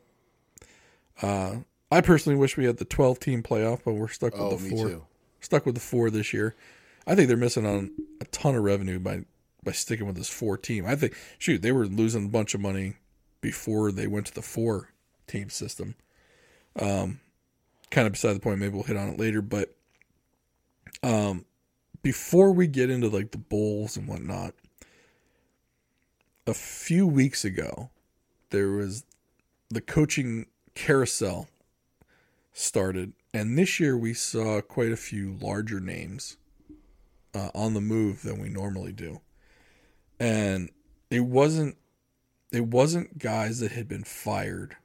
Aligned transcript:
Uh, 1.22 1.58
I 1.92 2.02
personally 2.02 2.38
wish 2.38 2.58
we 2.58 2.66
had 2.66 2.78
the 2.78 2.86
12 2.86 3.20
team 3.20 3.44
playoff, 3.44 3.82
but 3.86 3.94
we're 3.94 4.08
stuck 4.08 4.34
with 4.34 4.42
Oh, 4.42 4.56
the 4.58 4.70
four. 4.70 4.88
too. 4.90 5.06
Stuck 5.40 5.66
with 5.66 5.76
the 5.76 5.82
four 5.82 6.10
this 6.10 6.34
year. 6.34 6.56
I 7.06 7.14
think 7.16 7.28
they're 7.28 7.38
missing 7.38 7.66
on 7.66 7.92
a 8.20 8.26
ton 8.26 8.56
of 8.56 8.64
revenue 8.64 9.00
by 9.00 9.26
by 9.64 9.72
sticking 9.72 10.06
with 10.06 10.16
this 10.16 10.30
four 10.30 10.58
team. 10.58 10.86
I 10.86 10.96
think 10.96 11.16
shoot, 11.40 11.62
they 11.62 11.72
were 11.72 11.86
losing 11.88 12.26
a 12.26 12.30
bunch 12.30 12.54
of 12.54 12.62
money 12.62 12.96
before 13.42 13.92
they 13.92 14.06
went 14.08 14.28
to 14.28 14.34
the 14.34 14.42
four 14.42 14.90
team 15.28 15.50
system. 15.50 15.96
Um 16.80 17.20
kind 17.92 18.08
of 18.08 18.14
beside 18.14 18.34
the 18.34 18.40
point, 18.40 18.60
maybe 18.60 18.74
we'll 18.74 18.84
hit 18.84 18.98
on 18.98 19.10
it 19.10 19.20
later, 19.20 19.42
but 19.42 19.76
um 21.04 21.46
before 22.06 22.52
we 22.52 22.68
get 22.68 22.92
into 22.92 23.10
like 23.10 23.32
the 23.32 23.38
bowls 23.40 23.98
and 23.98 24.08
whatnot, 24.08 24.54
a 26.46 26.54
few 26.54 27.08
weeks 27.08 27.44
ago, 27.44 27.90
there 28.52 28.70
was 28.70 29.06
the 29.72 29.82
coaching 29.82 30.46
carousel 30.76 31.48
started, 32.54 33.14
and 33.34 33.58
this 33.58 33.80
year 33.80 33.98
we 33.98 34.14
saw 34.14 34.62
quite 34.62 34.92
a 34.92 34.96
few 34.96 35.36
larger 35.42 35.80
names 35.80 36.38
uh, 37.34 37.50
on 37.56 37.74
the 37.74 37.82
move 37.82 38.22
than 38.22 38.40
we 38.40 38.50
normally 38.50 38.94
do, 38.94 39.20
and 40.20 40.70
it 41.10 41.22
wasn't 41.22 41.76
it 42.52 42.68
wasn't 42.68 43.18
guys 43.18 43.62
that 43.62 43.72
had 43.72 43.88
been 43.88 44.04
fired 44.04 44.78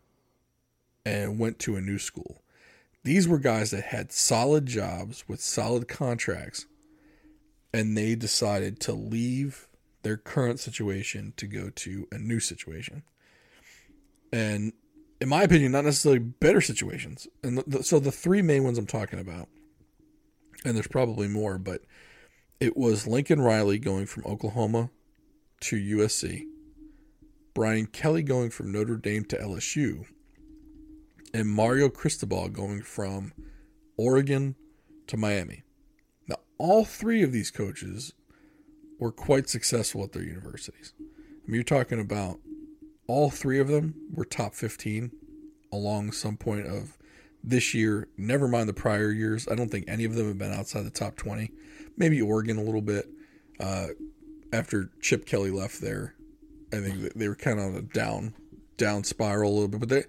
and 1.04 1.38
went 1.38 1.58
to 1.58 1.76
a 1.76 1.82
new 1.82 1.98
school. 1.98 2.40
These 3.04 3.28
were 3.28 3.38
guys 3.38 3.72
that 3.72 3.84
had 3.84 4.10
solid 4.10 4.64
jobs 4.64 5.28
with 5.28 5.42
solid 5.42 5.86
contracts 5.86 6.64
and 7.72 7.96
they 7.96 8.14
decided 8.14 8.80
to 8.80 8.92
leave 8.92 9.68
their 10.02 10.16
current 10.16 10.58
situation 10.60 11.32
to 11.36 11.46
go 11.46 11.70
to 11.70 12.08
a 12.10 12.18
new 12.18 12.40
situation. 12.40 13.02
And 14.32 14.72
in 15.20 15.28
my 15.28 15.42
opinion, 15.42 15.72
not 15.72 15.84
necessarily 15.84 16.18
better 16.18 16.60
situations. 16.60 17.28
And 17.42 17.58
the, 17.58 17.64
the- 17.66 17.82
so 17.84 17.98
the 17.98 18.12
three 18.12 18.42
main 18.42 18.64
ones 18.64 18.78
I'm 18.78 18.86
talking 18.86 19.18
about, 19.18 19.48
and 20.64 20.74
there's 20.76 20.86
probably 20.88 21.28
more, 21.28 21.58
but 21.58 21.82
it 22.60 22.76
was 22.76 23.06
Lincoln 23.06 23.40
Riley 23.40 23.78
going 23.78 24.06
from 24.06 24.24
Oklahoma 24.26 24.90
to 25.62 25.76
USC, 25.76 26.44
Brian 27.54 27.86
Kelly 27.86 28.22
going 28.22 28.50
from 28.50 28.72
Notre 28.72 28.96
Dame 28.96 29.24
to 29.26 29.36
LSU, 29.36 30.06
and 31.32 31.48
Mario 31.48 31.88
Cristobal 31.88 32.48
going 32.48 32.82
from 32.82 33.32
Oregon 33.96 34.56
to 35.06 35.16
Miami. 35.16 35.62
All 36.60 36.84
three 36.84 37.22
of 37.22 37.32
these 37.32 37.50
coaches 37.50 38.12
were 38.98 39.12
quite 39.12 39.48
successful 39.48 40.04
at 40.04 40.12
their 40.12 40.22
universities. 40.22 40.92
I 41.00 41.46
mean, 41.46 41.54
you're 41.54 41.62
talking 41.62 41.98
about 41.98 42.38
all 43.06 43.30
three 43.30 43.58
of 43.58 43.68
them 43.68 43.94
were 44.12 44.26
top 44.26 44.54
15 44.54 45.10
along 45.72 46.12
some 46.12 46.36
point 46.36 46.66
of 46.66 46.98
this 47.42 47.72
year, 47.72 48.08
never 48.18 48.46
mind 48.46 48.68
the 48.68 48.74
prior 48.74 49.10
years. 49.10 49.48
I 49.48 49.54
don't 49.54 49.70
think 49.70 49.86
any 49.88 50.04
of 50.04 50.14
them 50.14 50.26
have 50.28 50.36
been 50.36 50.52
outside 50.52 50.84
the 50.84 50.90
top 50.90 51.16
20. 51.16 51.50
Maybe 51.96 52.20
Oregon 52.20 52.58
a 52.58 52.62
little 52.62 52.82
bit. 52.82 53.08
Uh, 53.58 53.86
after 54.52 54.90
Chip 55.00 55.24
Kelly 55.24 55.50
left 55.50 55.80
there, 55.80 56.14
I 56.74 56.80
think 56.80 57.14
they 57.14 57.28
were 57.28 57.36
kind 57.36 57.58
of 57.58 57.68
on 57.68 57.76
a 57.76 57.80
down 57.80 58.34
down 58.76 59.04
spiral 59.04 59.50
a 59.50 59.54
little 59.54 59.68
bit, 59.68 59.80
but 59.80 59.88
they 59.88 60.04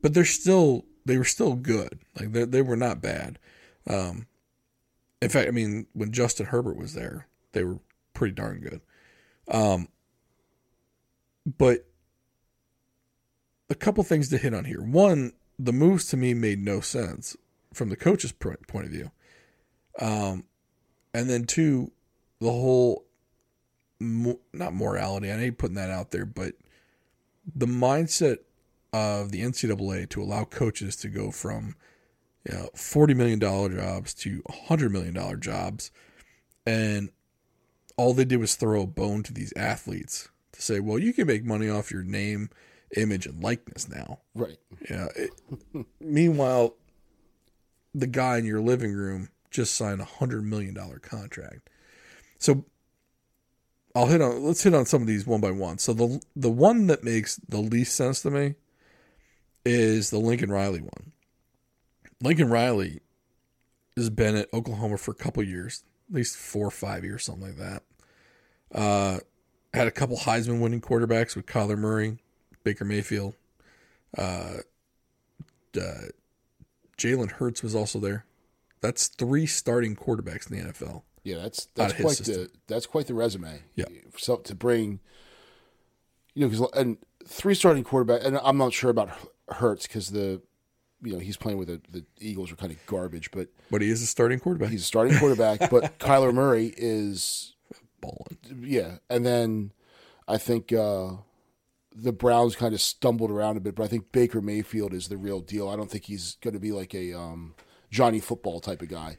but 0.00 0.14
they're 0.14 0.24
still 0.24 0.86
they 1.04 1.18
were 1.18 1.24
still 1.24 1.54
good. 1.54 2.00
Like 2.18 2.32
they 2.32 2.44
they 2.44 2.62
were 2.62 2.76
not 2.76 3.02
bad. 3.02 3.38
Um, 3.86 4.26
in 5.22 5.28
fact, 5.28 5.48
I 5.48 5.50
mean, 5.50 5.86
when 5.92 6.12
Justin 6.12 6.46
Herbert 6.46 6.76
was 6.76 6.94
there, 6.94 7.26
they 7.52 7.64
were 7.64 7.78
pretty 8.12 8.34
darn 8.34 8.60
good. 8.60 8.80
Um, 9.48 9.88
but 11.58 11.86
a 13.70 13.74
couple 13.74 14.02
things 14.04 14.28
to 14.30 14.38
hit 14.38 14.54
on 14.54 14.64
here. 14.64 14.82
One, 14.82 15.32
the 15.58 15.72
moves 15.72 16.06
to 16.08 16.16
me 16.16 16.34
made 16.34 16.62
no 16.62 16.80
sense 16.80 17.36
from 17.72 17.88
the 17.88 17.96
coach's 17.96 18.32
point 18.32 18.58
of 18.70 18.90
view. 18.90 19.10
Um, 19.98 20.44
and 21.14 21.30
then 21.30 21.44
two, 21.44 21.92
the 22.40 22.50
whole 22.50 23.04
mo- 23.98 24.40
not 24.52 24.74
morality. 24.74 25.30
I 25.30 25.38
hate 25.38 25.58
putting 25.58 25.76
that 25.76 25.90
out 25.90 26.10
there, 26.10 26.26
but 26.26 26.54
the 27.54 27.66
mindset 27.66 28.38
of 28.92 29.30
the 29.30 29.42
NCAA 29.42 30.08
to 30.10 30.22
allow 30.22 30.44
coaches 30.44 30.96
to 30.96 31.08
go 31.08 31.30
from 31.30 31.76
you 32.48 32.56
know, 32.56 32.68
forty 32.74 33.14
million 33.14 33.38
dollar 33.38 33.70
jobs 33.70 34.14
to 34.14 34.42
hundred 34.48 34.92
million 34.92 35.14
dollar 35.14 35.36
jobs, 35.36 35.90
and 36.64 37.10
all 37.96 38.12
they 38.12 38.24
did 38.24 38.38
was 38.38 38.54
throw 38.54 38.82
a 38.82 38.86
bone 38.86 39.22
to 39.24 39.32
these 39.32 39.52
athletes 39.56 40.28
to 40.52 40.62
say, 40.62 40.80
"Well, 40.80 40.98
you 40.98 41.12
can 41.12 41.26
make 41.26 41.44
money 41.44 41.68
off 41.68 41.90
your 41.90 42.02
name, 42.02 42.50
image, 42.96 43.26
and 43.26 43.42
likeness 43.42 43.88
now." 43.88 44.20
Right. 44.34 44.58
Yeah. 44.88 45.08
It, 45.16 45.30
meanwhile, 46.00 46.74
the 47.94 48.06
guy 48.06 48.38
in 48.38 48.44
your 48.44 48.60
living 48.60 48.92
room 48.92 49.30
just 49.50 49.74
signed 49.74 50.00
a 50.00 50.04
hundred 50.04 50.44
million 50.44 50.74
dollar 50.74 50.98
contract. 50.98 51.68
So 52.38 52.64
I'll 53.94 54.06
hit 54.06 54.20
on. 54.20 54.44
Let's 54.44 54.62
hit 54.62 54.74
on 54.74 54.86
some 54.86 55.00
of 55.00 55.08
these 55.08 55.26
one 55.26 55.40
by 55.40 55.50
one. 55.50 55.78
So 55.78 55.94
the 55.94 56.20
the 56.36 56.50
one 56.50 56.86
that 56.86 57.02
makes 57.02 57.36
the 57.48 57.58
least 57.58 57.96
sense 57.96 58.22
to 58.22 58.30
me 58.30 58.54
is 59.64 60.10
the 60.10 60.18
Lincoln 60.18 60.50
Riley 60.50 60.80
one. 60.80 61.12
Lincoln 62.22 62.48
Riley 62.48 63.00
has 63.96 64.10
been 64.10 64.36
at 64.36 64.52
Oklahoma 64.52 64.98
for 64.98 65.10
a 65.10 65.14
couple 65.14 65.42
years, 65.42 65.84
at 66.08 66.14
least 66.14 66.36
four 66.36 66.66
or 66.66 66.70
five 66.70 67.04
years, 67.04 67.24
something 67.24 67.46
like 67.46 67.56
that. 67.56 67.82
Uh, 68.72 69.18
had 69.74 69.86
a 69.86 69.90
couple 69.90 70.16
Heisman 70.16 70.60
winning 70.60 70.80
quarterbacks 70.80 71.36
with 71.36 71.46
Kyler 71.46 71.78
Murray, 71.78 72.18
Baker 72.64 72.84
Mayfield. 72.84 73.34
Uh, 74.16 74.58
uh, 75.76 76.06
Jalen 76.96 77.32
Hurts 77.32 77.62
was 77.62 77.74
also 77.74 77.98
there. 77.98 78.24
That's 78.80 79.08
three 79.08 79.46
starting 79.46 79.96
quarterbacks 79.96 80.50
in 80.50 80.56
the 80.56 80.72
NFL. 80.72 81.02
Yeah, 81.24 81.38
that's 81.38 81.66
that's 81.74 81.92
quite 81.92 82.16
the 82.18 82.48
that's 82.68 82.86
quite 82.86 83.08
the 83.08 83.14
resume. 83.14 83.62
Yeah. 83.74 83.86
So 84.16 84.36
to 84.36 84.54
bring, 84.54 85.00
you 86.34 86.48
know, 86.48 86.70
and 86.72 86.98
three 87.26 87.54
starting 87.54 87.82
quarterback, 87.84 88.24
and 88.24 88.38
I'm 88.38 88.56
not 88.56 88.72
sure 88.72 88.90
about 88.90 89.10
Hurts 89.48 89.86
because 89.86 90.10
the, 90.10 90.40
you 91.02 91.12
know, 91.12 91.18
he's 91.18 91.36
playing 91.36 91.58
with 91.58 91.68
the 91.68 91.80
the 91.90 92.04
Eagles 92.20 92.50
are 92.52 92.56
kind 92.56 92.72
of 92.72 92.78
garbage, 92.86 93.30
but 93.30 93.48
But 93.70 93.82
he 93.82 93.90
is 93.90 94.02
a 94.02 94.06
starting 94.06 94.38
quarterback. 94.40 94.70
he's 94.70 94.82
a 94.82 94.84
starting 94.86 95.18
quarterback. 95.18 95.70
but 95.70 95.98
Kyler 96.00 96.32
Murray 96.32 96.72
is 96.76 97.54
balling. 98.00 98.38
yeah, 98.60 98.98
and 99.10 99.24
then 99.26 99.72
I 100.28 100.38
think 100.38 100.72
uh, 100.72 101.12
the 101.94 102.12
Browns 102.12 102.56
kind 102.56 102.74
of 102.74 102.80
stumbled 102.80 103.30
around 103.30 103.56
a 103.56 103.60
bit, 103.60 103.74
but 103.74 103.84
I 103.84 103.88
think 103.88 104.10
Baker 104.12 104.40
Mayfield 104.40 104.92
is 104.94 105.08
the 105.08 105.16
real 105.16 105.40
deal. 105.40 105.68
I 105.68 105.76
don't 105.76 105.90
think 105.90 106.04
he's 106.04 106.36
going 106.42 106.54
to 106.54 106.60
be 106.60 106.72
like 106.72 106.94
a 106.94 107.12
um, 107.12 107.54
Johnny 107.90 108.20
Football 108.20 108.60
type 108.60 108.82
of 108.82 108.88
guy. 108.88 109.18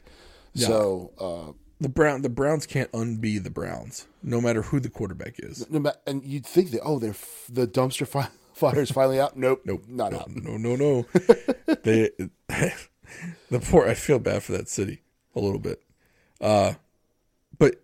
So. 0.54 1.12
Uh, 1.18 1.52
The 1.80 1.88
Brown 1.88 2.22
the 2.22 2.28
Browns 2.28 2.66
can't 2.66 2.90
unbe 2.90 3.40
the 3.44 3.50
Browns, 3.50 4.08
no 4.20 4.40
matter 4.40 4.62
who 4.62 4.80
the 4.80 4.88
quarterback 4.90 5.34
is. 5.38 5.64
No, 5.70 5.92
and 6.08 6.24
you'd 6.24 6.44
think 6.44 6.72
that 6.72 6.80
oh, 6.82 6.98
they're 6.98 7.10
f- 7.10 7.46
the 7.48 7.68
dumpster 7.68 8.04
fire 8.04 8.30
is 8.62 8.90
finally 8.90 9.20
out. 9.20 9.36
Nope, 9.36 9.62
Nope, 9.64 9.84
not 9.88 10.12
no, 10.12 10.18
out. 10.18 10.30
no, 10.30 10.56
no, 10.56 10.76
no. 10.76 11.06
they, 11.82 12.10
the 13.50 13.60
poor. 13.60 13.86
I 13.86 13.94
feel 13.94 14.18
bad 14.18 14.42
for 14.42 14.52
that 14.52 14.68
city 14.68 15.02
a 15.34 15.40
little 15.40 15.58
bit. 15.58 15.82
Uh, 16.40 16.74
but 17.58 17.82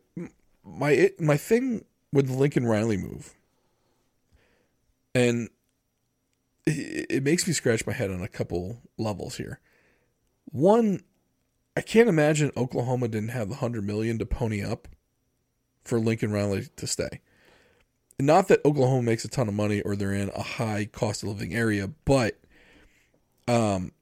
my 0.65 0.91
it, 0.93 1.21
my 1.21 1.37
thing 1.37 1.85
with 2.13 2.29
the 2.29 2.35
Lincoln 2.35 2.67
Riley 2.67 2.97
move, 2.97 3.35
and 5.15 5.49
it, 6.67 7.07
it 7.11 7.23
makes 7.23 7.47
me 7.47 7.53
scratch 7.53 7.87
my 7.87 7.93
head 7.93 8.11
on 8.11 8.23
a 8.23 8.29
couple 8.29 8.79
levels 8.97 9.37
here. 9.37 9.61
One, 10.47 11.01
I 11.77 11.81
can't 11.81 12.09
imagine 12.09 12.53
Oklahoma 12.57 13.09
didn't 13.09 13.31
have 13.31 13.49
the 13.49 13.57
hundred 13.57 13.85
million 13.85 14.19
to 14.19 14.27
pony 14.27 14.63
up 14.63 14.89
for 15.85 15.99
Lincoln 15.99 16.33
Riley 16.33 16.69
to 16.77 16.87
stay. 16.87 17.21
Not 18.21 18.49
that 18.49 18.65
Oklahoma 18.65 19.03
makes 19.03 19.25
a 19.25 19.29
ton 19.29 19.49
of 19.49 19.55
money 19.55 19.81
or 19.83 19.97
they're 19.97 20.13
in 20.13 20.31
a 20.35 20.43
high 20.43 20.89
cost 20.91 21.23
of 21.23 21.31
living 21.31 21.55
area, 21.55 21.91
but 22.05 22.39
um 23.49 23.93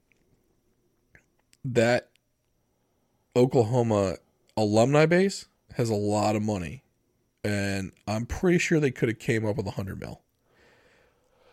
that 1.64 2.08
Oklahoma 3.34 4.16
alumni 4.56 5.06
base 5.06 5.46
has 5.74 5.88
a 5.88 5.94
lot 5.94 6.36
of 6.36 6.42
money, 6.42 6.82
and 7.42 7.92
I'm 8.06 8.26
pretty 8.26 8.58
sure 8.58 8.78
they 8.78 8.90
could 8.90 9.08
have 9.08 9.18
came 9.18 9.46
up 9.46 9.56
with 9.56 9.66
a 9.66 9.72
hundred 9.72 10.00
mil. 10.00 10.20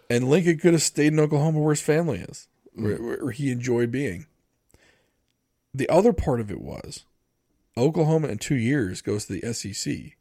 And 0.09 0.29
Lincoln 0.29 0.57
could 0.57 0.73
have 0.73 0.81
stayed 0.81 1.13
in 1.13 1.19
Oklahoma 1.19 1.59
where 1.59 1.73
his 1.73 1.81
family 1.81 2.19
is, 2.19 2.47
where, 2.73 2.97
where 2.97 3.31
he 3.31 3.51
enjoyed 3.51 3.91
being. 3.91 4.25
The 5.73 5.87
other 5.87 6.13
part 6.13 6.41
of 6.41 6.49
it 6.49 6.59
was 6.59 7.05
Oklahoma 7.77 8.27
in 8.27 8.39
two 8.39 8.55
years 8.55 9.01
goes 9.01 9.25
to 9.25 9.39
the 9.39 9.53
SEC. 9.53 10.17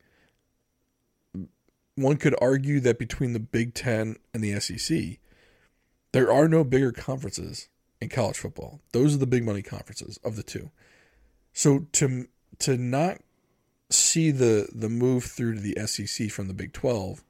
One 1.99 2.17
could 2.17 2.37
argue 2.41 2.79
that 2.81 2.99
between 2.99 3.33
the 3.33 3.41
Big 3.41 3.75
Ten 3.75 4.17
and 4.33 4.43
the 4.43 4.61
SEC, 4.61 5.19
there 6.13 6.33
are 6.33 6.49
no 6.49 6.63
bigger 6.63 6.93
conferences 6.93 7.69
in 8.01 8.09
college 8.09 8.39
football. 8.39 8.81
Those 8.93 9.17
are 9.17 9.19
the 9.19 9.27
big 9.27 9.45
money 9.45 9.63
conferences 9.63 10.17
of 10.23 10.37
the 10.37 10.45
two. 10.45 10.71
So 11.53 11.87
to 11.93 12.29
to 12.61 12.77
not 12.77 13.19
see 13.91 14.31
the 14.31 14.69
the 14.73 14.89
move 14.89 15.25
through 15.25 15.57
to 15.57 15.61
the 15.61 15.77
SEC 15.87 16.31
from 16.31 16.47
the 16.47 16.55
Big 16.55 16.73
12 16.73 17.25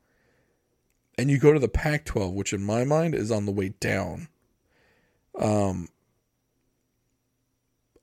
and 1.16 1.30
you 1.30 1.38
go 1.38 1.52
to 1.52 1.58
the 1.58 1.68
Pac 1.68 2.04
12 2.04 2.34
which 2.34 2.52
in 2.52 2.62
my 2.62 2.84
mind 2.84 3.14
is 3.14 3.30
on 3.30 3.46
the 3.46 3.52
way 3.52 3.70
down. 3.80 4.28
Um 5.38 5.88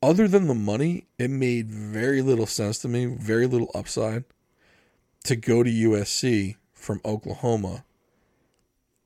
other 0.01 0.27
than 0.27 0.47
the 0.47 0.55
money, 0.55 1.07
it 1.17 1.29
made 1.29 1.71
very 1.71 2.21
little 2.21 2.45
sense 2.45 2.79
to 2.79 2.87
me, 2.87 3.05
very 3.05 3.45
little 3.45 3.71
upside 3.75 4.23
to 5.25 5.35
go 5.35 5.61
to 5.63 5.69
USC 5.69 6.55
from 6.73 7.01
Oklahoma. 7.05 7.83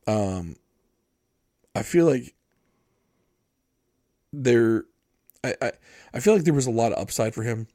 Um 0.07 0.55
I 1.75 1.83
feel 1.83 2.05
like 2.05 2.33
there 4.33 4.85
I, 5.43 5.55
I 5.61 5.71
I 6.13 6.19
feel 6.19 6.33
like 6.33 6.43
there 6.43 6.53
was 6.53 6.67
a 6.67 6.71
lot 6.71 6.91
of 6.91 6.99
upside 6.99 7.33
for 7.33 7.43
him 7.43 7.67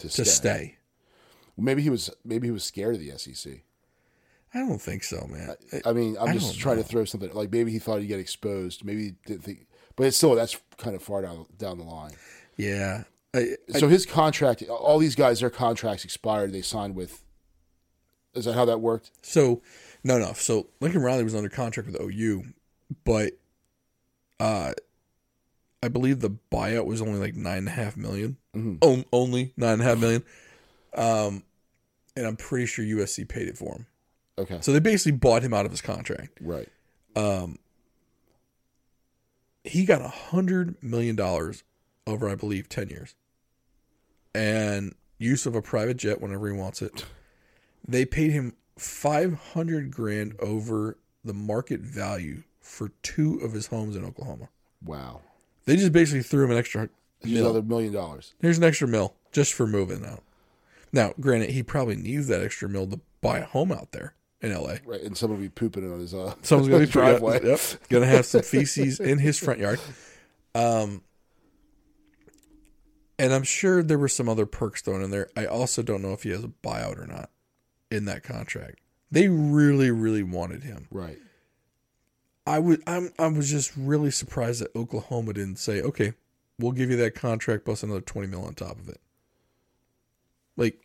To, 0.00 0.08
to 0.08 0.24
stay. 0.24 0.24
stay. 0.24 0.76
Maybe 1.56 1.82
he 1.82 1.90
was. 1.90 2.10
Maybe 2.24 2.46
he 2.46 2.50
was 2.50 2.64
scared 2.64 2.94
of 2.94 3.00
the 3.00 3.16
SEC. 3.18 3.52
I 4.54 4.58
don't 4.60 4.80
think 4.80 5.04
so, 5.04 5.26
man. 5.30 5.54
I 5.84 5.92
mean, 5.92 6.16
I'm 6.18 6.30
I 6.30 6.32
just 6.32 6.58
trying 6.58 6.76
know. 6.76 6.82
to 6.82 6.88
throw 6.88 7.04
something. 7.04 7.30
Like 7.32 7.52
maybe 7.52 7.70
he 7.70 7.78
thought 7.78 8.00
he'd 8.00 8.06
get 8.06 8.18
exposed. 8.20 8.84
Maybe 8.84 9.04
he 9.04 9.14
didn't 9.26 9.44
think. 9.44 9.66
But 9.94 10.06
it's 10.06 10.16
still 10.16 10.34
that's 10.34 10.58
kind 10.78 10.96
of 10.96 11.02
far 11.02 11.20
down 11.22 11.46
down 11.58 11.78
the 11.78 11.84
line. 11.84 12.12
yeah. 12.56 13.04
I, 13.34 13.56
I, 13.74 13.78
So 13.78 13.88
his 13.88 14.04
contract, 14.04 14.62
all 14.68 14.98
these 14.98 15.14
guys, 15.14 15.40
their 15.40 15.48
contracts 15.50 16.04
expired. 16.04 16.52
They 16.52 16.62
signed 16.62 16.94
with. 16.96 17.22
Is 18.34 18.44
that 18.46 18.54
how 18.54 18.64
that 18.64 18.80
worked? 18.80 19.10
so 19.22 19.62
no, 20.04 20.18
no. 20.18 20.32
So 20.32 20.68
Lincoln 20.80 21.02
Riley 21.02 21.22
was 21.24 21.34
under 21.34 21.48
contract 21.48 21.88
with 21.90 22.00
OU, 22.00 22.44
but 23.04 23.34
uh, 24.40 24.72
I 25.82 25.88
believe 25.88 26.20
the 26.20 26.30
buyout 26.50 26.86
was 26.86 27.00
only 27.00 27.18
like 27.20 27.34
nine 27.34 27.58
and 27.58 27.68
a 27.68 27.72
half 27.72 27.96
million. 27.96 28.36
On- 28.54 29.04
only 29.12 29.52
nine 29.56 29.74
and 29.74 29.82
a 29.82 29.84
half 29.84 29.98
million. 29.98 30.24
Um, 30.94 31.42
and 32.16 32.26
I'm 32.26 32.36
pretty 32.36 32.66
sure 32.66 32.84
USC 32.84 33.28
paid 33.28 33.48
it 33.48 33.56
for 33.56 33.74
him. 33.76 33.86
Okay, 34.38 34.58
So 34.60 34.72
they 34.72 34.80
basically 34.80 35.12
bought 35.12 35.42
him 35.42 35.54
out 35.54 35.64
of 35.66 35.70
his 35.70 35.80
contract. 35.80 36.38
right. 36.40 36.68
Um, 37.14 37.58
he 39.64 39.84
got 39.84 40.00
a 40.00 40.08
hundred 40.08 40.82
million 40.82 41.14
dollars 41.14 41.62
over, 42.06 42.28
I 42.28 42.34
believe, 42.34 42.68
ten 42.68 42.88
years, 42.88 43.14
and 44.34 44.94
use 45.18 45.46
of 45.46 45.54
a 45.54 45.62
private 45.62 45.98
jet 45.98 46.20
whenever 46.20 46.50
he 46.50 46.58
wants 46.58 46.82
it. 46.82 47.04
They 47.86 48.04
paid 48.04 48.30
him 48.30 48.54
five 48.78 49.34
hundred 49.52 49.90
grand 49.90 50.34
over 50.40 50.98
the 51.24 51.34
market 51.34 51.80
value 51.80 52.42
for 52.60 52.90
two 53.02 53.38
of 53.38 53.52
his 53.52 53.66
homes 53.66 53.96
in 53.96 54.04
Oklahoma. 54.04 54.48
Wow. 54.84 55.20
They 55.64 55.76
just 55.76 55.92
basically 55.92 56.22
threw 56.22 56.44
him 56.44 56.50
an 56.52 56.56
extra 56.56 56.88
Here's 57.20 57.34
mil. 57.34 57.44
another 57.50 57.62
million 57.62 57.92
dollars. 57.92 58.34
Here's 58.40 58.58
an 58.58 58.64
extra 58.64 58.88
mill 58.88 59.14
just 59.30 59.52
for 59.52 59.66
moving 59.66 60.04
out. 60.04 60.22
Now, 60.92 61.12
granted, 61.20 61.50
he 61.50 61.62
probably 61.62 61.96
needs 61.96 62.28
that 62.28 62.42
extra 62.42 62.68
mill 62.68 62.86
to 62.88 63.00
buy 63.20 63.38
a 63.38 63.44
home 63.44 63.72
out 63.72 63.92
there 63.92 64.14
in 64.40 64.52
LA. 64.52 64.76
Right, 64.84 65.00
and 65.02 65.16
someone 65.16 65.38
will 65.38 65.44
be 65.44 65.48
pooping 65.50 65.90
on 65.90 66.00
his 66.00 66.12
uh, 66.14 66.34
Someone's 66.42 66.68
gonna 66.68 66.86
be 66.86 66.90
driveway. 66.92 67.40
Yep, 67.44 67.60
gonna 67.88 68.06
have 68.06 68.26
some 68.26 68.42
feces 68.42 69.00
in 69.00 69.18
his 69.18 69.38
front 69.38 69.60
yard. 69.60 69.80
Um, 70.54 71.02
and 73.18 73.32
I'm 73.32 73.44
sure 73.44 73.82
there 73.82 73.98
were 73.98 74.08
some 74.08 74.28
other 74.28 74.46
perks 74.46 74.82
thrown 74.82 75.02
in 75.02 75.10
there. 75.10 75.28
I 75.36 75.46
also 75.46 75.82
don't 75.82 76.02
know 76.02 76.12
if 76.12 76.24
he 76.24 76.30
has 76.30 76.42
a 76.44 76.48
buyout 76.48 76.98
or 76.98 77.06
not 77.06 77.30
in 77.92 78.06
that 78.06 78.22
contract. 78.22 78.80
They 79.10 79.28
really, 79.28 79.90
really 79.90 80.22
wanted 80.22 80.64
him. 80.64 80.88
Right. 80.90 81.18
I 82.46 82.58
would. 82.58 82.82
I'm. 82.86 83.12
I 83.18 83.28
was 83.28 83.50
just 83.50 83.72
really 83.76 84.10
surprised 84.10 84.60
that 84.62 84.74
Oklahoma 84.74 85.34
didn't 85.34 85.58
say, 85.58 85.80
"Okay, 85.80 86.14
we'll 86.58 86.72
give 86.72 86.90
you 86.90 86.96
that 86.96 87.14
contract 87.14 87.64
plus 87.64 87.82
another 87.82 88.00
twenty 88.00 88.26
mil 88.26 88.44
on 88.44 88.54
top 88.54 88.80
of 88.80 88.88
it." 88.88 89.00
Like, 90.56 90.82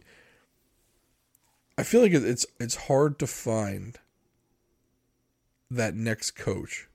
I 1.77 1.83
feel 1.83 2.01
like 2.01 2.12
it's 2.13 2.45
it's 2.59 2.75
hard 2.75 3.18
to 3.19 3.27
find 3.27 3.98
that 5.71 5.95
next 5.95 6.31
coach. 6.31 6.88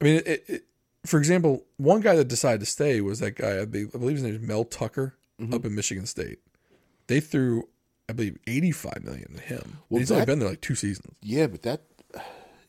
I 0.00 0.04
mean, 0.04 0.22
it, 0.24 0.44
it, 0.48 0.64
for 1.04 1.18
example, 1.18 1.64
one 1.76 2.00
guy 2.00 2.16
that 2.16 2.28
decided 2.28 2.60
to 2.60 2.66
stay 2.66 3.00
was 3.00 3.18
that 3.18 3.36
guy. 3.36 3.56
I 3.56 3.60
I 3.62 3.64
believe 3.66 4.16
his 4.16 4.22
name 4.22 4.34
is 4.34 4.40
Mel 4.40 4.64
Tucker 4.64 5.14
mm-hmm. 5.38 5.52
up 5.52 5.64
in 5.64 5.74
Michigan 5.74 6.06
State. 6.06 6.38
They 7.06 7.20
threw, 7.20 7.68
I 8.12 8.14
believe, 8.14 8.38
eighty 8.46 8.72
five 8.72 9.02
million 9.02 9.34
to 9.36 9.40
him. 9.40 9.78
Well, 9.88 10.00
He's 10.00 10.10
only 10.10 10.26
been 10.26 10.38
there 10.38 10.50
like 10.50 10.60
two 10.60 10.74
seasons. 10.74 11.14
Yeah, 11.22 11.46
but 11.46 11.62
that, 11.62 11.80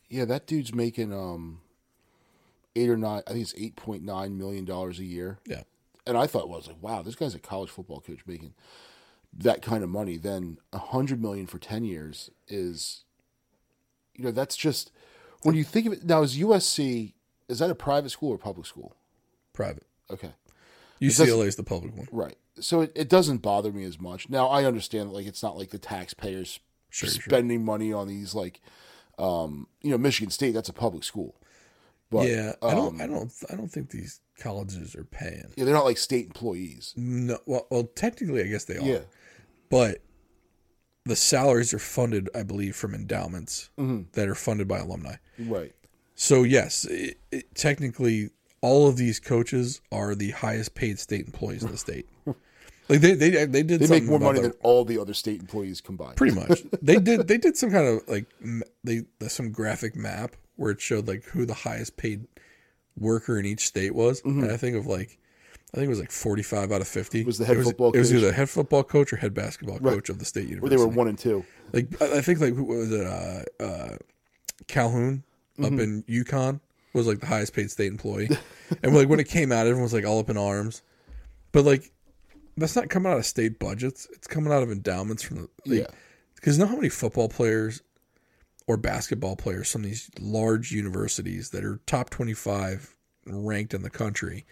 yeah, 0.07 0.23
that 0.23 0.47
dude's 0.47 0.73
making 0.73 1.11
um, 1.11 1.59
eight 2.77 2.89
or 2.89 2.95
nine. 2.95 3.23
I 3.27 3.31
think 3.31 3.41
it's 3.41 3.53
eight 3.57 3.75
point 3.75 4.03
nine 4.03 4.37
million 4.37 4.63
dollars 4.63 4.99
a 4.99 5.03
year. 5.03 5.39
Yeah. 5.45 5.63
and 6.07 6.17
I 6.17 6.27
thought, 6.27 6.47
well, 6.47 6.55
I 6.55 6.59
was 6.59 6.67
like, 6.67 6.81
wow, 6.81 7.01
this 7.01 7.15
guy's 7.15 7.35
a 7.35 7.39
college 7.39 7.69
football 7.69 7.99
coach 7.99 8.21
making 8.25 8.53
that 9.33 9.61
kind 9.61 9.83
of 9.83 9.89
money. 9.89 10.15
Then 10.15 10.59
a 10.71 10.77
hundred 10.77 11.21
million 11.21 11.45
for 11.45 11.59
ten 11.59 11.83
years 11.83 12.29
is, 12.47 13.03
you 14.15 14.23
know, 14.23 14.31
that's 14.31 14.55
just 14.55 14.91
when 15.41 15.55
you 15.55 15.65
think 15.65 15.87
of 15.87 15.91
it. 15.91 16.05
Now, 16.05 16.21
is 16.21 16.37
USC 16.37 17.11
is 17.49 17.59
that 17.59 17.69
a 17.69 17.75
private 17.75 18.11
school 18.11 18.31
or 18.31 18.37
public 18.37 18.65
school? 18.65 18.95
Private. 19.51 19.83
Okay, 20.09 20.31
UCLA 21.01 21.47
is 21.47 21.57
the 21.57 21.63
public 21.63 21.97
one. 21.97 22.07
right. 22.13 22.37
So 22.59 22.81
it, 22.81 22.91
it 22.95 23.09
doesn't 23.09 23.37
bother 23.41 23.71
me 23.71 23.83
as 23.83 23.99
much. 23.99 24.29
Now 24.29 24.47
I 24.47 24.65
understand 24.65 25.09
that 25.09 25.13
like 25.13 25.25
it's 25.25 25.41
not 25.43 25.57
like 25.57 25.69
the 25.71 25.79
taxpayers 25.79 26.59
Sure, 26.89 27.09
sure. 27.09 27.23
spending 27.23 27.65
money 27.65 27.91
on 27.91 28.07
these 28.07 28.35
like, 28.35 28.61
um, 29.17 29.67
you 29.81 29.89
know, 29.89 29.97
Michigan 29.97 30.29
State. 30.29 30.51
That's 30.53 30.69
a 30.69 30.73
public 30.73 31.03
school. 31.03 31.35
But, 32.11 32.27
yeah, 32.29 32.53
I 32.61 32.75
don't. 32.75 32.89
um, 32.95 33.01
I 33.01 33.07
don't. 33.07 33.31
I 33.51 33.55
don't 33.55 33.69
think 33.71 33.89
these 33.89 34.21
colleges 34.39 34.93
are 34.95 35.03
paying. 35.03 35.51
Yeah, 35.57 35.65
they're 35.65 35.73
not 35.73 35.85
like 35.85 35.97
state 35.97 36.27
employees. 36.27 36.93
No. 36.95 37.39
Well, 37.47 37.65
well, 37.71 37.85
technically, 37.95 38.41
I 38.43 38.47
guess 38.47 38.65
they 38.65 38.77
are. 38.77 38.81
Yeah. 38.85 38.99
But 39.71 40.03
the 41.05 41.15
salaries 41.15 41.73
are 41.73 41.79
funded, 41.79 42.29
I 42.35 42.43
believe, 42.43 42.75
from 42.75 42.93
endowments 42.93 43.71
Mm-hmm. 43.79 44.03
that 44.13 44.29
are 44.29 44.35
funded 44.35 44.67
by 44.67 44.77
alumni. 44.77 45.15
Right. 45.39 45.73
So 46.13 46.43
yes, 46.43 46.85
it, 46.85 47.17
it, 47.31 47.55
technically, 47.55 48.29
all 48.61 48.87
of 48.87 48.97
these 48.97 49.19
coaches 49.19 49.81
are 49.91 50.13
the 50.13 50.29
highest 50.29 50.75
paid 50.75 50.99
state 50.99 51.25
employees 51.25 51.63
in 51.63 51.71
the 51.71 51.77
state. 51.77 52.07
Like 52.89 52.99
they 53.01 53.13
they 53.13 53.45
they 53.45 53.63
did 53.63 53.79
They 53.81 53.87
make 53.87 54.03
more 54.03 54.19
money 54.19 54.39
the- 54.39 54.49
than 54.49 54.57
all 54.61 54.83
the 54.85 54.99
other 54.99 55.13
state 55.13 55.39
employees 55.39 55.79
combined. 55.81 56.17
pretty 56.17 56.35
much. 56.35 56.61
they 56.81 56.97
did 56.97 57.27
they 57.27 57.37
did 57.37 57.55
some 57.57 57.71
kind 57.71 57.87
of 57.87 58.07
like 58.07 58.25
they 58.83 59.01
some 59.27 59.51
graphic 59.51 59.95
map 59.95 60.35
where 60.55 60.71
it 60.71 60.81
showed 60.81 61.07
like 61.07 61.23
who 61.25 61.45
the 61.45 61.53
highest 61.53 61.97
paid 61.97 62.27
worker 62.97 63.39
in 63.39 63.45
each 63.45 63.65
state 63.67 63.95
was, 63.95 64.21
and 64.23 64.51
I 64.51 64.57
think 64.57 64.75
of 64.75 64.85
like. 64.85 65.17
I 65.75 65.77
think 65.77 65.87
it 65.87 65.89
was 65.89 65.99
like 66.01 66.11
forty-five 66.11 66.71
out 66.71 66.81
of 66.81 66.87
fifty. 66.87 67.21
Mm-hmm. 67.21 67.25
Was 67.27 67.39
the 67.39 67.45
head 67.45 67.57
it 67.57 67.63
football 67.63 67.91
It 67.93 67.97
was 67.97 68.11
coach? 68.11 68.17
either 68.19 68.31
head 68.31 68.47
football 68.47 68.83
coach 68.83 69.11
or 69.11 69.15
head 69.15 69.33
basketball 69.33 69.79
coach 69.79 70.07
of 70.09 70.19
the 70.19 70.25
state 70.25 70.41
Where 70.45 70.49
university. 70.55 70.75
they 70.77 70.83
were 70.83 70.87
one 70.95 71.07
and 71.07 71.17
two. 71.17 71.43
Like 71.71 71.99
I 71.99 72.21
think 72.21 72.39
like 72.41 72.53
who 72.53 72.63
was 72.65 72.91
it? 72.91 73.07
Uh, 73.07 73.41
uh, 73.63 73.97
Calhoun 74.67 75.23
Mm-hmm. 75.59 75.65
up 75.75 75.79
in 75.81 76.03
UConn 76.03 76.59
was 76.93 77.05
like 77.07 77.19
the 77.19 77.27
highest 77.27 77.53
paid 77.53 77.69
state 77.71 77.87
employee, 77.91 78.27
and 78.83 78.95
like 78.95 79.07
when 79.07 79.19
it 79.19 79.27
came 79.29 79.51
out, 79.51 79.61
everyone 79.67 79.83
was 79.83 79.93
like 79.93 80.03
all 80.05 80.17
up 80.19 80.29
in 80.31 80.37
arms. 80.37 80.81
But 81.51 81.63
like 81.63 81.91
that's 82.57 82.75
not 82.75 82.89
coming 82.89 83.11
out 83.11 83.17
of 83.17 83.25
state 83.25 83.59
budgets; 83.59 84.07
it's 84.13 84.27
coming 84.27 84.53
out 84.53 84.63
of 84.63 84.71
endowments 84.71 85.23
from 85.23 85.37
the 85.37 85.49
league. 85.65 85.81
Yeah. 85.81 85.95
Because 86.35 86.57
you 86.57 86.63
know 86.63 86.69
how 86.69 86.75
many 86.75 86.89
football 86.89 87.29
players 87.29 87.81
or 88.67 88.77
basketball 88.77 89.35
players, 89.35 89.69
some 89.69 89.83
of 89.83 89.89
these 89.89 90.09
large 90.19 90.71
universities 90.71 91.49
that 91.51 91.63
are 91.63 91.79
top 91.85 92.09
twenty-five 92.09 92.95
ranked 93.25 93.73
in 93.73 93.81
the 93.81 93.89
country, 93.89 94.45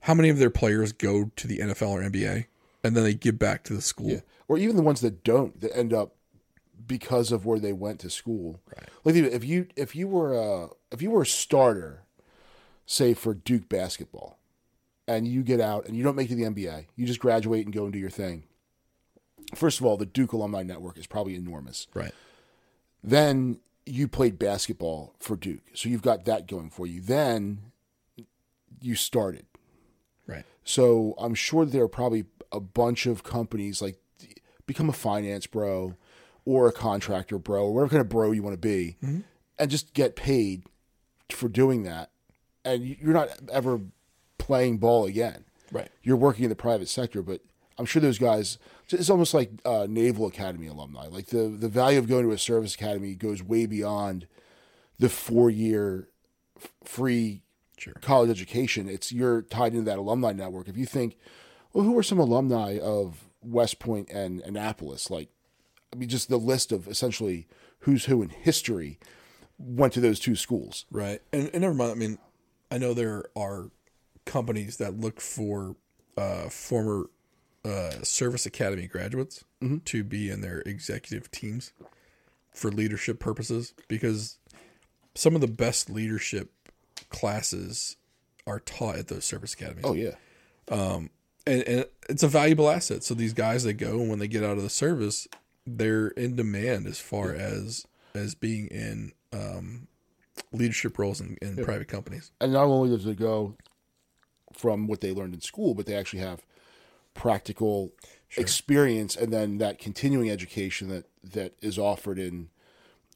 how 0.00 0.14
many 0.14 0.28
of 0.28 0.38
their 0.38 0.50
players 0.50 0.92
go 0.92 1.30
to 1.36 1.46
the 1.46 1.58
NFL 1.58 1.88
or 1.88 2.02
NBA 2.02 2.46
and 2.84 2.96
then 2.96 3.04
they 3.04 3.14
give 3.14 3.38
back 3.38 3.64
to 3.64 3.74
the 3.74 3.82
school? 3.82 4.10
Yeah. 4.10 4.20
Or 4.48 4.58
even 4.58 4.76
the 4.76 4.82
ones 4.82 5.00
that 5.00 5.24
don't 5.24 5.60
that 5.60 5.76
end 5.76 5.92
up 5.92 6.14
because 6.86 7.32
of 7.32 7.46
where 7.46 7.58
they 7.58 7.72
went 7.72 8.00
to 8.00 8.10
school. 8.10 8.60
Right. 8.76 8.88
Like 9.04 9.14
if 9.16 9.44
you 9.44 9.68
if 9.76 9.94
you 9.94 10.08
were 10.08 10.34
a 10.34 10.68
if 10.90 11.02
you 11.02 11.10
were 11.10 11.22
a 11.22 11.26
starter, 11.26 12.04
say 12.86 13.14
for 13.14 13.34
Duke 13.34 13.68
basketball, 13.68 14.38
and 15.08 15.26
you 15.26 15.42
get 15.42 15.60
out 15.60 15.86
and 15.86 15.96
you 15.96 16.02
don't 16.02 16.16
make 16.16 16.30
it 16.30 16.36
to 16.36 16.36
the 16.36 16.50
NBA, 16.50 16.86
you 16.96 17.06
just 17.06 17.20
graduate 17.20 17.64
and 17.64 17.74
go 17.74 17.84
and 17.84 17.92
do 17.92 17.98
your 17.98 18.10
thing. 18.10 18.44
First 19.54 19.80
of 19.80 19.86
all, 19.86 19.96
the 19.96 20.06
Duke 20.06 20.32
alumni 20.32 20.62
network 20.62 20.96
is 20.98 21.06
probably 21.06 21.34
enormous. 21.34 21.86
Right. 21.94 22.12
Then 23.02 23.58
you 23.84 24.06
played 24.08 24.38
basketball 24.38 25.14
for 25.18 25.36
Duke, 25.36 25.62
so 25.74 25.88
you've 25.88 26.02
got 26.02 26.24
that 26.24 26.46
going 26.46 26.70
for 26.70 26.86
you. 26.86 27.00
Then 27.00 27.72
you 28.80 28.94
started. 28.94 29.46
Right. 30.26 30.44
So 30.64 31.14
I'm 31.18 31.34
sure 31.34 31.64
there 31.64 31.82
are 31.82 31.88
probably 31.88 32.24
a 32.52 32.60
bunch 32.60 33.06
of 33.06 33.24
companies 33.24 33.82
like 33.82 33.98
become 34.66 34.88
a 34.88 34.92
finance 34.92 35.46
bro 35.46 35.96
or 36.44 36.68
a 36.68 36.72
contractor 36.72 37.38
bro 37.38 37.64
or 37.66 37.74
whatever 37.74 37.90
kind 37.90 38.00
of 38.00 38.08
bro 38.08 38.30
you 38.30 38.42
want 38.42 38.54
to 38.54 38.58
be, 38.68 38.96
mm-hmm. 39.02 39.20
and 39.58 39.70
just 39.70 39.94
get 39.94 40.16
paid 40.16 40.64
for 41.30 41.48
doing 41.48 41.82
that, 41.84 42.10
and 42.64 42.84
you- 42.84 42.96
you're 43.00 43.12
not 43.12 43.28
ever 43.50 43.80
playing 44.42 44.78
ball 44.78 45.06
again. 45.06 45.44
Right. 45.70 45.88
You're 46.02 46.16
working 46.16 46.44
in 46.44 46.50
the 46.50 46.56
private 46.56 46.88
sector, 46.88 47.22
but 47.22 47.40
I'm 47.78 47.86
sure 47.86 48.02
those 48.02 48.18
guys. 48.18 48.58
It's 48.90 49.08
almost 49.08 49.32
like 49.32 49.50
uh, 49.64 49.86
Naval 49.88 50.26
Academy 50.26 50.66
alumni. 50.66 51.06
Like 51.06 51.26
the 51.26 51.48
the 51.48 51.68
value 51.68 51.98
of 51.98 52.08
going 52.08 52.26
to 52.26 52.32
a 52.32 52.38
service 52.38 52.74
academy 52.74 53.14
goes 53.14 53.42
way 53.42 53.66
beyond 53.66 54.26
the 54.98 55.08
four 55.08 55.48
year 55.50 56.08
free 56.84 57.42
Sure. 57.78 57.94
college 58.00 58.30
education. 58.30 58.88
It's 58.88 59.10
you're 59.10 59.42
tied 59.42 59.72
into 59.72 59.84
that 59.86 59.98
alumni 59.98 60.32
network. 60.32 60.68
If 60.68 60.76
you 60.76 60.86
think, 60.86 61.16
well, 61.72 61.84
who 61.84 61.98
are 61.98 62.02
some 62.04 62.20
alumni 62.20 62.78
of 62.78 63.24
West 63.42 63.80
Point 63.80 64.08
and 64.10 64.40
Annapolis? 64.42 65.10
Like, 65.10 65.30
I 65.92 65.96
mean, 65.96 66.08
just 66.08 66.28
the 66.28 66.36
list 66.36 66.70
of 66.70 66.86
essentially 66.86 67.48
who's 67.80 68.04
who 68.04 68.22
in 68.22 68.28
history 68.28 69.00
went 69.58 69.92
to 69.94 70.00
those 70.00 70.20
two 70.20 70.36
schools. 70.36 70.84
Right. 70.92 71.20
And, 71.32 71.50
and 71.52 71.62
never 71.62 71.74
mind. 71.74 71.90
I 71.90 71.94
mean, 71.96 72.18
I 72.70 72.78
know 72.78 72.94
there 72.94 73.24
are 73.34 73.70
companies 74.24 74.76
that 74.78 74.98
look 74.98 75.20
for 75.20 75.76
uh, 76.16 76.48
former 76.48 77.10
uh, 77.64 77.90
service 78.02 78.46
academy 78.46 78.86
graduates 78.86 79.44
to 79.84 80.02
be 80.02 80.28
in 80.28 80.40
their 80.40 80.60
executive 80.66 81.30
teams 81.30 81.72
for 82.52 82.70
leadership 82.70 83.20
purposes 83.20 83.72
because 83.86 84.38
some 85.14 85.34
of 85.36 85.40
the 85.40 85.46
best 85.46 85.88
leadership 85.88 86.50
classes 87.10 87.96
are 88.46 88.58
taught 88.60 88.96
at 88.96 89.06
those 89.08 89.24
service 89.24 89.54
academies. 89.54 89.84
Oh 89.86 89.92
yeah, 89.94 90.16
and, 91.46 91.62
and 91.62 91.84
it's 92.08 92.22
a 92.24 92.28
valuable 92.28 92.68
asset. 92.68 93.04
So 93.04 93.14
these 93.14 93.32
guys 93.32 93.62
that 93.64 93.74
go 93.74 94.00
and 94.00 94.10
when 94.10 94.18
they 94.18 94.28
get 94.28 94.42
out 94.42 94.56
of 94.56 94.62
the 94.64 94.70
service, 94.70 95.28
they're 95.66 96.08
in 96.08 96.34
demand 96.34 96.86
as 96.86 96.98
far 96.98 97.32
as 97.32 97.86
as 98.14 98.34
being 98.34 98.66
in 98.66 99.12
um, 99.32 99.86
leadership 100.52 100.98
roles 100.98 101.20
in, 101.20 101.38
in 101.40 101.56
private 101.64 101.88
companies. 101.88 102.32
and 102.40 102.52
not 102.52 102.64
only 102.64 102.94
does 102.94 103.06
it 103.06 103.18
go 103.18 103.54
from 104.56 104.86
what 104.86 105.00
they 105.00 105.12
learned 105.12 105.34
in 105.34 105.40
school, 105.40 105.74
but 105.74 105.86
they 105.86 105.94
actually 105.94 106.20
have 106.20 106.42
practical 107.14 107.92
experience, 108.36 109.14
and 109.16 109.32
then 109.32 109.58
that 109.58 109.78
continuing 109.78 110.30
education 110.30 110.88
that 110.88 111.06
that 111.22 111.54
is 111.60 111.78
offered 111.78 112.18
in 112.18 112.48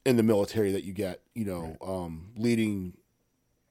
in 0.05 0.15
the 0.17 0.23
military 0.23 0.71
that 0.71 0.83
you 0.83 0.93
get. 0.93 1.21
You 1.33 1.45
know, 1.45 1.77
um, 1.81 2.29
leading, 2.37 2.93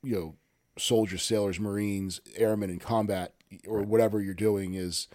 you 0.02 0.14
know, 0.14 0.34
soldiers, 0.78 1.22
sailors, 1.22 1.60
marines, 1.60 2.20
airmen 2.36 2.70
in 2.70 2.78
combat, 2.78 3.32
or 3.66 3.82
whatever 3.82 4.20
you're 4.20 4.34
doing 4.34 4.74
is 4.74 5.08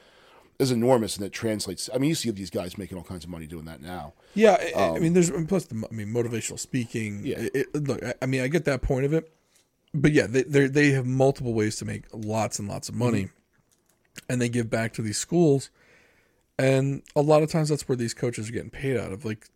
is 0.60 0.72
enormous, 0.72 1.18
and 1.18 1.26
it 1.26 1.32
translates. 1.34 1.90
I 1.94 1.98
mean, 1.98 2.10
you 2.10 2.16
see 2.16 2.30
these 2.32 2.50
guys 2.52 2.78
making 2.78 2.98
all 2.98 3.04
kinds 3.04 3.24
of 3.24 3.30
money 3.30 3.48
doing 3.48 3.66
that 3.66 3.82
now. 3.82 4.14
Yeah, 4.36 4.58
I, 4.76 4.92
I 4.96 5.00
mean, 5.00 5.14
there's 5.14 5.32
plus 5.48 5.66
the 5.66 5.86
I 5.92 5.94
mean 5.94 6.08
motivational 6.08 6.60
speaking. 6.60 7.22
Yeah. 7.26 7.40
it, 7.40 7.68
it- 7.74 7.84
look, 7.88 8.04
I, 8.04 8.14
I 8.22 8.26
mean, 8.28 8.42
I 8.42 8.48
get 8.48 8.66
that 8.66 8.82
point 8.82 9.06
of 9.06 9.14
it, 9.14 9.32
but 9.94 10.12
yeah, 10.12 10.28
they 10.28 10.44
they 10.44 10.68
they 10.68 10.92
have 10.92 11.06
multiple 11.06 11.54
ways 11.54 11.78
to 11.78 11.86
make 11.86 12.06
lots 12.14 12.60
and 12.60 12.68
lots 12.68 12.90
of 12.90 12.96
money, 12.96 13.24
mm-hmm. 13.24 14.20
and 14.30 14.42
they 14.42 14.50
give 14.50 14.70
back 14.70 14.94
to 14.94 15.02
these 15.02 15.18
schools, 15.18 15.70
and 16.58 17.04
a 17.16 17.22
lot 17.22 17.44
of 17.44 17.52
times 17.52 17.70
that's 17.70 17.88
where 17.88 17.96
these 17.96 18.14
coaches 18.14 18.50
are 18.50 18.54
getting 18.54 18.70
paid 18.70 18.98
out 18.98 19.12
of. 19.12 19.26
Like 19.26 19.50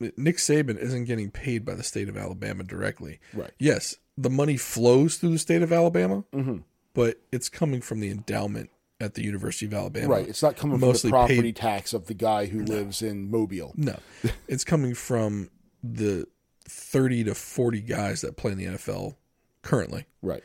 Nick 0.00 0.36
Saban 0.36 0.78
isn't 0.78 1.04
getting 1.04 1.30
paid 1.30 1.64
by 1.64 1.74
the 1.74 1.82
state 1.82 2.08
of 2.08 2.16
Alabama 2.16 2.64
directly. 2.64 3.18
Right. 3.32 3.50
Yes, 3.58 3.96
the 4.16 4.30
money 4.30 4.56
flows 4.56 5.16
through 5.16 5.30
the 5.30 5.38
state 5.38 5.62
of 5.62 5.72
Alabama, 5.72 6.24
mm-hmm. 6.32 6.58
but 6.94 7.20
it's 7.32 7.48
coming 7.48 7.80
from 7.80 8.00
the 8.00 8.10
endowment 8.10 8.70
at 9.00 9.14
the 9.14 9.24
University 9.24 9.66
of 9.66 9.74
Alabama. 9.74 10.08
Right. 10.08 10.28
It's 10.28 10.42
not 10.42 10.56
coming 10.56 10.80
Mostly 10.80 11.10
from 11.10 11.20
the 11.20 11.26
property 11.26 11.42
paid- 11.42 11.56
tax 11.56 11.94
of 11.94 12.06
the 12.06 12.14
guy 12.14 12.46
who 12.46 12.62
lives 12.62 13.00
in 13.00 13.30
Mobile. 13.30 13.72
No, 13.76 13.96
it's 14.48 14.64
coming 14.64 14.94
from 14.94 15.48
the 15.82 16.26
thirty 16.64 17.24
to 17.24 17.34
forty 17.34 17.80
guys 17.80 18.20
that 18.20 18.36
play 18.36 18.52
in 18.52 18.58
the 18.58 18.66
NFL 18.66 19.14
currently. 19.68 20.06
Right. 20.22 20.42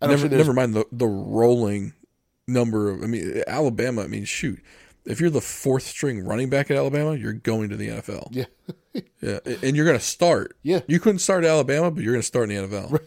Never, 0.00 0.28
never 0.28 0.52
mind 0.54 0.74
the 0.74 0.86
the 0.92 1.06
rolling 1.06 1.92
number 2.46 2.88
of. 2.88 3.02
I 3.02 3.06
mean, 3.06 3.42
Alabama. 3.46 4.02
I 4.02 4.06
mean, 4.06 4.24
shoot, 4.24 4.60
if 5.04 5.20
you're 5.20 5.28
the 5.28 5.40
fourth 5.40 5.82
string 5.82 6.24
running 6.24 6.48
back 6.48 6.70
at 6.70 6.76
Alabama, 6.76 7.14
you're 7.16 7.34
going 7.34 7.68
to 7.70 7.76
the 7.76 7.88
NFL. 7.88 8.28
Yeah. 8.30 8.44
Yeah, 9.20 9.38
and 9.62 9.76
you're 9.76 9.84
going 9.84 9.98
to 9.98 10.04
start. 10.04 10.56
Yeah. 10.64 10.80
you 10.88 10.98
couldn't 10.98 11.20
start 11.20 11.44
at 11.44 11.50
Alabama, 11.50 11.92
but 11.92 12.02
you're 12.02 12.12
going 12.12 12.22
to 12.22 12.26
start 12.26 12.50
in 12.50 12.68
the 12.68 12.76
NFL. 12.76 12.98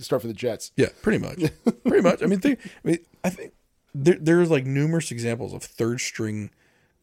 Start 0.00 0.22
for 0.22 0.26
the 0.26 0.34
Jets. 0.34 0.72
Yeah, 0.76 0.88
pretty 1.00 1.18
much. 1.18 1.38
pretty 1.84 2.02
much. 2.02 2.24
I 2.24 2.26
mean, 2.26 2.40
think, 2.40 2.58
I 2.64 2.88
mean, 2.88 2.98
I 3.22 3.30
think 3.30 3.52
there 3.94 4.16
there's 4.20 4.50
like 4.50 4.66
numerous 4.66 5.12
examples 5.12 5.52
of 5.52 5.62
third 5.62 6.00
string 6.00 6.50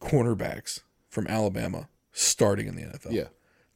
cornerbacks 0.02 0.80
from 1.08 1.26
Alabama 1.28 1.88
starting 2.12 2.66
in 2.66 2.76
the 2.76 2.82
NFL. 2.82 3.12
Yeah. 3.12 3.28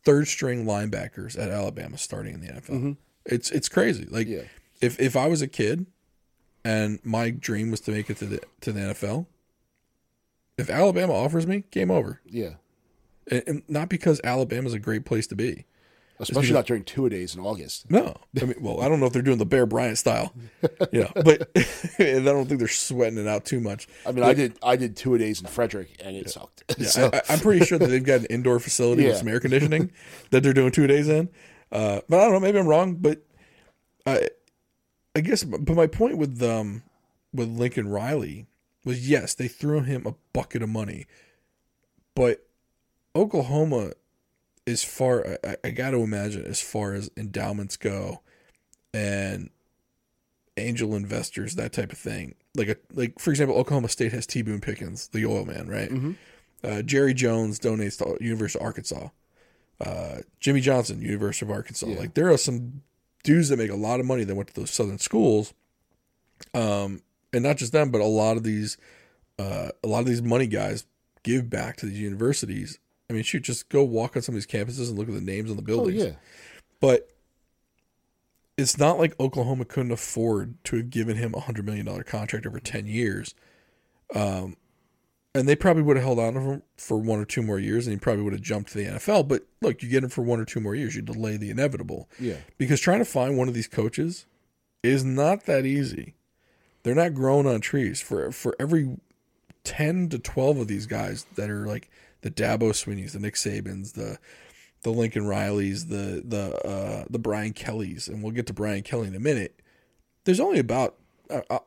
Third 0.04 0.28
string 0.28 0.66
linebackers 0.66 1.38
at 1.38 1.50
Alabama 1.50 1.96
starting 1.96 2.34
in 2.34 2.40
the 2.40 2.48
NFL. 2.48 2.70
Mm-hmm. 2.70 2.92
It's 3.26 3.50
it's 3.50 3.68
crazy. 3.68 4.06
Like 4.10 4.26
Yeah. 4.26 4.42
if 4.80 4.98
if 5.00 5.16
I 5.16 5.26
was 5.26 5.42
a 5.42 5.48
kid 5.48 5.86
and 6.64 6.98
my 7.04 7.30
dream 7.30 7.70
was 7.70 7.80
to 7.82 7.90
make 7.90 8.10
it 8.10 8.16
to 8.18 8.26
the 8.26 8.40
to 8.62 8.72
the 8.72 8.80
NFL, 8.80 9.26
if 10.58 10.70
Alabama 10.70 11.14
offers 11.14 11.46
me, 11.46 11.64
game 11.70 11.90
over. 11.90 12.20
Yeah. 12.24 12.54
And, 13.30 13.42
and 13.46 13.62
not 13.68 13.88
because 13.88 14.20
Alabama's 14.24 14.74
a 14.74 14.78
great 14.78 15.04
place 15.04 15.26
to 15.28 15.36
be. 15.36 15.64
Especially 16.18 16.52
not 16.52 16.66
during 16.66 16.84
two 16.84 17.06
a 17.06 17.10
days 17.10 17.34
in 17.34 17.40
August. 17.40 17.90
No, 17.90 18.14
I 18.40 18.44
mean, 18.44 18.56
well, 18.60 18.82
I 18.82 18.90
don't 18.90 19.00
know 19.00 19.06
if 19.06 19.14
they're 19.14 19.22
doing 19.22 19.38
the 19.38 19.46
Bear 19.46 19.64
Bryant 19.64 19.96
style, 19.96 20.34
you 20.92 21.00
know, 21.00 21.10
but 21.14 21.48
and 21.98 22.28
I 22.28 22.32
don't 22.32 22.46
think 22.46 22.58
they're 22.58 22.68
sweating 22.68 23.18
it 23.18 23.26
out 23.26 23.46
too 23.46 23.58
much. 23.58 23.88
I 24.04 24.12
mean, 24.12 24.22
I 24.22 24.34
did 24.34 24.58
I 24.62 24.76
did 24.76 24.98
two 24.98 25.14
a 25.14 25.18
days 25.18 25.40
in 25.40 25.46
Frederick, 25.46 25.96
and 26.04 26.14
it 26.14 26.28
sucked. 26.28 26.62
Yeah, 26.76 26.86
so, 26.88 27.10
I, 27.10 27.22
I'm 27.30 27.38
pretty 27.38 27.64
sure 27.64 27.78
that 27.78 27.86
they've 27.86 28.04
got 28.04 28.20
an 28.20 28.26
indoor 28.26 28.60
facility 28.60 29.06
with 29.06 29.16
some 29.16 29.28
air 29.28 29.40
conditioning 29.40 29.92
that 30.28 30.42
they're 30.42 30.52
doing 30.52 30.72
two 30.72 30.86
days 30.86 31.08
in. 31.08 31.30
Uh, 31.72 32.00
but 32.08 32.18
I 32.20 32.24
don't 32.24 32.32
know, 32.32 32.40
maybe 32.40 32.58
I'm 32.58 32.66
wrong. 32.66 32.94
But 32.94 33.22
I, 34.06 34.28
I 35.14 35.20
guess, 35.20 35.44
but 35.44 35.74
my 35.74 35.86
point 35.86 36.18
with 36.18 36.42
um 36.42 36.82
with 37.32 37.48
Lincoln 37.48 37.88
Riley 37.88 38.46
was 38.84 39.08
yes, 39.08 39.34
they 39.34 39.48
threw 39.48 39.80
him 39.80 40.06
a 40.06 40.14
bucket 40.32 40.62
of 40.62 40.68
money, 40.68 41.06
but 42.14 42.46
Oklahoma, 43.14 43.92
as 44.66 44.82
far 44.84 45.38
I, 45.44 45.56
I 45.64 45.70
got 45.70 45.90
to 45.90 45.98
imagine, 45.98 46.44
as 46.44 46.60
far 46.60 46.94
as 46.94 47.10
endowments 47.16 47.76
go, 47.76 48.20
and 48.94 49.50
angel 50.56 50.94
investors, 50.94 51.54
that 51.56 51.72
type 51.72 51.92
of 51.92 51.98
thing. 51.98 52.34
Like 52.56 52.68
a 52.68 52.76
like 52.92 53.18
for 53.18 53.30
example, 53.30 53.56
Oklahoma 53.56 53.88
State 53.88 54.12
has 54.12 54.26
T. 54.26 54.42
Boone 54.42 54.60
Pickens, 54.60 55.08
the 55.08 55.24
oil 55.26 55.44
man, 55.44 55.68
right? 55.68 55.90
Uh, 56.62 56.82
Jerry 56.82 57.14
Jones 57.14 57.58
donates 57.58 57.98
to 57.98 58.22
University 58.22 58.58
of 58.58 58.66
Arkansas. 58.66 59.08
Uh, 59.80 60.18
Jimmy 60.40 60.60
Johnson, 60.60 61.00
University 61.00 61.46
of 61.46 61.50
Arkansas. 61.50 61.86
Like 61.86 62.14
there 62.14 62.30
are 62.30 62.36
some 62.36 62.82
dudes 63.24 63.48
that 63.48 63.58
make 63.58 63.70
a 63.70 63.76
lot 63.76 64.00
of 64.00 64.06
money 64.06 64.24
that 64.24 64.34
went 64.34 64.48
to 64.48 64.54
those 64.54 64.70
southern 64.70 64.98
schools. 64.98 65.54
Um, 66.54 67.02
and 67.32 67.42
not 67.44 67.56
just 67.56 67.72
them, 67.72 67.90
but 67.90 68.00
a 68.00 68.06
lot 68.06 68.36
of 68.36 68.42
these, 68.42 68.76
uh, 69.38 69.70
a 69.82 69.86
lot 69.86 70.00
of 70.00 70.06
these 70.06 70.22
money 70.22 70.46
guys 70.46 70.86
give 71.22 71.48
back 71.48 71.76
to 71.76 71.86
these 71.86 72.00
universities. 72.00 72.78
I 73.08 73.12
mean, 73.12 73.22
shoot, 73.22 73.40
just 73.40 73.68
go 73.68 73.82
walk 73.82 74.16
on 74.16 74.22
some 74.22 74.34
of 74.34 74.36
these 74.36 74.46
campuses 74.46 74.88
and 74.88 74.98
look 74.98 75.08
at 75.08 75.14
the 75.14 75.20
names 75.20 75.50
on 75.50 75.56
the 75.56 75.62
oh 75.62 75.66
buildings. 75.66 76.02
yeah, 76.02 76.12
But 76.80 77.08
it's 78.56 78.78
not 78.78 78.98
like 78.98 79.18
Oklahoma 79.18 79.64
couldn't 79.64 79.92
afford 79.92 80.62
to 80.64 80.76
have 80.76 80.90
given 80.90 81.16
him 81.16 81.34
a 81.34 81.40
hundred 81.40 81.64
million 81.64 81.86
dollar 81.86 82.02
contract 82.02 82.46
over 82.46 82.60
ten 82.60 82.86
years. 82.86 83.34
Um, 84.14 84.56
and 85.34 85.48
they 85.48 85.54
probably 85.56 85.82
would 85.82 85.96
have 85.96 86.04
held 86.04 86.18
on 86.18 86.34
to 86.34 86.40
him 86.40 86.62
for 86.76 86.98
one 86.98 87.20
or 87.20 87.24
two 87.24 87.42
more 87.42 87.58
years, 87.58 87.86
and 87.86 87.94
he 87.94 88.00
probably 88.00 88.22
would 88.22 88.32
have 88.32 88.42
jumped 88.42 88.72
to 88.72 88.78
the 88.78 88.84
NFL. 88.84 89.28
But 89.28 89.44
look, 89.60 89.82
you 89.82 89.88
get 89.88 90.02
him 90.02 90.10
for 90.10 90.22
one 90.22 90.40
or 90.40 90.44
two 90.44 90.60
more 90.60 90.74
years, 90.74 90.96
you 90.96 91.02
delay 91.02 91.36
the 91.36 91.50
inevitable. 91.50 92.08
yeah. 92.18 92.36
Because 92.58 92.80
trying 92.80 92.98
to 92.98 93.04
find 93.04 93.36
one 93.38 93.48
of 93.48 93.54
these 93.54 93.68
coaches 93.68 94.26
is 94.82 95.04
not 95.04 95.46
that 95.46 95.64
easy. 95.66 96.14
They're 96.82 96.94
not 96.94 97.14
growing 97.14 97.46
on 97.46 97.60
trees. 97.60 98.00
For 98.00 98.32
for 98.32 98.56
every 98.58 98.96
ten 99.64 100.08
to 100.08 100.18
twelve 100.18 100.56
of 100.58 100.66
these 100.68 100.86
guys 100.86 101.26
that 101.36 101.50
are 101.50 101.66
like 101.66 101.90
the 102.22 102.30
Dabo 102.30 102.70
Swinneys, 102.72 103.12
the 103.12 103.18
Nick 103.18 103.34
Sabans, 103.34 103.92
the 103.92 104.18
the 104.82 104.90
Lincoln 104.90 105.24
Rileys, 105.24 105.88
the 105.90 106.22
the 106.26 106.56
uh, 106.66 107.04
the 107.10 107.18
Brian 107.18 107.52
Kellys, 107.52 108.08
and 108.08 108.22
we'll 108.22 108.32
get 108.32 108.46
to 108.46 108.54
Brian 108.54 108.82
Kelly 108.82 109.08
in 109.08 109.14
a 109.14 109.20
minute. 109.20 109.60
There's 110.24 110.40
only 110.40 110.58
about 110.58 110.96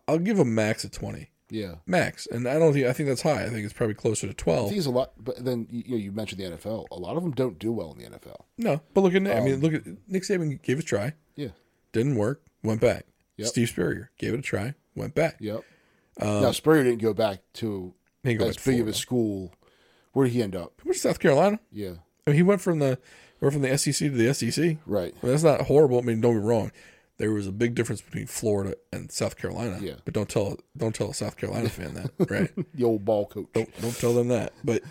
I'll 0.08 0.20
give 0.20 0.40
a 0.40 0.46
max 0.46 0.84
of 0.84 0.92
twenty 0.92 1.30
Yeah. 1.54 1.76
max, 1.86 2.26
and 2.28 2.48
I 2.48 2.58
don't 2.58 2.74
think 2.74 2.88
I 2.88 2.94
think 2.94 3.08
that's 3.10 3.22
high. 3.22 3.44
I 3.46 3.50
think 3.50 3.64
it's 3.64 3.74
probably 3.74 3.94
closer 3.94 4.28
to 4.28 4.32
I 4.32 4.36
twelve. 4.36 4.68
think 4.70 4.78
it's 4.80 4.88
a 4.88 4.92
lot, 4.92 5.12
but 5.18 5.44
then 5.46 5.68
you, 5.70 5.84
know, 5.90 5.98
you 5.98 6.12
mentioned 6.12 6.42
the 6.42 6.46
NFL. 6.58 6.88
A 6.92 6.96
lot 6.96 7.16
of 7.16 7.24
them 7.24 7.32
don't 7.32 7.60
do 7.60 7.72
well 7.72 7.92
in 7.92 8.00
the 8.00 8.18
NFL. 8.18 8.42
No, 8.58 8.82
but 8.94 9.02
look 9.02 9.14
at 9.14 9.22
Nick. 9.22 9.36
I 9.38 9.40
mean, 9.42 9.54
um, 9.56 9.60
look 9.62 9.74
at 9.74 9.86
Nick 10.08 10.24
Saban 10.24 10.62
gave 10.64 10.80
it 10.80 10.84
a 10.84 10.88
try, 10.88 11.14
Yeah. 11.36 11.50
didn't 11.92 12.16
work, 12.16 12.42
went 12.64 12.82
back. 12.82 13.06
Yep. 13.38 13.48
Steve 13.48 13.70
Spurrier 13.70 14.12
gave 14.18 14.34
it 14.34 14.40
a 14.40 14.44
try, 14.44 14.74
went 14.96 15.14
back. 15.16 15.38
Yep. 15.40 15.64
Um, 16.22 16.42
now 16.42 16.52
Spurrier 16.52 16.84
didn't 16.84 17.02
go 17.02 17.14
back 17.14 17.40
to 17.56 17.94
He 18.24 18.30
didn't 18.30 18.40
go 18.42 18.48
as 18.48 18.56
back 18.58 18.64
to 18.66 18.72
big 18.72 18.82
of 18.82 18.88
a 18.88 18.94
school. 18.94 19.54
Where 20.14 20.26
did 20.26 20.34
he 20.34 20.44
end 20.44 20.56
up? 20.56 20.74
He 20.82 20.88
went 20.90 20.96
to 20.96 21.02
South 21.02 21.20
Carolina. 21.20 21.60
Yeah. 21.72 21.94
I 22.26 22.32
mean, 22.32 22.36
he 22.38 22.44
went 22.44 22.62
from 22.62 22.80
the 22.80 23.00
went 23.42 23.54
from 23.54 23.64
the 23.64 23.78
SEC 23.78 23.96
to 23.98 24.10
the 24.12 24.34
SEC. 24.34 24.78
Right. 24.86 25.14
Well, 25.22 25.32
that's 25.32 25.44
not 25.44 25.62
horrible. 25.62 25.98
I 25.98 26.02
mean, 26.02 26.22
don't 26.22 26.36
be 26.36 26.40
wrong. 26.40 26.72
There 27.18 27.32
was 27.32 27.48
a 27.48 27.52
big 27.52 27.76
difference 27.76 28.02
between 28.02 28.26
Florida 28.28 28.76
and 28.92 29.12
South 29.12 29.38
Carolina. 29.38 29.80
Yeah. 29.82 29.94
But 30.06 30.14
don't 30.14 30.30
tell 30.30 30.58
don't 30.76 30.94
tell 30.96 31.10
a 31.12 31.14
South 31.14 31.38
Carolina 31.38 31.70
fan 31.70 31.94
that, 31.94 32.12
right? 32.30 32.52
The 32.74 32.84
old 32.84 33.06
ball 33.06 33.26
coach. 33.28 33.48
Don't 33.54 33.82
don't 33.82 33.96
tell 33.98 34.14
them 34.14 34.28
that. 34.30 34.54
But 34.64 34.82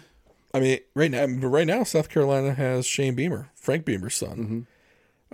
I 0.55 0.61
mean, 0.61 0.79
right 0.95 1.11
now, 1.11 1.27
but 1.27 1.49
right 1.49 1.67
now, 1.67 1.83
South 1.85 2.09
Carolina 2.09 2.53
has 2.55 2.87
Shane 2.87 3.15
Beamer, 3.15 3.51
Frank 3.55 3.85
Beamer's 3.85 4.15
son. 4.17 4.67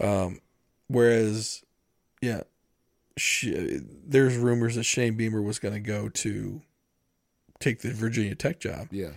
Um, 0.01 0.41
whereas, 0.87 1.65
yeah, 2.23 2.43
she, 3.17 3.81
there's 4.07 4.37
rumors 4.37 4.77
that 4.77 4.85
Shane 4.85 5.17
Beamer 5.17 5.43
was 5.43 5.59
going 5.59 5.75
to 5.75 5.81
go 5.81 6.09
to 6.09 6.63
take 7.59 7.81
the 7.81 7.91
Virginia 7.93 8.37
Tech 8.37 8.61
job, 8.61 8.87
Yeah. 8.93 9.11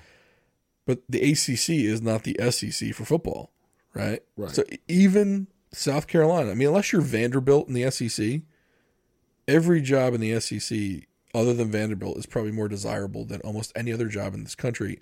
but 0.88 1.01
the 1.08 1.20
ACC 1.22 1.70
is 1.70 2.01
not 2.01 2.24
the 2.24 2.36
SEC 2.51 2.96
for 2.96 3.06
football, 3.06 3.51
right? 3.94 4.24
Right. 4.36 4.50
So 4.56 4.63
even 4.88 5.46
South 5.74 6.08
Carolina, 6.08 6.51
I 6.51 6.54
mean, 6.54 6.68
unless 6.68 6.92
you're 6.92 7.01
Vanderbilt 7.01 7.68
in 7.68 7.74
the 7.74 7.90
SEC, 7.92 8.42
every 9.48 9.82
job 9.82 10.13
in 10.13 10.22
the 10.22 10.40
SEC 10.40 11.08
other 11.34 11.54
than 11.54 11.72
Vanderbilt 11.72 12.18
is 12.18 12.25
probably 12.25 12.51
more 12.51 12.68
desirable 12.68 13.24
than 13.25 13.40
almost 13.42 13.72
any 13.75 13.94
other 13.94 14.08
job 14.08 14.34
in 14.34 14.44
this 14.44 14.56
country, 14.56 15.00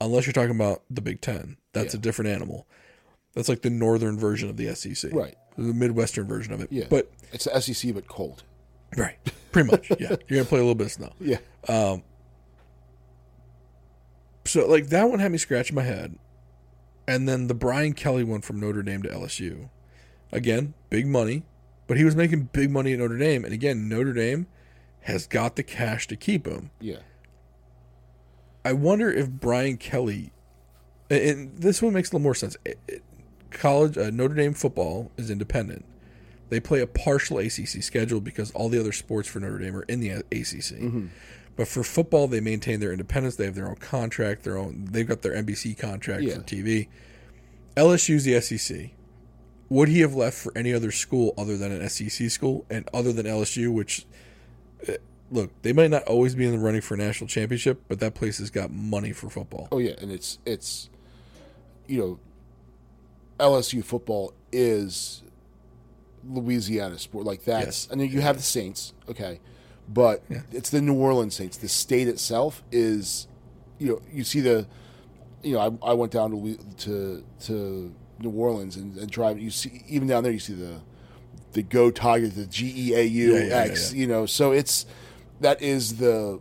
unless 0.00 0.26
you're 0.26 0.32
talking 0.34 0.54
about 0.54 0.82
the 0.90 1.00
Big 1.00 1.20
Ten. 1.22 1.56
That's 1.72 1.94
Yeah. 1.94 1.98
a 1.98 2.02
different 2.02 2.30
animal. 2.30 2.66
That's 3.34 3.48
like 3.48 3.62
the 3.62 3.70
northern 3.70 4.18
version 4.18 4.50
of 4.50 4.56
the 4.58 4.68
SEC, 4.68 5.10
Right. 5.12 5.34
The 5.56 5.62
midwestern 5.74 6.26
version 6.26 6.52
of 6.52 6.60
it. 6.60 6.70
Yeah. 6.70 6.86
But 6.90 7.10
It's 7.32 7.44
the 7.44 7.54
SEC 7.60 7.92
but 7.92 8.06
cold. 8.06 8.42
right, 8.98 9.16
pretty 9.52 9.70
much, 9.70 9.90
yeah. 9.98 10.16
You're 10.28 10.38
gonna 10.40 10.44
play 10.44 10.58
a 10.58 10.62
little 10.62 10.74
bit 10.74 10.86
of 10.88 10.92
snow. 10.92 11.12
Yeah. 11.20 11.38
Um, 11.68 12.02
So 14.44 14.66
like 14.68 14.88
that 14.88 15.08
one 15.08 15.20
had 15.20 15.32
me 15.32 15.38
scratching 15.38 15.74
my 15.76 15.82
head. 15.82 16.18
And 17.08 17.28
then 17.28 17.46
the 17.46 17.54
Brian 17.54 17.94
Kelly 17.94 18.24
one 18.24 18.42
from 18.42 18.60
Notre 18.60 18.82
Dame 18.82 19.02
to 19.02 19.08
LSU. 19.08 19.70
Again, 20.32 20.74
big 20.90 21.06
money, 21.06 21.42
but 21.86 21.96
he 21.96 22.04
was 22.04 22.16
making 22.16 22.48
big 22.52 22.70
money 22.70 22.92
at 22.94 22.98
Notre 22.98 23.18
Dame. 23.18 23.44
And 23.44 23.52
again, 23.52 23.88
Notre 23.88 24.12
Dame 24.14 24.46
has 25.02 25.26
got 25.26 25.56
the 25.56 25.62
cash 25.62 26.06
to 26.08 26.16
keep 26.16 26.46
him. 26.46 26.70
Yeah. 26.80 27.00
I 28.64 28.72
wonder 28.72 29.10
if 29.12 29.28
Brian 29.28 29.76
Kelly, 29.76 30.32
and- 31.10 31.56
this 31.58 31.82
one 31.82 31.92
makes 31.92 32.10
a 32.10 32.12
little 32.14 32.22
more 32.24 32.34
sense. 32.34 32.56
It- 32.64 32.78
it- 32.88 33.02
College 33.50 33.98
uh, 33.98 34.08
Notre 34.10 34.34
Dame 34.34 34.54
football 34.54 35.10
is 35.18 35.30
independent. 35.30 35.84
They 36.48 36.58
play 36.60 36.80
a 36.80 36.86
partial 36.86 37.38
ACC 37.38 37.82
schedule 37.82 38.20
because 38.22 38.50
all 38.52 38.70
the 38.70 38.80
other 38.80 38.92
sports 38.92 39.28
for 39.28 39.40
Notre 39.40 39.58
Dame 39.58 39.76
are 39.76 39.82
in 39.82 40.00
the 40.00 40.08
ACC. 40.10 41.10
But 41.56 41.68
for 41.68 41.82
football, 41.84 42.28
they 42.28 42.40
maintain 42.40 42.80
their 42.80 42.92
independence. 42.92 43.36
They 43.36 43.44
have 43.44 43.54
their 43.54 43.68
own 43.68 43.76
contract, 43.76 44.44
their 44.44 44.56
own. 44.56 44.86
They've 44.90 45.06
got 45.06 45.20
their 45.20 45.34
NBC 45.34 45.74
contract 45.78 46.22
Yeah. 46.22 46.36
for 46.36 46.40
TV. 46.42 46.88
LSU's 47.76 48.24
the 48.24 48.40
SEC. 48.40 48.92
Would 49.72 49.88
he 49.88 50.00
have 50.00 50.14
left 50.14 50.36
for 50.36 50.52
any 50.56 50.74
other 50.74 50.90
school 50.90 51.32
other 51.38 51.56
than 51.56 51.72
an 51.72 51.88
SEC 51.88 52.30
school 52.30 52.66
and 52.68 52.86
other 52.92 53.10
than 53.10 53.24
LSU, 53.24 53.72
which 53.72 54.04
uh, 54.86 54.92
look, 55.30 55.50
they 55.62 55.72
might 55.72 55.90
not 55.90 56.02
always 56.02 56.34
be 56.34 56.44
in 56.44 56.52
the 56.52 56.58
running 56.58 56.82
for 56.82 56.92
a 56.92 56.98
national 56.98 57.26
championship, 57.28 57.80
but 57.88 57.98
that 58.00 58.14
place 58.14 58.36
has 58.36 58.50
got 58.50 58.70
money 58.70 59.12
for 59.12 59.30
football. 59.30 59.68
Oh 59.72 59.78
yeah, 59.78 59.94
and 59.98 60.12
it's 60.12 60.38
it's 60.44 60.90
you 61.86 61.98
know 61.98 62.20
LSU 63.40 63.82
football 63.82 64.34
is 64.52 65.22
Louisiana 66.28 66.98
sport 66.98 67.24
like 67.24 67.44
that's 67.44 67.64
Yes. 67.66 67.88
and 67.90 67.98
then 68.00 68.10
you 68.10 68.20
have 68.20 68.36
the 68.36 68.42
Saints, 68.42 68.92
okay. 69.08 69.40
But 69.88 70.22
Yeah. 70.28 70.42
it's 70.52 70.68
the 70.68 70.82
New 70.82 70.94
Orleans 70.94 71.34
Saints. 71.34 71.56
The 71.56 71.68
state 71.68 72.08
itself 72.08 72.62
is 72.70 73.26
you 73.78 73.88
know, 73.88 74.02
you 74.12 74.22
see 74.22 74.40
the 74.40 74.66
you 75.42 75.54
know, 75.54 75.78
I, 75.82 75.90
I 75.90 75.92
went 75.94 76.12
down 76.12 76.30
to 76.30 76.56
to 76.84 77.24
to 77.46 77.94
New 78.22 78.30
Orleans 78.30 78.76
and, 78.76 78.96
and 78.96 79.10
drive 79.10 79.38
you 79.38 79.50
see 79.50 79.82
even 79.88 80.08
down 80.08 80.22
there 80.24 80.32
you 80.32 80.38
see 80.38 80.54
the 80.54 80.80
the 81.52 81.62
Go 81.62 81.90
Tigers, 81.90 82.34
the 82.34 82.46
G 82.46 82.72
E 82.90 82.94
A 82.94 83.02
U 83.02 83.36
yeah. 83.36 83.74
you 83.92 84.06
know, 84.06 84.24
so 84.26 84.52
it's 84.52 84.86
that 85.40 85.60
is 85.60 85.96
the 85.98 86.40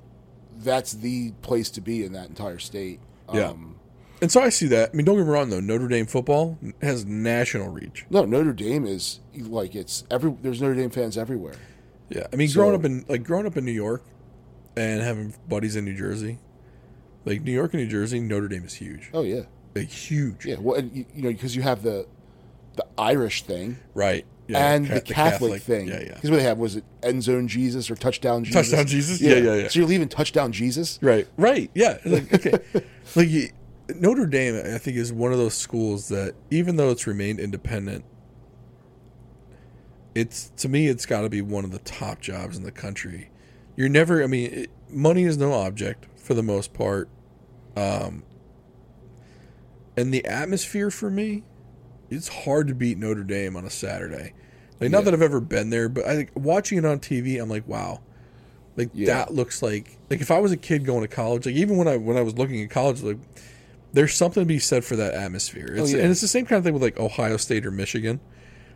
that's 0.59 0.93
the 0.93 1.31
place 1.41 1.69
to 1.71 1.81
be 1.81 2.05
in 2.05 2.13
that 2.13 2.29
entire 2.29 2.59
state. 2.59 2.99
Yeah. 3.33 3.47
Um, 3.49 3.75
And 4.21 4.31
so 4.31 4.39
I 4.41 4.49
see 4.49 4.67
that. 4.67 4.91
I 4.93 4.95
mean, 4.95 5.05
don't 5.05 5.17
get 5.17 5.25
me 5.25 5.31
wrong 5.31 5.49
though. 5.49 5.59
Notre 5.59 5.87
Dame 5.87 6.05
football 6.05 6.57
has 6.81 7.05
national 7.05 7.69
reach. 7.69 8.05
No, 8.09 8.23
Notre 8.25 8.53
Dame 8.53 8.85
is 8.85 9.19
like 9.35 9.73
it's 9.75 10.03
every. 10.11 10.35
There's 10.41 10.61
Notre 10.61 10.75
Dame 10.75 10.91
fans 10.91 11.17
everywhere. 11.17 11.55
Yeah, 12.09 12.27
I 12.31 12.35
mean, 12.35 12.47
So- 12.47 12.59
growing 12.59 12.75
up 12.75 12.85
in 12.85 13.03
like 13.09 13.23
growing 13.23 13.45
up 13.47 13.57
in 13.57 13.65
New 13.65 13.71
York, 13.71 14.03
and 14.77 15.01
having 15.01 15.33
buddies 15.49 15.75
in 15.75 15.83
New 15.85 15.95
Jersey, 15.97 16.37
like 17.25 17.41
New 17.41 17.51
York 17.51 17.73
and 17.73 17.81
New 17.83 17.89
Jersey, 17.89 18.19
Notre 18.19 18.47
Dame 18.47 18.63
is 18.65 18.75
huge, 18.75 19.09
Oh 19.13 19.23
yeah, 19.23 19.41
like 19.75 19.89
huge. 19.89 20.45
yeah. 20.45 20.55
Well, 20.59 20.77
and 20.77 20.95
you, 20.95 21.05
you 21.15 21.21
know, 21.23 21.29
because 21.29 21.55
you 21.55 21.61
have 21.61 21.83
the 21.83 22.07
the 22.75 22.85
Irish 22.97 23.43
thing 23.43 23.77
Right. 23.93 24.25
Yeah, 24.47 24.73
and 24.73 24.87
Ca- 24.87 24.93
the 24.95 25.01
Catholic, 25.01 25.61
thing. 25.61 25.87
Yeah, 25.87 26.01
yeah. 26.01 26.13
Because 26.15 26.29
what 26.29 26.37
they 26.37 26.43
have 26.43 26.57
was 26.57 26.75
it 26.75 26.83
end 27.03 27.23
zone 27.23 27.47
Jesus 27.47 27.89
or 27.89 27.95
touchdown 27.95 28.43
Jesus? 28.43 28.69
Touchdown 28.69 28.85
Jesus? 28.87 29.21
Yeah, 29.21 29.35
yeah, 29.35 29.55
yeah. 29.55 29.67
So 29.69 29.79
you're 29.79 29.87
leaving 29.87 30.09
touchdown 30.09 30.51
Jesus? 30.51 30.99
Right. 31.01 31.25
Right. 31.37 31.71
Yeah. 31.73 31.99
Like, 32.03 32.33
okay. 32.33 32.57
like 33.15 33.29
you, 33.29 33.49
Notre 33.95 34.25
Dame, 34.25 34.61
I 34.73 34.77
think, 34.77 34.97
is 34.97 35.13
one 35.13 35.31
of 35.31 35.37
those 35.37 35.53
schools 35.53 36.09
that, 36.09 36.35
even 36.49 36.75
though 36.75 36.89
it's 36.89 37.07
remained 37.07 37.39
independent, 37.39 38.03
it's 40.15 40.49
to 40.57 40.67
me, 40.67 40.87
it's 40.87 41.05
got 41.05 41.21
to 41.21 41.29
be 41.29 41.41
one 41.41 41.63
of 41.63 41.71
the 41.71 41.79
top 41.79 42.19
jobs 42.19 42.57
in 42.57 42.63
the 42.63 42.71
country. 42.71 43.29
You're 43.77 43.89
never. 43.89 44.21
I 44.21 44.27
mean, 44.27 44.51
it, 44.51 44.71
money 44.89 45.23
is 45.23 45.37
no 45.37 45.53
object 45.53 46.07
for 46.17 46.33
the 46.33 46.43
most 46.43 46.73
part, 46.73 47.07
um, 47.77 48.23
and 49.97 50.13
the 50.13 50.25
atmosphere 50.25 50.89
for 50.91 51.09
me, 51.09 51.43
it's 52.09 52.27
hard 52.27 52.67
to 52.67 52.75
beat 52.75 52.97
Notre 52.97 53.23
Dame 53.23 53.55
on 53.55 53.65
a 53.65 53.69
Saturday. 53.69 54.33
Like, 54.79 54.89
not 54.91 54.99
Yeah. 54.99 55.03
that 55.05 55.13
I've 55.13 55.21
ever 55.21 55.39
been 55.39 55.69
there, 55.69 55.87
but 55.89 56.05
I 56.05 56.15
think 56.15 56.31
watching 56.35 56.77
it 56.77 56.85
on 56.85 56.99
TV, 56.99 57.41
I'm 57.41 57.49
like, 57.49 57.67
wow. 57.67 58.01
Like 58.77 58.89
Yeah. 58.93 59.07
that 59.15 59.33
looks 59.33 59.61
like 59.61 59.97
like 60.09 60.21
if 60.21 60.31
I 60.31 60.39
was 60.39 60.51
a 60.51 60.57
kid 60.57 60.85
going 60.85 61.01
to 61.01 61.07
college, 61.07 61.45
like 61.45 61.55
even 61.55 61.77
when 61.77 61.87
I 61.87 61.97
when 61.97 62.17
I 62.17 62.21
was 62.21 62.37
looking 62.37 62.61
at 62.63 62.69
college, 62.69 63.01
like 63.03 63.17
there's 63.93 64.13
something 64.15 64.41
to 64.41 64.45
be 64.47 64.59
said 64.59 64.85
for 64.85 64.95
that 64.95 65.13
atmosphere. 65.13 65.67
It's, 65.75 65.93
Oh, 65.93 65.97
yeah. 65.97 66.03
And 66.03 66.11
it's 66.11 66.21
the 66.21 66.27
same 66.29 66.45
kind 66.45 66.57
of 66.57 66.63
thing 66.63 66.73
with 66.73 66.81
like 66.81 66.97
Ohio 66.97 67.35
State 67.37 67.65
or 67.65 67.71
Michigan, 67.71 68.21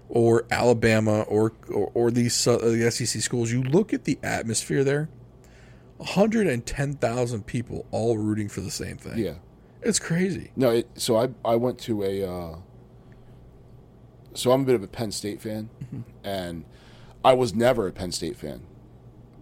or 0.09 0.45
Alabama 0.51 1.21
or 1.21 1.53
or, 1.69 1.91
or 1.93 2.11
these 2.11 2.45
uh, 2.45 2.57
the 2.57 2.91
SEC 2.91 3.21
schools. 3.21 3.51
You 3.53 3.63
look 3.63 3.93
at 3.93 4.03
the 4.03 4.19
atmosphere 4.21 4.83
there, 4.83 5.07
110,000 5.97 7.45
people 7.45 7.85
all 7.91 8.17
rooting 8.17 8.49
for 8.49 8.61
the 8.61 8.71
same 8.71 8.97
thing. 8.97 9.17
Yeah. 9.17 9.35
It's 9.85 9.99
crazy. 9.99 10.51
No. 10.57 10.71
It, 10.71 10.89
so 10.95 11.15
I 11.17 11.29
I 11.45 11.55
went 11.55 11.79
to 11.79 12.03
a. 12.03 12.23
Uh, 12.29 12.55
so 14.33 14.51
I'm 14.51 14.61
a 14.61 14.65
bit 14.65 14.75
of 14.75 14.83
a 14.83 14.87
Penn 14.87 15.11
State 15.11 15.41
fan, 15.41 15.69
Mm-hmm. 15.83 16.01
and 16.23 16.65
I 17.23 17.33
was 17.33 17.53
never 17.55 17.87
a 17.87 17.91
Penn 17.93 18.11
State 18.11 18.35
fan. 18.35 18.61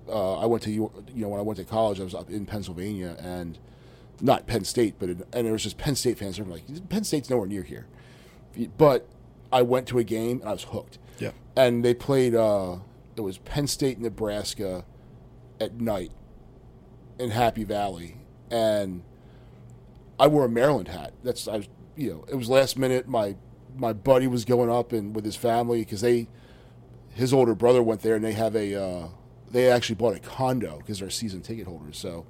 Uh, 0.07 0.37
I 0.37 0.45
went 0.45 0.61
to 0.63 0.71
you 0.71 0.91
know 1.15 1.29
when 1.29 1.39
I 1.39 1.43
went 1.43 1.57
to 1.57 1.65
college, 1.65 1.99
I 1.99 2.03
was 2.03 2.13
up 2.13 2.29
in 2.29 2.45
Pennsylvania, 2.45 3.15
and 3.19 3.57
not 4.21 4.45
Penn 4.47 4.63
State, 4.65 4.95
but 4.99 5.09
it, 5.09 5.17
and 5.33 5.45
there 5.45 5.53
was 5.53 5.63
just 5.63 5.77
Penn 5.77 5.95
State 5.95 6.19
fans. 6.19 6.37
I'm 6.37 6.49
like, 6.51 6.63
Penn 6.89 7.03
State's 7.03 7.29
nowhere 7.29 7.47
near 7.47 7.63
here, 7.63 7.87
but 8.77 9.07
I 9.51 9.61
went 9.63 9.87
to 9.87 9.97
a 9.99 10.03
game 10.03 10.39
and 10.41 10.49
I 10.49 10.51
was 10.51 10.63
hooked. 10.65 10.99
Yeah, 11.19 11.31
and 11.55 11.83
they 11.83 11.93
played. 11.93 12.35
Uh, 12.35 12.77
it 13.15 13.21
was 13.21 13.37
Penn 13.39 13.65
State, 13.67 13.99
Nebraska, 13.99 14.85
at 15.59 15.79
night 15.79 16.11
in 17.17 17.31
Happy 17.31 17.63
Valley, 17.63 18.17
and 18.51 19.03
I 20.19 20.27
wore 20.27 20.45
a 20.45 20.49
Maryland 20.49 20.87
hat. 20.87 21.13
That's 21.23 21.47
I 21.47 21.57
was, 21.57 21.69
you 21.95 22.11
know, 22.11 22.25
it 22.27 22.35
was 22.35 22.49
last 22.49 22.77
minute. 22.77 23.07
My 23.07 23.35
my 23.75 23.93
buddy 23.93 24.27
was 24.27 24.45
going 24.45 24.69
up 24.69 24.91
and 24.91 25.15
with 25.15 25.25
his 25.25 25.35
family 25.35 25.79
because 25.79 26.01
they, 26.01 26.27
his 27.09 27.33
older 27.33 27.55
brother 27.55 27.81
went 27.81 28.01
there 28.01 28.15
and 28.15 28.23
they 28.23 28.33
have 28.33 28.55
a, 28.55 28.75
uh, 28.75 29.07
they 29.49 29.69
actually 29.69 29.95
bought 29.95 30.15
a 30.15 30.19
condo 30.19 30.77
because 30.77 30.99
they're 30.99 31.09
season 31.09 31.41
ticket 31.41 31.65
holders. 31.65 31.97
So, 31.97 32.25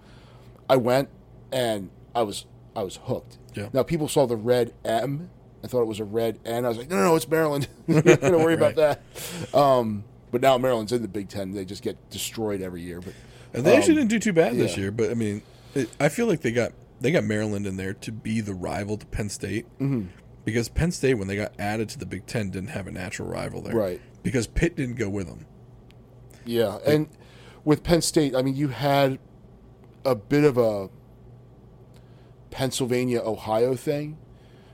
I 0.70 0.78
went 0.78 1.10
and 1.52 1.90
I 2.16 2.22
was 2.24 2.46
I 2.76 2.84
was 2.84 2.98
hooked. 3.04 3.38
Yeah. 3.54 3.70
Now 3.74 3.84
people 3.84 4.08
saw 4.08 4.26
the 4.26 4.36
red 4.36 4.74
M. 4.84 5.30
I 5.64 5.68
thought 5.68 5.82
it 5.82 5.88
was 5.88 6.00
a 6.00 6.06
red 6.06 6.40
N. 6.46 6.66
I 6.66 6.70
was 6.70 6.78
like, 6.78 6.90
no, 6.90 6.98
no, 6.98 7.04
no 7.04 7.16
it's 7.16 7.28
Maryland. 7.28 7.68
Don't 7.88 8.44
worry 8.44 8.56
about 8.56 8.76
that. 8.76 9.02
Um, 9.54 10.04
but 10.32 10.42
now 10.42 10.58
Maryland's 10.58 10.92
in 10.92 11.02
the 11.02 11.08
Big 11.08 11.30
Ten. 11.30 11.52
They 11.52 11.64
just 11.64 11.84
get 11.84 12.10
destroyed 12.10 12.62
every 12.62 12.82
year. 12.82 13.00
But 13.02 13.14
and 13.54 13.64
they 13.64 13.78
actually 13.78 13.94
um, 13.94 14.00
didn't 14.00 14.10
do 14.10 14.20
too 14.20 14.34
bad 14.34 14.56
this 14.56 14.76
year. 14.78 14.92
But 14.92 15.12
I 15.12 15.14
mean, 15.14 15.44
it, 15.76 15.90
I 16.00 16.10
feel 16.10 16.26
like 16.26 16.42
they 16.42 16.52
got 16.52 16.74
they 17.04 17.12
got 17.12 17.26
Maryland 17.26 17.68
in 17.68 17.76
there 17.76 17.94
to 17.94 18.12
be 18.12 18.40
the 18.42 18.54
rival 18.54 18.98
to 18.98 19.06
Penn 19.06 19.28
State. 19.30 19.66
Mm-hmm. 19.80 20.06
Because 20.46 20.70
Penn 20.70 20.92
State, 20.92 21.14
when 21.16 21.28
they 21.28 21.36
got 21.36 21.54
added 21.60 21.90
to 21.90 22.00
the 22.00 22.06
Big 22.06 22.26
Ten, 22.26 22.50
didn't 22.50 22.70
have 22.70 22.88
a 22.88 22.92
natural 22.92 23.28
rival 23.30 23.62
there. 23.62 23.76
Right. 23.76 24.02
Because 24.24 24.48
Pitt 24.48 24.76
didn't 24.76 24.96
go 24.96 25.10
with 25.10 25.28
them. 25.28 25.46
Yeah, 26.46 26.80
and 26.86 27.08
with 27.64 27.84
Penn 27.84 28.02
State, 28.02 28.36
I 28.36 28.42
mean, 28.42 28.56
you 28.56 28.70
had 28.70 29.20
a 30.06 30.16
bit 30.16 30.44
of 30.44 30.58
a 30.58 30.90
Pennsylvania 32.52 33.22
Ohio 33.22 33.76
thing 33.76 34.18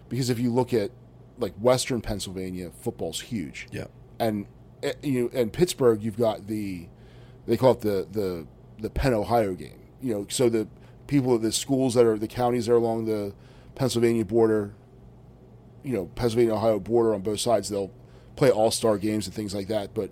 because 0.09 0.29
if 0.29 0.39
you 0.39 0.51
look 0.51 0.73
at 0.73 0.91
like 1.37 1.53
Western 1.55 2.01
Pennsylvania, 2.01 2.71
football's 2.81 3.21
huge, 3.21 3.67
Yeah. 3.71 3.85
and 4.19 4.45
eh, 4.83 4.93
you 5.01 5.23
know, 5.23 5.39
and 5.39 5.53
Pittsburgh, 5.53 6.03
you've 6.03 6.17
got 6.17 6.47
the 6.47 6.87
they 7.47 7.57
call 7.57 7.71
it 7.71 7.81
the 7.81 8.07
the 8.11 8.47
the 8.79 8.89
Penn 8.89 9.13
Ohio 9.13 9.53
game. 9.53 9.79
You 10.01 10.13
know, 10.13 10.25
so 10.29 10.49
the 10.49 10.67
people 11.09 11.33
at 11.35 11.41
the 11.41 11.51
schools 11.51 11.95
that 11.95 12.05
are 12.05 12.17
the 12.17 12.27
counties 12.27 12.67
that 12.67 12.73
are 12.73 12.75
along 12.77 13.05
the 13.05 13.33
Pennsylvania 13.75 14.23
border, 14.23 14.73
you 15.83 15.93
know, 15.93 16.05
Pennsylvania 16.15 16.53
Ohio 16.53 16.79
border 16.79 17.13
on 17.13 17.21
both 17.21 17.39
sides, 17.39 17.67
they'll 17.67 17.91
play 18.35 18.51
all 18.51 18.71
star 18.71 18.97
games 18.97 19.25
and 19.25 19.35
things 19.35 19.53
like 19.53 19.67
that. 19.67 19.93
But 19.93 20.11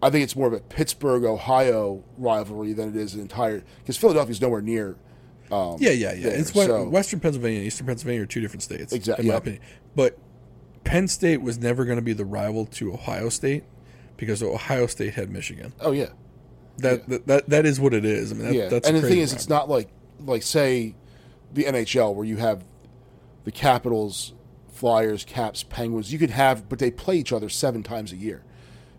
I 0.00 0.10
think 0.10 0.22
it's 0.22 0.36
more 0.36 0.46
of 0.46 0.52
a 0.52 0.60
Pittsburgh 0.60 1.24
Ohio 1.24 2.04
rivalry 2.16 2.72
than 2.72 2.88
it 2.88 2.96
is 2.96 3.14
an 3.14 3.20
entire 3.20 3.62
because 3.80 3.96
Philadelphia's 3.96 4.40
nowhere 4.40 4.62
near. 4.62 4.96
Um, 5.50 5.76
Yeah, 5.80 5.90
yeah, 5.90 6.14
yeah. 6.14 6.30
there, 6.30 6.38
it's 6.38 6.52
so- 6.52 6.88
Western 6.88 7.20
Pennsylvania 7.20 7.58
and 7.58 7.66
Eastern 7.66 7.86
Pennsylvania 7.86 8.22
are 8.22 8.26
two 8.26 8.40
different 8.40 8.62
states. 8.62 8.92
exactly. 8.92 9.24
In 9.24 9.28
my 9.28 9.34
yeah. 9.34 9.38
opinion. 9.38 9.62
But 9.94 10.18
Penn 10.84 11.08
State 11.08 11.42
was 11.42 11.58
never 11.58 11.84
going 11.84 11.98
to 11.98 12.02
be 12.02 12.12
the 12.12 12.24
rival 12.24 12.66
to 12.66 12.92
Ohio 12.94 13.28
State 13.28 13.64
because 14.16 14.42
Ohio 14.42 14.86
State 14.86 15.14
had 15.14 15.30
Michigan. 15.30 15.72
Oh 15.80 15.90
yeah, 15.92 16.10
That 16.78 17.08
that, 17.08 17.26
that, 17.26 17.48
that 17.50 17.66
is 17.66 17.80
what 17.80 17.92
it 17.92 18.04
is. 18.04 18.30
I 18.30 18.34
mean, 18.36 18.44
that, 18.46 18.54
yeah. 18.54 18.68
that's 18.68 18.88
and 18.88 18.96
the 18.96 19.02
thing 19.02 19.18
is, 19.18 19.32
it's 19.32 19.48
not 19.48 19.68
like 19.68 19.88
like 20.26 20.42
say 20.42 20.94
the 21.52 21.64
NHL 21.64 22.14
where 22.14 22.26
you 22.26 22.36
have 22.36 22.64
the 23.44 23.52
Capitals, 23.52 24.32
Flyers, 24.72 25.24
Caps, 25.24 25.62
Penguins. 25.62 26.12
You 26.12 26.18
could 26.18 26.30
have, 26.30 26.68
but 26.68 26.78
they 26.78 26.90
play 26.90 27.16
each 27.16 27.32
other 27.32 27.48
seven 27.48 27.82
times 27.82 28.12
a 28.12 28.16
year. 28.16 28.42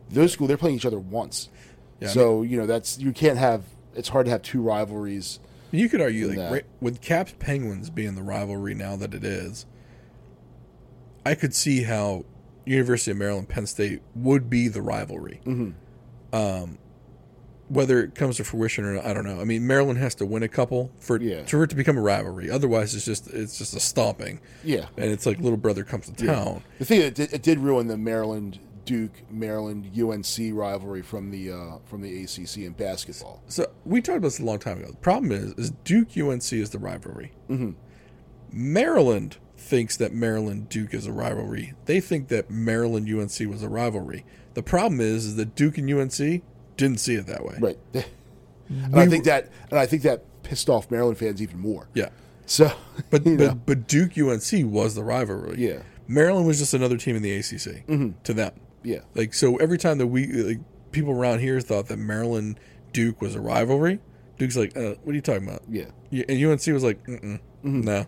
Those 0.10 0.34
school 0.34 0.48
they're 0.48 0.58
playing 0.58 0.76
each 0.76 0.86
other 0.86 1.00
once. 1.00 1.50
Yeah, 2.00 2.10
I 2.10 2.12
so 2.12 2.42
you 2.42 2.58
know 2.58 2.66
that's 2.66 2.98
you 3.00 3.12
can't 3.12 3.38
have. 3.38 3.64
It's 3.96 4.10
hard 4.10 4.26
to 4.26 4.32
have 4.32 4.42
two 4.42 4.62
rivalries. 4.62 5.40
You 5.72 5.90
could 5.90 6.02
argue, 6.02 6.28
like, 6.28 6.52
right, 6.52 6.66
with 6.82 7.02
Caps 7.02 7.34
Penguins 7.40 7.90
being 7.90 8.14
the 8.16 8.22
rivalry 8.22 8.76
now 8.76 8.96
that 8.96 9.14
it 9.16 9.24
is, 9.24 9.66
I 11.26 11.34
could 11.34 11.56
see 11.56 11.84
how 11.84 12.26
University 12.66 13.12
of 13.12 13.18
Maryland 13.18 13.50
Penn 13.50 13.66
State 13.66 14.02
would 14.16 14.50
be 14.50 14.68
the 14.68 14.82
rivalry. 14.82 15.42
Mm-hmm. 15.46 16.36
Um, 16.36 16.78
whether 17.70 18.04
it 18.04 18.14
comes 18.16 18.38
to 18.38 18.44
fruition 18.44 18.84
or 18.86 18.94
not, 18.96 19.06
I 19.06 19.14
don't 19.14 19.26
know. 19.26 19.40
I 19.40 19.46
mean, 19.46 19.66
Maryland 19.66 19.98
has 20.00 20.14
to 20.16 20.26
win 20.26 20.44
a 20.44 20.48
couple 20.48 20.92
for 21.00 21.20
Yeah. 21.22 21.46
for 21.46 21.64
it 21.64 21.70
to 21.70 21.76
become 21.76 21.98
a 21.98 22.02
rivalry. 22.02 22.50
Otherwise, 22.50 22.94
it's 22.96 23.06
just 23.06 23.28
it's 23.30 23.58
just 23.58 23.74
a 23.76 23.80
stomping, 23.80 24.40
Yeah. 24.64 24.88
and 24.98 25.12
it's 25.12 25.26
like 25.26 25.40
little 25.40 25.58
brother 25.58 25.84
comes 25.84 26.10
to 26.10 26.26
town. 26.26 26.64
The 26.80 26.86
thing 26.86 27.02
it 27.02 27.16
did, 27.16 27.34
it 27.34 27.42
did 27.42 27.60
ruin 27.60 27.88
the 27.88 27.98
Maryland 27.98 28.60
Duke 28.86 29.24
Maryland 29.32 29.92
UNC 29.98 30.52
rivalry 30.54 31.02
from 31.02 31.32
the 31.32 31.52
uh, 31.52 31.78
from 31.86 32.02
the 32.02 32.24
ACC 32.24 32.58
in 32.66 32.74
basketball. 32.74 33.42
So 33.48 33.72
we 33.86 34.02
talked 34.02 34.18
about 34.18 34.28
this 34.28 34.40
a 34.40 34.44
long 34.46 34.60
time 34.60 34.80
ago. 34.80 34.88
The 34.92 34.98
problem 34.98 35.32
is, 35.32 35.54
is 35.54 35.72
Duke 35.86 36.18
UNC 36.18 36.52
is 36.52 36.72
the 36.72 36.80
rivalry. 36.80 37.32
Mm-hmm. 37.50 37.72
Maryland 38.52 39.38
thinks 39.58 39.96
that 39.98 40.14
Maryland 40.14 40.70
Duke 40.70 40.94
is 40.94 41.08
a 41.08 41.12
rivalry. 41.12 41.74
They 41.86 42.00
think 42.02 42.28
that 42.28 42.50
Maryland 42.50 43.08
UNC 43.10 43.40
was 43.50 43.64
a 43.64 43.70
rivalry. 43.70 44.26
The 44.54 44.64
problem 44.64 45.00
is, 45.02 45.26
is 45.26 45.36
that 45.38 45.56
Duke 45.56 45.78
and 45.78 45.90
UNC 45.90 46.44
didn't 46.78 47.00
see 47.00 47.16
it 47.16 47.28
that 47.28 47.46
way. 47.46 47.58
Right. 47.60 47.78
and 48.70 48.96
I 48.96 49.08
think 49.08 49.26
that 49.26 49.50
and 49.70 49.80
I 49.80 49.86
think 49.86 50.04
that 50.04 50.24
pissed 50.44 50.70
off 50.70 50.90
Maryland 50.92 51.18
fans 51.18 51.42
even 51.42 51.60
more. 51.60 51.88
Yeah, 51.94 52.10
So, 52.46 52.66
but 53.10 53.24
but, 53.24 53.28
know, 53.28 53.56
but 53.66 53.88
Duke 53.88 54.18
UNC 54.18 54.52
was 54.72 54.96
the 54.96 55.04
rivalry. 55.04 55.56
Yeah. 55.58 55.80
Maryland 56.08 56.46
was 56.46 56.60
just 56.60 56.74
another 56.74 56.98
team 56.98 57.16
in 57.16 57.22
the 57.22 57.32
ACC 57.34 57.86
to 58.24 58.34
them. 58.34 58.52
yeah, 58.84 59.00
Like 59.16 59.34
so, 59.34 59.56
every 59.58 59.78
time 59.78 59.98
that 60.00 60.08
we 60.08 60.28
like 60.28 60.60
people 60.92 61.14
around 61.14 61.40
here 61.40 61.62
thought 61.62 61.88
that 61.88 61.98
Maryland 61.98 62.60
Duke 62.92 63.22
was 63.22 63.36
a 63.36 63.42
rivalry, 63.42 64.00
Duke's 64.38 64.58
like, 64.58 64.76
uh, 64.76 64.96
"What 65.04 65.14
are 65.14 65.16
you 65.16 65.22
talking 65.22 65.48
about?" 65.48 65.62
yeah, 65.70 65.86
Yeah, 66.10 66.26
and 66.28 66.44
UNC 66.46 66.68
was 66.68 66.84
like, 66.84 67.02
Mm-mm, 67.08 67.40
no, 67.64 68.06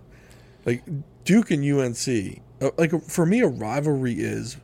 like 0.66 0.84
Duke 1.24 1.52
and 1.52 1.64
UNC. 1.64 2.42
uh, 2.62 2.72
Like 2.78 3.02
for 3.04 3.26
me, 3.26 3.40
a 3.40 3.48
rivalry 3.48 4.16
is 4.16 4.58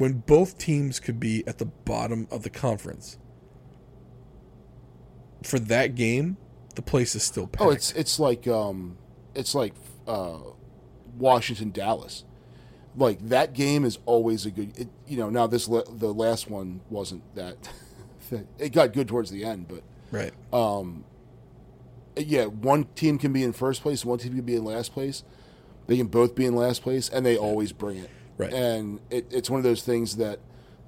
when 0.00 0.14
both 0.14 0.56
teams 0.56 0.98
could 0.98 1.20
be 1.20 1.46
at 1.46 1.58
the 1.58 1.66
bottom 1.66 2.26
of 2.30 2.42
the 2.42 2.48
conference. 2.48 3.18
For 5.42 5.58
that 5.58 5.94
game, 5.94 6.38
the 6.74 6.80
place 6.80 7.14
is 7.14 7.22
still 7.22 7.46
packed. 7.46 7.62
Oh, 7.62 7.68
it's 7.68 7.92
it's 7.92 8.18
like 8.18 8.48
um, 8.48 8.96
it's 9.34 9.54
like 9.54 9.74
uh, 10.06 10.38
Washington 11.18 11.70
Dallas. 11.70 12.24
Like 12.96 13.18
that 13.28 13.52
game 13.52 13.84
is 13.84 13.98
always 14.06 14.46
a 14.46 14.50
good. 14.50 14.78
It, 14.78 14.88
you 15.06 15.18
know, 15.18 15.28
now 15.28 15.46
this 15.46 15.68
la- 15.68 15.84
the 15.84 16.14
last 16.14 16.48
one 16.48 16.80
wasn't 16.88 17.22
that. 17.34 17.68
it 18.58 18.70
got 18.70 18.94
good 18.94 19.06
towards 19.06 19.30
the 19.30 19.44
end, 19.44 19.68
but 19.68 19.82
right. 20.10 20.32
Um, 20.50 21.04
yeah, 22.16 22.46
one 22.46 22.84
team 22.94 23.18
can 23.18 23.34
be 23.34 23.44
in 23.44 23.52
first 23.52 23.82
place, 23.82 24.02
one 24.02 24.18
team 24.18 24.34
can 24.34 24.46
be 24.46 24.56
in 24.56 24.64
last 24.64 24.94
place. 24.94 25.24
They 25.88 25.98
can 25.98 26.06
both 26.06 26.34
be 26.34 26.46
in 26.46 26.54
last 26.54 26.80
place, 26.80 27.10
and 27.10 27.26
they 27.26 27.36
always 27.36 27.72
bring 27.72 27.98
it. 27.98 28.10
Right. 28.40 28.52
And 28.52 29.00
it, 29.10 29.26
it's 29.30 29.48
one 29.50 29.58
of 29.58 29.64
those 29.64 29.82
things 29.82 30.16
that 30.16 30.38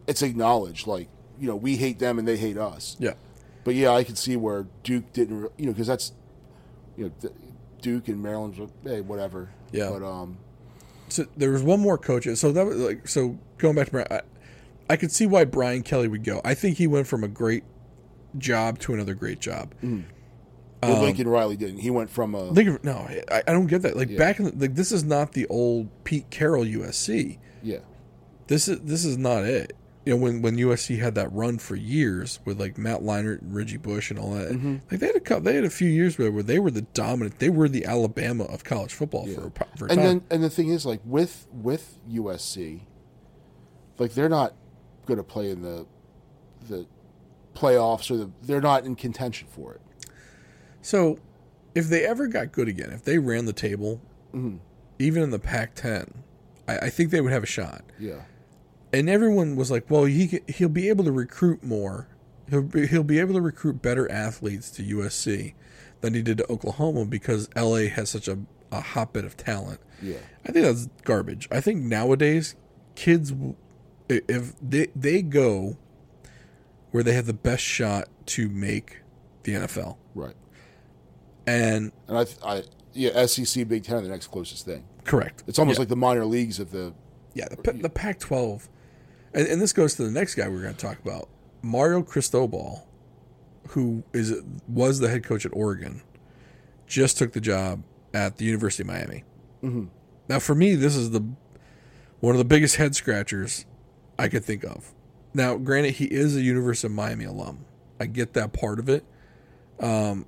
it's 0.06 0.22
acknowledged. 0.22 0.86
Like 0.86 1.08
you 1.38 1.46
know, 1.48 1.56
we 1.56 1.76
hate 1.76 1.98
them 1.98 2.18
and 2.18 2.26
they 2.26 2.36
hate 2.36 2.56
us. 2.58 2.96
Yeah. 2.98 3.14
But 3.64 3.74
yeah, 3.74 3.90
I 3.90 4.04
could 4.04 4.18
see 4.18 4.36
where 4.36 4.66
Duke 4.82 5.12
didn't. 5.12 5.42
re- 5.42 5.48
You 5.56 5.66
know, 5.66 5.72
because 5.72 5.86
that's 5.86 6.12
you 6.96 7.04
know 7.22 7.30
Duke 7.80 8.08
and 8.08 8.22
Maryland's. 8.22 8.58
Hey, 8.84 9.00
whatever. 9.00 9.50
Yeah. 9.70 9.90
But 9.90 10.02
um, 10.04 10.38
So 11.08 11.26
there 11.36 11.50
was 11.50 11.62
one 11.62 11.80
more 11.80 11.98
coach. 11.98 12.26
So 12.36 12.52
that 12.52 12.64
was 12.66 12.76
like 12.78 13.06
so 13.08 13.38
going 13.58 13.74
back 13.76 13.86
to 13.86 13.92
Brian, 13.92 14.06
I, 14.10 14.20
I 14.90 14.96
could 14.96 15.12
see 15.12 15.26
why 15.26 15.44
Brian 15.44 15.82
Kelly 15.82 16.08
would 16.08 16.24
go. 16.24 16.40
I 16.44 16.54
think 16.54 16.78
he 16.78 16.86
went 16.86 17.06
from 17.06 17.22
a 17.24 17.28
great 17.28 17.64
job 18.38 18.78
to 18.80 18.94
another 18.94 19.14
great 19.14 19.40
job. 19.40 19.74
Well, 20.82 20.96
um, 20.96 21.02
Lincoln 21.02 21.28
Riley 21.28 21.56
didn't. 21.56 21.78
He 21.78 21.90
went 21.90 22.10
from 22.10 22.34
a 22.34 22.38
of 22.38 22.84
no, 22.84 23.06
I, 23.30 23.42
I 23.46 23.52
don't 23.52 23.66
get 23.66 23.82
that. 23.82 23.96
Like 23.96 24.16
back 24.16 24.38
in 24.38 24.46
the, 24.46 24.52
like 24.56 24.74
this 24.74 24.92
is 24.92 25.04
not 25.04 25.32
the 25.32 25.46
old 25.46 25.88
Pete 26.04 26.28
Carroll 26.30 26.64
USC. 26.64 27.38
yeah, 27.62 27.78
This 28.48 28.68
is 28.68 28.80
this 28.80 29.04
is 29.04 29.16
not 29.16 29.44
it. 29.44 29.76
You 30.04 30.14
know 30.14 30.20
when 30.20 30.42
when 30.42 30.56
USC 30.56 30.98
had 30.98 31.14
that 31.14 31.32
run 31.32 31.58
for 31.58 31.76
years 31.76 32.40
with 32.44 32.58
like 32.58 32.76
Matt 32.76 33.02
Leinart 33.02 33.42
and 33.42 33.54
Reggie 33.54 33.76
Bush 33.76 34.10
and 34.10 34.18
all 34.18 34.32
that. 34.32 34.50
Mm-hmm. 34.50 34.78
Like 34.90 34.98
they 34.98 35.06
had 35.06 35.14
a 35.14 35.20
cou- 35.20 35.38
they 35.38 35.54
had 35.54 35.64
a 35.64 35.70
few 35.70 35.88
years 35.88 36.18
where, 36.18 36.32
where 36.32 36.42
they 36.42 36.58
were 36.58 36.72
the 36.72 36.82
dominant. 36.82 37.38
They 37.38 37.50
were 37.50 37.68
the 37.68 37.84
Alabama 37.84 38.42
of 38.44 38.64
college 38.64 38.92
football 38.92 39.26
for 39.28 39.46
a, 39.46 39.50
po- 39.52 39.66
for 39.78 39.86
a 39.86 39.90
and 39.90 39.98
time. 39.98 40.06
then 40.06 40.24
and 40.30 40.42
the 40.42 40.50
thing 40.50 40.70
is 40.70 40.84
like 40.84 41.00
with 41.04 41.46
with 41.52 42.00
USC, 42.10 42.80
like 43.98 44.14
they're 44.14 44.28
not 44.28 44.54
going 45.06 45.18
to 45.18 45.24
play 45.24 45.50
in 45.50 45.62
the 45.62 45.86
the 46.68 46.86
playoffs 47.54 48.10
or 48.10 48.16
the 48.16 48.30
they're 48.42 48.60
not 48.60 48.84
in 48.84 48.96
contention 48.96 49.46
for 49.52 49.74
it. 49.74 49.80
So, 50.82 51.18
if 51.74 51.88
they 51.88 52.04
ever 52.04 52.26
got 52.26 52.52
good 52.52 52.68
again, 52.68 52.90
if 52.90 53.02
they 53.04 53.18
ran 53.18 53.46
the 53.46 53.52
table, 53.52 54.00
Mm-hmm. 54.34 54.56
even 54.98 55.22
in 55.22 55.30
the 55.30 55.38
Pac-10, 55.38 56.10
I, 56.66 56.78
I 56.78 56.88
think 56.90 57.10
they 57.10 57.20
would 57.20 57.32
have 57.32 57.42
a 57.42 57.46
shot. 57.46 57.82
Yeah, 57.98 58.22
And 58.92 59.08
everyone 59.10 59.56
was 59.56 59.70
like, 59.70 59.90
"Well, 59.90 60.04
he 60.04 60.40
he'll 60.48 60.68
be 60.70 60.88
able 60.88 61.04
to 61.04 61.12
recruit 61.12 61.62
more. 61.62 62.08
He'll 62.48 62.62
be, 62.62 62.86
he'll 62.86 63.04
be 63.04 63.18
able 63.18 63.34
to 63.34 63.40
recruit 63.42 63.80
better 63.82 64.10
athletes 64.10 64.70
to 64.72 64.82
USC 64.82 65.52
than 66.00 66.14
he 66.14 66.22
did 66.22 66.38
to 66.38 66.50
Oklahoma 66.50 67.04
because 67.04 67.48
LA 67.54 67.88
has 67.88 68.08
such 68.10 68.26
a, 68.28 68.38
a 68.70 68.80
hotbed 68.80 69.24
of 69.24 69.36
talent." 69.36 69.80
yeah, 70.02 70.16
I 70.46 70.52
think 70.52 70.64
that's 70.64 70.88
garbage. 71.04 71.46
I 71.50 71.60
think 71.60 71.82
nowadays 71.82 72.56
kids, 72.94 73.32
if 74.08 74.54
they 74.60 74.88
they 74.96 75.20
go 75.22 75.76
where 76.90 77.02
they 77.02 77.12
have 77.14 77.26
the 77.26 77.32
best 77.34 77.62
shot 77.62 78.08
to 78.26 78.48
make 78.48 79.00
the 79.44 79.52
NFL, 79.54 79.96
right. 80.14 80.34
And 81.46 81.92
And 82.08 82.18
I, 82.18 82.26
I 82.44 82.62
yeah, 82.92 83.24
SEC 83.26 83.66
Big 83.68 83.84
Ten 83.84 83.96
are 83.96 84.00
the 84.02 84.08
next 84.08 84.28
closest 84.28 84.64
thing. 84.66 84.84
correct, 85.04 85.42
It's 85.46 85.58
almost 85.58 85.76
Yeah. 85.78 85.82
like 85.82 85.88
the 85.88 85.96
minor 85.96 86.24
leagues 86.26 86.58
of 86.60 86.70
the 86.70 86.92
Yeah, 87.34 87.48
the, 87.48 87.72
the 87.72 87.88
Pac-12, 87.90 88.68
and, 89.34 89.46
and 89.48 89.60
this 89.60 89.72
goes 89.72 89.94
to 89.96 90.04
the 90.04 90.10
next 90.10 90.34
guy 90.34 90.46
we're 90.48 90.60
going 90.62 90.74
to 90.74 90.80
talk 90.86 90.98
about, 90.98 91.28
Mario 91.62 92.02
Cristobal, 92.02 92.86
who 93.68 94.02
is 94.12 94.34
was 94.68 94.98
the 94.98 95.08
head 95.08 95.24
coach 95.24 95.46
at 95.46 95.52
Oregon, 95.54 96.02
just 96.86 97.16
took 97.18 97.32
the 97.32 97.40
job 97.40 97.82
at 98.12 98.36
the 98.36 98.44
University 98.44 98.82
of 98.82 98.88
Miami. 98.88 99.24
Mm-hmm. 99.62 99.84
Now, 100.28 100.38
for 100.38 100.54
me, 100.54 100.74
this 100.74 100.94
is 100.96 101.10
the 101.12 101.24
one 102.20 102.34
of 102.34 102.38
the 102.38 102.44
biggest 102.44 102.76
head 102.76 102.94
scratchers 102.94 103.64
I 104.18 104.28
could 104.28 104.44
think 104.44 104.64
of. 104.64 104.92
Now, 105.34 105.56
granted, 105.56 105.94
he 105.94 106.04
is 106.06 106.36
a 106.36 106.42
University 106.42 106.88
of 106.88 106.92
Miami 106.92 107.24
alum. 107.24 107.64
I 107.98 108.06
get 108.06 108.34
that 108.34 108.52
part 108.52 108.78
of 108.78 108.88
it, 108.90 109.04
um, 109.80 110.26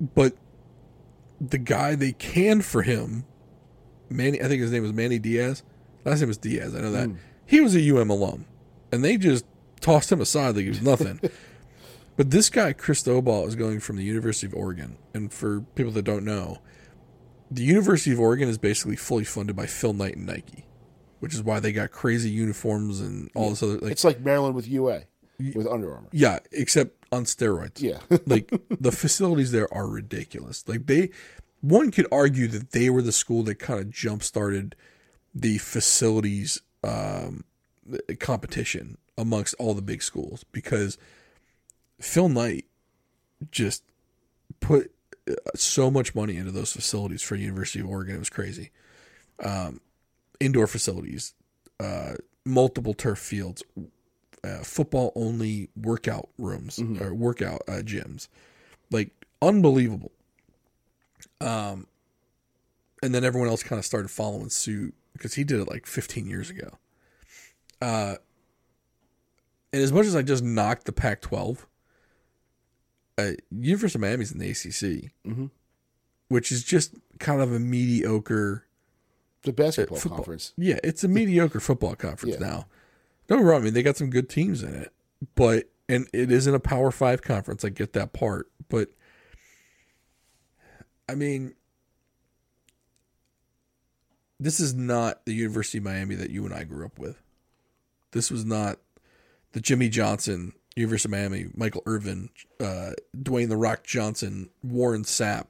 but 0.00 0.34
the 1.40 1.58
guy 1.58 1.94
they 1.94 2.12
canned 2.12 2.64
for 2.64 2.82
him 2.82 3.24
Manny, 4.08 4.40
I 4.40 4.48
think 4.48 4.60
his 4.60 4.72
name 4.72 4.82
was 4.82 4.92
Manny 4.92 5.18
Diaz. 5.18 5.62
Last 6.04 6.20
name 6.20 6.28
was 6.28 6.38
Diaz. 6.38 6.74
I 6.74 6.80
know 6.80 6.92
that. 6.92 7.10
He 7.44 7.60
was 7.60 7.74
a 7.74 7.96
UM 7.96 8.10
alum, 8.10 8.46
and 8.92 9.04
they 9.04 9.16
just 9.16 9.44
tossed 9.80 10.10
him 10.10 10.20
aside 10.20 10.56
like 10.56 10.64
he 10.64 10.68
was 10.68 10.82
nothing. 10.82 11.20
but 12.16 12.30
this 12.30 12.50
guy, 12.50 12.72
Cristobal, 12.72 13.46
is 13.46 13.54
going 13.56 13.80
from 13.80 13.96
the 13.96 14.04
University 14.04 14.46
of 14.46 14.54
Oregon. 14.54 14.98
And 15.14 15.32
for 15.32 15.60
people 15.74 15.92
that 15.92 16.02
don't 16.02 16.24
know, 16.24 16.58
the 17.50 17.62
University 17.62 18.12
of 18.12 18.20
Oregon 18.20 18.48
is 18.48 18.58
basically 18.58 18.96
fully 18.96 19.24
funded 19.24 19.56
by 19.56 19.66
Phil 19.66 19.92
Knight 19.92 20.16
and 20.16 20.26
Nike, 20.26 20.66
which 21.20 21.34
is 21.34 21.42
why 21.42 21.60
they 21.60 21.72
got 21.72 21.90
crazy 21.90 22.30
uniforms 22.30 23.00
and 23.00 23.30
all 23.34 23.50
this 23.50 23.62
other 23.62 23.78
like 23.78 23.92
It's 23.92 24.04
like 24.04 24.20
Maryland 24.20 24.54
with 24.54 24.68
UA 24.68 25.02
with 25.38 25.66
Under 25.66 25.94
Armour. 25.94 26.08
yeah, 26.12 26.38
except 26.52 27.04
on 27.12 27.24
steroids. 27.24 27.80
Yeah. 27.80 27.98
like 28.26 28.52
the 28.70 28.92
facilities 28.92 29.52
there 29.52 29.72
are 29.72 29.86
ridiculous. 29.86 30.66
Like 30.68 30.86
they, 30.86 31.10
one 31.60 31.90
could 31.90 32.06
argue 32.10 32.48
that 32.48 32.72
they 32.72 32.90
were 32.90 33.02
the 33.02 33.12
school 33.12 33.42
that 33.44 33.56
kind 33.56 33.80
of 33.80 33.90
jump 33.90 34.22
started 34.22 34.74
the 35.34 35.58
facilities 35.58 36.60
um, 36.82 37.44
competition 38.20 38.98
amongst 39.18 39.54
all 39.58 39.74
the 39.74 39.82
big 39.82 40.02
schools 40.02 40.44
because 40.52 40.98
Phil 42.00 42.28
Knight 42.28 42.66
just 43.50 43.82
put 44.60 44.92
uh, 45.28 45.34
so 45.54 45.90
much 45.90 46.14
money 46.14 46.36
into 46.36 46.50
those 46.50 46.72
facilities 46.72 47.22
for 47.22 47.36
University 47.36 47.80
of 47.80 47.88
Oregon. 47.88 48.16
It 48.16 48.20
was 48.20 48.30
crazy. 48.30 48.70
Um, 49.42 49.80
indoor 50.40 50.66
facilities, 50.66 51.34
uh, 51.80 52.14
multiple 52.44 52.94
turf 52.94 53.18
fields, 53.18 53.62
uh, 54.46 54.62
football 54.62 55.12
only 55.16 55.68
workout 55.76 56.28
rooms 56.38 56.78
or 57.00 57.12
workout 57.12 57.62
uh, 57.68 57.82
gyms, 57.82 58.28
like 58.90 59.10
unbelievable. 59.42 60.12
Um, 61.40 61.86
and 63.02 63.14
then 63.14 63.24
everyone 63.24 63.48
else 63.48 63.62
kind 63.62 63.78
of 63.78 63.84
started 63.84 64.08
following 64.10 64.48
suit 64.50 64.94
because 65.12 65.34
he 65.34 65.44
did 65.44 65.60
it 65.60 65.68
like 65.68 65.86
15 65.86 66.26
years 66.26 66.50
ago. 66.50 66.78
Uh, 67.82 68.16
and 69.72 69.82
as 69.82 69.92
much 69.92 70.06
as 70.06 70.14
I 70.16 70.22
just 70.22 70.42
knocked 70.44 70.84
the 70.86 70.92
Pac-12, 70.92 71.66
uh, 73.18 73.32
University 73.50 73.96
of 73.98 74.00
Miami's 74.02 74.32
in 74.32 74.38
the 74.38 74.48
ACC, 74.50 75.10
Mhm. 75.26 75.50
which 76.28 76.52
is 76.52 76.62
just 76.62 76.94
kind 77.18 77.40
of 77.40 77.52
a 77.52 77.58
mediocre. 77.58 78.64
The 79.42 79.52
basketball 79.52 79.98
football. 79.98 80.18
conference. 80.18 80.52
Yeah, 80.56 80.78
it's 80.82 81.04
a 81.04 81.08
mediocre 81.08 81.60
football 81.60 81.94
conference 81.96 82.36
Yeah. 82.40 82.46
now. 82.46 82.68
Don't 83.26 83.38
get 83.38 83.44
me 83.44 83.50
wrong. 83.50 83.60
I 83.60 83.64
mean, 83.64 83.74
they 83.74 83.82
got 83.82 83.96
some 83.96 84.10
good 84.10 84.28
teams 84.28 84.62
in 84.62 84.74
it, 84.74 84.92
but 85.34 85.68
and 85.88 86.08
it 86.12 86.30
isn't 86.30 86.54
a 86.54 86.60
Power 86.60 86.90
Five 86.90 87.22
conference. 87.22 87.64
I 87.64 87.68
get 87.70 87.92
that 87.94 88.12
part, 88.12 88.50
but 88.68 88.90
I 91.08 91.14
mean, 91.14 91.54
this 94.38 94.60
is 94.60 94.74
not 94.74 95.24
the 95.24 95.34
University 95.34 95.78
of 95.78 95.84
Miami 95.84 96.14
that 96.16 96.30
you 96.30 96.44
and 96.44 96.54
I 96.54 96.64
grew 96.64 96.84
up 96.84 96.98
with. 96.98 97.20
This 98.12 98.30
was 98.30 98.44
not 98.44 98.78
the 99.52 99.60
Jimmy 99.60 99.88
Johnson 99.88 100.52
University 100.76 101.08
of 101.08 101.12
Miami, 101.12 101.46
Michael 101.54 101.82
Irvin, 101.86 102.28
uh, 102.60 102.92
Dwayne 103.16 103.48
the 103.48 103.56
Rock 103.56 103.84
Johnson, 103.84 104.50
Warren 104.62 105.04
Sapp. 105.04 105.46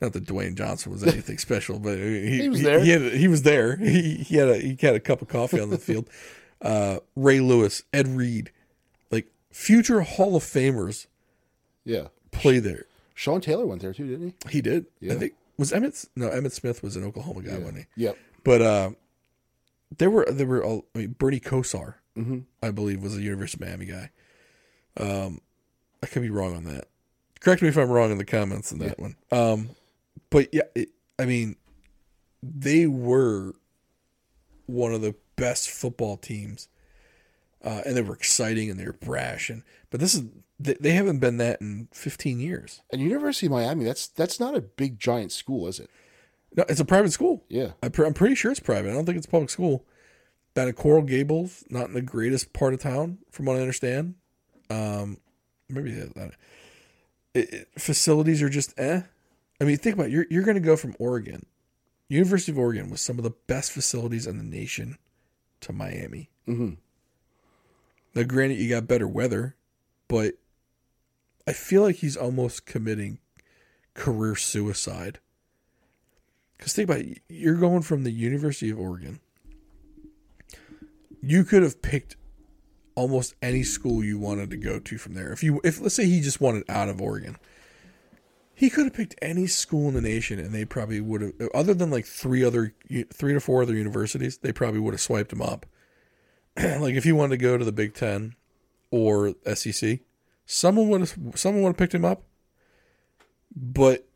Not 0.00 0.12
that 0.12 0.26
Dwayne 0.26 0.54
Johnson 0.56 0.92
was 0.92 1.02
anything 1.04 1.38
special, 1.38 1.78
but 1.78 1.96
he, 1.96 2.42
He 2.42 2.48
was 2.48 2.62
there. 2.62 2.80
He, 2.80 2.90
had, 2.90 3.12
he 3.12 3.28
was 3.28 3.42
there. 3.42 3.76
He, 3.76 4.16
he 4.16 4.36
had 4.36 4.48
a 4.48 4.58
he 4.58 4.76
had 4.78 4.94
a 4.94 5.00
cup 5.00 5.22
of 5.22 5.28
coffee 5.28 5.60
on 5.60 5.70
the 5.70 5.78
field. 5.78 6.10
Uh, 6.62 6.98
Ray 7.16 7.40
Lewis, 7.40 7.82
Ed 7.92 8.08
Reed, 8.08 8.52
like 9.10 9.26
future 9.50 10.02
Hall 10.02 10.36
of 10.36 10.42
Famers 10.44 11.06
Yeah. 11.84 12.08
play 12.30 12.58
there. 12.60 12.86
Sean 13.14 13.40
Taylor 13.40 13.66
went 13.66 13.82
there 13.82 13.92
too, 13.92 14.06
didn't 14.08 14.34
he? 14.46 14.50
He 14.56 14.60
did. 14.62 14.86
Yeah. 15.00 15.14
I 15.14 15.16
think 15.16 15.32
was 15.58 15.72
Emmitt. 15.72 16.06
No, 16.16 16.28
Emmitt 16.30 16.52
Smith 16.52 16.82
was 16.82 16.96
an 16.96 17.04
Oklahoma 17.04 17.42
guy, 17.42 17.58
wasn't 17.58 17.78
he? 17.78 17.84
Yep. 18.04 18.16
But 18.44 18.62
uh, 18.62 18.90
there 19.98 20.10
were 20.10 20.26
there 20.30 20.46
were 20.46 20.64
all- 20.64 20.86
I 20.94 20.98
mean 21.00 21.16
Bernie 21.18 21.40
Kosar, 21.40 21.94
Mm-hmm. 22.16 22.38
I 22.62 22.70
believe, 22.70 23.02
was 23.02 23.16
a 23.16 23.22
University 23.22 23.62
of 23.64 23.68
Miami 23.68 23.86
guy. 23.86 24.10
Um, 24.98 25.40
I 26.02 26.06
could 26.06 26.22
be 26.22 26.30
wrong 26.30 26.54
on 26.54 26.64
that. 26.64 26.84
Correct 27.40 27.62
me 27.62 27.68
if 27.68 27.76
I'm 27.78 27.88
wrong 27.90 28.10
in 28.12 28.18
the 28.18 28.24
comments 28.24 28.70
on 28.72 28.78
that 28.80 28.98
one. 29.00 29.16
Um, 29.30 29.70
but 30.30 30.48
yeah, 30.52 30.62
it, 30.74 30.90
I 31.18 31.24
mean, 31.24 31.56
they 32.42 32.86
were 32.86 33.54
one 34.66 34.92
of 34.92 35.00
the 35.00 35.14
best 35.42 35.68
football 35.68 36.16
teams, 36.16 36.68
uh, 37.64 37.82
and 37.84 37.96
they 37.96 38.02
were 38.02 38.14
exciting 38.14 38.70
and 38.70 38.78
they 38.78 38.86
were 38.86 38.92
brash. 38.92 39.50
And 39.50 39.64
but 39.90 39.98
this 39.98 40.14
is 40.14 40.22
they, 40.60 40.74
they 40.74 40.92
haven't 40.92 41.18
been 41.18 41.38
that 41.38 41.60
in 41.60 41.88
15 41.92 42.38
years. 42.38 42.80
And 42.92 43.02
University 43.02 43.46
of 43.46 43.52
Miami, 43.52 43.84
that's 43.84 44.06
that's 44.06 44.38
not 44.38 44.54
a 44.54 44.60
big 44.60 45.00
giant 45.00 45.32
school, 45.32 45.66
is 45.66 45.80
it? 45.80 45.90
No, 46.56 46.64
it's 46.68 46.80
a 46.80 46.84
private 46.84 47.12
school. 47.12 47.42
Yeah. 47.48 47.72
I 47.82 47.88
pr- 47.88 48.04
I'm 48.04 48.14
pretty 48.14 48.36
sure 48.36 48.52
it's 48.52 48.60
private. 48.60 48.90
I 48.90 48.92
don't 48.92 49.04
think 49.04 49.18
it's 49.18 49.26
public 49.26 49.50
school. 49.50 49.84
Down 50.54 50.68
in 50.68 50.74
Coral 50.74 51.02
Gables, 51.02 51.64
not 51.70 51.88
in 51.88 51.94
the 51.94 52.02
greatest 52.02 52.52
part 52.52 52.74
of 52.74 52.80
town, 52.80 53.18
from 53.30 53.46
what 53.46 53.56
I 53.56 53.60
understand. 53.60 54.14
Um, 54.68 55.16
maybe 55.68 55.92
that. 55.92 56.32
It, 57.34 57.52
it, 57.52 57.68
facilities 57.78 58.42
are 58.42 58.50
just 58.50 58.78
eh. 58.78 59.02
I 59.60 59.64
mean, 59.64 59.78
think 59.78 59.94
about 59.94 60.06
it. 60.06 60.12
you're 60.12 60.26
you're 60.30 60.44
going 60.44 60.56
to 60.56 60.60
go 60.60 60.76
from 60.76 60.94
Oregon, 60.98 61.46
University 62.08 62.52
of 62.52 62.58
Oregon, 62.58 62.90
with 62.90 63.00
some 63.00 63.18
of 63.18 63.24
the 63.24 63.32
best 63.46 63.72
facilities 63.72 64.26
in 64.26 64.36
the 64.36 64.44
nation, 64.44 64.98
to 65.62 65.72
Miami. 65.72 66.30
Mm-hmm. 66.46 66.72
Now, 68.14 68.22
granted, 68.24 68.58
you 68.58 68.68
got 68.68 68.86
better 68.86 69.08
weather, 69.08 69.56
but 70.08 70.34
I 71.46 71.52
feel 71.52 71.82
like 71.82 71.96
he's 71.96 72.16
almost 72.16 72.66
committing 72.66 73.18
career 73.94 74.36
suicide. 74.36 75.18
Because 76.56 76.74
think 76.74 76.88
about 76.88 77.00
it, 77.00 77.22
you're 77.28 77.56
going 77.56 77.82
from 77.82 78.04
the 78.04 78.12
University 78.12 78.70
of 78.70 78.78
Oregon. 78.78 79.20
You 81.20 81.44
could 81.44 81.62
have 81.62 81.82
picked 81.82 82.16
almost 82.94 83.34
any 83.40 83.62
school 83.62 84.04
you 84.04 84.18
wanted 84.18 84.50
to 84.50 84.56
go 84.56 84.78
to 84.78 84.98
from 84.98 85.14
there. 85.14 85.32
If 85.32 85.42
you, 85.42 85.60
if 85.64 85.80
let's 85.80 85.94
say 85.94 86.06
he 86.06 86.20
just 86.20 86.40
wanted 86.40 86.64
out 86.68 86.88
of 86.88 87.00
Oregon, 87.00 87.36
he 88.54 88.70
could 88.70 88.84
have 88.84 88.94
picked 88.94 89.14
any 89.22 89.46
school 89.46 89.88
in 89.88 89.94
the 89.94 90.00
nation, 90.00 90.38
and 90.38 90.54
they 90.54 90.64
probably 90.64 91.00
would 91.00 91.20
have, 91.22 91.32
other 91.54 91.74
than 91.74 91.90
like 91.90 92.04
three 92.06 92.44
other, 92.44 92.74
three 93.12 93.32
to 93.32 93.40
four 93.40 93.62
other 93.62 93.74
universities, 93.74 94.38
they 94.38 94.52
probably 94.52 94.80
would 94.80 94.94
have 94.94 95.00
swiped 95.00 95.32
him 95.32 95.42
up. 95.42 95.66
like 96.56 96.94
if 96.94 97.04
he 97.04 97.12
wanted 97.12 97.30
to 97.38 97.42
go 97.42 97.56
to 97.56 97.64
the 97.64 97.72
Big 97.72 97.94
Ten 97.94 98.34
or 98.90 99.34
SEC, 99.54 100.00
someone 100.44 100.88
would 100.88 101.00
have, 101.00 101.18
someone 101.34 101.62
would 101.62 101.70
have 101.70 101.76
picked 101.76 101.94
him 101.94 102.04
up. 102.04 102.24
But 103.54 104.06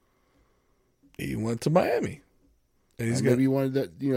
he 1.18 1.37
went 1.37 1.61
to 1.62 1.70
Miami, 1.70 2.20
and 2.99 3.09
he's 3.09 3.20
going 3.20 3.35
to 3.35 3.38
be 3.38 3.49
one 3.49 3.72
wanted 3.72 3.75
that, 3.75 3.90
you 4.01 4.12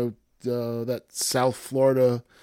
know, 0.46 0.82
uh, 0.82 0.84
that 0.86 1.06
South 1.10 1.56
Florida. 1.56 2.24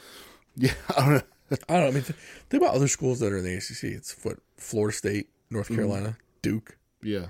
Yeah, 0.58 0.72
I 0.96 1.00
don't 1.00 1.12
know. 1.12 1.22
I 1.68 1.74
don't 1.74 1.82
know. 1.82 1.88
I 1.88 1.90
mean, 1.90 2.02
th- 2.02 2.18
think 2.48 2.62
about 2.62 2.74
other 2.74 2.88
schools 2.88 3.20
that 3.20 3.30
are 3.30 3.36
in 3.36 3.44
the 3.44 3.54
ACC. 3.56 3.84
It's 3.94 4.16
what 4.24 4.38
Florida 4.56 4.96
State, 4.96 5.28
North 5.50 5.68
Carolina, 5.68 6.16
Duke, 6.40 6.78
Yeah. 7.02 7.26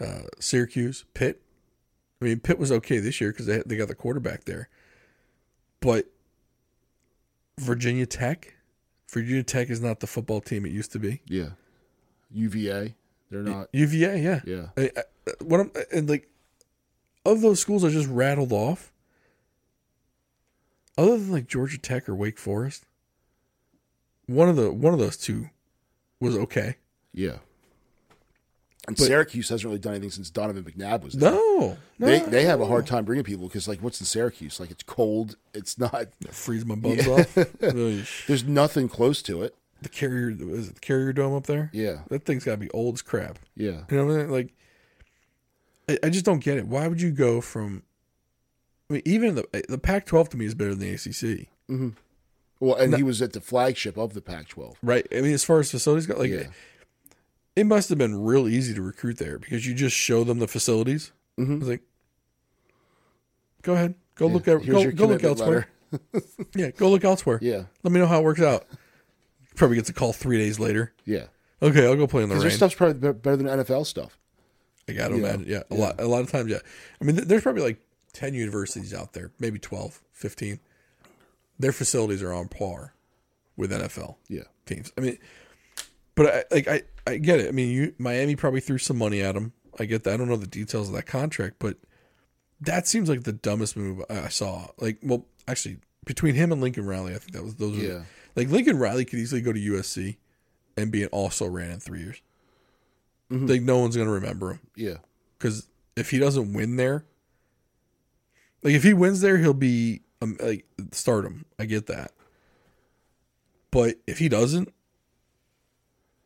Uh, 0.00 0.22
Syracuse, 0.38 1.04
Pitt. 1.14 1.40
I 2.20 2.26
mean, 2.26 2.40
Pitt 2.40 2.58
was 2.58 2.72
okay 2.72 2.98
this 2.98 3.20
year 3.20 3.30
because 3.30 3.46
they 3.46 3.62
they 3.66 3.76
got 3.76 3.88
the 3.88 3.94
quarterback 3.94 4.44
there, 4.44 4.68
but 5.80 6.06
Virginia 7.58 8.06
Tech, 8.06 8.54
Virginia 9.10 9.42
Tech 9.42 9.70
is 9.70 9.80
not 9.80 10.00
the 10.00 10.06
football 10.06 10.40
team 10.40 10.64
it 10.64 10.72
used 10.72 10.92
to 10.92 10.98
be. 10.98 11.20
Yeah. 11.26 11.50
UVA. 12.30 12.94
They're 13.30 13.42
not. 13.42 13.68
UVA, 13.72 14.20
yeah, 14.20 14.40
Yeah. 14.44 14.66
I, 14.76 14.90
I, 14.96 15.02
what 15.42 15.60
I'm 15.60 15.72
and 15.92 16.08
like 16.08 16.28
of 17.24 17.40
those 17.40 17.60
schools 17.60 17.84
I 17.84 17.90
just 17.90 18.08
rattled 18.08 18.52
off, 18.52 18.92
other 20.98 21.16
than 21.18 21.32
like 21.32 21.46
Georgia 21.46 21.78
Tech 21.78 22.08
or 22.08 22.14
Wake 22.14 22.38
Forest, 22.38 22.86
one 24.26 24.48
of 24.48 24.56
the 24.56 24.72
one 24.72 24.92
of 24.92 24.98
those 24.98 25.16
two 25.16 25.50
was 26.20 26.36
okay. 26.36 26.76
Yeah. 27.12 27.38
And 28.86 28.96
But- 28.96 29.06
Syracuse 29.06 29.48
hasn't 29.48 29.64
really 29.64 29.78
done 29.78 29.92
anything 29.94 30.10
since 30.10 30.28
Donovan 30.30 30.62
McNabb 30.64 31.02
was 31.04 31.14
there. 31.14 31.30
No, 31.30 31.78
no, 31.98 32.06
They 32.06 32.18
they 32.20 32.44
have 32.44 32.60
a 32.60 32.66
hard 32.66 32.86
time 32.86 33.04
bringing 33.04 33.24
people 33.24 33.46
because 33.48 33.66
like 33.66 33.80
what's 33.80 33.98
in 34.00 34.06
Syracuse? 34.06 34.60
Like 34.60 34.70
it's 34.70 34.82
cold. 34.82 35.36
It's 35.54 35.78
not. 35.78 36.08
freeze 36.30 36.66
my 36.66 36.74
buns 36.74 37.06
off. 37.08 37.34
There's 37.60 38.44
nothing 38.44 38.88
close 38.88 39.22
to 39.22 39.42
it. 39.42 39.54
the 39.80 39.88
carrier 39.88 40.30
is 40.30 40.68
it 40.68 40.74
the 40.74 40.80
carrier 40.80 41.12
dome 41.14 41.34
up 41.34 41.46
there? 41.46 41.70
Yeah. 41.72 42.00
That 42.10 42.24
thing's 42.26 42.44
got 42.44 42.52
to 42.52 42.56
be 42.58 42.70
old 42.70 42.94
as 42.96 43.02
crap. 43.02 43.38
Yeah. 43.56 43.82
You 43.90 43.96
know 43.96 44.06
what 44.06 44.14
I 44.14 44.16
mean? 44.18 44.30
Like, 44.30 44.52
I, 45.88 45.98
I 46.04 46.08
just 46.10 46.24
don't 46.24 46.42
get 46.42 46.58
it. 46.58 46.66
Why 46.66 46.86
would 46.88 47.00
you 47.00 47.10
go 47.10 47.40
from? 47.40 47.82
I 48.90 48.94
mean, 48.94 49.02
even 49.06 49.34
the 49.34 49.46
eh, 49.54 49.62
the 49.68 49.78
Pac-12 49.78 50.28
to 50.30 50.36
me 50.36 50.44
is 50.46 50.54
better 50.54 50.74
than 50.74 50.80
the 50.80 50.90
ACC, 50.94 51.48
mm-hmm. 51.70 51.88
Well, 52.60 52.76
and 52.76 52.94
he 52.96 53.02
was 53.02 53.20
at 53.22 53.32
the 53.32 53.40
flagship 53.40 53.96
of 53.96 54.14
the 54.14 54.20
Pac-12. 54.22 54.76
right? 54.82 55.06
I 55.10 55.20
mean, 55.22 55.32
as 55.34 55.42
far 55.44 55.58
as 55.60 55.70
facilities 55.70 56.06
go, 56.06 56.16
like, 56.16 56.30
Yeah. 56.30 56.44
It 57.56 57.64
must 57.66 57.88
have 57.88 57.98
been 57.98 58.22
real 58.22 58.48
easy 58.48 58.74
to 58.74 58.82
recruit 58.82 59.18
there 59.18 59.38
because 59.38 59.66
you 59.66 59.74
just 59.74 59.96
show 59.96 60.24
them 60.24 60.38
the 60.38 60.48
facilities. 60.48 61.12
Mhm. 61.38 61.56
I 61.56 61.58
was 61.58 61.68
like, 61.68 61.82
go 63.62 63.74
ahead, 63.74 63.94
go 64.14 64.26
look 64.26 64.46
at 64.48 64.64
go, 64.66 64.90
go 64.92 65.06
look 65.06 65.24
elsewhere. 65.24 65.68
yeah, 66.54 66.70
go 66.70 66.90
look 66.90 67.04
elsewhere. 67.04 67.38
Yeah. 67.40 67.64
Let 67.82 67.92
me 67.92 68.00
know 68.00 68.06
how 68.06 68.20
it 68.20 68.24
works 68.24 68.42
out. 68.42 68.66
Probably 69.54 69.76
gets 69.76 69.88
a 69.88 69.92
call 69.92 70.12
three 70.12 70.38
days 70.38 70.58
later. 70.58 70.92
Yeah. 71.04 71.26
Okay, 71.62 71.86
I'll 71.86 71.96
go 71.96 72.06
play 72.06 72.22
in 72.24 72.28
the 72.28 72.34
rain. 72.34 72.42
their 72.42 72.50
stuff's 72.50 72.74
probably 72.74 73.12
better 73.12 73.36
than 73.36 73.46
NFL 73.46 73.86
stuff. 73.86 74.18
I 74.88 74.92
got 74.92 75.08
to 75.08 75.14
you 75.16 75.22
know, 75.22 75.28
imagine. 75.28 75.46
Yeah, 75.48 75.62
a 75.70 75.74
lot. 75.74 76.00
A 76.00 76.06
lot 76.06 76.20
of 76.22 76.30
times, 76.30 76.50
yeah. 76.50 76.58
I 77.00 77.04
mean, 77.04 77.16
th- 77.16 77.28
there's 77.28 77.42
probably 77.42 77.62
like 77.62 77.80
ten 78.12 78.34
universities 78.34 78.92
out 78.92 79.12
there, 79.14 79.30
maybe 79.38 79.58
12, 79.58 80.02
15. 80.12 80.58
Their 81.58 81.72
facilities 81.72 82.22
are 82.22 82.32
on 82.32 82.48
par 82.48 82.92
with 83.56 83.70
NFL 83.70 84.16
Yeah. 84.28 84.42
teams. 84.66 84.92
I 84.98 85.00
mean, 85.00 85.18
but 86.16 86.26
I 86.26 86.44
like 86.54 86.68
I 86.68 86.82
I 87.06 87.18
get 87.18 87.40
it. 87.40 87.48
I 87.48 87.52
mean, 87.52 87.70
you 87.70 87.94
Miami 87.98 88.36
probably 88.36 88.60
threw 88.60 88.78
some 88.78 88.98
money 88.98 89.20
at 89.20 89.36
him. 89.36 89.52
I 89.78 89.84
get 89.84 90.04
that. 90.04 90.14
I 90.14 90.16
don't 90.16 90.28
know 90.28 90.36
the 90.36 90.46
details 90.46 90.88
of 90.88 90.94
that 90.94 91.06
contract, 91.06 91.56
but 91.58 91.76
that 92.60 92.86
seems 92.86 93.08
like 93.08 93.24
the 93.24 93.32
dumbest 93.32 93.76
move 93.76 94.02
I 94.08 94.28
saw. 94.28 94.68
Like, 94.78 94.98
well, 95.02 95.26
actually, 95.48 95.78
between 96.06 96.34
him 96.34 96.52
and 96.52 96.60
Lincoln 96.60 96.86
Riley, 96.86 97.14
I 97.14 97.18
think 97.18 97.32
that 97.32 97.42
was 97.44 97.56
those. 97.56 97.76
Yeah. 97.76 98.04
Like 98.36 98.48
Lincoln 98.50 98.78
Riley 98.78 99.04
could 99.04 99.18
easily 99.18 99.40
go 99.40 99.52
to 99.52 99.60
USC 99.60 100.16
and 100.76 100.90
be 100.90 101.02
an 101.02 101.08
also 101.10 101.46
ran 101.46 101.70
in 101.72 101.80
three 101.80 102.00
years. 102.00 102.20
Like 103.30 103.62
no 103.62 103.78
one's 103.78 103.96
gonna 103.96 104.10
remember 104.10 104.52
him 104.52 104.60
Yeah. 104.76 104.98
because 105.38 105.66
if 105.96 106.10
he 106.10 106.18
doesn't 106.18 106.52
win 106.52 106.76
there, 106.76 107.04
like 108.62 108.74
if 108.74 108.84
he 108.84 108.92
wins 108.94 109.22
there, 109.22 109.38
he'll 109.38 109.52
be 109.54 110.02
um, 110.22 110.36
like 110.40 110.66
stardom. 110.92 111.44
I 111.58 111.64
get 111.64 111.86
that, 111.86 112.12
but 113.72 113.96
if 114.06 114.18
he 114.18 114.28
doesn't, 114.28 114.72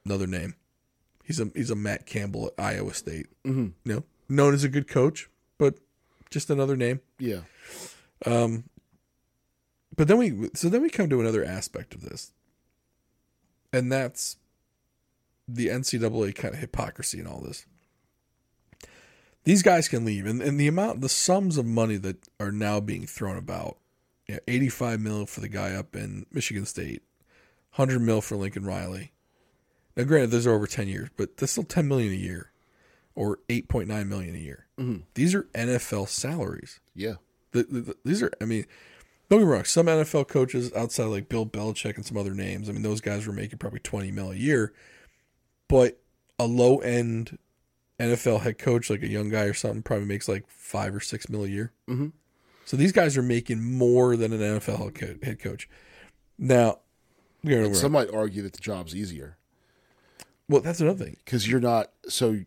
another 0.04 0.26
name. 0.26 0.54
He's 1.28 1.38
a 1.38 1.50
he's 1.54 1.70
a 1.70 1.76
Matt 1.76 2.06
Campbell 2.06 2.46
at 2.46 2.64
Iowa 2.64 2.94
State. 2.94 3.26
Mm-hmm. 3.44 3.68
You 3.84 3.94
know, 3.94 4.04
known 4.28 4.54
as 4.54 4.64
a 4.64 4.68
good 4.68 4.88
coach, 4.88 5.28
but 5.58 5.74
just 6.30 6.48
another 6.50 6.74
name. 6.74 7.00
Yeah. 7.18 7.42
Um. 8.26 8.64
But 9.94 10.08
then 10.08 10.16
we 10.16 10.48
so 10.54 10.70
then 10.70 10.80
we 10.82 10.88
come 10.88 11.10
to 11.10 11.20
another 11.20 11.44
aspect 11.44 11.94
of 11.94 12.00
this. 12.00 12.32
and 13.72 13.92
that's 13.92 14.36
the 15.46 15.68
NCAA 15.68 16.34
kind 16.34 16.54
of 16.54 16.60
hypocrisy 16.60 17.20
in 17.20 17.26
all 17.26 17.40
this. 17.40 17.66
These 19.44 19.62
guys 19.62 19.88
can 19.88 20.04
leave, 20.04 20.26
and, 20.26 20.42
and 20.42 20.58
the 20.60 20.66
amount, 20.68 21.00
the 21.00 21.08
sums 21.08 21.56
of 21.56 21.64
money 21.64 21.96
that 21.96 22.28
are 22.38 22.52
now 22.52 22.80
being 22.80 23.06
thrown 23.06 23.36
about, 23.38 23.78
yeah, 24.28 24.38
85 24.46 25.00
mil 25.00 25.26
for 25.26 25.40
the 25.40 25.48
guy 25.48 25.72
up 25.74 25.96
in 25.96 26.26
Michigan 26.30 26.66
State, 26.66 27.02
100 27.76 28.00
mil 28.00 28.20
for 28.20 28.36
Lincoln 28.36 28.64
Riley. 28.64 29.12
Now, 29.98 30.04
granted, 30.04 30.30
those 30.30 30.46
are 30.46 30.52
over 30.54 30.66
10 30.66 30.88
years, 30.88 31.08
but 31.16 31.36
that's 31.36 31.52
still 31.52 31.64
10 31.64 31.86
million 31.88 32.12
a 32.12 32.16
year, 32.16 32.52
or 33.16 33.40
8.9 33.48 34.06
million 34.06 34.34
a 34.34 34.38
year. 34.38 34.66
These 35.14 35.34
are 35.34 35.42
NFL 35.54 36.08
salaries. 36.08 36.78
Yeah. 36.94 37.14
The, 37.50 37.64
the, 37.64 37.80
the- 37.80 37.96
these 38.04 38.22
are, 38.22 38.30
I 38.40 38.44
mean, 38.44 38.64
don't 39.28 39.40
get 39.40 39.46
me 39.46 39.52
wrong. 39.52 39.64
Some 39.64 39.86
NFL 39.86 40.28
coaches 40.28 40.72
outside 40.74 41.06
like 41.06 41.28
Bill 41.28 41.44
Belichick 41.44 41.96
and 41.96 42.06
some 42.06 42.16
other 42.16 42.32
names, 42.32 42.68
I 42.68 42.72
mean, 42.72 42.82
those 42.82 43.00
guys 43.00 43.26
were 43.26 43.32
making 43.32 43.58
probably 43.58 43.80
20 43.80 44.12
mil 44.12 44.30
a 44.30 44.36
year. 44.36 44.72
But 45.68 46.00
a 46.38 46.46
low 46.46 46.78
end 46.78 47.36
NFL 47.98 48.42
head 48.42 48.58
coach, 48.58 48.88
like 48.88 49.02
a 49.02 49.08
young 49.08 49.28
guy 49.30 49.42
or 49.44 49.52
something, 49.54 49.82
probably 49.82 50.06
makes 50.06 50.28
like 50.28 50.48
five 50.48 50.94
or 50.94 51.00
six 51.00 51.28
mil 51.28 51.42
a 51.44 51.48
year. 51.48 51.72
Mhm. 51.88 52.12
So 52.64 52.76
these 52.76 52.92
guys 52.92 53.16
are 53.16 53.22
making 53.22 53.62
more 53.64 54.16
than 54.16 54.32
an 54.32 54.40
NFL 54.40 54.96
head 55.00 55.18
head 55.24 55.40
coach. 55.40 55.68
Now, 56.38 56.78
you 57.42 57.60
know, 57.60 57.72
Some 57.72 57.92
might 57.92 58.10
argue 58.14 58.42
that 58.42 58.52
the 58.52 58.60
job's 58.60 58.94
easier 58.94 59.37
well, 60.48 60.60
that's 60.60 60.80
another 60.80 61.04
thing. 61.04 61.16
because 61.24 61.48
you're 61.48 61.60
not 61.60 61.90
so 62.08 62.38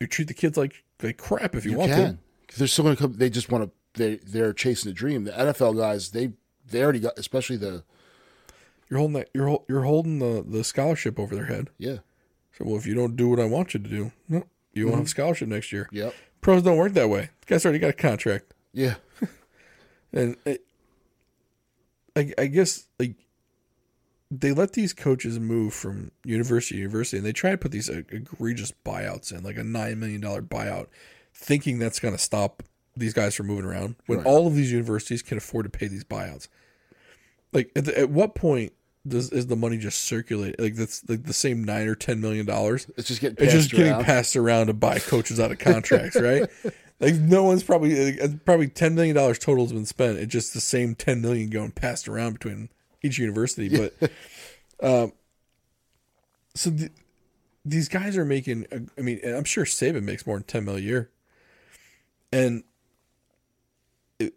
You 0.00 0.06
treat 0.06 0.28
the 0.28 0.34
kids 0.34 0.56
like 0.56 0.84
like 1.02 1.18
crap 1.18 1.54
if 1.54 1.64
you, 1.64 1.72
you 1.72 1.78
want 1.78 1.90
can 1.90 2.12
to. 2.12 2.18
because 2.42 2.58
they're 2.58 2.68
still 2.68 2.84
going 2.84 2.96
to 2.96 3.02
come. 3.02 3.14
They 3.14 3.30
just 3.30 3.50
want 3.50 3.64
to. 3.64 3.70
They 3.94 4.16
they're 4.16 4.52
chasing 4.52 4.90
a 4.90 4.94
dream. 4.94 5.24
The 5.24 5.32
NFL 5.32 5.76
guys, 5.76 6.10
they 6.10 6.32
they 6.70 6.82
already 6.82 7.00
got, 7.00 7.18
especially 7.18 7.56
the 7.56 7.84
You're 8.88 8.98
holding 8.98 9.14
that. 9.14 9.28
You're 9.34 9.62
you're 9.68 9.82
holding 9.82 10.18
the 10.18 10.44
the 10.46 10.64
scholarship 10.64 11.18
over 11.18 11.34
their 11.34 11.46
head. 11.46 11.70
yeah 11.78 11.98
So, 12.56 12.64
well, 12.64 12.76
if 12.76 12.86
you 12.86 12.94
don't 12.94 13.16
do 13.16 13.28
what 13.28 13.40
I 13.40 13.44
want 13.44 13.74
you 13.74 13.80
to 13.80 13.88
do, 13.88 14.12
no, 14.28 14.44
you 14.72 14.86
won't 14.86 14.94
have 14.94 15.00
a 15.00 15.04
mm-hmm. 15.04 15.08
scholarship 15.08 15.48
next 15.48 15.72
year. 15.72 15.88
yep 15.92 16.14
Pros 16.40 16.62
don't 16.62 16.76
work 16.76 16.92
that 16.94 17.08
way. 17.08 17.30
The 17.42 17.46
guy's 17.46 17.64
already 17.64 17.78
got 17.78 17.90
a 17.90 17.94
contract, 17.94 18.54
yeah 18.72 18.94
and 20.12 20.36
it, 20.44 20.64
I, 22.16 22.32
I 22.38 22.46
guess 22.46 22.86
like 22.98 23.14
they 24.40 24.52
let 24.52 24.72
these 24.72 24.92
coaches 24.92 25.38
move 25.38 25.74
from 25.74 26.10
university 26.24 26.76
to 26.76 26.80
university, 26.82 27.18
and 27.18 27.26
they 27.26 27.32
try 27.32 27.50
to 27.50 27.58
put 27.58 27.70
these 27.72 27.90
uh, 27.90 28.02
egregious 28.10 28.72
buyouts 28.84 29.30
in, 29.36 29.42
like 29.44 29.56
a 29.58 29.64
nine 29.64 30.00
million 30.00 30.20
dollar 30.20 30.42
buyout, 30.42 30.86
thinking 31.34 31.78
that's 31.78 32.00
going 32.00 32.14
to 32.14 32.18
stop 32.18 32.62
these 32.96 33.12
guys 33.12 33.34
from 33.34 33.46
moving 33.46 33.64
around. 33.64 33.96
When 34.06 34.18
Right. 34.18 34.26
all 34.26 34.46
of 34.46 34.54
these 34.54 34.72
universities 34.72 35.22
can 35.22 35.38
afford 35.38 35.64
to 35.64 35.70
pay 35.70 35.86
these 35.88 36.04
buyouts, 36.04 36.48
like 37.52 37.70
at, 37.76 37.84
the, 37.84 37.98
at 37.98 38.10
what 38.10 38.34
point? 38.34 38.72
Does 39.06 39.30
is 39.32 39.48
the 39.48 39.56
money 39.56 39.78
just 39.78 40.02
circulate 40.02 40.60
like 40.60 40.76
that's 40.76 41.02
like 41.08 41.24
the 41.24 41.32
same 41.32 41.64
nine 41.64 41.88
or 41.88 41.96
ten 41.96 42.20
million 42.20 42.46
dollars? 42.46 42.88
it's 42.96 43.08
just 43.08 43.20
getting 43.20 43.34
It's 43.36 43.52
passed 43.52 43.68
just 43.68 43.70
getting 43.72 43.92
around. 43.94 44.04
passed 44.04 44.36
around 44.36 44.66
to 44.68 44.74
buy 44.74 45.00
coaches 45.00 45.40
out 45.40 45.50
of 45.50 45.58
contracts, 45.58 46.20
right? 46.20 46.48
Like 47.00 47.14
no 47.16 47.42
one's 47.42 47.64
probably 47.64 48.12
like, 48.20 48.44
probably 48.44 48.68
ten 48.68 48.94
million 48.94 49.16
dollars 49.16 49.40
total 49.40 49.64
has 49.64 49.72
been 49.72 49.86
spent. 49.86 50.18
It's 50.18 50.32
just 50.32 50.54
the 50.54 50.60
same 50.60 50.94
ten 50.94 51.20
million 51.20 51.50
going 51.50 51.72
passed 51.72 52.06
around 52.06 52.34
between 52.34 52.68
each 53.02 53.18
university. 53.18 53.68
But 53.68 54.10
um, 54.82 55.12
so 56.54 56.70
the, 56.70 56.90
these 57.64 57.88
guys 57.88 58.16
are 58.16 58.24
making. 58.24 58.66
I 58.98 59.00
mean, 59.00 59.20
and 59.22 59.36
I'm 59.36 59.44
sure 59.44 59.64
Saban 59.64 60.02
makes 60.02 60.26
more 60.26 60.36
than 60.36 60.44
ten 60.44 60.64
million 60.64 60.84
a 60.84 60.86
year, 60.88 61.10
and 62.32 62.64
it, 64.18 64.34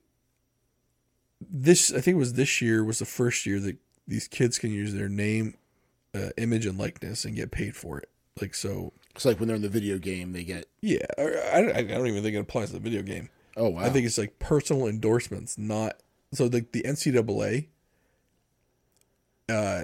this 1.41 1.91
I 1.91 2.01
think 2.01 2.15
it 2.15 2.19
was 2.19 2.33
this 2.33 2.61
year 2.61 2.83
was 2.83 2.99
the 2.99 3.05
first 3.05 3.45
year 3.45 3.59
that 3.59 3.77
these 4.07 4.27
kids 4.27 4.59
can 4.59 4.71
use 4.71 4.93
their 4.93 5.09
name, 5.09 5.55
uh, 6.13 6.29
image, 6.37 6.65
and 6.65 6.77
likeness 6.77 7.25
and 7.25 7.35
get 7.35 7.51
paid 7.51 7.75
for 7.75 7.97
it. 7.99 8.09
Like 8.39 8.53
so, 8.53 8.91
It's 9.15 9.25
like 9.25 9.39
when 9.39 9.47
they're 9.47 9.55
in 9.55 9.61
the 9.61 9.69
video 9.69 9.97
game, 9.97 10.33
they 10.33 10.43
get 10.43 10.65
yeah, 10.81 11.05
I, 11.17 11.71
I 11.77 11.81
don't 11.83 12.07
even 12.07 12.21
think 12.21 12.35
it 12.35 12.39
applies 12.39 12.67
to 12.67 12.73
the 12.73 12.79
video 12.79 13.01
game. 13.01 13.29
oh 13.55 13.69
wow. 13.69 13.81
I 13.81 13.89
think 13.89 14.05
it's 14.05 14.17
like 14.17 14.39
personal 14.39 14.87
endorsements, 14.87 15.57
not 15.57 16.01
so 16.33 16.45
like 16.45 16.73
the 16.73 16.83
NCAA 16.83 17.67
uh 19.49 19.83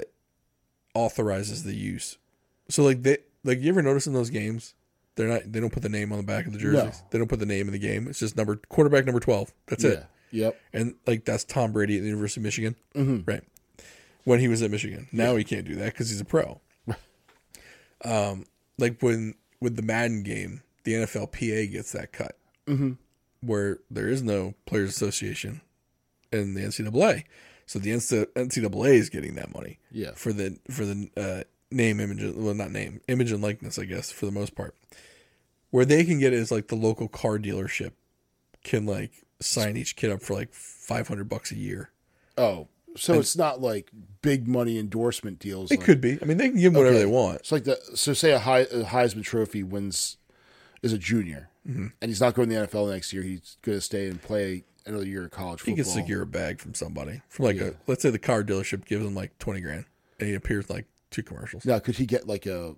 authorizes 0.93 1.63
the 1.63 1.75
use. 1.75 2.17
So 2.69 2.83
like 2.83 3.03
they 3.03 3.19
like 3.43 3.59
you 3.59 3.69
ever 3.69 3.81
notice 3.81 4.07
in 4.07 4.13
those 4.13 4.29
games 4.29 4.73
they're 5.15 5.27
not 5.27 5.51
they 5.51 5.59
don't 5.59 5.73
put 5.73 5.83
the 5.83 5.89
name 5.89 6.11
on 6.11 6.17
the 6.17 6.23
back 6.23 6.45
of 6.45 6.53
the 6.53 6.59
jerseys. 6.59 7.01
No. 7.01 7.07
They 7.09 7.17
don't 7.17 7.27
put 7.27 7.39
the 7.39 7.45
name 7.45 7.67
in 7.67 7.73
the 7.73 7.79
game. 7.79 8.07
It's 8.07 8.19
just 8.19 8.37
number 8.37 8.55
quarterback 8.69 9.05
number 9.05 9.19
twelve. 9.19 9.53
That's 9.67 9.83
yeah. 9.83 9.91
it. 9.91 10.05
Yep. 10.31 10.61
And 10.73 10.95
like 11.05 11.25
that's 11.25 11.43
Tom 11.43 11.71
Brady 11.71 11.97
at 11.97 12.01
the 12.01 12.07
University 12.07 12.39
of 12.39 12.43
Michigan, 12.43 12.75
mm-hmm. 12.95 13.29
right? 13.29 13.43
When 14.23 14.39
he 14.39 14.47
was 14.47 14.61
at 14.61 14.71
Michigan, 14.71 15.07
now 15.11 15.35
he 15.35 15.43
can't 15.43 15.65
do 15.65 15.75
that 15.75 15.93
because 15.93 16.09
he's 16.09 16.21
a 16.21 16.25
pro. 16.25 16.61
um, 18.05 18.45
like 18.77 19.01
when 19.01 19.35
with 19.59 19.75
the 19.75 19.81
Madden 19.81 20.23
game, 20.23 20.61
the 20.83 20.93
NFLPA 20.93 21.71
gets 21.71 21.91
that 21.91 22.13
cut, 22.13 22.37
mm-hmm. 22.67 22.93
where 23.41 23.79
there 23.89 24.07
is 24.07 24.23
no 24.23 24.53
Players 24.65 24.89
Association 24.89 25.61
in 26.31 26.53
the 26.53 26.61
NCAA, 26.61 27.25
so 27.65 27.79
the 27.79 27.91
NCAA 27.91 28.93
is 28.95 29.09
getting 29.09 29.35
that 29.35 29.53
money 29.53 29.79
Yeah. 29.91 30.11
for 30.15 30.33
the 30.33 30.57
for 30.69 30.85
the 30.85 31.09
uh, 31.17 31.43
name, 31.71 31.99
image, 31.99 32.35
well, 32.35 32.53
not 32.53 32.71
name, 32.71 33.01
image 33.07 33.31
and 33.31 33.41
likeness, 33.41 33.79
I 33.79 33.85
guess, 33.85 34.11
for 34.11 34.25
the 34.25 34.31
most 34.31 34.55
part. 34.55 34.75
Where 35.69 35.85
they 35.85 36.03
can 36.03 36.19
get 36.19 36.33
it 36.33 36.39
is 36.39 36.51
like 36.51 36.67
the 36.67 36.75
local 36.75 37.07
car 37.07 37.37
dealership 37.37 37.91
can 38.63 38.85
like 38.85 39.11
sign 39.39 39.77
each 39.77 39.95
kid 39.95 40.11
up 40.11 40.21
for 40.21 40.33
like 40.33 40.53
five 40.53 41.07
hundred 41.07 41.29
bucks 41.29 41.51
a 41.51 41.55
year. 41.55 41.91
Oh, 42.37 42.67
so 42.97 43.13
it's 43.19 43.37
not 43.37 43.61
like 43.61 43.89
big 44.21 44.47
money 44.49 44.77
endorsement 44.77 45.39
deals. 45.39 45.71
It 45.71 45.77
like, 45.79 45.85
could 45.85 46.01
be. 46.01 46.19
I 46.21 46.25
mean, 46.25 46.37
they 46.37 46.49
can 46.49 46.57
give 46.59 46.73
them 46.73 46.79
whatever 46.81 46.97
Okay. 46.97 47.05
they 47.05 47.09
want. 47.11 47.37
It's 47.39 47.51
like 47.53 47.63
the 47.63 47.79
so 47.95 48.13
say 48.13 48.31
a, 48.31 48.39
Hei- 48.39 48.59
a 48.71 48.83
Heisman 48.83 49.23
Trophy 49.23 49.63
wins 49.63 50.17
is 50.81 50.91
a 50.91 50.97
junior, 50.97 51.47
Mm-hmm. 51.67 51.87
and 52.01 52.09
he's 52.09 52.19
not 52.19 52.33
going 52.33 52.49
to 52.49 52.55
the 52.55 52.67
NFL 52.67 52.91
next 52.91 53.13
year. 53.13 53.21
He's 53.23 53.55
going 53.61 53.77
to 53.77 53.81
stay 53.81 54.07
and 54.07 54.19
play 54.21 54.63
another 54.85 55.05
year 55.05 55.25
of 55.25 55.31
college 55.31 55.61
He 55.61 55.71
football. 55.75 55.93
can 55.93 56.01
secure 56.03 56.21
a 56.23 56.25
bag 56.27 56.59
from 56.59 56.73
somebody. 56.73 57.21
From 57.29 57.45
like 57.45 57.57
a 57.57 57.75
let's 57.87 58.01
say 58.01 58.09
the 58.09 58.19
car 58.19 58.43
dealership 58.43 58.85
gives 58.85 59.05
him 59.05 59.15
like 59.15 59.37
twenty 59.39 59.61
grand, 59.61 59.85
and 60.19 60.29
he 60.29 60.35
appears 60.35 60.69
in 60.69 60.75
like 60.75 60.85
two 61.09 61.23
commercials. 61.23 61.65
Now, 61.65 61.79
could 61.79 61.95
he 61.97 62.05
get 62.05 62.27
like 62.27 62.45
a 62.45 62.75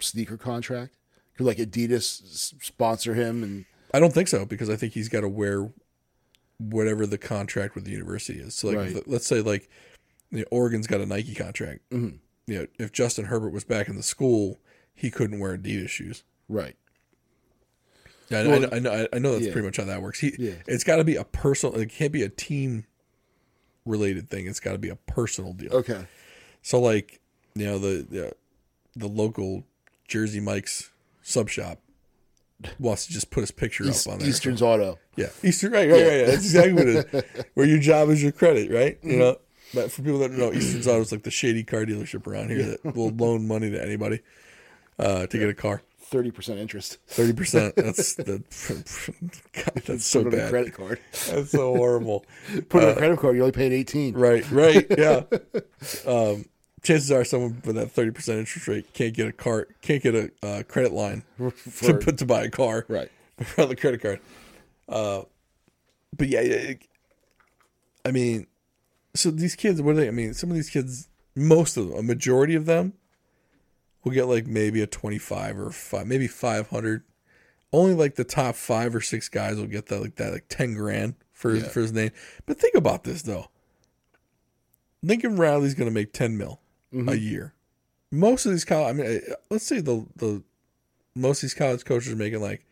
sneaker 0.00 0.36
contract? 0.36 0.94
Could 1.36 1.46
like 1.46 1.58
Adidas 1.58 2.54
sponsor 2.62 3.14
him? 3.14 3.42
And 3.42 3.64
I 3.94 4.00
don't 4.00 4.12
think 4.12 4.28
so 4.28 4.44
because 4.44 4.68
I 4.70 4.76
think 4.76 4.92
he's 4.94 5.08
got 5.08 5.20
to 5.20 5.28
wear 5.28 5.70
whatever 6.58 7.06
the 7.06 7.18
contract 7.18 7.74
with 7.74 7.84
the 7.84 7.92
university 7.92 8.40
is. 8.40 8.54
So 8.54 8.68
like, 8.68 8.76
Right. 8.76 8.96
if- 8.96 9.06
let's 9.06 9.26
say 9.26 9.40
like 9.40 9.68
you 10.30 10.40
know, 10.40 10.44
Oregon's 10.50 10.86
got 10.86 11.00
a 11.00 11.06
Nike 11.06 11.34
contract. 11.34 11.80
Mm-hmm. 11.90 12.16
You 12.52 12.58
know, 12.60 12.66
if 12.78 12.92
Justin 12.92 13.26
Herbert 13.26 13.50
was 13.50 13.64
back 13.64 13.88
in 13.88 13.96
the 13.96 14.02
school, 14.02 14.58
he 14.94 15.10
couldn't 15.10 15.38
wear 15.38 15.56
Adidas 15.56 15.88
shoes. 15.90 16.24
right, 16.48 16.76
Yeah, 18.30 18.40
I, 18.40 18.46
Well, 18.46 18.64
I, 18.72 18.76
I 18.76 18.78
know. 18.78 19.06
I 19.12 19.18
know 19.18 19.32
that's 19.32 19.46
yeah. 19.46 19.52
pretty 19.52 19.66
much 19.66 19.76
how 19.78 19.84
that 19.84 20.02
works. 20.02 20.20
He, 20.20 20.34
Yeah. 20.38 20.52
it's 20.66 20.84
got 20.84 20.96
to 20.96 21.04
be 21.04 21.16
a 21.16 21.24
personal. 21.24 21.74
It 21.76 21.90
can't 21.90 22.12
be 22.12 22.22
a 22.22 22.28
team 22.28 22.84
related 23.84 24.28
thing. 24.30 24.46
It's 24.46 24.60
got 24.60 24.72
to 24.72 24.78
be 24.78 24.88
a 24.90 24.96
personal 24.96 25.52
deal. 25.54 25.72
okay, 25.72 26.06
So 26.62 26.80
like, 26.80 27.20
you 27.54 27.64
know, 27.66 27.78
the 27.78 28.06
the, 28.08 28.32
the 28.96 29.08
local 29.08 29.64
Jersey 30.06 30.40
Mike's 30.40 30.90
sub 31.22 31.48
shop 31.48 31.80
wants 32.78 33.06
to 33.06 33.12
just 33.12 33.30
put 33.30 33.40
his 33.40 33.50
picture 33.50 33.84
East, 33.84 34.06
up 34.06 34.14
on 34.14 34.18
there. 34.18 34.28
Eastern's 34.28 34.60
Auto. 34.62 34.98
Yeah, 35.16 35.28
Eastern. 35.42 35.72
Right, 35.72 35.88
right, 35.90 36.02
right. 36.02 36.08
right. 36.18 36.26
That's 36.26 36.44
exactly 36.44 36.72
what 36.72 36.88
it 36.88 37.14
is. 37.14 37.44
Where 37.54 37.66
your 37.66 37.78
job 37.78 38.08
is 38.10 38.22
your 38.22 38.32
credit, 38.32 38.70
right? 38.70 38.98
You 39.02 39.16
know. 39.18 39.36
But 39.74 39.90
for 39.92 40.02
people 40.02 40.18
that 40.20 40.28
don't 40.30 40.38
know, 40.38 40.52
Eastern's 40.52 40.86
Auto 40.86 41.00
is 41.00 41.12
like 41.12 41.22
the 41.24 41.30
shady 41.30 41.62
car 41.62 41.84
dealership 41.84 42.26
around 42.26 42.50
here 42.50 42.62
that 42.82 42.94
will 42.96 43.10
loan 43.10 43.46
money 43.46 43.70
to 43.70 43.82
anybody 43.82 44.20
uh, 44.98 45.26
to 45.26 45.38
get 45.38 45.48
a 45.48 45.54
car. 45.54 45.82
Thirty 46.10 46.30
percent 46.30 46.58
interest. 46.58 46.96
Thirty 47.06 47.34
percent. 47.34 47.74
That's 47.76 48.14
the. 48.14 48.42
God, 49.52 49.82
that's 49.86 50.06
so 50.06 50.24
Put 50.24 50.32
it 50.32 50.40
on 50.40 50.46
a 50.46 50.50
credit 50.50 50.72
card. 50.72 51.00
That's 51.28 51.50
so 51.50 51.76
horrible. 51.76 52.24
Put 52.70 52.82
it 52.82 52.88
on 52.88 52.92
a 52.92 52.96
credit 52.96 53.18
card. 53.18 53.36
you're 53.36 53.44
only 53.44 53.52
paid 53.52 53.72
eighteen. 53.72 54.14
Right, 54.14 54.50
right, 54.50 54.86
yeah. 54.96 55.24
Um, 56.06 56.46
chances 56.82 57.12
are 57.12 57.24
someone 57.24 57.60
with 57.62 57.76
that 57.76 57.90
thirty 57.90 58.10
percent 58.10 58.38
interest 58.38 58.66
rate 58.68 58.92
can't 58.94 59.12
get 59.12 59.28
a 59.28 59.32
car, 59.32 59.68
can't 59.82 60.02
get 60.02 60.14
a 60.14 60.30
uh, 60.42 60.62
credit 60.66 60.92
line 60.92 61.24
to 61.38 61.94
put 61.98 62.16
to 62.18 62.24
buy 62.24 62.44
a 62.44 62.50
car 62.50 62.86
Right. 62.88 63.10
on 63.58 63.68
the 63.68 63.76
credit 63.76 64.00
card. 64.00 64.20
Uh, 64.88 65.22
but 66.16 66.28
yeah, 66.28 66.40
it, 66.40 66.82
I 68.06 68.12
mean, 68.12 68.46
so 69.14 69.30
these 69.30 69.54
kids, 69.56 69.82
what 69.82 69.90
are 69.92 69.96
they? 69.96 70.08
I 70.08 70.12
mean, 70.12 70.32
some 70.32 70.48
of 70.48 70.56
these 70.56 70.70
kids, 70.70 71.08
most 71.36 71.76
of 71.76 71.88
them, 71.90 71.98
a 71.98 72.02
majority 72.02 72.54
of 72.54 72.64
them, 72.64 72.94
will 74.04 74.12
get 74.12 74.24
like 74.26 74.46
maybe 74.46 74.80
a 74.82 74.86
twenty-five 74.86 75.58
or 75.58 75.70
five, 75.70 76.06
maybe 76.06 76.26
five 76.28 76.68
hundred. 76.70 77.02
Only 77.72 77.94
like 77.94 78.14
the 78.14 78.24
top 78.24 78.54
five 78.54 78.94
or 78.94 79.00
six 79.00 79.28
guys 79.28 79.56
will 79.56 79.66
get 79.66 79.86
that 79.86 80.00
like 80.00 80.16
that 80.16 80.32
like 80.32 80.48
ten 80.48 80.74
grand 80.74 81.14
for 81.32 81.50
his, 81.50 81.64
Yeah. 81.64 81.68
for 81.68 81.80
his 81.80 81.92
name. 81.92 82.10
But 82.46 82.58
think 82.58 82.74
about 82.74 83.04
this 83.04 83.22
though. 83.22 83.48
Lincoln 85.02 85.36
Riley's 85.36 85.74
going 85.74 85.88
to 85.88 85.94
make 85.94 86.12
ten 86.12 86.36
mil 86.36 86.60
a 87.06 87.14
year. 87.14 87.54
Most 88.10 88.46
of 88.46 88.52
these 88.52 88.64
college, 88.64 88.88
I 88.88 88.92
mean, 88.94 89.20
uh, 89.30 89.34
let's 89.50 89.66
say 89.66 89.80
the 89.80 90.06
the 90.16 90.42
most 91.14 91.38
of 91.38 91.42
these 91.42 91.54
college 91.54 91.84
coaches 91.84 92.12
are 92.12 92.16
making 92.16 92.40
like 92.40 92.64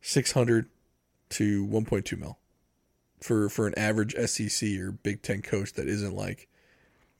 six 0.00 0.32
hundred 0.32 0.68
to 1.30 1.64
one 1.64 1.84
point 1.84 2.06
two 2.06 2.16
mil 2.16 2.38
for 3.20 3.48
for 3.50 3.66
an 3.66 3.74
average 3.78 4.14
SEC 4.28 4.68
or 4.80 4.92
Big 4.92 5.20
Ten 5.22 5.42
coach 5.42 5.74
that 5.74 5.86
isn't 5.86 6.14
like 6.14 6.47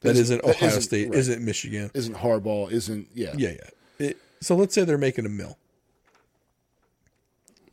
that 0.01 0.17
Isn't- 0.17 0.43
that 0.43 0.49
Ohio 0.49 0.69
isn't- 0.69 0.83
State, 0.83 1.09
right. 1.11 1.19
isn't 1.19 1.45
Michigan. 1.45 1.91
Isn't 1.95 2.15
Harbaugh? 2.17 2.71
Isn't 2.71 3.09
yeah? 3.15 3.35
Yeah, 3.37 3.51
yeah. 3.51 4.07
It, 4.09 4.17
so 4.41 4.55
let's 4.57 4.75
say 4.75 4.85
they're 4.85 4.99
making 4.99 5.27
a 5.27 5.29
mill. 5.31 5.59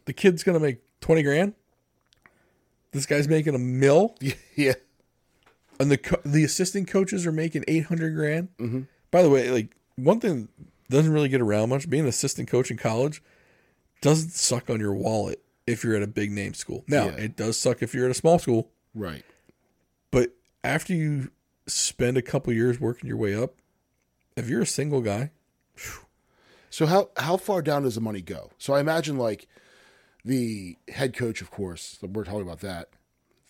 The 0.06 0.14
kid's 0.14 0.44
gonna 0.44 0.60
make 0.60 0.80
twenty 1.02 1.24
grand. 1.24 1.54
This 2.92 3.06
guy's 3.06 3.28
making 3.28 3.56
a 3.56 3.60
mill, 3.60 4.16
yeah. 4.56 4.74
and 5.80 5.92
the 5.92 5.98
co- 5.98 6.22
the 6.24 6.44
assistant 6.44 6.88
coaches 6.88 7.26
are 7.26 7.32
making 7.32 7.64
eight 7.68 7.86
hundred 7.86 8.16
grand. 8.16 8.50
Mm-hmm. 8.58 8.82
By 9.12 9.22
the 9.24 9.30
way, 9.30 9.50
like 9.50 9.76
one 9.96 10.20
thing 10.20 10.48
doesn't 10.90 11.12
really 11.12 11.30
get 11.30 11.42
around 11.42 11.70
much. 11.70 11.90
Being 11.90 12.04
an 12.04 12.10
assistant 12.10 12.48
coach 12.50 12.70
in 12.72 12.78
college 12.78 13.22
doesn't 14.02 14.32
suck 14.32 14.70
on 14.70 14.80
your 14.80 14.94
wallet 14.94 15.42
if 15.66 15.84
you're 15.84 15.96
at 15.96 16.04
a 16.04 16.08
big 16.08 16.32
name 16.32 16.54
school. 16.54 16.84
Now 16.88 17.06
Yeah. 17.06 17.16
it 17.24 17.36
does 17.36 17.58
suck 17.58 17.82
if 17.82 17.94
you're 17.96 18.06
at 18.06 18.12
a 18.12 18.16
small 18.16 18.38
school, 18.38 18.70
Right. 18.94 19.24
but 20.12 20.36
after 20.64 20.94
you 20.94 21.32
spend 21.68 22.18
a 22.18 22.22
couple 22.22 22.54
years 22.54 22.80
working 22.80 23.08
your 23.08 23.18
way 23.18 23.36
up, 23.36 23.56
if 24.36 24.50
you're 24.50 24.62
a 24.62 24.68
single 24.68 25.02
guy, 25.02 25.32
So 26.76 26.86
how 26.86 27.10
how 27.16 27.38
far 27.38 27.62
down 27.62 27.84
does 27.84 27.96
the 27.96 28.02
money 28.02 28.20
go? 28.20 28.52
So 28.58 28.74
I 28.74 28.82
imagine 28.82 29.18
like 29.18 29.48
the 30.26 30.76
head 30.90 31.16
coach, 31.16 31.40
of 31.40 31.50
course. 31.50 31.98
We're 32.02 32.26
talking 32.26 32.42
about 32.42 32.60
that. 32.60 32.90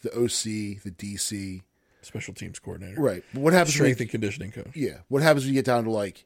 The 0.03 0.11
OC, 0.11 0.83
the 0.83 0.91
DC, 0.95 1.63
special 2.03 2.35
teams 2.35 2.59
coordinator, 2.59 3.01
right? 3.01 3.23
But 3.33 3.41
what 3.41 3.53
happens? 3.53 3.73
when 3.73 3.85
strength 3.85 4.01
and 4.01 4.09
conditioning 4.11 4.51
coach. 4.51 4.75
Yeah. 4.75 4.97
What 5.07 5.23
happens 5.23 5.43
when 5.43 5.55
you 5.55 5.57
get 5.57 5.65
down 5.65 5.85
to 5.85 5.89
like 5.89 6.25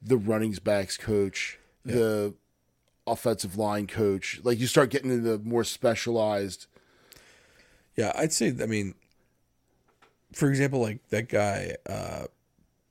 the 0.00 0.16
running 0.16 0.56
backs 0.64 0.96
coach, 0.96 1.58
the 1.84 2.32
offensive 3.06 3.58
line 3.58 3.86
coach? 3.86 4.40
Like 4.42 4.58
you 4.58 4.66
start 4.66 4.88
getting 4.88 5.10
into 5.10 5.36
the 5.36 5.38
more 5.38 5.64
specialized. 5.64 6.66
Yeah, 7.94 8.12
I'd 8.16 8.32
say. 8.32 8.56
I 8.58 8.64
mean, 8.64 8.94
for 10.32 10.48
example, 10.48 10.80
like 10.80 11.08
that 11.10 11.28
guy, 11.28 11.76
uh, 11.88 12.26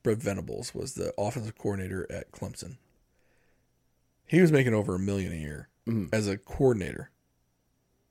Brent 0.02 0.22
Venables 0.22 0.74
was 0.74 0.94
the 0.94 1.12
offensive 1.18 1.56
coordinator 1.58 2.06
at 2.10 2.32
Clemson. 2.32 2.76
He 4.26 4.40
was 4.40 4.50
making 4.52 4.74
over 4.74 4.94
a 4.94 4.98
million 4.98 5.32
a 5.32 5.36
year 5.36 5.68
as 6.12 6.28
a 6.28 6.38
coordinator, 6.38 7.10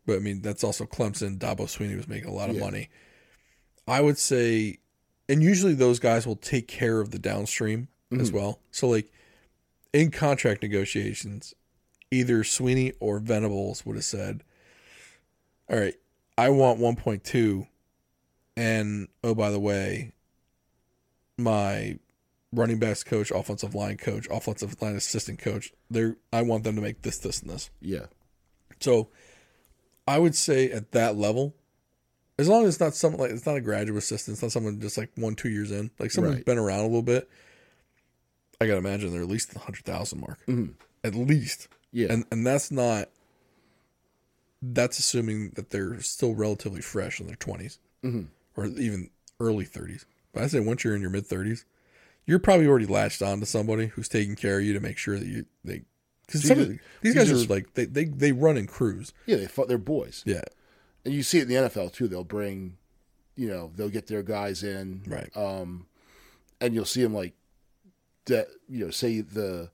but 0.05 0.17
I 0.17 0.19
mean 0.19 0.41
that's 0.41 0.63
also 0.63 0.85
Clemson. 0.85 1.37
Dabo 1.39 1.61
Swinney 1.61 1.95
was 1.95 2.07
making 2.07 2.29
a 2.29 2.33
lot 2.33 2.49
of 2.49 2.55
Yeah. 2.57 2.61
money. 2.65 2.89
I 3.87 4.01
would 4.01 4.17
say, 4.17 4.77
and 5.27 5.41
usually 5.41 5.73
those 5.73 5.99
guys 5.99 6.27
will 6.27 6.35
take 6.35 6.67
care 6.67 6.99
of 6.99 7.11
the 7.11 7.19
downstream 7.19 7.87
as 8.11 8.29
well. 8.31 8.59
So 8.71 8.87
like 8.89 9.11
in 9.93 10.11
contract 10.11 10.61
negotiations, 10.61 11.53
either 12.11 12.43
Swinney 12.43 12.93
or 12.99 13.19
Venables 13.19 13.85
would 13.85 13.95
have 13.95 14.03
said, 14.05 14.43
"All 15.69 15.79
right, 15.79 15.95
I 16.37 16.49
want 16.49 16.79
1.2 16.79 17.67
and 18.57 19.07
oh 19.23 19.33
by 19.35 19.49
the 19.51 19.59
way, 19.59 20.13
my 21.37 21.97
running 22.53 22.79
backs 22.79 23.03
coach, 23.03 23.31
offensive 23.31 23.73
line 23.75 23.97
coach, 23.97 24.27
offensive 24.29 24.81
line 24.81 24.95
assistant 24.95 25.39
coach, 25.39 25.71
they 25.89 26.13
I 26.33 26.41
want 26.41 26.63
them 26.63 26.75
to 26.75 26.81
make 26.81 27.01
this 27.01 27.17
this 27.19 27.41
and 27.41 27.49
this." 27.49 27.69
Yeah. 27.81 28.07
So 28.79 29.09
I 30.07 30.19
would 30.19 30.35
say 30.35 30.71
at 30.71 30.91
that 30.91 31.15
level, 31.15 31.55
as 32.37 32.47
long 32.49 32.63
as 32.63 32.75
it's 32.75 32.79
not 32.79 32.95
someone 32.95 33.21
like 33.21 33.31
it's 33.31 33.45
not 33.45 33.57
a 33.57 33.61
graduate 33.61 33.97
assistant, 33.97 34.35
it's 34.35 34.41
not 34.41 34.51
someone 34.51 34.79
just 34.81 34.97
like 34.97 35.11
one, 35.15 35.35
two 35.35 35.49
years 35.49 35.71
in, 35.71 35.91
like 35.99 36.11
someone's 36.11 36.37
Right. 36.37 36.45
been 36.45 36.57
around 36.57 36.79
a 36.79 36.87
little 36.87 37.01
bit. 37.03 37.29
I 38.59 38.65
gotta 38.67 38.77
imagine 38.79 39.11
they're 39.11 39.21
at 39.21 39.27
least 39.27 39.53
the 39.53 39.59
hundred 39.59 39.85
thousand 39.85 40.19
mark, 40.21 40.39
mm-hmm. 40.47 40.71
at 41.03 41.15
least. 41.15 41.67
Yeah. 41.91 42.11
and 42.11 42.25
and 42.31 42.45
that's 42.45 42.71
not. 42.71 43.09
That's 44.63 44.99
assuming 44.99 45.51
that 45.55 45.71
they're 45.71 45.99
still 46.01 46.35
relatively 46.35 46.81
fresh 46.81 47.19
in 47.19 47.25
their 47.25 47.35
20s 47.35 47.79
or 48.55 48.65
even 48.65 49.09
early 49.39 49.65
thirties. 49.65 50.05
But 50.33 50.43
I 50.43 50.47
say 50.47 50.59
once 50.59 50.83
you're 50.83 50.95
in 50.95 51.01
your 51.01 51.09
mid 51.09 51.25
thirties, 51.25 51.65
you're 52.25 52.39
probably 52.39 52.67
already 52.67 52.85
latched 52.85 53.21
on 53.21 53.39
to 53.39 53.45
somebody 53.45 53.87
who's 53.87 54.07
taking 54.07 54.35
care 54.35 54.59
of 54.59 54.65
you 54.65 54.73
to 54.73 54.79
make 54.79 54.97
sure 54.97 55.17
that 55.19 55.27
you 55.27 55.45
they 55.63 55.81
because 56.27 56.43
So 56.43 56.47
you 56.47 56.53
some 56.55 56.59
of 56.59 56.67
just- 56.69 56.79
the- 56.79 56.85
these 57.01 57.15
you 57.15 57.19
guys 57.19 57.29
just- 57.29 57.49
are 57.49 57.53
like 57.53 57.73
they, 57.73 57.85
they 57.85 58.05
they 58.05 58.31
run 58.31 58.57
in 58.57 58.67
crews. 58.67 59.13
Yeah. 59.25 59.37
They 59.37 59.47
fought. 59.47 59.67
They're 59.67 59.77
boys, 59.77 60.23
Yeah, 60.25 60.41
and 61.05 61.13
you 61.13 61.23
see 61.23 61.39
it 61.39 61.43
in 61.43 61.47
the 61.49 61.55
NFL 61.69 61.91
too. 61.93 62.07
They'll 62.07 62.23
bring, 62.23 62.77
you 63.35 63.47
know, 63.49 63.71
they'll 63.75 63.89
get 63.89 64.07
their 64.07 64.23
guys 64.23 64.63
in, 64.63 65.01
right. 65.07 65.29
um, 65.35 65.87
and 66.61 66.73
you'll 66.73 66.85
see 66.85 67.01
them 67.03 67.13
like 67.13 67.33
that. 68.25 68.47
You 68.69 68.85
know, 68.85 68.91
say 68.91 69.21
the 69.21 69.69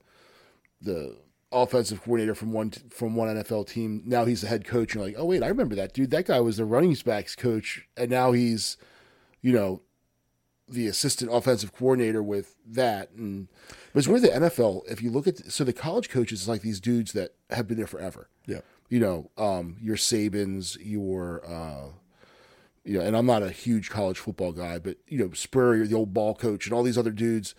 the 0.80 1.16
offensive 1.50 2.02
coordinator 2.02 2.34
from 2.34 2.52
one 2.52 2.70
from 2.90 3.16
one 3.16 3.28
NFL 3.28 3.68
team. 3.68 4.02
Now 4.04 4.24
he's 4.24 4.42
the 4.42 4.48
head 4.48 4.64
coach. 4.64 4.94
And 4.94 5.00
you're 5.02 5.12
like, 5.12 5.16
oh 5.18 5.24
wait, 5.24 5.42
I 5.42 5.48
remember 5.48 5.74
that 5.76 5.92
dude. 5.92 6.10
That 6.10 6.26
guy 6.26 6.40
was 6.40 6.56
the 6.56 6.64
running 6.64 6.96
backs 7.04 7.34
coach, 7.34 7.86
and 7.96 8.10
now 8.10 8.32
he's, 8.32 8.76
you 9.40 9.52
know, 9.52 9.82
the 10.68 10.86
assistant 10.86 11.30
offensive 11.32 11.72
coordinator 11.72 12.22
with 12.22 12.56
that. 12.66 13.10
And 13.12 13.48
but 13.92 14.00
it's 14.00 14.08
weird 14.08 14.22
the 14.22 14.28
NFL. 14.28 14.90
If 14.90 15.02
you 15.02 15.10
look 15.10 15.26
at 15.26 15.50
so 15.50 15.64
the 15.64 15.72
college 15.72 16.10
coaches 16.10 16.42
is 16.42 16.48
like 16.48 16.62
these 16.62 16.80
dudes 16.80 17.12
that 17.12 17.34
have 17.50 17.66
been 17.66 17.78
there 17.78 17.86
forever. 17.86 18.28
yeah, 18.46 18.60
You 18.88 19.00
know, 19.00 19.30
um, 19.36 19.76
your 19.80 19.96
Sabans, 19.96 20.76
your. 20.80 21.42
Uh, 21.46 21.92
you 22.84 22.98
know, 22.98 23.04
and 23.04 23.14
I'm 23.14 23.26
not 23.26 23.42
a 23.42 23.50
huge 23.50 23.90
college 23.90 24.18
football 24.18 24.50
guy, 24.52 24.78
but 24.78 24.96
you 25.06 25.18
know, 25.18 25.30
Spurrier, 25.34 25.86
the 25.86 25.94
old 25.94 26.14
ball 26.14 26.34
coach, 26.34 26.64
and 26.64 26.72
all 26.72 26.82
these 26.82 26.96
other 26.96 27.10
dudes, 27.10 27.54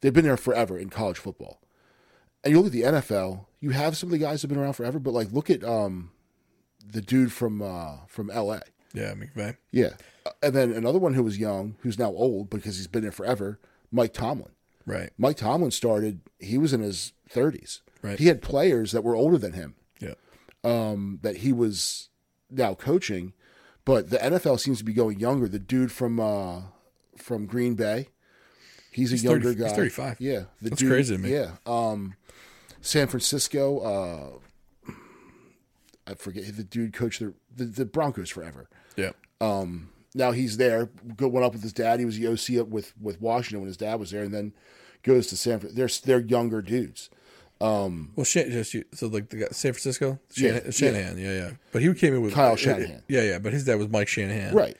they've 0.00 0.12
been 0.12 0.24
there 0.24 0.36
forever 0.36 0.78
in 0.78 0.90
college 0.90 1.18
football. 1.18 1.60
And 2.44 2.52
you 2.52 2.58
look 2.60 2.66
at 2.66 2.72
the 2.72 2.82
NFL, 2.82 3.46
you 3.60 3.70
have 3.70 3.96
some 3.96 4.08
of 4.08 4.12
the 4.12 4.18
guys 4.18 4.40
that 4.42 4.48
have 4.48 4.54
been 4.56 4.62
around 4.62 4.72
forever, 4.74 4.98
but 4.98 5.12
like 5.12 5.30
look 5.32 5.50
at 5.50 5.62
um, 5.64 6.10
the 6.86 7.00
dude 7.02 7.32
from 7.32 7.60
uh, 7.62 7.96
from 8.06 8.28
LA. 8.28 8.60
yeah. 8.94 9.12
McVay. 9.14 9.56
Yeah. 9.70 9.90
And 10.42 10.54
then 10.54 10.72
another 10.72 10.98
one 10.98 11.14
who 11.14 11.22
was 11.22 11.38
young, 11.38 11.76
who's 11.80 11.98
now 11.98 12.08
old 12.10 12.50
because 12.50 12.76
he's 12.76 12.86
been 12.86 13.02
there 13.02 13.12
forever, 13.12 13.58
Mike 13.92 14.12
Tomlin. 14.14 14.52
Right. 14.86 15.10
Mike 15.18 15.36
Tomlin 15.36 15.70
started, 15.70 16.20
he 16.38 16.56
was 16.58 16.72
in 16.72 16.80
his 16.80 17.12
30s. 17.30 17.80
Right. 18.02 18.18
He 18.18 18.26
had 18.26 18.40
players 18.42 18.92
that 18.92 19.04
were 19.04 19.14
older 19.14 19.36
than 19.38 19.52
him 19.52 19.74
Yeah. 20.00 20.14
um, 20.64 21.18
that 21.22 21.38
he 21.38 21.52
was 21.52 22.08
now 22.50 22.74
coaching, 22.74 23.34
but 23.84 24.10
the 24.10 24.18
NFL 24.18 24.58
seems 24.60 24.78
to 24.78 24.84
be 24.84 24.92
going 24.94 25.20
younger. 25.20 25.46
The 25.48 25.58
dude 25.58 25.92
from 25.92 26.18
uh, 26.18 26.62
from 27.16 27.46
Green 27.46 27.74
Bay, 27.74 28.08
he's 28.90 29.10
a 29.12 29.14
He's 29.14 29.24
younger 29.24 29.52
30 29.52 29.58
guy. 29.60 29.68
he's 29.68 29.76
35. 29.76 30.16
Yeah, 30.20 30.44
the 30.62 30.70
That's 30.70 30.82
crazy 30.82 31.16
to 31.16 31.20
me. 31.22 31.32
Yeah, 31.32 31.52
um, 31.66 32.14
San 32.80 33.06
Francisco. 33.08 33.78
Uh, 34.88 34.92
I 36.06 36.14
forget 36.14 36.56
the 36.56 36.64
dude 36.64 36.92
coached 36.92 37.20
the, 37.20 37.34
the 37.54 37.64
the 37.64 37.84
Broncos 37.84 38.30
forever. 38.30 38.68
Yeah. 38.96 39.12
Now 40.12 40.32
he's 40.32 40.56
there. 40.56 40.90
Go, 41.16 41.28
went 41.28 41.46
up 41.46 41.52
with 41.52 41.62
his 41.62 41.72
dad. 41.72 42.00
He 42.00 42.04
was 42.04 42.18
the 42.18 42.26
OC 42.26 42.60
up 42.62 42.68
with 42.68 42.92
with 43.00 43.20
Washington 43.20 43.60
when 43.60 43.68
his 43.68 43.76
dad 43.76 44.00
was 44.00 44.10
there, 44.10 44.22
and 44.24 44.34
then 44.34 44.52
goes 45.02 45.28
to 45.28 45.36
San. 45.36 45.60
Fran- 45.60 45.74
They're 45.74 45.88
they're 46.04 46.20
younger 46.20 46.62
dudes. 46.62 47.10
Well, 47.60 48.24
Shan- 48.24 48.50
just 48.50 48.72
you, 48.74 48.84
so 48.92 49.06
like 49.08 49.28
the 49.28 49.36
guy 49.36 49.46
San 49.52 49.72
Francisco, 49.74 50.18
Yeah, 50.34 50.54
Shanahan, 50.54 50.72
Shanahan, 50.72 51.18
yeah. 51.18 51.32
yeah, 51.32 51.50
But 51.72 51.82
he 51.82 51.92
came 51.94 52.14
in 52.14 52.22
with 52.22 52.32
Kyle 52.34 52.54
uh, 52.54 52.56
Shanahan. 52.56 53.02
Yeah, 53.06 53.22
yeah. 53.22 53.38
But 53.38 53.52
his 53.52 53.64
dad 53.66 53.74
was 53.78 53.88
Mike 53.88 54.08
Shanahan. 54.08 54.54
Right. 54.54 54.76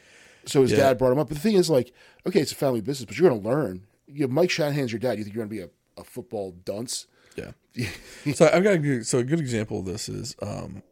So 0.46 0.62
his 0.62 0.72
Yeah. 0.72 0.78
dad 0.78 0.98
brought 0.98 1.12
him 1.12 1.18
up. 1.18 1.28
But 1.28 1.36
the 1.36 1.42
thing 1.42 1.56
is, 1.56 1.68
like, 1.68 1.92
okay, 2.26 2.40
it's 2.40 2.52
a 2.52 2.56
family 2.56 2.80
business, 2.80 3.04
but 3.04 3.18
you're 3.18 3.28
going 3.28 3.42
to 3.42 3.46
learn. 3.48 3.82
You 4.08 4.26
know, 4.26 4.32
Mike 4.32 4.48
Shanahan's 4.50 4.90
your 4.92 4.98
dad. 4.98 5.18
You 5.18 5.24
think 5.24 5.36
you're 5.36 5.44
going 5.46 5.50
to 5.60 5.66
be 5.66 5.70
a, 5.96 6.00
a 6.00 6.04
football 6.04 6.52
dunce? 6.64 7.06
Yeah. 7.36 7.52
so 8.34 8.50
I've 8.52 8.64
got 8.64 8.74
a 8.74 8.78
good, 8.78 9.06
so 9.06 9.18
a 9.18 9.24
good 9.24 9.40
example 9.40 9.80
of 9.80 9.84
this 9.84 10.08
is 10.08 10.34
um, 10.42 10.82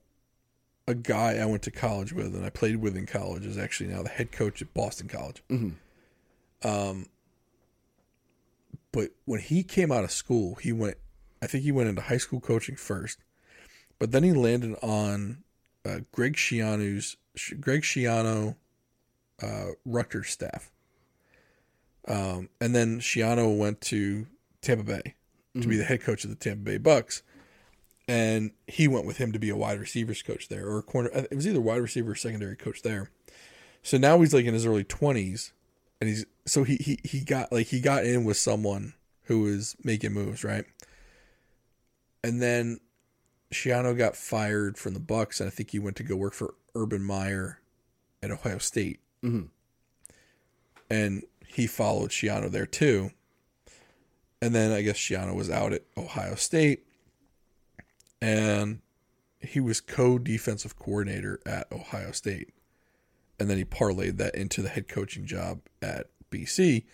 a 0.86 0.95
guy 0.95 1.36
I 1.36 1.45
went 1.45 1.62
to 1.64 1.70
college 1.70 2.12
with 2.12 2.34
and 2.34 2.45
I 2.45 2.51
played 2.51 2.76
with 2.76 2.97
in 2.97 3.07
college 3.07 3.45
is 3.45 3.59
actually 3.59 3.91
now 3.91 4.03
the 4.03 4.09
head 4.09 4.32
coach 4.32 4.62
at 4.62 4.72
Boston 4.74 5.09
College. 5.09 5.43
Um, 6.62 7.07
but 8.93 9.11
when 9.26 9.41
he 9.41 9.62
came 9.62 9.93
out 9.93 10.05
of 10.05 10.11
school, 10.11 10.57
he 10.57 10.72
went. 10.72 10.97
I 11.41 11.47
think 11.47 11.62
he 11.62 11.70
went 11.70 11.89
into 11.89 12.03
high 12.03 12.16
school 12.16 12.41
coaching 12.41 12.74
first, 12.74 13.18
but 13.99 14.11
then 14.11 14.24
he 14.24 14.32
landed 14.32 14.76
on 14.82 15.45
uh, 15.84 16.01
Greg 16.11 16.34
Schiano's 16.34 17.16
Greg 17.61 17.82
Schiano, 17.82 18.57
uh, 19.43 19.66
Rutgers 19.84 20.30
staff. 20.30 20.72
Um, 22.09 22.49
and 22.61 22.74
then 22.74 23.01
Schiano 23.01 23.57
went 23.57 23.80
to 23.82 24.26
Tampa 24.62 24.82
Bay 24.82 25.14
to 25.61 25.69
be 25.69 25.77
the 25.77 25.85
head 25.85 26.03
coach 26.03 26.25
of 26.25 26.31
the 26.31 26.37
Tampa 26.37 26.63
Bay 26.65 26.79
Bucks, 26.79 27.23
and 28.07 28.53
he 28.67 28.89
went 28.89 29.07
with 29.07 29.19
him 29.19 29.33
to 29.33 29.39
be 29.39 29.51
a 29.51 29.57
wide 29.57 29.79
receivers 29.81 30.23
coach 30.23 30.49
there, 30.49 30.67
or 30.67 30.79
a 30.79 30.83
corner. 30.83 31.11
It 31.13 31.35
was 31.35 31.47
either 31.47 31.61
wide 31.61 31.81
receiver 31.83 32.13
or 32.13 32.15
secondary 32.15 32.57
coach 32.57 32.83
there. 32.83 33.11
So 33.83 33.99
now 33.99 34.19
he's 34.21 34.35
like 34.35 34.45
in 34.45 34.55
his 34.55 34.67
early 34.67 34.85
twenties, 34.85 35.53
and 36.01 36.09
he's 36.09 36.25
so 36.47 36.65
he 36.65 36.77
he 36.77 36.99
he 37.05 37.21
got 37.21 37.53
like 37.53 37.67
he 37.69 37.81
got 37.81 38.05
in 38.05 38.25
with 38.25 38.37
someone 38.37 38.95
who 39.25 39.41
was 39.41 39.77
making 39.85 40.13
moves, 40.13 40.43
right? 40.45 40.65
And 42.25 42.43
then 42.43 42.81
Schiano 43.53 43.97
got 43.97 44.17
fired 44.17 44.77
from 44.77 44.95
the 44.95 45.01
Bucks, 45.01 45.41
and 45.41 45.47
I 45.47 45.51
think 45.51 45.71
he 45.71 45.79
went 45.79 45.97
to 45.97 46.03
go 46.03 46.17
work 46.17 46.35
for 46.35 46.55
Urban 46.75 47.03
Meyer 47.03 47.61
at 48.23 48.31
Ohio 48.31 48.59
State. 48.59 49.01
Mhm. 49.23 49.49
And 50.91 51.23
he 51.47 51.67
followed 51.67 52.11
Schiano 52.11 52.51
there 52.51 52.67
too. 52.67 53.11
And 54.41 54.55
then 54.55 54.70
I 54.72 54.82
guess 54.82 54.97
Schiano 54.97 55.34
was 55.34 55.51
out 55.51 55.72
at 55.72 55.82
Ohio 55.97 56.34
State, 56.36 56.86
and 58.22 58.80
he 59.41 59.59
was 59.61 59.80
co-defensive 59.80 60.76
coordinator 60.78 61.41
at 61.47 61.70
Ohio 61.72 62.12
State, 62.12 62.51
and 63.41 63.51
then 63.51 63.57
he 63.57 63.64
parlayed 63.64 64.16
that 64.18 64.34
into 64.36 64.62
the 64.62 64.68
head 64.68 64.86
coaching 64.89 65.26
job 65.26 65.61
at 65.82 66.07
BC, 66.30 66.84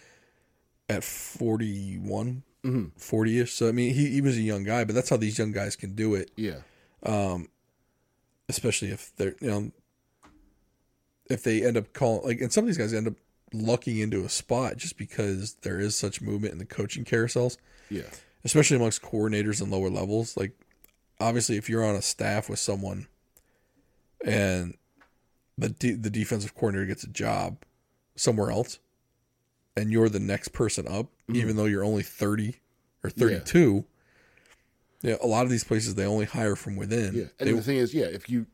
at 0.88 1.05
41, 1.05 2.42
Mhm. 2.64 2.92
40 2.97 3.40
ish. 3.40 3.53
So 3.53 3.68
I 3.68 3.72
mean, 3.72 3.92
he 3.95 4.09
he 4.11 4.20
was 4.22 4.36
a 4.38 4.40
young 4.42 4.64
guy, 4.64 4.84
but 4.84 4.95
that's 4.95 5.11
how 5.11 5.16
these 5.18 5.38
young 5.38 5.53
guys 5.53 5.76
can 5.76 5.95
do 5.95 6.14
it. 6.14 6.30
Yeah. 6.36 6.61
especially 8.49 8.88
if 8.90 9.11
they're 9.16 9.34
you 9.40 9.49
know 9.51 9.72
if 11.30 11.42
they 11.42 11.64
end 11.64 11.76
up 11.78 11.92
calling 11.95 12.22
like 12.26 12.40
and 12.42 12.53
some 12.53 12.62
of 12.64 12.66
these 12.68 12.76
guys 12.78 12.92
end 12.92 13.07
up 13.07 13.14
lucking 13.55 13.99
into 13.99 14.25
a 14.25 14.29
spot 14.29 14.77
just 14.77 14.99
because 14.99 15.55
there 15.63 15.79
is 15.79 15.95
such 15.97 16.21
movement 16.21 16.53
in 16.53 16.59
the 16.59 16.65
coaching 16.65 17.05
carousels. 17.05 17.57
Yeah. 17.91 18.03
especially 18.45 18.77
amongst 18.77 19.03
coordinators 19.03 19.61
and 19.61 19.71
lower 19.71 19.91
levels. 19.91 20.37
Like 20.37 20.53
obviously 21.21 21.57
if 21.57 21.69
you're 21.69 21.85
on 21.85 21.95
a 21.95 22.03
staff 22.03 22.49
with 22.49 22.59
someone 22.59 23.07
and 24.25 24.77
the 25.57 25.69
de- 25.69 25.95
the 25.95 26.11
defensive 26.11 26.55
coordinator 26.55 26.87
gets 26.87 27.05
a 27.05 27.09
job 27.09 27.59
somewhere 28.17 28.51
else 28.51 28.79
and 29.77 29.93
you're 29.93 30.09
the 30.09 30.21
next 30.21 30.49
person 30.49 30.87
up 30.87 31.07
mm-hmm. 31.07 31.37
even 31.37 31.57
though 31.57 31.67
you're 31.67 31.85
only 31.85 32.03
30 32.03 32.57
or 33.03 33.11
32 33.11 33.85
yeah. 35.03 35.17
a 35.23 35.27
lot 35.27 35.45
of 35.45 35.51
these 35.51 35.65
places 35.65 35.95
they 35.95 36.07
only 36.07 36.25
hire 36.25 36.57
from 36.57 36.77
within. 36.77 37.15
Yeah. 37.15 37.25
And 37.39 37.49
They- 37.49 37.53
the 37.53 37.63
thing 37.63 37.77
is, 37.77 37.95
yeah, 37.95 38.07
if 38.07 38.29
you 38.29 38.47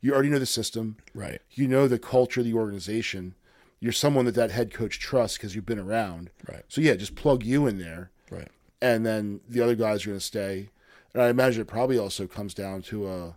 you 0.00 0.14
already 0.14 0.30
know 0.30 0.38
the 0.38 0.46
system, 0.46 0.96
right. 1.12 1.40
You 1.52 1.66
know 1.66 1.88
the 1.88 1.98
culture 1.98 2.40
of 2.40 2.46
the 2.46 2.54
organization, 2.54 3.34
you're 3.80 3.92
someone 3.92 4.24
that 4.24 4.34
that 4.34 4.50
head 4.50 4.72
coach 4.72 4.98
trusts 4.98 5.36
because 5.36 5.54
you've 5.54 5.66
been 5.66 5.78
around. 5.78 6.30
right 6.48 6.64
So 6.68 6.80
yeah, 6.80 6.94
just 6.94 7.14
plug 7.14 7.44
you 7.44 7.66
in 7.66 7.78
there, 7.78 8.10
right 8.30 8.48
and 8.80 9.04
then 9.04 9.40
the 9.48 9.60
other 9.60 9.74
guys 9.74 10.04
are 10.04 10.10
going 10.10 10.18
to 10.18 10.24
stay. 10.24 10.70
And 11.14 11.22
I 11.22 11.28
imagine 11.28 11.62
it 11.62 11.66
probably 11.66 11.98
also 11.98 12.26
comes 12.26 12.54
down 12.54 12.82
to 12.82 13.08
a, 13.08 13.36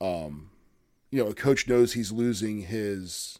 um, 0.00 0.50
you 1.10 1.22
know, 1.22 1.30
a 1.30 1.34
coach 1.34 1.68
knows 1.68 1.92
he's 1.92 2.10
losing 2.10 2.62
his 2.62 3.38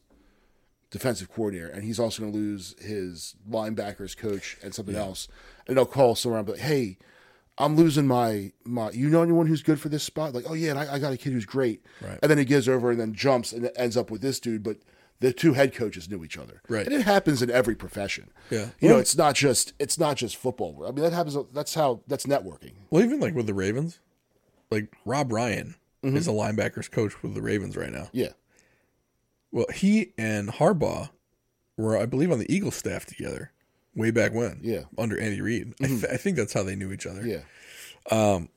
defensive 0.91 1.32
coordinator, 1.32 1.68
and 1.68 1.82
he's 1.82 1.99
also 1.99 2.22
going 2.22 2.32
to 2.32 2.39
lose 2.39 2.76
his 2.80 3.35
linebackers 3.51 4.16
coach 4.16 4.57
and 4.62 4.74
something 4.74 4.95
else. 4.95 5.28
And 5.66 5.76
they'll 5.76 5.87
call 5.87 6.14
someone 6.14 6.41
and 6.41 6.47
be 6.47 6.53
like, 6.53 6.61
"Hey, 6.61 6.99
I'm 7.59 7.74
losing 7.74 8.07
my 8.07 8.53
my. 8.64 8.91
You 8.91 9.09
know 9.09 9.22
anyone 9.22 9.47
who's 9.47 9.62
good 9.62 9.80
for 9.80 9.89
this 9.89 10.05
spot? 10.05 10.35
Like, 10.35 10.45
oh 10.49 10.55
yeah, 10.55 10.70
and 10.70 10.78
I, 10.78 10.95
I 10.95 10.99
got 10.99 11.12
a 11.12 11.16
kid 11.16 11.32
who's 11.32 11.47
great. 11.47 11.85
Right. 12.01 12.18
And 12.22 12.30
then 12.30 12.39
he 12.39 12.45
gives 12.45 12.68
over 12.68 12.91
and 12.91 13.01
then 13.01 13.14
jumps 13.14 13.53
and 13.53 13.70
ends 13.76 13.97
up 13.97 14.11
with 14.11 14.20
this 14.20 14.41
dude, 14.41 14.62
but. 14.62 14.76
The 15.21 15.33
two 15.33 15.55
head 15.55 15.75
coaches 15.75 16.11
knew 16.11 16.23
each 16.25 16.37
other, 16.37 16.61
Right. 16.69 16.85
And 16.87 16.95
it 16.95 17.03
happens 17.03 17.41
in 17.41 17.51
every 17.51 17.75
profession. 17.75 18.31
Yeah. 18.51 18.71
you 18.81 18.89
know, 18.91 18.99
it's 18.99 19.17
not 19.17 19.35
just 19.35 19.73
it's 19.79 19.99
not 19.99 20.17
just 20.17 20.37
football. 20.37 20.85
I 20.87 20.91
mean, 20.91 21.03
that 21.03 21.12
happens. 21.12 21.37
That's 21.53 21.75
how 21.75 22.01
that's 22.07 22.27
networking. 22.27 22.73
Well, 22.91 23.03
even 23.03 23.21
like 23.21 23.35
with 23.35 23.47
the 23.47 23.55
Ravens, 23.55 24.01
like 24.71 24.93
Rob 25.05 25.33
Ryan 25.33 25.77
Mm-hmm. 26.05 26.19
is 26.19 26.29
a 26.29 26.33
linebackers 26.33 26.91
coach 26.91 27.23
with 27.23 27.33
the 27.33 27.41
Ravens 27.41 27.79
right 27.79 27.91
now. 27.91 28.11
Yeah, 28.12 28.33
Well, 29.51 29.65
he 29.73 30.12
and 30.19 30.51
Harbaugh 30.51 31.09
were, 31.79 31.97
I 31.97 32.05
believe, 32.05 32.31
on 32.31 32.39
the 32.39 32.55
Eagles 32.55 32.75
staff 32.77 33.07
together 33.07 33.53
way 33.95 34.11
back 34.11 34.35
when. 34.35 34.61
Yeah. 34.62 34.81
Mm-hmm. 34.81 35.01
under 35.01 35.19
Andy 35.19 35.41
Reid. 35.41 35.73
I, 35.83 35.87
th- 35.87 36.05
I 36.05 36.19
think 36.19 36.37
that's 36.37 36.53
how 36.53 36.62
they 36.62 36.77
knew 36.77 36.93
each 36.93 37.07
other. 37.07 37.27
yeah. 37.27 37.41
Um 38.11 38.51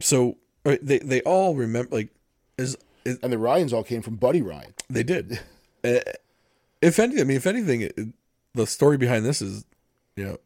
So 0.00 0.38
uh, 0.64 0.76
they 0.80 1.00
they 1.00 1.20
all 1.22 1.54
remember 1.54 1.94
like 1.96 2.08
is, 2.56 2.76
is 3.04 3.18
And 3.22 3.32
the 3.32 3.38
Ryans 3.38 3.72
all 3.72 3.84
came 3.84 4.02
from 4.02 4.16
Buddy 4.16 4.42
Ryan. 4.42 4.74
they 4.90 5.02
did. 5.02 5.40
Uh, 5.84 6.00
if 6.82 6.98
anything, 6.98 7.20
I 7.20 7.24
mean, 7.24 7.36
if 7.36 7.46
anything, 7.46 7.82
it, 7.82 7.96
the 8.54 8.66
story 8.66 8.96
behind 8.98 9.24
this 9.24 9.40
is, 9.40 9.64
you 10.16 10.24
know, 10.24 10.38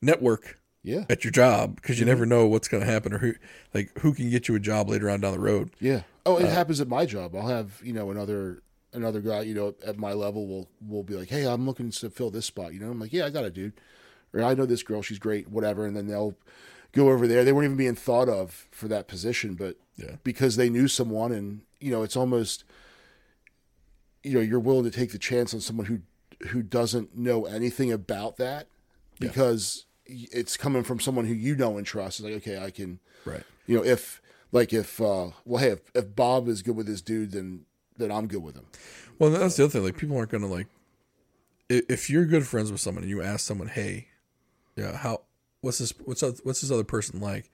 network 0.00 0.58
Yeah, 0.82 1.04
at 1.10 1.22
your 1.24 1.30
job 1.30 1.76
because 1.76 1.96
Mm-hmm. 1.96 2.00
you 2.00 2.06
never 2.06 2.26
know 2.26 2.46
what's 2.46 2.68
going 2.68 2.82
to 2.84 2.90
happen 2.90 3.12
or 3.12 3.18
who 3.18 3.34
like 3.74 3.96
who 3.98 4.14
can 4.14 4.30
get 4.30 4.48
you 4.48 4.54
a 4.54 4.60
job 4.60 4.88
later 4.88 5.10
on 5.10 5.20
down 5.20 5.32
the 5.32 5.38
road. 5.38 5.70
yeah. 5.80 6.02
Oh, 6.24 6.36
Uh, 6.36 6.40
it 6.40 6.48
happens 6.48 6.80
at 6.80 6.88
my 6.88 7.04
job. 7.06 7.34
I'll 7.36 7.46
have 7.48 7.80
you 7.84 7.92
know 7.92 8.10
another 8.10 8.62
another 8.94 9.20
guy 9.20 9.42
you 9.42 9.54
know 9.54 9.74
at 9.86 9.98
my 9.98 10.12
level 10.14 10.46
will 10.46 10.68
will 10.86 11.02
be 11.02 11.14
like, 11.14 11.28
hey, 11.28 11.46
I'm 11.46 11.66
looking 11.66 11.90
to 11.90 12.10
fill 12.10 12.30
this 12.30 12.46
spot. 12.46 12.72
You 12.72 12.80
know, 12.80 12.90
I'm 12.90 12.98
like, 13.00 13.12
yeah, 13.12 13.26
I 13.26 13.30
got 13.30 13.44
a 13.44 13.50
dude, 13.50 13.74
or 14.32 14.42
I 14.42 14.54
know 14.54 14.64
this 14.66 14.82
girl, 14.82 15.02
she's 15.02 15.18
great, 15.18 15.48
whatever. 15.48 15.84
And 15.86 15.94
then 15.96 16.06
they'll 16.06 16.34
go 16.92 17.10
over 17.10 17.26
there. 17.26 17.44
They 17.44 17.52
weren't 17.52 17.66
even 17.66 17.76
being 17.76 17.94
thought 17.94 18.28
of 18.28 18.66
for 18.70 18.88
that 18.88 19.08
position, 19.08 19.54
but 19.54 19.76
Yeah. 19.96 20.16
because 20.24 20.56
they 20.56 20.70
knew 20.70 20.88
someone, 20.88 21.32
and 21.32 21.62
you 21.80 21.90
know, 21.90 22.02
it's 22.02 22.16
almost 22.16 22.64
you 24.22 24.34
know 24.34 24.40
you're 24.40 24.58
willing 24.60 24.84
to 24.84 24.90
take 24.90 25.12
the 25.12 25.18
chance 25.18 25.54
on 25.54 25.60
someone 25.60 25.86
who 25.86 26.00
who 26.48 26.62
doesn't 26.62 27.16
know 27.16 27.46
anything 27.46 27.90
about 27.92 28.36
that 28.36 28.68
because 29.18 29.86
it's 30.06 30.56
coming 30.56 30.82
from 30.84 31.00
someone 31.00 31.26
who 31.26 31.34
you 31.34 31.54
know 31.56 31.76
and 31.76 31.86
trust. 31.86 32.20
It's 32.20 32.24
like, 32.24 32.34
okay, 32.36 32.62
I 32.62 32.70
can 32.70 33.00
Right. 33.24 33.42
you 33.66 33.76
know, 33.76 33.84
if 33.84 34.22
like 34.52 34.72
if 34.72 35.00
uh 35.00 35.30
well 35.44 35.62
hey 35.62 35.70
if, 35.72 35.80
if 35.94 36.14
Bob 36.16 36.48
is 36.48 36.62
good 36.62 36.76
with 36.76 36.86
this 36.86 37.00
dude 37.02 37.32
then 37.32 37.64
then 37.96 38.10
I'm 38.12 38.28
good 38.28 38.42
with 38.42 38.54
him. 38.54 38.66
Well, 39.18 39.30
that's 39.30 39.56
the 39.56 39.64
other 39.64 39.72
thing. 39.72 39.82
Like, 39.82 39.96
people 39.96 40.16
aren't 40.16 40.30
going 40.30 40.42
to 40.44 40.48
like, 40.48 40.68
if 41.68 42.08
you're 42.08 42.24
good 42.24 42.46
friends 42.46 42.70
with 42.70 42.80
someone 42.80 43.02
and 43.02 43.10
you 43.10 43.20
ask 43.20 43.44
someone, 43.44 43.66
"Hey, 43.66 44.06
yeah, 44.76 44.96
how 44.96 45.22
what's 45.60 45.78
this 45.78 45.92
what's 46.04 46.22
what's 46.22 46.60
this 46.60 46.70
other 46.70 46.84
person 46.84 47.20
like?" 47.20 47.50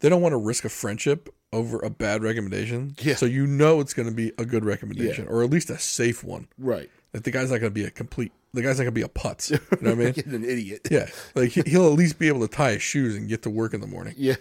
They 0.00 0.08
don't 0.08 0.22
want 0.22 0.32
to 0.32 0.36
risk 0.36 0.64
a 0.64 0.68
friendship 0.68 1.28
over 1.52 1.78
a 1.80 1.90
bad 1.90 2.22
recommendation. 2.22 2.94
Yeah. 3.00 3.16
So 3.16 3.26
you 3.26 3.46
know 3.46 3.80
it's 3.80 3.94
going 3.94 4.08
to 4.08 4.14
be 4.14 4.32
a 4.38 4.44
good 4.44 4.64
recommendation, 4.64 5.26
or 5.26 5.42
at 5.42 5.50
least 5.50 5.70
a 5.70 5.78
safe 5.78 6.22
one. 6.22 6.46
Right. 6.56 6.88
Like 7.12 7.24
the 7.24 7.30
guy's 7.32 7.50
not 7.50 7.58
going 7.58 7.70
to 7.72 7.74
be 7.74 7.84
a 7.84 7.90
complete. 7.90 8.30
The 8.54 8.62
guy's 8.62 8.78
not 8.78 8.84
going 8.84 8.94
to 8.94 9.00
be 9.00 9.02
a 9.02 9.08
putz. 9.08 9.50
You 9.50 9.58
know 9.80 9.90
what 9.90 10.00
I 10.00 10.04
mean? 10.04 10.12
Getting 10.14 10.34
an 10.34 10.44
idiot. 10.44 10.86
Yeah. 10.90 11.08
Like 11.34 11.50
he- 11.50 11.62
he'll 11.66 11.86
at 11.86 11.94
least 11.94 12.18
be 12.18 12.28
able 12.28 12.40
to 12.46 12.48
tie 12.48 12.72
his 12.72 12.82
shoes 12.82 13.16
and 13.16 13.28
get 13.28 13.42
to 13.42 13.50
work 13.50 13.74
in 13.74 13.80
the 13.80 13.86
morning. 13.88 14.14
Yeah. 14.16 14.36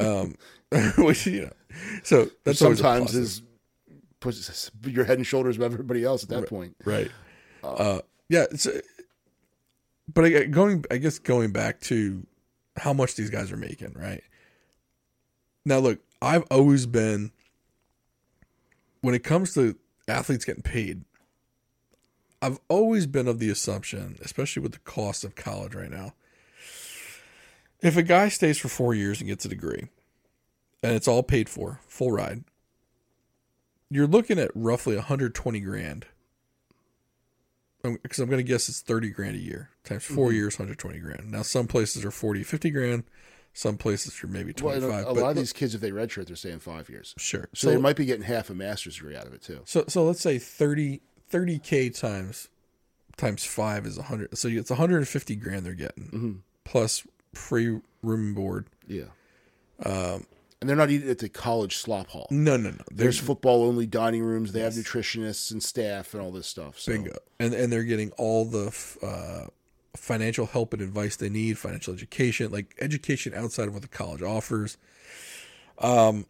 um, 0.00 0.34
Which 0.98 1.26
you 1.26 1.42
know, 1.42 1.52
so 2.02 2.28
that's 2.44 2.58
Sometimes 2.58 3.14
is 3.14 3.42
puts 4.20 4.70
your 4.84 5.04
head 5.04 5.18
and 5.18 5.26
shoulders 5.26 5.56
above 5.56 5.72
everybody 5.74 6.02
else 6.02 6.24
at 6.24 6.28
that 6.30 6.48
point. 6.48 6.74
right 6.84 7.10
uh 7.62 8.00
yeah 8.28 8.44
it's 8.50 8.66
uh, 8.66 8.80
but 10.12 10.50
going 10.50 10.84
i 10.90 10.96
guess 10.96 11.18
going 11.18 11.52
back 11.52 11.80
to 11.80 12.26
how 12.76 12.92
much 12.92 13.14
these 13.16 13.30
guys 13.30 13.50
are 13.50 13.56
making 13.56 13.92
right? 13.94 14.22
Now 15.64 15.78
look 15.78 16.00
i've 16.22 16.44
always 16.50 16.86
been 16.86 17.32
when 19.02 19.14
it 19.14 19.22
comes 19.22 19.54
to 19.54 19.76
athletes 20.08 20.44
getting 20.44 20.62
paid 20.62 21.04
i've 22.40 22.58
always 22.68 23.06
been 23.06 23.28
of 23.28 23.38
the 23.38 23.50
assumption 23.50 24.16
especially 24.22 24.62
with 24.62 24.72
the 24.72 24.78
cost 24.80 25.24
of 25.24 25.34
college 25.34 25.74
right 25.74 25.90
now 25.90 26.14
if 27.80 27.96
a 27.96 28.02
guy 28.02 28.28
stays 28.28 28.58
for 28.58 28.68
four 28.68 28.94
years 28.94 29.20
and 29.20 29.28
gets 29.28 29.44
a 29.44 29.48
degree 29.48 29.88
and 30.82 30.94
it's 30.94 31.06
all 31.06 31.22
paid 31.22 31.48
for 31.48 31.80
full 31.86 32.10
ride 32.10 32.44
you're 33.90 34.06
looking 34.06 34.38
at 34.38 34.50
roughly 34.54 34.96
120 34.96 35.60
grand. 35.60 36.06
Because 37.82 38.18
I'm, 38.18 38.28
going 38.28 38.38
to 38.38 38.42
guess 38.42 38.68
it's 38.68 38.80
30 38.80 39.10
grand 39.10 39.36
a 39.36 39.40
year 39.40 39.70
times 39.88 40.04
4 40.04 40.32
years 40.32 40.58
120 40.58 40.98
grand 40.98 41.30
now 41.30 41.42
some 41.42 41.66
places 41.66 42.04
are 42.04 42.10
40 42.10 42.42
50 42.44 42.70
grand 42.70 43.04
some 43.54 43.76
places 43.76 44.22
are 44.22 44.28
maybe 44.28 44.52
Well, 44.62 44.78
25 44.78 45.08
and 45.08 45.16
a, 45.18 45.20
lot 45.20 45.30
of 45.30 45.36
these 45.36 45.52
kids, 45.52 45.74
if 45.74 45.80
they 45.80 45.90
redshirt, 45.90 46.26
they're 46.26 46.36
staying 46.36 46.60
five 46.60 46.88
years. 46.88 47.14
sure 47.18 47.48
So, 47.54 47.70
they 47.70 47.76
might 47.76 47.96
be 47.96 48.04
getting 48.04 48.22
half 48.24 48.50
a 48.50 48.54
master's 48.54 48.96
degree 48.96 49.16
out 49.16 49.26
of 49.26 49.32
it 49.32 49.42
too. 49.42 49.62
so 49.64 49.84
so 49.88 50.04
let's 50.04 50.20
say 50.20 50.38
30 50.38 51.00
30k 51.32 51.98
times 51.98 52.48
times 53.16 53.44
5 53.44 53.86
is 53.86 53.96
100 53.96 54.38
so 54.38 54.46
it's 54.48 54.70
150 54.70 55.36
grand 55.36 55.66
they're 55.66 55.74
getting 55.74 56.42
plus 56.64 57.04
free 57.34 57.68
room 58.02 58.26
and 58.28 58.34
board 58.34 58.66
Yeah. 58.86 59.04
Um, 59.84 60.24
and 60.60 60.68
they're 60.68 60.76
not 60.76 60.90
eating 60.90 61.08
at 61.08 61.18
the 61.18 61.28
college 61.28 61.76
slop 61.76 62.08
hall. 62.08 62.26
no 62.30 62.56
no 62.56 62.70
no 62.70 62.76
There's 62.90 62.96
there's 62.96 63.18
football 63.20 63.62
only 63.64 63.86
dining 63.86 64.22
rooms. 64.22 64.52
They 64.52 64.60
have 64.60 64.72
nutritionists 64.74 65.52
and 65.52 65.62
staff 65.62 66.14
and 66.14 66.22
all 66.22 66.32
this 66.32 66.46
stuff. 66.48 66.78
So. 66.80 66.92
bingo 66.92 67.16
and 67.40 67.54
and 67.54 67.72
they're 67.72 67.84
getting 67.84 68.10
all 68.18 68.44
the 68.44 68.66
f- 68.66 68.98
uh, 69.02 69.46
financial 69.96 70.46
help 70.46 70.72
and 70.72 70.82
advice 70.82 71.16
they 71.16 71.28
need 71.28 71.58
financial 71.58 71.92
education 71.94 72.50
like 72.52 72.74
education 72.80 73.32
outside 73.34 73.66
of 73.68 73.72
what 73.74 73.82
the 73.82 73.88
college 73.88 74.22
offers 74.22 74.76
And 75.80 76.24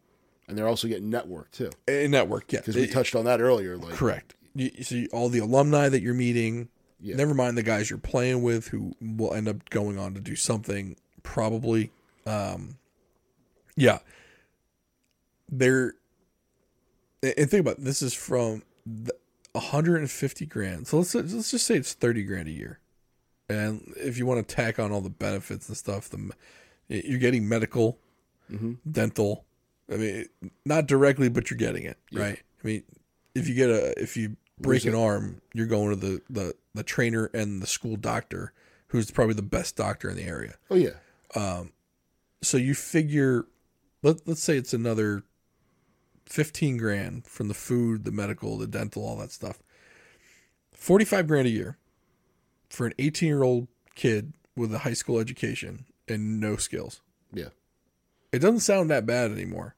they're 0.49 0.69
also 0.69 0.89
getting 0.89 1.11
networked 1.11 1.51
too. 1.53 1.71
a 1.87 2.07
network 2.09 2.53
yeah 2.53 2.61
Because 2.61 2.77
we 2.77 2.87
touched 2.87 3.15
on 3.15 3.25
that 3.27 3.41
earlier. 3.41 3.77
Like, 3.77 3.95
correct 3.95 4.35
you, 4.55 4.71
you 4.75 4.85
see 4.85 5.09
all 5.13 5.29
the 5.29 5.41
alumni 5.41 5.89
that 5.89 6.01
you're 6.03 6.15
meeting 6.15 6.69
Yeah. 7.01 7.17
never 7.17 7.35
mind 7.35 7.59
the 7.59 7.63
guys 7.63 7.91
you're 7.91 7.99
playing 7.99 8.43
with 8.43 8.69
who 8.69 8.95
will 9.01 9.35
end 9.35 9.49
up 9.49 9.69
going 9.71 9.99
on 9.99 10.15
to 10.15 10.21
do 10.21 10.37
something 10.37 10.97
probably 11.23 11.91
um 12.27 12.77
yeah 13.77 13.99
they're 15.51 15.95
and 17.23 17.51
think 17.51 17.61
about 17.61 17.79
it, 17.79 17.85
this 17.85 18.01
is 18.03 18.15
from 18.15 18.63
the 18.87 19.13
150 19.53 20.47
grand 20.47 20.87
so 20.87 20.99
let's 20.99 21.15
let's 21.15 21.51
just 21.51 21.67
say 21.67 21.75
it's 21.77 21.93
30 21.93 22.23
grand 22.23 22.49
a 22.49 22.53
year 22.53 22.79
and 23.49 23.93
if 23.97 24.19
you 24.19 24.27
want 24.27 24.47
to 24.47 24.55
tack 24.55 24.79
on 24.79 24.93
all 24.93 25.01
the 25.01 25.11
benefits 25.11 25.69
and 25.69 25.77
stuff 25.77 26.09
the 26.09 26.31
you're 26.89 27.19
getting 27.19 27.49
medical 27.49 27.99
dental 28.91 29.45
i 29.93 29.97
mean 29.97 30.27
not 30.65 30.87
directly 30.87 31.29
but 31.29 31.51
you're 31.51 31.59
getting 31.59 31.85
it 31.85 31.99
right? 32.13 32.43
I 32.63 32.67
mean 32.67 32.83
if 33.35 33.49
you 33.49 33.55
get 33.55 33.71
a 33.71 34.01
if 34.01 34.17
you 34.17 34.37
break 34.61 34.85
an 34.85 34.95
arm 34.95 35.41
you're 35.53 35.67
going 35.67 35.91
to 35.91 35.97
the 35.97 36.23
the 36.31 36.55
the 36.75 36.83
trainer 36.83 37.31
and 37.35 37.61
the 37.63 37.67
school 37.67 37.97
doctor 37.97 38.53
who's 38.89 39.11
probably 39.11 39.35
the 39.35 39.43
best 39.43 39.77
doctor 39.77 40.09
in 40.09 40.17
the 40.17 40.23
area. 40.25 40.55
Oh 40.71 40.77
yeah. 40.77 40.95
Um, 41.35 41.73
so 42.43 42.57
you 42.57 42.75
figure 42.75 43.47
let, 44.03 44.27
let's 44.27 44.43
say 44.43 44.57
it's 44.57 44.73
another 44.73 45.25
15 46.27 46.77
grand 46.79 47.27
from 47.27 47.49
the 47.49 47.55
food 47.55 48.05
the 48.05 48.13
medical 48.13 48.57
the 48.57 48.67
dental 48.67 49.05
all 49.05 49.17
that 49.17 49.31
stuff. 49.33 49.63
45 50.73 51.27
grand 51.27 51.47
a 51.47 51.51
year 51.51 51.77
for 52.69 52.87
an 52.87 52.95
18 52.99 53.29
year 53.29 53.43
old 53.43 53.69
kid 53.95 54.33
with 54.57 54.73
a 54.75 54.79
high 54.79 54.93
school 54.93 55.19
education 55.19 55.87
and 56.07 56.41
no 56.41 56.57
skills. 56.57 57.01
Yeah. 57.33 57.49
It 58.33 58.41
doesn't 58.41 58.61
sound 58.61 58.91
that 58.91 59.07
bad 59.07 59.31
anymore. 59.31 59.75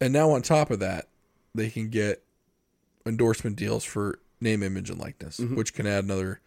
And 0.00 0.12
now 0.12 0.30
on 0.30 0.42
top 0.42 0.70
of 0.70 0.80
that, 0.80 1.08
they 1.54 1.70
can 1.70 1.88
get 1.88 2.22
endorsement 3.06 3.56
deals 3.56 3.84
for 3.84 4.18
name, 4.40 4.62
image, 4.62 4.90
and 4.90 4.98
likeness, 4.98 5.38
mm-hmm. 5.38 5.56
which 5.56 5.74
can 5.74 5.86
add 5.86 6.04
another 6.04 6.40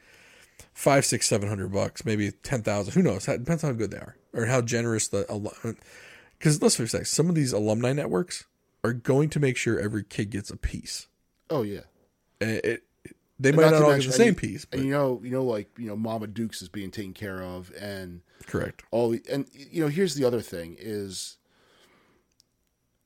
five, 0.74 1.06
six, 1.06 1.28
seven 1.28 1.50
hundred 1.50 1.72
bucks, 1.72 2.06
maybe 2.06 2.32
ten 2.32 2.64
thousand. 2.64 2.94
Who 2.94 3.02
knows? 3.02 3.28
It 3.28 3.40
depends 3.40 3.64
on 3.64 3.72
how 3.72 3.78
good 3.78 3.92
they 3.92 3.98
are 3.98 4.16
or 4.34 4.46
how 4.46 4.62
generous 4.62 5.08
the. 5.08 5.76
Because 6.38 6.62
let's 6.62 6.76
face 6.76 6.94
it, 6.94 7.08
some 7.08 7.30
of 7.30 7.36
these 7.36 7.54
alumni 7.54 7.94
networks 7.94 8.46
are 8.84 8.94
going 8.94 9.30
to 9.30 9.40
make 9.40 9.58
sure 9.58 9.80
every 9.80 10.04
kid 10.04 10.30
gets 10.30 10.50
a 10.50 10.58
piece. 10.58 11.08
Oh 11.50 11.62
yeah. 11.62 11.82
It, 12.42 12.66
it- 12.66 12.84
they 13.44 13.52
might 13.52 13.64
not 13.64 13.74
not 13.74 13.82
all 13.84 13.96
get 13.96 14.06
the 14.06 14.12
same 14.12 14.36
piece, 14.36 14.66
but 14.66 14.80
And 14.80 14.88
you 14.88 14.94
know, 14.94 15.22
you 15.24 15.30
know, 15.30 15.44
like 15.44 15.70
you 15.78 15.88
know, 15.88 15.96
Mama 15.96 16.28
Dukes 16.28 16.62
is 16.62 16.70
being 16.70 16.92
taken 16.92 17.14
care 17.14 17.42
of, 17.42 17.72
and 17.80 18.22
correct. 18.48 18.84
all 18.90 19.10
the 19.10 19.22
and 19.32 19.48
you 19.54 19.84
know, 19.84 19.90
here's 19.90 20.16
the 20.16 20.26
other 20.26 20.42
thing 20.42 20.78
is, 20.80 21.38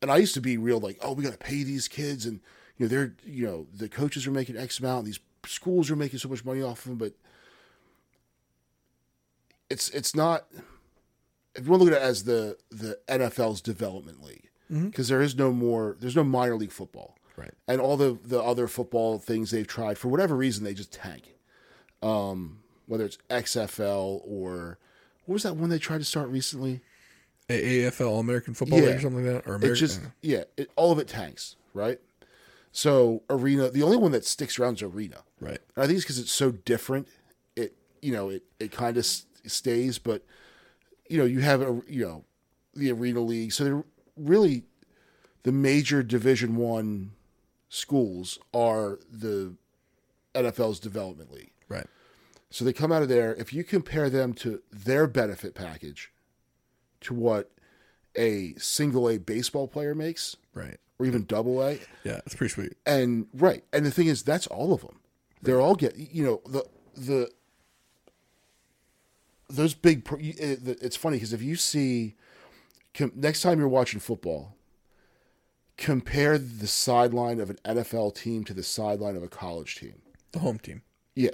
and 0.02 0.12
I 0.12 0.18
used 0.18 0.36
to 0.36 0.42
be 0.42 0.58
real 0.58 0.80
like, 0.80 0.98
oh, 1.02 1.14
we 1.14 1.24
got 1.24 1.34
to 1.34 1.40
pay 1.40 1.64
these 1.64 1.88
kids, 1.88 2.26
and 2.26 2.40
you 2.78 2.86
know, 2.86 2.90
they're 2.90 3.16
you 3.26 3.46
know, 3.46 3.68
the 3.76 3.90
coaches 3.90 4.28
are 4.28 4.32
making 4.32 4.58
X 4.58 4.80
amount, 4.80 5.00
and 5.00 5.08
these 5.08 5.20
schools 5.46 5.90
are 5.90 5.96
making 5.96 6.20
so 6.20 6.30
much 6.30 6.46
money 6.46 6.62
off 6.62 6.86
of 6.86 6.90
them, 6.90 6.98
but 6.98 7.14
it's 9.70 9.90
it's 9.90 10.16
not. 10.16 10.46
If 11.56 11.66
you 11.66 11.72
want 11.72 11.82
to 11.82 11.86
look 11.86 11.96
at 11.96 12.02
it 12.02 12.06
as 12.06 12.26
the 12.26 12.58
the 12.70 13.00
NFL's 13.08 13.62
development 13.62 14.24
league, 14.24 14.50
mm-hmm. 14.72 14.90
because 14.90 15.10
is 15.10 15.36
no 15.36 15.52
more, 15.52 15.98
there's 16.00 16.16
no 16.16 16.24
minor 16.24 16.56
league 16.56 16.72
football 16.72 17.17
Right. 17.38 17.54
and 17.68 17.80
all 17.80 17.96
the 17.98 18.18
the 18.26 18.42
other 18.42 18.68
football 18.68 19.20
things 19.20 19.52
they've 19.52 19.68
tried 19.68 19.98
for 20.00 20.08
whatever 20.08 20.36
reason 20.36 20.64
they 20.64 20.74
just 20.74 20.92
tank. 20.92 21.36
Um, 22.02 22.60
whether 22.88 23.06
it's 23.06 23.18
XFL 23.30 24.22
or 24.26 24.80
what 25.26 25.34
was 25.34 25.44
that 25.44 25.56
one 25.56 25.70
they 25.70 25.80
tried 25.80 26.00
to 26.00 26.04
start 26.06 26.30
recently? 26.30 26.82
A- 27.50 27.84
AFL 27.90 28.20
American 28.20 28.54
Football 28.54 28.80
Yeah. 28.80 28.86
League 28.88 28.96
or 28.98 29.02
something 29.02 29.26
like 29.26 29.44
that, 29.44 29.50
or 29.50 29.54
It 29.56 29.58
American. 29.58 29.76
just 29.76 30.02
yeah, 30.22 30.44
it, 30.58 30.70
all 30.76 30.92
of 30.92 31.00
it 31.00 31.08
tanks, 31.08 31.56
right? 31.74 32.00
So 32.72 33.24
arena, 33.30 33.70
the 33.70 33.84
only 33.84 33.98
one 33.98 34.12
that 34.12 34.26
sticks 34.26 34.60
around 34.60 34.76
is 34.78 34.84
arena. 34.84 35.24
right. 35.40 35.60
And 35.76 35.84
I 35.84 35.88
think 35.88 35.98
it's 35.98 36.06
because 36.06 36.20
it's 36.20 36.32
so 36.32 36.52
different. 36.52 37.08
It 37.56 37.76
you 38.02 38.12
know 38.12 38.30
it 38.30 38.44
it 38.60 38.72
kind 38.72 38.98
of 38.98 39.06
stays, 39.46 39.98
but 40.00 40.24
you 41.10 41.18
know 41.18 41.26
you 41.26 41.40
have 41.42 41.62
a 41.62 41.82
you 41.88 42.06
know 42.06 42.26
the 42.74 42.92
arena 42.92 43.22
league. 43.22 43.54
So 43.54 43.64
they're 43.64 43.84
really 44.16 44.64
the 45.44 45.52
major 45.52 46.04
Division 46.04 46.56
One 46.58 47.12
schools 47.70 48.40
are 48.54 49.00
the 49.12 49.56
NFL's 50.34 50.80
development 50.80 51.32
league. 51.32 51.52
Right. 51.70 51.88
So 52.50 52.64
they 52.64 52.74
come 52.74 52.92
out 52.92 53.02
of 53.02 53.10
there. 53.10 53.36
If 53.36 53.52
you 53.54 53.64
compare 53.64 54.10
them 54.10 54.34
to 54.36 54.62
their 54.72 55.06
benefit 55.08 55.54
package, 55.54 56.12
to 57.02 57.14
what 57.14 57.52
a 58.16 58.54
single 58.58 59.10
A 59.10 59.18
baseball 59.18 59.68
player 59.68 59.94
makes, 59.94 60.36
Right. 60.54 60.78
or 60.98 61.06
even 61.06 61.26
double 61.26 61.62
A, 61.62 61.80
Yeah, 62.04 62.22
it's 62.26 62.34
pretty 62.36 62.54
sweet. 62.54 62.74
and 62.86 63.28
right, 63.34 63.64
and 63.74 63.86
the 63.86 63.92
thing 63.92 64.08
is, 64.08 64.24
that's 64.24 64.48
all 64.48 64.74
of 64.74 64.82
them. 64.82 65.00
They're 65.42 65.62
all 65.62 65.76
get 65.76 65.96
you 65.98 66.24
know 66.24 66.42
the 66.48 66.66
the 66.96 67.32
those 69.50 69.74
big. 69.76 70.04
pro- 70.06 70.18
you- 70.20 70.34
it- 70.38 70.66
the- 70.66 70.84
It's 70.86 70.96
funny 70.96 71.18
because 71.18 71.34
if 71.34 71.42
you 71.42 71.56
see 71.56 72.16
next 73.14 73.42
time 73.44 73.60
you're 73.60 73.68
watching 73.68 74.00
football, 74.00 74.57
compare 75.78 76.38
the 76.38 76.68
sideline 76.68 77.40
of 77.40 77.50
an 77.50 77.58
NFL 77.66 78.16
team 78.16 78.44
to 78.46 78.54
the 78.54 78.64
sideline 78.64 79.16
of 79.16 79.24
a 79.24 79.28
college 79.28 79.76
team. 79.76 80.02
The 80.32 80.40
home 80.40 80.60
team. 80.60 80.82
Yeah, 81.16 81.32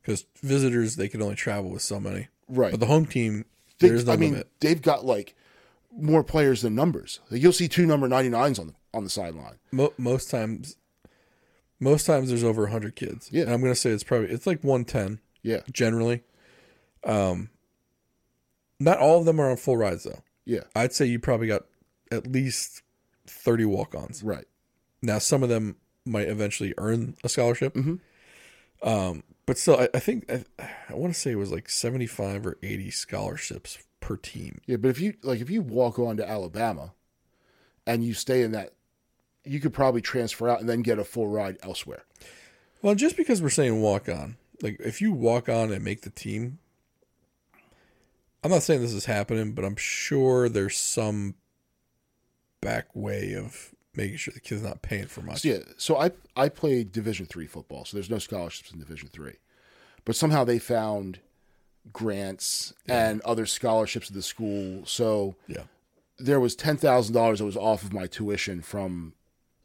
Because 0.00 0.24
visitors, 0.42 0.96
they 0.96 1.08
can 1.08 1.20
only 1.22 1.34
travel 1.34 1.70
with 1.70 1.82
so 1.82 1.98
many. 2.00 2.28
right. 2.48 2.70
But 2.70 2.80
the 2.80 2.86
home 2.86 3.06
team, 3.06 3.44
They- 3.78 3.88
there's 3.88 4.06
no 4.06 4.12
I 4.12 4.16
mean, 4.16 4.32
limit. 4.32 4.48
they've 4.60 4.80
got 4.80 5.04
like 5.04 5.34
more 5.92 6.22
players 6.24 6.62
than 6.62 6.74
numbers. 6.74 7.20
Like, 7.30 7.42
you'll 7.42 7.52
see 7.52 7.68
two 7.68 7.86
number 7.86 8.08
99s 8.08 8.58
on 8.58 8.68
the 8.68 8.74
on 8.94 9.04
the 9.04 9.10
sideline. 9.10 9.58
Mo- 9.70 9.92
most 9.98 10.30
times, 10.30 10.76
most 11.78 12.06
times 12.06 12.30
there's 12.30 12.42
over 12.42 12.62
100 12.62 12.96
kids. 12.96 13.28
Yeah. 13.30 13.42
And 13.42 13.52
I'm 13.52 13.60
going 13.60 13.72
to 13.72 13.78
say 13.78 13.90
it's 13.90 14.02
probably, 14.02 14.30
it's 14.30 14.46
like 14.46 14.64
110 14.64 15.20
Yeah, 15.42 15.60
generally. 15.70 16.22
Um, 17.04 17.50
not 18.80 18.98
all 18.98 19.18
of 19.20 19.26
them 19.26 19.40
are 19.40 19.50
on 19.50 19.56
full 19.58 19.76
rides, 19.76 20.04
though. 20.04 20.22
yeah, 20.46 20.62
I'd 20.74 20.92
say 20.94 21.04
you 21.04 21.18
probably 21.18 21.48
got 21.48 21.66
at 22.10 22.26
least 22.26 22.82
30 23.28 23.64
walk 23.66 23.94
ons. 23.94 24.22
right. 24.22 24.46
Now, 25.02 25.18
some 25.18 25.42
of 25.42 25.48
them 25.48 25.76
might 26.04 26.28
eventually 26.28 26.74
earn 26.78 27.14
a 27.22 27.28
scholarship. 27.28 27.74
Mhm. 27.74 28.00
Um, 28.82 29.22
but 29.46 29.58
still, 29.58 29.76
I, 29.78 29.88
I 29.94 29.98
think, 30.00 30.30
I, 30.30 30.44
I 30.88 30.94
want 30.94 31.12
to 31.14 31.18
say 31.18 31.30
it 31.32 31.36
was 31.36 31.52
like 31.52 31.68
75 31.68 32.46
or 32.46 32.58
80 32.62 32.90
scholarships 32.90 33.78
per 34.00 34.16
team. 34.16 34.60
Yeah, 34.66 34.76
but 34.76 34.88
if 34.88 35.00
you 35.00 35.14
like, 35.22 35.40
if 35.40 35.50
you 35.50 35.62
walk 35.62 35.98
on 35.98 36.16
to 36.16 36.28
Alabama, 36.28 36.92
and 37.86 38.04
you 38.04 38.12
stay 38.14 38.42
in 38.42 38.52
that, 38.52 38.74
you 39.44 39.60
could 39.60 39.72
probably 39.72 40.00
transfer 40.02 40.48
out 40.48 40.60
and 40.60 40.68
then 40.68 40.82
get 40.82 40.98
a 40.98 41.04
full 41.04 41.26
ride 41.28 41.56
elsewhere. 41.62 42.04
Well, 42.82 42.94
just 42.94 43.16
because 43.16 43.40
we're 43.42 43.48
saying 43.50 43.80
walk 43.80 44.08
on, 44.08 44.36
like 44.62 44.78
if 44.80 45.00
you 45.00 45.12
walk 45.12 45.48
on 45.48 45.72
and 45.72 45.82
make 45.84 46.02
the 46.02 46.10
team, 46.10 46.58
I'm 48.44 48.50
not 48.50 48.62
saying 48.62 48.80
this 48.82 48.92
is 48.92 49.06
happening, 49.06 49.52
but 49.52 49.64
I'm 49.64 49.76
sure 49.76 50.48
there's 50.48 50.76
some 50.76 51.34
back 52.60 52.86
way 52.94 53.34
of 53.34 53.74
making 53.94 54.16
sure 54.16 54.32
the 54.34 54.40
kid's 54.40 54.62
not 54.62 54.82
paying 54.82 55.06
for 55.06 55.22
much. 55.22 55.40
So 55.42 55.48
yeah, 55.48 55.58
so 55.76 55.96
I 55.96 56.10
I 56.36 56.48
played 56.48 56.92
Division 56.92 57.26
three 57.26 57.46
football, 57.46 57.84
so 57.84 57.96
there's 57.96 58.10
no 58.10 58.18
scholarships 58.18 58.70
in 58.72 58.78
Division 58.78 59.08
three, 59.12 59.36
but 60.04 60.16
somehow 60.16 60.44
they 60.44 60.58
found 60.58 61.20
grants 61.92 62.72
and 62.88 63.20
other 63.22 63.46
scholarships 63.46 64.08
at 64.08 64.14
the 64.14 64.22
school. 64.22 64.84
So 64.86 65.36
Yeah. 65.46 65.62
there 66.18 66.40
was 66.40 66.54
ten 66.54 66.76
thousand 66.76 67.14
dollars 67.14 67.38
that 67.38 67.44
was 67.44 67.56
off 67.56 67.82
of 67.82 67.92
my 67.92 68.06
tuition 68.06 68.60
from 68.62 69.14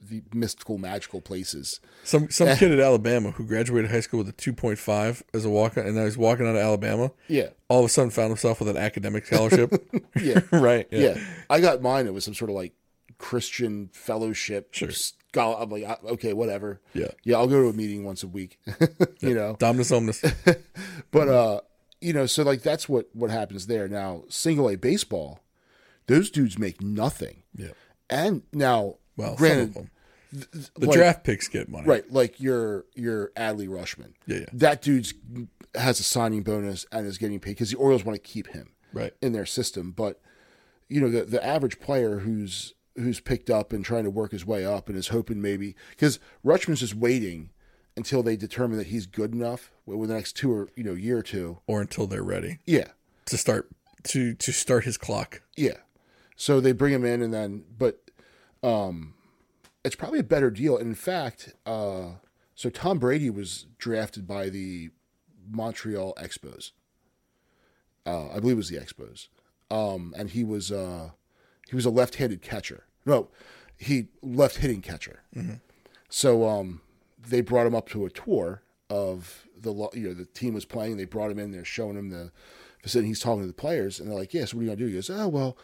the 0.01 0.21
mystical 0.33 0.77
magical 0.77 1.21
places. 1.21 1.79
Some 2.03 2.29
some 2.29 2.55
kid 2.57 2.71
at 2.71 2.79
Alabama 2.79 3.31
who 3.31 3.45
graduated 3.45 3.89
high 3.91 4.01
school 4.01 4.17
with 4.19 4.27
a 4.29 4.33
2.5 4.33 5.23
as 5.33 5.45
a 5.45 5.49
walk 5.49 5.77
on, 5.77 5.85
and 5.85 5.95
now 5.95 6.03
he's 6.03 6.17
walking 6.17 6.45
out 6.45 6.55
of 6.55 6.61
Alabama. 6.61 7.11
Yeah, 7.29 7.49
All 7.69 7.79
of 7.79 7.85
a 7.85 7.89
sudden, 7.89 8.09
found 8.11 8.27
himself 8.29 8.59
with 8.59 8.67
an 8.67 8.75
academic 8.77 9.25
scholarship. 9.25 9.71
yeah, 10.21 10.41
right. 10.51 10.87
yeah. 10.91 11.17
I 11.49 11.61
got 11.61 11.81
mine. 11.81 12.05
It 12.05 12.13
was 12.13 12.25
some 12.25 12.33
sort 12.33 12.49
of 12.49 12.55
like 12.55 12.73
Christian 13.23 13.89
fellowship. 13.93 14.73
Sure. 14.73 14.91
Scholar. 14.91 15.57
I'm 15.61 15.69
like, 15.69 15.83
uh, 15.85 15.95
okay, 16.13 16.33
whatever. 16.33 16.81
Yeah. 16.93 17.07
Yeah, 17.23 17.37
I'll 17.37 17.47
go 17.47 17.61
to 17.63 17.69
a 17.69 17.73
meeting 17.73 18.03
once 18.03 18.21
a 18.21 18.27
week. 18.27 18.59
you 19.21 19.33
know, 19.33 19.55
Dominus 19.59 19.91
omnis. 19.93 20.21
But 21.11 21.27
uh, 21.29 21.61
you 22.01 22.11
know, 22.11 22.25
so 22.25 22.43
like 22.43 22.61
that's 22.63 22.89
what 22.89 23.07
what 23.13 23.29
happens 23.31 23.67
there. 23.67 23.87
Now, 23.87 24.23
single 24.27 24.69
A 24.69 24.75
baseball, 24.75 25.39
those 26.07 26.29
dudes 26.29 26.59
make 26.59 26.81
nothing. 26.81 27.43
Yeah. 27.55 27.69
And 28.09 28.41
now, 28.51 28.97
Well, 29.15 29.29
some 29.29 29.35
granted, 29.37 29.67
of 29.69 29.73
them. 29.75 29.89
The 30.31 30.87
like- 30.87 30.97
draft 30.97 31.23
picks 31.23 31.47
get 31.47 31.69
money. 31.69 31.87
right, 31.87 32.11
like 32.11 32.39
your 32.41 32.85
your 32.95 33.29
Adley 33.37 33.67
Rutschman, 33.69 34.13
Yeah. 34.27 34.39
Yeah. 34.39 34.45
that 34.53 34.81
dude's 34.81 35.13
has 35.75 35.99
a 35.99 36.03
signing 36.03 36.43
bonus 36.43 36.85
and 36.91 37.07
is 37.07 37.17
getting 37.17 37.39
paid 37.39 37.51
because 37.51 37.71
the 37.71 37.77
Orioles 37.77 38.03
want 38.03 38.15
to 38.21 38.21
keep 38.21 38.47
him 38.47 38.71
Right. 38.91 39.13
in 39.21 39.31
their 39.31 39.45
system. 39.45 39.91
But 39.91 40.19
you 40.89 40.99
know, 41.01 41.09
the 41.09 41.23
the 41.23 41.43
average 41.45 41.79
player 41.79 42.19
who's 42.19 42.73
who's 42.95 43.19
picked 43.19 43.49
up 43.49 43.73
and 43.73 43.83
trying 43.83 44.03
to 44.03 44.09
work 44.09 44.31
his 44.31 44.45
way 44.45 44.65
up 44.65 44.87
and 44.87 44.97
is 44.97 45.07
hoping 45.07 45.41
maybe 45.41 45.75
because 45.91 46.19
Rutschman's 46.45 46.81
just 46.81 46.95
waiting 46.95 47.49
until 47.97 48.23
they 48.23 48.35
determine 48.35 48.77
that 48.77 48.87
he's 48.87 49.05
good 49.05 49.33
enough 49.33 49.71
within 49.85 50.07
the 50.07 50.13
next 50.15 50.33
two 50.33 50.51
or 50.51 50.69
you 50.75 50.83
know 50.83 50.93
year 50.93 51.17
or 51.19 51.23
two. 51.23 51.59
Or 51.67 51.81
until 51.81 52.07
they're 52.07 52.23
ready 52.23 52.59
Yeah, 52.65 52.87
to 53.25 53.37
start 53.37 53.69
to 54.05 54.33
to 54.35 54.51
start 54.51 54.83
his 54.83 54.97
clock. 54.97 55.41
Yeah. 55.55 55.77
So 56.35 56.59
they 56.59 56.71
bring 56.71 56.93
him 56.93 57.05
in 57.05 57.21
and 57.21 57.33
then 57.33 57.63
but 57.77 58.09
um 58.63 59.13
it's 59.83 59.95
probably 59.95 60.19
a 60.19 60.23
better 60.23 60.49
deal. 60.51 60.77
And 60.77 60.87
in 60.87 60.95
fact, 60.95 61.53
uh 61.65 62.13
so 62.55 62.69
Tom 62.69 62.99
Brady 62.99 63.29
was 63.29 63.65
drafted 63.77 64.27
by 64.27 64.49
the 64.49 64.89
Montreal 65.49 66.13
Expos. 66.21 66.71
Uh 68.05 68.29
I 68.29 68.39
believe 68.39 68.53
it 68.53 68.57
was 68.57 68.69
the 68.69 68.77
Expos. 68.77 69.27
Um 69.71 70.13
and 70.17 70.29
he 70.31 70.43
was 70.43 70.71
uh 70.71 71.11
he 71.73 71.75
was 71.75 71.85
a 71.85 71.89
left-handed 71.89 72.41
catcher. 72.43 72.83
No, 73.05 73.29
he 73.77 74.07
left-hitting 74.21 74.81
catcher. 74.81 75.21
So 76.09 76.47
um 76.47 76.81
they 77.27 77.41
brought 77.41 77.65
him 77.67 77.73
up 77.75 77.89
to 77.89 78.05
a 78.05 78.09
tour 78.09 78.61
of 78.89 79.45
the 79.57 79.73
you 79.93 80.07
know 80.09 80.13
the 80.13 80.25
team 80.25 80.53
was 80.53 80.65
playing. 80.65 80.97
They 80.97 81.05
brought 81.05 81.31
him 81.31 81.39
in. 81.39 81.51
They're 81.51 81.65
showing 81.65 81.97
him 81.97 82.09
the 82.09 82.31
facility. 82.81 83.07
He's 83.07 83.19
talking 83.19 83.41
to 83.41 83.47
the 83.47 83.53
players, 83.53 83.99
and 83.99 84.09
they're 84.09 84.17
like, 84.17 84.33
"Yeah, 84.33 84.45
so 84.45 84.57
what 84.57 84.61
are 84.61 84.63
you 84.65 84.69
gonna 84.69 84.77
do?" 84.77 84.85
He 84.87 84.93
goes, 84.93 85.09
"Oh 85.09 85.27
well, 85.27 85.57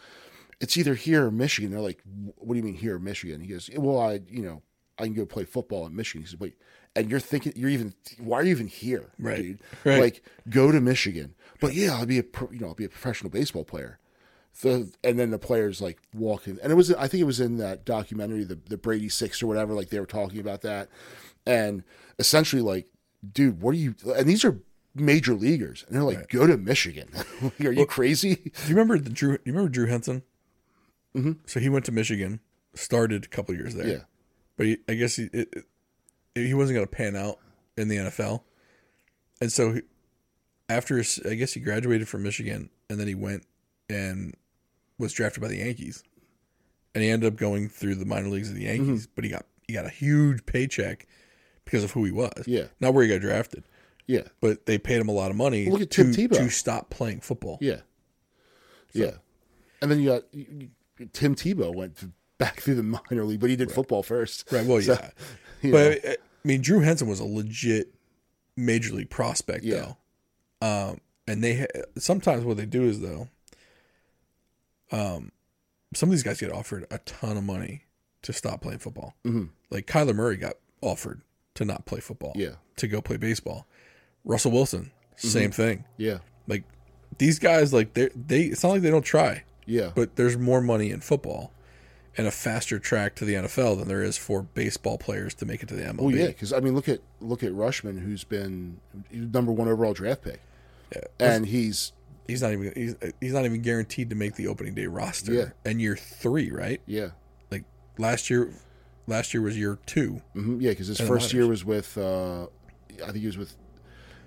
it's 0.60 0.76
either 0.76 0.94
here 0.94 1.26
or 1.26 1.30
Michigan." 1.30 1.70
They're 1.70 1.80
like, 1.80 2.02
"What 2.36 2.54
do 2.54 2.58
you 2.58 2.64
mean 2.64 2.74
here 2.74 2.96
or 2.96 2.98
Michigan?" 2.98 3.40
He 3.40 3.46
goes, 3.46 3.70
"Well, 3.76 3.98
I 4.00 4.20
you 4.28 4.42
know 4.42 4.62
I 4.98 5.04
can 5.04 5.14
go 5.14 5.24
play 5.26 5.44
football 5.44 5.86
in 5.86 5.94
Michigan." 5.94 6.22
He 6.22 6.28
says, 6.30 6.40
"Wait." 6.40 6.56
And 6.96 7.08
you're 7.08 7.20
thinking 7.20 7.52
you're 7.54 7.70
even 7.70 7.94
why 8.18 8.38
are 8.40 8.42
you 8.42 8.50
even 8.50 8.66
here, 8.66 9.10
Right. 9.16 9.36
dude? 9.36 9.60
Right. 9.84 10.00
Like 10.00 10.24
go 10.48 10.72
to 10.72 10.80
Michigan, 10.80 11.34
but 11.60 11.72
yeah, 11.74 11.94
I'll 11.94 12.04
be 12.06 12.18
a 12.18 12.24
pro, 12.24 12.50
you 12.50 12.58
know 12.58 12.66
I'll 12.68 12.74
be 12.74 12.84
a 12.84 12.88
professional 12.88 13.30
baseball 13.30 13.62
player. 13.64 14.00
The, 14.62 14.92
and 15.02 15.18
then 15.18 15.30
the 15.30 15.38
players 15.38 15.80
like 15.80 15.98
walking, 16.14 16.58
and 16.62 16.70
it 16.70 16.74
was 16.74 16.92
I 16.92 17.08
think 17.08 17.20
it 17.22 17.24
was 17.24 17.40
in 17.40 17.56
that 17.58 17.84
documentary, 17.86 18.44
the 18.44 18.58
the 18.68 18.76
Brady 18.76 19.08
Six 19.08 19.42
or 19.42 19.46
whatever. 19.46 19.72
Like 19.74 19.88
they 19.88 19.98
were 20.00 20.06
talking 20.06 20.38
about 20.40 20.60
that, 20.62 20.88
and 21.46 21.82
essentially 22.18 22.60
like, 22.60 22.86
dude, 23.32 23.62
what 23.62 23.70
are 23.70 23.78
you? 23.78 23.94
And 24.16 24.26
these 24.28 24.44
are 24.44 24.58
major 24.94 25.32
leaguers, 25.34 25.84
and 25.86 25.96
they're 25.96 26.02
like, 26.02 26.28
"Go 26.28 26.46
to 26.46 26.58
Michigan." 26.58 27.08
like, 27.42 27.60
are 27.64 27.70
you 27.72 27.86
crazy? 27.86 28.34
Do 28.34 28.50
you 28.68 28.74
remember 28.74 28.98
the 28.98 29.08
Drew? 29.08 29.32
You 29.44 29.52
remember 29.52 29.70
Drew 29.70 29.86
Henson? 29.86 30.22
Mm-hmm. 31.16 31.32
So 31.46 31.58
he 31.58 31.68
went 31.70 31.86
to 31.86 31.92
Michigan, 31.92 32.40
started 32.74 33.24
a 33.24 33.28
couple 33.28 33.54
years 33.54 33.74
there. 33.74 33.86
Yeah. 33.88 33.98
but 34.58 34.66
he, 34.66 34.78
I 34.88 34.94
guess 34.94 35.16
he 35.16 35.24
it, 35.32 35.48
it- 35.54 35.64
he 36.34 36.54
wasn't 36.54 36.76
going 36.76 36.86
to 36.86 36.92
pan 36.94 37.16
out 37.16 37.38
in 37.78 37.88
the 37.88 37.96
NFL, 37.96 38.42
and 39.40 39.50
so 39.50 39.72
he, 39.74 39.80
after 40.68 40.96
his, 40.98 41.18
I 41.28 41.34
guess 41.34 41.54
he 41.54 41.60
graduated 41.60 42.08
from 42.08 42.22
Michigan, 42.22 42.70
and 42.88 43.00
then 43.00 43.08
he 43.08 43.14
went 43.16 43.44
and 43.94 44.34
was 44.98 45.12
drafted 45.12 45.40
by 45.42 45.48
the 45.48 45.56
Yankees, 45.58 46.02
and 46.94 47.02
he 47.04 47.10
ended 47.10 47.32
up 47.32 47.38
going 47.38 47.68
through 47.68 47.94
the 47.96 48.04
minor 48.06 48.28
leagues 48.28 48.48
of 48.50 48.54
the 48.56 48.64
Yankees, 48.64 49.06
but 49.06 49.24
he 49.24 49.30
got 49.30 49.46
he 49.66 49.74
got 49.74 49.86
a 49.86 49.90
huge 49.90 50.44
paycheck 50.46 51.06
because 51.64 51.84
of 51.84 51.92
who 51.92 52.04
he 52.04 52.10
was. 52.10 52.44
Yeah. 52.46 52.64
not 52.80 52.94
where 52.94 53.04
he 53.04 53.08
got 53.10 53.20
drafted, 53.20 53.64
Yeah, 54.06 54.22
but 54.40 54.66
they 54.66 54.78
paid 54.78 55.00
him 55.00 55.08
a 55.08 55.12
lot 55.12 55.30
of 55.30 55.36
money 55.36 55.68
Look 55.70 55.80
at 55.82 55.90
to, 55.92 56.12
Tim 56.12 56.28
Tebow. 56.28 56.36
to 56.38 56.50
stop 56.50 56.90
playing 56.90 57.20
football. 57.20 57.58
yeah, 57.60 57.80
yeah. 58.92 59.12
And 59.82 59.90
then 59.90 60.00
you 60.00 60.10
got 60.10 60.22
you, 60.32 60.68
Tim 61.12 61.34
Tebow 61.34 61.74
went 61.74 61.98
back 62.38 62.60
through 62.60 62.74
the 62.76 62.82
minor 62.82 63.24
league, 63.24 63.40
but 63.40 63.50
he 63.50 63.56
did 63.56 63.70
football 63.72 64.02
first. 64.02 64.50
Right. 64.52 64.66
Well, 64.66 64.80
So, 64.82 64.92
yeah. 64.94 65.10
you 65.62 65.72
But 65.72 65.98
I 66.04 66.10
I 66.12 66.48
mean, 66.48 66.60
Drew 66.62 66.80
Henson 66.80 67.06
was 67.08 67.20
a 67.20 67.24
legit 67.24 67.94
major 68.56 68.94
league 68.94 69.10
prospect, 69.10 69.64
Yeah. 69.64 69.92
though. 70.60 70.66
Um, 70.90 71.00
and 71.26 71.42
they 71.44 71.66
sometimes 71.98 72.44
what 72.44 72.56
they 72.58 72.66
do 72.66 72.82
is 72.84 73.00
though, 73.00 73.28
um, 74.92 75.32
some 75.94 76.08
of 76.08 76.12
these 76.12 76.22
guys 76.22 76.40
get 76.40 76.52
offered 76.52 76.86
a 76.90 76.98
ton 76.98 77.36
of 77.36 77.44
money 77.44 77.84
to 78.22 78.32
stop 78.32 78.60
playing 78.60 78.78
football. 78.78 79.14
Mm-hmm. 79.24 79.46
Like 79.70 79.86
Kyler 79.86 80.14
Murray 80.14 80.36
got 80.36 80.54
offered 80.80 81.22
to 81.54 81.64
not 81.64 81.84
play 81.86 82.00
football, 82.00 82.32
Yeah. 82.36 82.56
to 82.76 82.86
go 82.88 83.00
play 83.00 83.16
baseball. 83.16 83.66
Russell 84.24 84.52
Wilson, 84.52 84.92
same 85.16 85.50
thing. 85.50 85.84
yeah, 85.96 86.18
Like 86.46 86.64
these 87.18 87.38
guys, 87.38 87.72
like 87.72 87.94
they 87.94 88.08
they, 88.14 88.42
it's 88.44 88.62
not 88.62 88.70
like 88.70 88.82
they 88.82 88.90
don't 88.90 89.04
try 89.04 89.44
yeah, 89.66 89.90
but 89.94 90.16
there's 90.16 90.36
more 90.36 90.60
money 90.60 90.90
in 90.90 91.00
football 91.00 91.52
and 92.18 92.26
a 92.26 92.30
faster 92.30 92.78
track 92.78 93.14
to 93.16 93.24
the 93.24 93.34
NFL 93.34 93.78
than 93.78 93.88
there 93.88 94.02
is 94.02 94.18
for 94.18 94.42
baseball 94.42 94.98
players 94.98 95.32
to 95.34 95.46
make 95.46 95.62
it 95.62 95.68
to 95.70 95.74
the 95.74 95.82
MLB. 95.84 95.98
Oh 96.00 96.08
yeah, 96.08 96.26
because 96.26 96.52
I 96.52 96.60
mean, 96.60 96.74
look 96.74 96.88
at 96.88 97.00
look 97.20 97.42
at 97.42 97.52
Rutschman, 97.52 98.00
who's 98.00 98.24
been 98.24 98.80
number 99.12 99.52
one 99.52 99.68
overall 99.68 99.92
draft 99.94 100.22
pick, 100.22 100.40
Yeah. 100.94 101.02
and 101.18 101.46
he's 101.46 101.92
he's 102.28 102.42
not 102.42 102.52
even 102.52 102.72
he's, 102.74 102.94
he's 103.20 103.32
not 103.32 103.44
even 103.44 103.60
guaranteed 103.62 104.10
to 104.10 104.16
make 104.16 104.34
the 104.36 104.46
opening 104.46 104.74
day 104.74 104.86
roster. 104.86 105.32
Yeah. 105.32 105.44
And 105.64 105.80
year 105.80 105.96
three, 105.96 106.50
right? 106.50 106.80
yeah, 106.86 107.10
Like 107.50 107.64
last 107.98 108.30
year, 108.30 108.52
last 109.06 109.34
year 109.34 109.42
was 109.42 109.56
year 109.58 109.78
two. 109.86 110.22
hmm 110.34 110.60
yeah, 110.60 110.70
because 110.70 110.86
his 110.88 110.98
the 110.98 111.06
first 111.06 111.32
year 111.32 111.46
was 111.46 111.64
with, 111.64 111.96
uh, 111.98 112.44
I 113.02 113.06
think 113.06 113.16
he 113.18 113.26
was 113.26 113.38
with, 113.38 113.54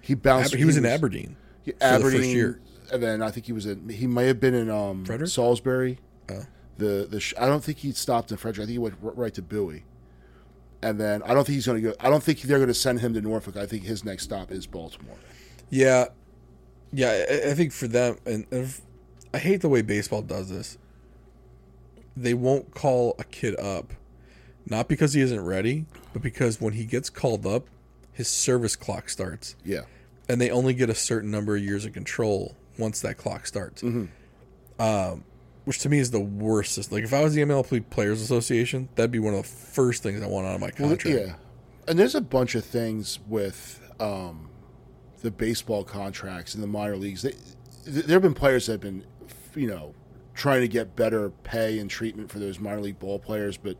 he 0.01 0.13
bounced. 0.15 0.51
Aber- 0.53 0.57
he 0.57 0.65
was 0.65 0.77
in 0.77 0.85
Aberdeen. 0.85 1.35
he- 1.63 1.71
the 1.71 1.83
Aberdeen, 1.83 2.19
first 2.21 2.29
year. 2.29 2.59
and 2.91 3.01
then 3.01 3.21
I 3.21 3.31
think 3.31 3.45
he 3.45 3.53
was 3.53 3.65
in. 3.65 3.87
He 3.89 4.07
may 4.07 4.27
have 4.27 4.39
been 4.39 4.53
in 4.53 4.69
um, 4.69 5.05
Frederick? 5.05 5.29
Salisbury. 5.29 5.99
Oh. 6.29 6.45
The 6.77 7.07
the 7.09 7.19
sh- 7.19 7.33
I 7.39 7.45
don't 7.47 7.63
think 7.63 7.77
he 7.79 7.91
stopped 7.91 8.31
in 8.31 8.37
Frederick. 8.37 8.63
I 8.63 8.65
think 8.65 8.71
he 8.73 8.79
went 8.79 8.95
right 9.01 9.33
to 9.35 9.41
Bowie, 9.43 9.83
and 10.81 10.99
then 10.99 11.21
I 11.23 11.33
don't 11.35 11.45
think 11.45 11.53
he's 11.55 11.65
going 11.67 11.81
to 11.81 11.89
go. 11.89 11.95
I 11.99 12.09
don't 12.09 12.23
think 12.23 12.41
they're 12.41 12.57
going 12.57 12.67
to 12.67 12.73
send 12.73 12.99
him 12.99 13.13
to 13.13 13.21
Norfolk. 13.21 13.55
I 13.57 13.65
think 13.67 13.83
his 13.83 14.03
next 14.03 14.23
stop 14.23 14.51
is 14.51 14.65
Baltimore. 14.65 15.15
Yeah, 15.69 16.07
yeah. 16.93 17.25
I, 17.29 17.51
I 17.51 17.53
think 17.53 17.71
for 17.71 17.87
them, 17.87 18.17
and 18.25 18.45
if, 18.51 18.81
I 19.33 19.39
hate 19.39 19.61
the 19.61 19.69
way 19.69 19.81
baseball 19.81 20.21
does 20.21 20.49
this. 20.49 20.77
They 22.15 22.35
won't 22.35 22.71
call 22.75 23.15
a 23.17 23.23
kid 23.23 23.59
up, 23.59 23.93
not 24.67 24.87
because 24.87 25.13
he 25.13 25.21
isn't 25.21 25.43
ready, 25.43 25.85
but 26.13 26.21
because 26.21 26.61
when 26.61 26.73
he 26.73 26.85
gets 26.85 27.09
called 27.09 27.47
up, 27.47 27.67
his 28.11 28.27
service 28.27 28.75
clock 28.75 29.09
starts. 29.09 29.55
Yeah, 29.65 29.81
and 30.29 30.39
they 30.39 30.51
only 30.51 30.75
get 30.75 30.89
a 30.89 30.95
certain 30.95 31.31
number 31.31 31.55
of 31.55 31.63
years 31.63 31.85
of 31.85 31.93
control 31.93 32.55
once 32.77 33.01
that 33.01 33.17
clock 33.17 33.47
starts. 33.47 33.81
Um, 34.79 35.23
which 35.65 35.79
to 35.79 35.89
me 35.89 35.99
is 35.99 36.11
the 36.11 36.19
worst. 36.19 36.73
system. 36.73 36.95
Like 36.95 37.03
if 37.03 37.13
I 37.13 37.23
was 37.23 37.33
the 37.33 37.41
MLB 37.41 37.89
Players 37.89 38.21
Association, 38.21 38.89
that'd 38.95 39.11
be 39.11 39.19
one 39.19 39.33
of 39.33 39.41
the 39.41 39.47
first 39.47 40.03
things 40.03 40.21
I 40.21 40.27
want 40.27 40.45
out 40.45 40.55
of 40.55 40.61
my 40.61 40.71
contract. 40.71 41.05
Yeah, 41.05 41.35
and 41.87 41.97
there's 41.97 42.15
a 42.15 42.21
bunch 42.21 42.55
of 42.55 42.63
things 42.65 43.19
with 43.27 43.79
um, 43.99 44.49
the 45.23 45.31
baseball 45.31 45.83
contracts 45.83 46.53
in 46.53 46.61
the 46.61 46.67
minor 46.67 46.95
leagues. 46.95 47.23
They, 47.23 47.33
there 47.85 48.15
have 48.15 48.21
been 48.21 48.33
players 48.35 48.67
that 48.67 48.73
have 48.73 48.81
been, 48.81 49.03
you 49.55 49.67
know, 49.67 49.93
trying 50.35 50.61
to 50.61 50.67
get 50.67 50.95
better 50.95 51.31
pay 51.43 51.79
and 51.79 51.89
treatment 51.89 52.31
for 52.31 52.39
those 52.39 52.59
minor 52.59 52.81
league 52.81 52.99
ball 52.99 53.17
players, 53.19 53.57
but 53.57 53.75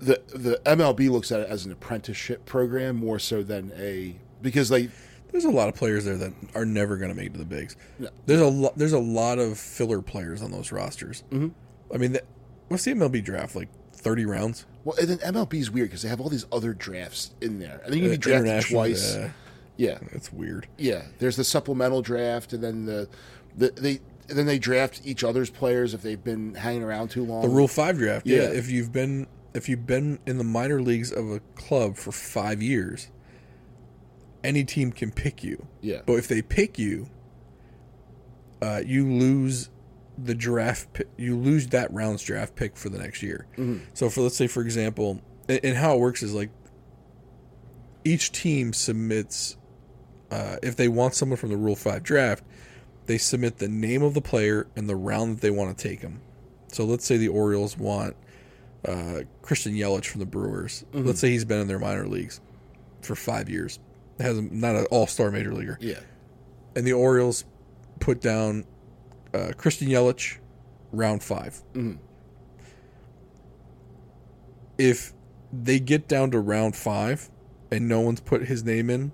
the 0.00 0.20
the 0.34 0.60
MLB 0.64 1.08
looks 1.10 1.30
at 1.30 1.40
it 1.40 1.48
as 1.48 1.64
an 1.64 1.70
apprenticeship 1.72 2.44
program 2.44 2.96
more 2.96 3.18
so 3.20 3.42
than 3.42 3.72
a 3.76 4.16
because 4.40 4.68
they 4.68 4.88
There's 5.30 5.44
a 5.44 5.50
lot 5.50 5.68
of 5.68 5.74
players 5.76 6.04
there 6.04 6.16
that 6.16 6.32
are 6.54 6.64
never 6.64 6.96
going 6.96 7.10
to 7.10 7.14
make 7.14 7.26
it 7.28 7.32
to 7.34 7.38
the 7.38 7.44
bigs. 7.44 7.76
No. 7.98 8.08
There's 8.26 8.40
a 8.40 8.48
lot. 8.48 8.76
There's 8.76 8.92
a 8.92 8.98
lot 8.98 9.38
of 9.38 9.58
filler 9.58 10.02
players 10.02 10.42
on 10.42 10.50
those 10.50 10.72
rosters. 10.72 11.22
Mm-hmm. 11.30 11.94
I 11.94 11.98
mean, 11.98 12.12
the, 12.12 12.22
what's 12.68 12.84
the 12.84 12.94
MLB 12.94 13.22
draft 13.24 13.54
like? 13.54 13.68
Thirty 13.94 14.26
rounds. 14.26 14.66
well, 14.82 14.96
and 14.98 15.06
then 15.08 15.18
MLB 15.18 15.54
is 15.60 15.70
weird 15.70 15.88
because 15.88 16.02
they 16.02 16.08
have 16.08 16.20
all 16.20 16.28
these 16.28 16.46
other 16.50 16.74
drafts 16.74 17.30
in 17.40 17.60
there. 17.60 17.80
I 17.86 17.88
think 17.90 18.02
you 18.02 18.08
Uh, 18.08 18.12
be 18.12 18.16
drafted 18.18 18.72
twice. 18.72 19.14
yeah. 19.14 19.30
Yeah, 19.76 19.98
It's 20.12 20.32
weird. 20.32 20.68
Yeah, 20.78 21.02
there's 21.18 21.36
the 21.36 21.44
supplemental 21.44 22.02
draft, 22.02 22.52
and 22.52 22.62
then 22.62 22.84
the, 22.86 23.08
the 23.56 23.70
they 23.70 24.00
then 24.28 24.46
they 24.46 24.58
draft 24.58 25.00
each 25.04 25.24
other's 25.24 25.50
players 25.50 25.94
if 25.94 26.02
they've 26.02 26.22
been 26.22 26.54
hanging 26.54 26.82
around 26.82 27.08
too 27.08 27.24
long. 27.24 27.42
The 27.42 27.48
Rule 27.48 27.68
Five 27.68 27.98
draft. 27.98 28.26
Yeah. 28.26 28.42
Yeah. 28.42 28.48
If 28.50 28.70
you've 28.70 28.92
been 28.92 29.26
if 29.54 29.68
you've 29.68 29.86
been 29.86 30.18
in 30.26 30.38
the 30.38 30.44
minor 30.44 30.80
leagues 30.80 31.12
of 31.12 31.30
a 31.30 31.40
club 31.54 31.96
for 31.96 32.12
five 32.12 32.62
years, 32.62 33.10
any 34.44 34.64
team 34.64 34.92
can 34.92 35.10
pick 35.10 35.42
you. 35.42 35.66
Yeah. 35.80 36.02
But 36.06 36.14
if 36.14 36.28
they 36.28 36.42
pick 36.42 36.78
you, 36.78 37.08
uh, 38.60 38.82
you 38.84 39.06
lose 39.10 39.70
the 40.16 40.34
draft. 40.34 41.02
You 41.16 41.36
lose 41.36 41.68
that 41.68 41.92
round's 41.92 42.22
draft 42.22 42.54
pick 42.54 42.76
for 42.76 42.88
the 42.88 42.98
next 42.98 43.22
year. 43.22 43.46
So 43.94 44.08
for 44.08 44.20
let's 44.22 44.36
say 44.36 44.46
for 44.46 44.62
example, 44.62 45.20
and 45.48 45.76
how 45.76 45.94
it 45.94 46.00
works 46.00 46.22
is 46.22 46.34
like 46.34 46.50
each 48.04 48.32
team 48.32 48.72
submits 48.72 49.56
uh, 50.32 50.56
if 50.62 50.76
they 50.76 50.88
want 50.88 51.14
someone 51.14 51.36
from 51.36 51.50
the 51.50 51.56
Rule 51.56 51.76
Five 51.76 52.02
draft, 52.02 52.42
they 53.06 53.18
submit 53.18 53.58
the 53.58 53.68
name 53.68 54.02
of 54.02 54.14
the 54.14 54.22
player 54.22 54.66
and 54.74 54.88
the 54.88 54.96
round 54.96 55.36
that 55.36 55.40
they 55.42 55.50
want 55.50 55.76
to 55.76 55.88
take 55.88 56.00
him. 56.00 56.22
So 56.68 56.84
let's 56.84 57.04
say 57.04 57.18
the 57.18 57.28
Orioles 57.28 57.76
want 57.76 58.16
uh, 58.88 59.20
Christian 59.42 59.74
Yelich 59.74 60.06
from 60.06 60.20
the 60.20 60.26
Brewers. 60.26 60.84
Let's 60.92 61.20
say 61.20 61.30
he's 61.30 61.44
been 61.44 61.60
in 61.60 61.68
their 61.68 61.78
minor 61.78 62.06
leagues 62.06 62.40
for 63.02 63.14
five 63.14 63.50
years. 63.50 63.78
Has 64.18 64.40
not 64.40 64.74
an 64.74 64.86
All 64.90 65.06
Star 65.06 65.30
major 65.30 65.52
leaguer, 65.52 65.76
yeah, 65.80 66.00
and 66.74 66.86
the 66.86 66.92
Orioles 66.92 67.44
put 68.00 68.20
down 68.20 68.64
uh, 69.34 69.52
Christian 69.56 69.88
Yelich, 69.88 70.38
round 70.92 71.22
5 71.22 71.62
If 74.78 75.12
they 75.52 75.78
get 75.80 76.08
down 76.08 76.30
to 76.30 76.40
round 76.40 76.76
five 76.76 77.30
and 77.70 77.88
no 77.88 78.00
one's 78.00 78.20
put 78.20 78.44
his 78.44 78.64
name 78.64 78.90
in, 78.90 79.12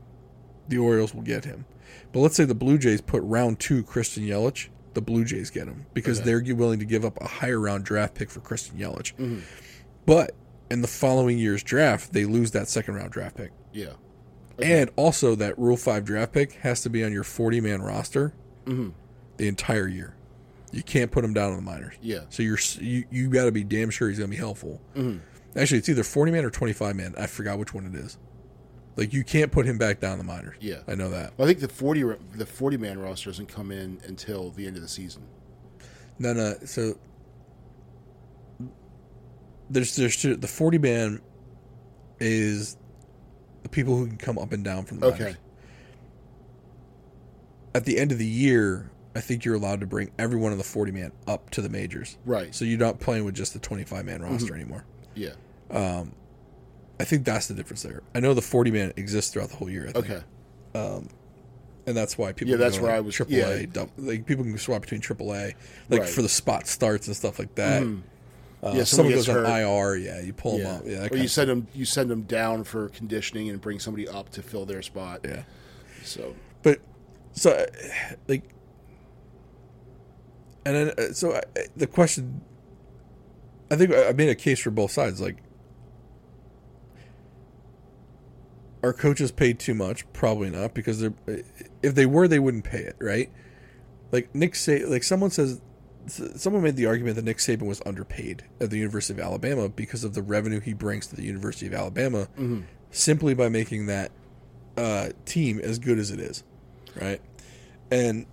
the 0.69 0.79
Orioles 0.79 1.15
will 1.15 1.23
get 1.23 1.45
him. 1.45 1.65
But 2.13 2.21
let's 2.21 2.37
say 2.37 2.45
the 2.45 2.55
Blue 2.55 2.79
Jays 2.79 3.01
put 3.01 3.23
round 3.23 3.61
two 3.61 3.83
Christian 3.83 4.25
Yelich, 4.25 4.69
the 4.95 5.01
Blue 5.01 5.25
Jays 5.25 5.51
get 5.51 5.67
him 5.67 5.87
because 5.95 6.23
they're 6.23 6.43
willing 6.55 6.79
to 6.79 6.85
give 6.85 7.05
up 7.05 7.21
a 7.21 7.27
higher 7.27 7.61
round 7.61 7.85
draft 7.85 8.15
pick 8.15 8.31
for 8.31 8.41
Christian 8.41 8.79
Yelich. 8.79 9.15
Mm-hmm. 9.15 9.41
But 10.07 10.35
in 10.71 10.83
the 10.83 10.89
following 10.89 11.39
year's 11.39 11.63
draft, 11.63 12.13
they 12.13 12.25
lose 12.25 12.53
that 12.53 12.69
second 12.69 12.95
round 12.95 13.11
draft 13.11 13.37
pick. 13.37 13.53
yeah, 13.73 13.93
And 14.61 14.91
also, 14.97 15.35
that 15.35 15.59
Rule 15.59 15.77
5 15.77 16.05
draft 16.05 16.33
pick 16.33 16.53
has 16.53 16.83
to 16.83 16.91
be 16.91 17.05
on 17.05 17.13
your 17.13 17.25
40 17.25 17.61
man 17.61 17.83
roster 17.83 18.35
mm-hmm. 18.67 18.91
the 19.37 19.49
entire 19.49 19.87
year. 19.87 20.15
You 20.73 20.83
can't 20.83 21.11
put 21.11 21.25
him 21.25 21.33
down 21.33 21.51
in 21.51 21.57
the 21.57 21.63
minors. 21.63 21.95
Yeah. 22.03 22.23
So 22.29 22.43
you're 22.43 22.59
you 22.79 23.05
you 23.11 23.29
got 23.31 23.45
to 23.45 23.53
be 23.53 23.65
damn 23.65 23.89
sure 23.91 24.09
he's 24.09 24.19
going 24.19 24.31
to 24.31 24.37
be 24.37 24.41
helpful. 24.41 24.81
Mm-hmm. 24.95 25.19
Actually, 25.59 25.79
it's 25.79 25.89
either 25.89 26.05
40 26.05 26.33
man 26.33 26.45
or 26.45 26.51
25 26.51 26.95
man. 26.95 27.15
I 27.19 27.27
forgot 27.27 27.59
which 27.59 27.73
one 27.73 27.87
it 27.87 27.95
is. 27.95 28.19
Like 28.99 29.13
you 29.13 29.23
can't 29.23 29.53
put 29.53 29.65
him 29.65 29.79
back 29.79 30.01
down 30.01 30.19
the 30.19 30.25
minors. 30.25 30.57
Yeah. 30.61 30.81
I 30.89 30.97
know 30.97 31.09
that. 31.11 31.33
Well, 31.37 31.47
I 31.47 31.49
think 31.49 31.61
the 31.61 31.73
forty 31.73 32.03
the 32.35 32.45
forty 32.45 32.77
man 32.77 32.99
roster 32.99 33.31
doesn't 33.31 33.47
come 33.47 33.71
in 33.71 34.01
until 34.05 34.51
the 34.51 34.67
end 34.67 34.75
of 34.75 34.83
the 34.83 34.89
season. 34.89 35.23
No, 36.19 36.33
no. 36.33 36.57
So 36.65 36.99
there's 39.71 39.95
there's 39.95 40.21
two, 40.21 40.35
the 40.35 40.49
40 40.49 40.79
man 40.79 41.21
is 42.19 42.77
the 43.63 43.69
people 43.69 43.97
who 43.97 44.09
can 44.09 44.17
come 44.17 44.37
up 44.37 44.51
and 44.53 44.65
down 44.65 44.85
from 44.85 44.99
the 44.99 45.07
Okay, 45.07 45.19
minors. 45.19 45.37
At 47.77 47.85
the 47.85 47.99
end 47.99 48.11
of 48.11 48.19
the 48.19 48.27
year, 48.27 48.91
I 49.15 49.21
think 49.21 49.45
you're 49.45 49.55
allowed 49.55 49.79
to 49.81 49.87
bring 49.87 50.11
everyone 50.19 50.51
in 50.51 50.59
the 50.59 50.65
40 50.65 50.91
man 50.91 51.13
up 51.29 51.51
to 51.51 51.63
the 51.63 51.69
majors. 51.69 52.19
right. 52.25 52.53
So 52.53 52.65
you're 52.65 52.79
not 52.81 52.99
playing 52.99 53.25
with 53.25 53.37
just 53.37 53.53
the 53.53 53.61
25 53.61 54.05
man 54.05 54.21
mm-hmm. 54.21 54.33
roster 54.33 54.57
anymore. 54.57 54.85
yeah, 55.15 55.35
um, 55.71 56.13
I 57.01 57.05
think 57.05 57.25
that's 57.25 57.47
the 57.47 57.55
difference 57.55 57.83
there. 57.83 58.03
I 58.15 58.21
know 58.21 58.35
the 58.35 58.43
40 58.43 58.71
man 58.71 58.93
exists 58.97 59.33
throughout 59.33 59.51
the 59.51 59.57
whole 59.57 59.71
year. 59.71 59.89
I 59.89 59.93
think. 59.93 60.11
okay, 60.11 60.23
and 61.87 61.97
that's 61.97 62.19
why 62.19 62.33
people. 62.33 62.51
Yeah, 62.53 62.59
that's 62.59 62.79
where 62.79 62.91
like, 62.91 62.99
I 62.99 63.01
was- 63.01 63.15
AAA, 63.17 63.61
yeah. 63.61 63.67
dou- 63.73 63.91
like 63.97 64.27
people 64.27 64.45
can 64.45 64.59
swap 64.59 64.83
between 64.83 65.01
AAA, 65.01 65.55
like 65.89 66.01
Right. 66.01 66.09
For 66.09 66.21
the 66.23 66.29
spot 66.29 66.67
starts 66.67 67.07
and 67.07 67.17
stuff 67.17 67.39
like 67.39 67.55
that. 67.55 67.83
Uh, 68.63 68.73
Yeah, 68.75 68.85
someone 68.85 69.15
goes 69.15 69.27
gets 69.27 69.39
on. 69.39 69.47
IR, 69.47 69.97
yeah, 69.97 70.21
you 70.21 70.33
pull 70.33 70.59
them 70.59 70.67
up, 70.67 70.83
yeah, 70.85 71.09
or 71.11 71.17
you 71.17 71.29
send 71.29 71.49
them 71.49 71.67
you 71.73 71.85
send 71.85 72.11
them 72.11 72.23
down 72.23 72.65
for 72.65 72.89
conditioning 72.91 73.49
and 73.49 73.61
bring 73.61 73.79
somebody 73.79 74.07
up 74.09 74.31
to 74.31 74.43
fill 74.43 74.67
their 74.67 74.83
spot. 74.83 75.21
yeah. 75.25 75.45
So 76.03 76.35
But 76.63 76.81
so 77.33 77.53
uh, 77.53 77.67
like, 78.27 78.43
and 80.67 80.75
then 80.77 80.91
uh, 80.99 81.13
so 81.13 81.37
I, 81.37 81.43
the 81.77 81.87
question. 81.87 82.41
I 83.71 83.77
think 83.77 83.93
I 83.95 84.13
made 84.13 84.29
a 84.31 84.35
case 84.35 84.59
for 84.61 84.71
both 84.71 84.91
sides. 84.91 85.21
Like, 85.21 85.37
are 88.83 88.93
coaches 88.93 89.31
paid 89.31 89.59
too 89.59 89.75
much? 89.75 90.11
Probably 90.13 90.51
not, 90.51 90.75
because 90.75 91.01
they're 91.01 91.15
if 91.83 91.95
they 91.95 92.07
were, 92.07 92.29
they 92.29 92.39
wouldn't 92.39 92.65
pay 92.65 92.81
it, 92.81 92.97
right? 93.01 93.31
Like 94.13 94.35
Nick 94.35 94.55
say, 94.55 94.85
like 94.85 95.03
someone 95.03 95.31
says, 95.31 95.61
someone 96.07 96.63
made 96.63 96.77
the 96.77 96.87
argument 96.87 97.17
that 97.17 97.25
Nick 97.25 97.39
Saban 97.39 97.67
was 97.67 97.83
underpaid 97.85 98.45
at 98.61 98.71
the 98.71 98.79
University 98.79 99.21
of 99.21 99.25
Alabama 99.25 99.69
because 99.69 100.05
of 100.05 100.15
the 100.15 100.23
revenue 100.23 100.61
he 100.61 100.73
brings 100.73 101.07
to 101.09 101.17
the 101.17 101.25
University 101.25 101.67
of 101.67 101.75
Alabama, 101.75 102.29
simply 102.91 103.35
by 103.35 103.49
making 103.49 103.87
that 103.87 104.11
uh, 104.77 105.11
team 105.27 105.61
as 105.61 105.79
good 105.79 105.99
as 105.99 106.11
it 106.11 106.21
is, 106.21 106.45
right? 107.01 107.21
And 107.91 108.27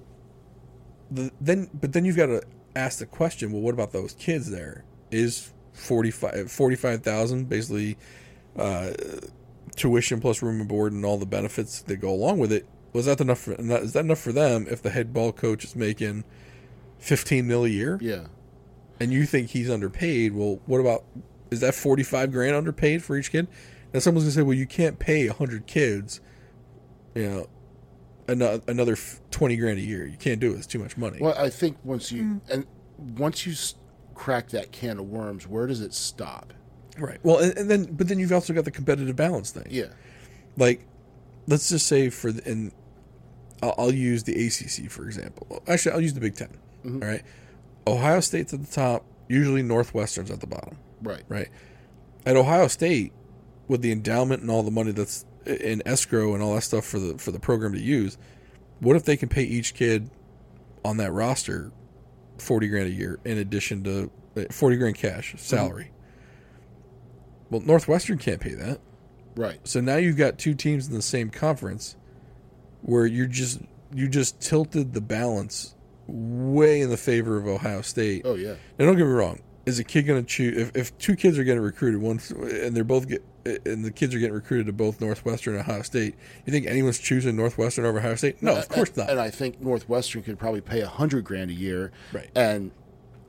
the, 1.11 1.31
then, 1.41 1.69
but 1.73 1.93
then 1.93 2.05
you've 2.05 2.17
got 2.17 2.27
to 2.27 2.41
ask 2.75 2.99
the 2.99 3.05
question: 3.05 3.51
Well, 3.51 3.61
what 3.61 3.73
about 3.73 3.91
those 3.91 4.13
kids? 4.13 4.49
There 4.49 4.83
is 5.11 5.51
45 5.73 6.51
45,000 6.51 7.49
basically 7.49 7.97
uh, 8.57 8.91
tuition 9.75 10.21
plus 10.21 10.41
room 10.41 10.59
and 10.59 10.69
board 10.69 10.93
and 10.93 11.05
all 11.05 11.17
the 11.17 11.25
benefits 11.25 11.81
that 11.81 11.97
go 11.97 12.09
along 12.09 12.39
with 12.39 12.51
it. 12.51 12.65
Was 12.93 13.05
that 13.05 13.19
enough? 13.19 13.39
For, 13.39 13.53
is 13.53 13.93
that 13.93 14.05
enough 14.05 14.19
for 14.19 14.31
them 14.31 14.65
if 14.69 14.81
the 14.81 14.89
head 14.89 15.13
ball 15.13 15.31
coach 15.31 15.63
is 15.65 15.75
making 15.75 16.23
fifteen 16.97 17.47
mil 17.47 17.65
a 17.65 17.69
year? 17.69 17.99
Yeah. 18.01 18.27
and 18.99 19.11
you 19.11 19.25
think 19.25 19.49
he's 19.49 19.69
underpaid, 19.69 20.33
well, 20.33 20.59
what 20.65 20.79
about 20.79 21.03
is 21.51 21.59
that 21.61 21.75
forty 21.75 22.03
five 22.03 22.31
grand 22.31 22.55
underpaid 22.55 23.03
for 23.03 23.17
each 23.17 23.31
kid? 23.31 23.47
Now 23.93 23.99
someone's 23.99 24.25
gonna 24.25 24.33
say, 24.33 24.41
well, 24.41 24.57
you 24.57 24.65
can't 24.67 24.99
pay 24.99 25.27
hundred 25.27 25.67
kids, 25.67 26.21
you 27.13 27.23
know, 27.23 27.47
another 28.27 28.61
another 28.67 28.97
twenty 29.31 29.55
grand 29.57 29.79
a 29.79 29.81
year. 29.81 30.05
You 30.05 30.17
can't 30.17 30.39
do 30.39 30.53
it. 30.53 30.57
It's 30.57 30.67
too 30.67 30.79
much 30.79 30.97
money. 30.97 31.19
Well, 31.19 31.35
I 31.37 31.49
think 31.49 31.77
once 31.83 32.11
you 32.11 32.23
mm-hmm. 32.23 32.51
and 32.51 32.65
once 33.17 33.45
you 33.45 33.53
crack 34.13 34.49
that 34.49 34.71
can 34.71 34.99
of 34.99 35.09
worms, 35.09 35.47
where 35.47 35.67
does 35.67 35.81
it 35.81 35.93
stop? 35.93 36.53
Right. 36.97 37.19
Well, 37.23 37.39
and, 37.39 37.57
and 37.57 37.69
then 37.69 37.85
but 37.85 38.07
then 38.07 38.19
you've 38.19 38.31
also 38.31 38.53
got 38.53 38.65
the 38.65 38.71
competitive 38.71 39.15
balance 39.15 39.51
thing. 39.51 39.67
Yeah. 39.69 39.87
Like, 40.57 40.85
let's 41.47 41.69
just 41.69 41.87
say 41.87 42.09
for 42.09 42.31
the, 42.31 42.49
and 42.49 42.71
I'll, 43.61 43.75
I'll 43.77 43.93
use 43.93 44.23
the 44.23 44.33
ACC 44.33 44.89
for 44.89 45.05
example. 45.05 45.61
Actually, 45.67 45.93
I'll 45.93 46.01
use 46.01 46.13
the 46.13 46.21
Big 46.21 46.35
10 46.35 46.49
All 46.85 46.91
right. 46.91 47.23
Ohio 47.87 48.19
State's 48.19 48.53
at 48.53 48.61
the 48.65 48.71
top. 48.71 49.05
Usually 49.27 49.61
Northwestern's 49.61 50.31
at 50.31 50.39
the 50.39 50.47
bottom. 50.47 50.77
Right. 51.01 51.23
right? 51.27 51.49
At 52.25 52.35
Ohio 52.37 52.67
State, 52.67 53.11
with 53.67 53.81
the 53.81 53.91
endowment 53.91 54.41
and 54.41 54.51
all 54.51 54.63
the 54.63 54.71
money 54.71 54.91
that's 54.91 55.25
in 55.45 55.81
escrow 55.85 56.33
and 56.33 56.43
all 56.43 56.55
that 56.55 56.61
stuff 56.61 56.85
for 56.85 56.99
the 56.99 57.17
for 57.17 57.31
the 57.31 57.39
program 57.39 57.73
to 57.73 57.81
use, 57.81 58.17
what 58.79 58.95
if 58.95 59.03
they 59.05 59.17
can 59.17 59.29
pay 59.29 59.43
each 59.43 59.73
kid 59.73 60.09
on 60.83 60.97
that 60.97 61.11
roster 61.11 61.71
forty 62.37 62.67
grand 62.67 62.87
a 62.87 62.91
year 62.91 63.19
in 63.25 63.37
addition 63.37 63.83
to 63.83 64.11
uh, 64.37 64.43
forty 64.51 64.77
grand 64.77 64.95
cash 64.95 65.35
salary? 65.37 65.91
Well, 67.49 67.61
Northwestern 67.61 68.17
can't 68.17 68.39
pay 68.39 68.53
that, 68.55 68.79
Right. 69.35 69.59
so 69.67 69.79
now 69.81 69.97
you've 69.97 70.17
got 70.17 70.37
two 70.37 70.53
teams 70.55 70.87
in 70.87 70.93
the 70.93 71.01
same 71.01 71.29
conference 71.29 71.95
where 72.81 73.05
you're 73.05 73.27
just 73.27 73.59
you 73.93 74.07
just 74.07 74.39
tilted 74.41 74.93
the 74.93 75.01
balance 75.01 75.75
way 76.07 76.81
in 76.81 76.89
the 76.89 76.97
favor 76.97 77.37
of 77.37 77.47
Ohio 77.47 77.81
State. 77.81 78.23
Oh 78.25 78.35
yeah. 78.35 78.55
Now, 78.77 78.85
don't 78.85 78.97
get 78.97 79.05
me 79.05 79.11
wrong. 79.11 79.41
Is 79.65 79.79
a 79.79 79.83
kid 79.83 80.03
going 80.03 80.21
to 80.23 80.27
choose 80.27 80.57
if, 80.57 80.75
if 80.75 80.97
two 80.99 81.15
kids 81.15 81.39
are 81.39 81.43
getting 81.43 81.61
recruited, 81.63 81.99
one 82.01 82.19
and 82.51 82.75
they're 82.75 82.83
both 82.83 83.07
get 83.07 83.23
and 83.65 83.83
the 83.85 83.91
kids 83.91 84.13
are 84.13 84.19
getting 84.19 84.33
recruited 84.35 84.65
to 84.67 84.73
both 84.73 84.99
Northwestern 85.01 85.53
and 85.55 85.61
Ohio 85.61 85.81
State? 85.81 86.15
You 86.45 86.51
think 86.51 86.67
anyone's 86.67 86.99
choosing 86.99 87.35
Northwestern 87.35 87.85
over 87.85 87.97
Ohio 87.99 88.15
State? 88.15 88.41
No, 88.43 88.55
of 88.55 88.69
course 88.69 88.95
not. 88.95 89.09
And 89.09 89.19
I 89.19 89.29
think 89.31 89.59
Northwestern 89.61 90.21
could 90.23 90.37
probably 90.37 90.61
pay 90.61 90.81
a 90.81 90.87
hundred 90.87 91.23
grand 91.23 91.49
a 91.51 91.53
year, 91.53 91.91
Right. 92.13 92.29
And 92.35 92.71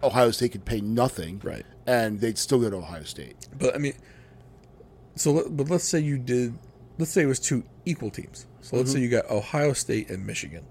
Ohio 0.03 0.31
State 0.31 0.53
could 0.53 0.64
pay 0.67 0.81
nothing, 0.83 1.41
Right. 1.43 1.64
And 1.87 2.20
they'd 2.20 2.39
still 2.39 2.59
go 2.59 2.70
to 2.70 2.76
Ohio 2.76 3.05
State. 3.05 3.37
But 3.59 3.74
I 3.74 3.78
mean, 3.78 3.95
so 5.14 5.49
but 5.49 5.70
let's 5.70 5.84
say 5.84 6.01
you 6.01 6.18
did. 6.18 6.59
Let's 6.99 7.11
say 7.11 7.22
it 7.22 7.26
was 7.26 7.39
two 7.39 7.64
equal 7.84 8.11
teams. 8.11 8.47
So 8.61 8.76
let's 8.76 8.91
say 8.93 8.99
you 9.01 9.09
got 9.09 9.30
Ohio 9.30 9.72
State 9.72 10.11
and 10.11 10.26
Michigan. 10.26 10.64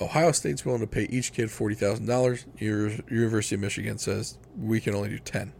Ohio 0.00 0.32
State's 0.32 0.64
willing 0.64 0.80
to 0.80 0.86
pay 0.86 1.04
each 1.04 1.32
kid 1.32 1.50
forty 1.50 1.74
thousand 1.74 2.06
dollars. 2.06 2.46
University 2.58 3.54
of 3.54 3.60
Michigan 3.60 3.98
says 3.98 4.38
we 4.58 4.80
can 4.80 4.94
only 4.94 5.08
do 5.08 5.18
ten. 5.18 5.52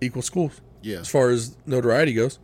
Equal 0.00 0.22
schools. 0.22 0.60
Yeah. 0.80 1.00
As 1.00 1.08
far 1.08 1.30
as 1.30 1.56
notoriety 1.66 2.14
goes, 2.14 2.38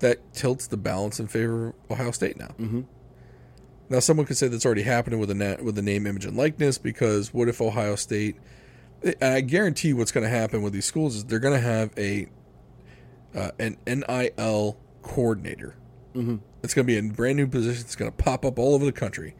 that 0.00 0.32
tilts 0.32 0.66
the 0.66 0.76
balance 0.76 1.20
in 1.20 1.28
favor 1.28 1.68
of 1.68 1.74
Ohio 1.90 2.10
State 2.10 2.36
now. 2.36 2.54
Mm-hmm. 2.58 2.80
Now, 3.90 4.00
someone 4.00 4.26
could 4.26 4.36
say 4.36 4.48
that's 4.48 4.66
already 4.66 4.82
happening 4.82 5.18
with 5.18 5.30
the 5.30 5.34
na- 5.34 5.62
with 5.62 5.74
the 5.74 5.82
name, 5.82 6.06
image, 6.06 6.26
and 6.26 6.36
likeness 6.36 6.76
because 6.78 7.32
what 7.32 7.48
if 7.48 7.60
Ohio 7.60 7.96
State? 7.96 8.36
I 9.22 9.40
guarantee 9.40 9.92
what's 9.92 10.12
going 10.12 10.24
to 10.24 10.30
happen 10.30 10.60
with 10.60 10.72
these 10.72 10.84
schools 10.84 11.16
is 11.16 11.24
they're 11.24 11.38
going 11.38 11.54
to 11.54 11.60
have 11.60 11.90
a 11.96 12.28
uh, 13.34 13.50
an 13.58 13.76
NIL 13.86 14.76
coordinator. 15.02 15.76
Mm-hmm. 16.14 16.36
It's 16.62 16.74
going 16.74 16.86
to 16.86 16.92
be 16.92 16.98
a 16.98 17.12
brand 17.12 17.36
new 17.36 17.46
position. 17.46 17.82
It's 17.82 17.96
going 17.96 18.10
to 18.10 18.16
pop 18.16 18.44
up 18.44 18.58
all 18.58 18.74
over 18.74 18.84
the 18.84 18.92
country, 18.92 19.34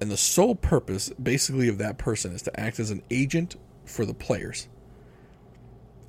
and 0.00 0.10
the 0.10 0.16
sole 0.16 0.54
purpose, 0.54 1.10
basically, 1.10 1.68
of 1.68 1.78
that 1.78 1.96
person 1.96 2.32
is 2.32 2.42
to 2.42 2.60
act 2.60 2.78
as 2.78 2.90
an 2.90 3.02
agent 3.10 3.56
for 3.84 4.04
the 4.04 4.14
players. 4.14 4.68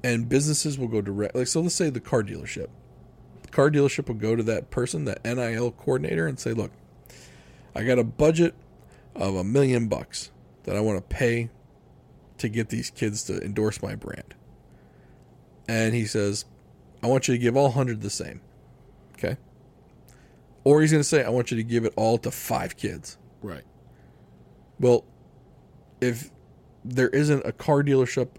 And 0.03 0.27
businesses 0.27 0.77
will 0.77 0.89
go 0.89 0.99
direct. 0.99 1.33
Like 1.35 1.47
so, 1.47 1.61
let's 1.61 1.75
say 1.75 1.89
the 1.89 2.01
car 2.01 2.23
dealership. 2.23 2.67
The 3.43 3.49
car 3.49 3.69
dealership 3.69 4.07
will 4.07 4.15
go 4.15 4.35
to 4.35 4.43
that 4.43 4.69
person, 4.69 5.05
that 5.05 5.23
NIL 5.23 5.71
coordinator, 5.71 6.27
and 6.27 6.37
say, 6.37 6.51
"Look, 6.51 6.71
I 7.75 7.83
got 7.83 7.99
a 7.99 8.03
budget 8.03 8.55
of 9.15 9.35
a 9.35 9.43
million 9.43 9.87
bucks 9.87 10.31
that 10.63 10.75
I 10.75 10.79
want 10.79 10.97
to 10.97 11.15
pay 11.15 11.49
to 12.37 12.49
get 12.49 12.69
these 12.69 12.89
kids 12.89 13.23
to 13.25 13.41
endorse 13.41 13.81
my 13.81 13.95
brand. 13.95 14.35
And 15.67 15.93
he 15.93 16.05
says, 16.05 16.45
I 17.01 17.07
want 17.07 17.27
you 17.27 17.33
to 17.33 17.37
give 17.37 17.55
all 17.55 17.65
100 17.65 18.01
the 18.01 18.09
same. 18.09 18.41
Okay? 19.13 19.37
Or 20.63 20.81
he's 20.81 20.91
going 20.91 21.01
to 21.01 21.07
say, 21.07 21.23
I 21.23 21.29
want 21.29 21.51
you 21.51 21.57
to 21.57 21.63
give 21.63 21.85
it 21.85 21.93
all 21.95 22.17
to 22.19 22.31
five 22.31 22.77
kids. 22.77 23.17
Right. 23.41 23.63
Well, 24.79 25.05
if 26.01 26.31
there 26.83 27.09
isn't 27.09 27.45
a 27.45 27.51
car 27.51 27.83
dealership 27.83 28.29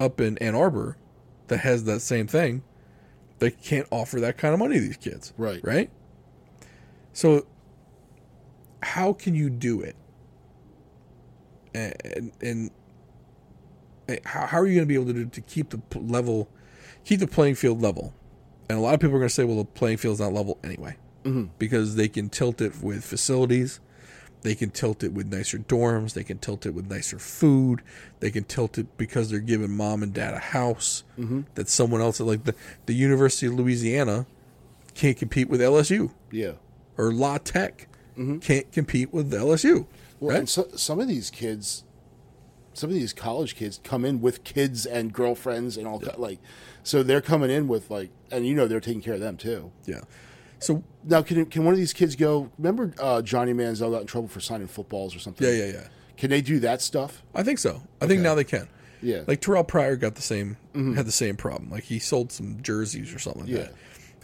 up 0.00 0.20
in 0.20 0.38
Ann 0.38 0.54
Arbor 0.54 0.96
that 1.48 1.58
has 1.58 1.84
that 1.84 2.00
same 2.00 2.26
thing, 2.26 2.62
they 3.38 3.50
can't 3.50 3.86
offer 3.90 4.20
that 4.20 4.38
kind 4.38 4.54
of 4.54 4.60
money 4.60 4.76
to 4.76 4.80
these 4.80 4.96
kids. 4.96 5.32
Right. 5.36 5.60
Right? 5.62 5.90
So, 7.12 7.46
how 8.84 9.12
can 9.12 9.34
you 9.34 9.50
do 9.50 9.80
it? 9.80 9.96
And, 11.74 11.94
and, 12.42 12.70
and 14.06 14.20
how, 14.24 14.46
how 14.46 14.58
are 14.58 14.66
you 14.66 14.74
going 14.74 14.86
to 14.86 14.88
be 14.88 14.94
able 14.94 15.06
to 15.06 15.12
do 15.12 15.26
to 15.26 15.40
keep 15.40 15.70
the 15.70 15.80
level, 15.98 16.48
keep 17.04 17.20
the 17.20 17.26
playing 17.26 17.56
field 17.56 17.82
level? 17.82 18.14
And 18.68 18.78
a 18.78 18.80
lot 18.80 18.94
of 18.94 19.00
people 19.00 19.16
are 19.16 19.18
going 19.18 19.28
to 19.28 19.34
say, 19.34 19.44
well, 19.44 19.56
the 19.58 19.64
playing 19.64 19.98
field's 19.98 20.20
not 20.20 20.32
level 20.32 20.58
anyway, 20.64 20.96
mm-hmm. 21.24 21.46
because 21.58 21.96
they 21.96 22.08
can 22.08 22.28
tilt 22.30 22.60
it 22.60 22.82
with 22.82 23.04
facilities, 23.04 23.80
they 24.42 24.54
can 24.54 24.70
tilt 24.70 25.02
it 25.02 25.12
with 25.12 25.26
nicer 25.32 25.58
dorms, 25.58 26.14
they 26.14 26.24
can 26.24 26.38
tilt 26.38 26.64
it 26.66 26.74
with 26.74 26.88
nicer 26.90 27.18
food, 27.18 27.82
they 28.20 28.30
can 28.30 28.44
tilt 28.44 28.78
it 28.78 28.96
because 28.96 29.30
they're 29.30 29.40
giving 29.40 29.74
mom 29.76 30.02
and 30.02 30.12
dad 30.14 30.34
a 30.34 30.38
house 30.38 31.02
Mm-hmm. 31.18 31.42
that 31.56 31.68
someone 31.68 32.00
else, 32.00 32.20
like 32.20 32.44
the 32.44 32.54
the 32.86 32.94
University 32.94 33.46
of 33.46 33.54
Louisiana, 33.54 34.26
can't 34.94 35.16
compete 35.16 35.48
with 35.48 35.60
LSU 35.60 36.10
Yeah. 36.30 36.52
or 36.96 37.12
La 37.12 37.38
Tech 37.38 37.88
can't 38.40 38.70
compete 38.72 39.12
with 39.12 39.32
LSU. 39.32 39.86
Well, 40.20 40.30
right? 40.30 40.38
and 40.40 40.48
so, 40.48 40.68
some 40.76 41.00
of 41.00 41.08
these 41.08 41.30
kids, 41.30 41.84
some 42.72 42.90
of 42.90 42.94
these 42.94 43.12
college 43.12 43.54
kids 43.56 43.80
come 43.82 44.04
in 44.04 44.20
with 44.20 44.44
kids 44.44 44.86
and 44.86 45.12
girlfriends 45.12 45.76
and 45.76 45.86
all 45.86 45.98
ki- 46.00 46.10
like, 46.16 46.38
so 46.82 47.02
they're 47.02 47.20
coming 47.20 47.50
in 47.50 47.66
with 47.68 47.90
like, 47.90 48.10
and 48.30 48.46
you 48.46 48.54
know 48.54 48.66
they're 48.66 48.80
taking 48.80 49.02
care 49.02 49.14
of 49.14 49.20
them 49.20 49.36
too. 49.36 49.70
yeah. 49.86 50.00
So 50.60 50.82
Now, 51.04 51.20
can 51.20 51.44
can 51.46 51.64
one 51.64 51.74
of 51.74 51.78
these 51.78 51.92
kids 51.92 52.16
go? 52.16 52.50
Remember 52.58 52.94
uh, 52.98 53.20
Johnny 53.20 53.52
Manziel 53.52 53.90
got 53.90 54.00
in 54.02 54.06
trouble 54.06 54.28
for 54.28 54.40
signing 54.40 54.66
footballs 54.68 55.14
or 55.14 55.18
something? 55.18 55.46
yeah, 55.46 55.52
yeah, 55.66 55.72
yeah. 55.72 55.86
Can 56.16 56.30
they 56.30 56.40
do 56.40 56.58
that 56.60 56.80
stuff? 56.80 57.22
I 57.34 57.42
think 57.42 57.58
so. 57.58 57.82
I 58.00 58.06
think 58.06 58.22
now 58.22 58.34
they 58.34 58.44
can. 58.44 58.68
Yeah. 59.02 59.22
Like 59.26 59.40
Terrell 59.42 59.64
Pryor 59.64 59.96
got 59.96 60.14
the 60.14 60.22
same 60.22 60.56
had 60.74 61.04
the 61.06 61.12
same 61.12 61.36
problem. 61.36 61.70
Like 61.70 61.82
he 61.84 61.98
sold 61.98 62.32
some 62.32 62.62
jerseys 62.62 63.12
or 63.12 63.18
something 63.18 63.42
like 63.42 63.50
Yeah. 63.50 63.58
that. 63.58 63.72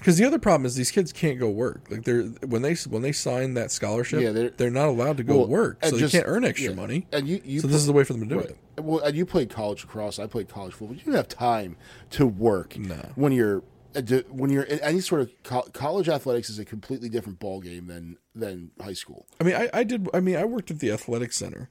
Because 0.00 0.16
the 0.18 0.24
other 0.24 0.38
problem 0.38 0.66
is 0.66 0.74
these 0.74 0.90
kids 0.90 1.12
can't 1.12 1.38
go 1.38 1.48
work. 1.48 1.82
Like 1.90 2.02
they're 2.04 2.22
when 2.24 2.62
they 2.62 2.74
when 2.88 3.02
they 3.02 3.12
sign 3.12 3.54
that 3.54 3.70
scholarship, 3.70 4.20
Yeah, 4.22 4.32
they're, 4.32 4.50
they're- 4.50 4.70
not 4.70 4.88
allowed 4.88 5.18
to 5.18 5.22
go 5.24 5.38
Well, 5.38 5.46
work, 5.48 5.84
so 5.84 5.96
just- 5.98 6.12
they 6.12 6.18
can't 6.18 6.28
earn 6.28 6.44
extra 6.44 6.70
yeah. 6.70 6.74
money. 6.76 7.06
And 7.12 7.28
you, 7.28 7.40
you 7.44 7.60
so 7.60 7.66
this 7.68 7.76
is 7.76 7.86
the 7.86 7.92
way 7.92 8.02
for 8.04 8.14
them 8.14 8.22
to 8.22 8.28
do 8.34 8.40
Right. 8.40 8.50
it. 8.76 8.82
Well, 8.82 9.00
and 9.04 9.14
you 9.16 9.24
played 9.26 9.50
college 9.50 9.84
lacrosse. 9.84 10.18
I 10.18 10.26
played 10.26 10.48
college 10.48 10.72
football. 10.74 10.96
You 10.96 11.04
don't 11.04 11.14
have 11.14 11.28
time 11.28 11.76
to 12.10 12.26
work 12.26 12.76
No. 12.78 13.12
when 13.14 13.32
you're 13.32 13.62
uh, 13.94 14.00
when 14.30 14.50
you're 14.50 14.62
in 14.62 14.78
any 14.80 15.00
sort 15.00 15.20
of 15.20 15.30
co- 15.42 15.68
college 15.72 16.08
athletics 16.08 16.48
is 16.48 16.58
a 16.58 16.64
completely 16.64 17.08
different 17.08 17.38
ball 17.38 17.60
game 17.60 17.86
than 17.88 18.16
than 18.34 18.70
high 18.80 18.92
school. 18.94 19.26
I 19.40 19.44
mean, 19.44 19.54
I, 19.54 19.68
I 19.74 19.84
did. 19.84 20.08
I 20.14 20.20
mean, 20.20 20.36
I 20.36 20.44
worked 20.44 20.70
at 20.70 20.78
the 20.78 20.90
athletic 20.92 21.32
center. 21.32 21.68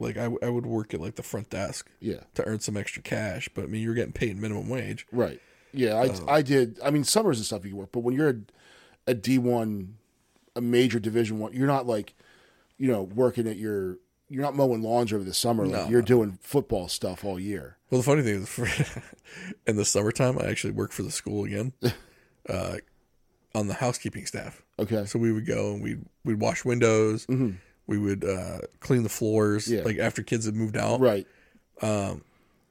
Like 0.00 0.16
I, 0.16 0.28
I 0.42 0.48
would 0.48 0.66
work 0.66 0.92
at 0.92 1.00
like 1.00 1.14
the 1.14 1.22
front 1.22 1.50
desk 1.50 1.88
Yeah. 2.00 2.20
to 2.34 2.44
earn 2.44 2.58
some 2.60 2.76
extra 2.76 3.00
cash, 3.02 3.48
but 3.54 3.62
I 3.64 3.66
mean, 3.68 3.82
you're 3.82 3.94
getting 3.94 4.12
paid 4.12 4.36
minimum 4.40 4.68
wage. 4.68 5.06
Right. 5.12 5.40
Yeah, 5.74 5.96
I, 6.28 6.36
I 6.36 6.42
did. 6.42 6.78
I 6.82 6.90
mean, 6.90 7.04
summers 7.04 7.38
and 7.38 7.46
stuff 7.46 7.64
you 7.64 7.76
work, 7.76 7.90
but 7.92 8.00
when 8.00 8.14
you're 8.14 8.30
a, 8.30 8.36
a 9.08 9.14
D 9.14 9.38
one, 9.38 9.96
a 10.56 10.60
major 10.60 10.98
Division 10.98 11.38
one, 11.38 11.52
you're 11.52 11.66
not 11.66 11.86
like, 11.86 12.14
you 12.78 12.88
know, 12.90 13.02
working 13.02 13.46
at 13.46 13.56
your. 13.56 13.98
You're 14.30 14.42
not 14.42 14.56
mowing 14.56 14.82
lawns 14.82 15.12
over 15.12 15.22
the 15.22 15.34
summer. 15.34 15.66
Like 15.66 15.84
No. 15.84 15.88
you're 15.90 16.02
doing 16.02 16.38
football 16.40 16.88
stuff 16.88 17.24
all 17.24 17.38
year. 17.38 17.76
Well, 17.90 18.00
the 18.00 18.04
funny 18.06 18.22
thing 18.22 18.42
is, 18.42 18.48
for, 18.48 18.66
in 19.66 19.76
the 19.76 19.84
summertime, 19.84 20.38
I 20.38 20.46
actually 20.46 20.72
work 20.72 20.92
for 20.92 21.02
the 21.02 21.10
school 21.10 21.44
again, 21.44 21.72
uh, 22.48 22.76
on 23.54 23.68
the 23.68 23.74
housekeeping 23.74 24.24
staff. 24.26 24.62
Okay. 24.78 25.04
So 25.04 25.18
we 25.18 25.30
would 25.30 25.46
go 25.46 25.74
and 25.74 25.82
we'd 25.82 26.04
we'd 26.24 26.40
wash 26.40 26.64
windows. 26.64 27.26
We 27.86 27.98
would 27.98 28.24
uh, 28.24 28.60
clean 28.80 29.02
the 29.02 29.10
floors, 29.10 29.66
Mm-hmm. 29.66 29.74
Yeah. 29.76 29.82
like 29.84 29.98
after 29.98 30.22
kids 30.22 30.46
had 30.46 30.56
moved 30.56 30.76
out, 30.78 31.00
Right. 31.00 31.26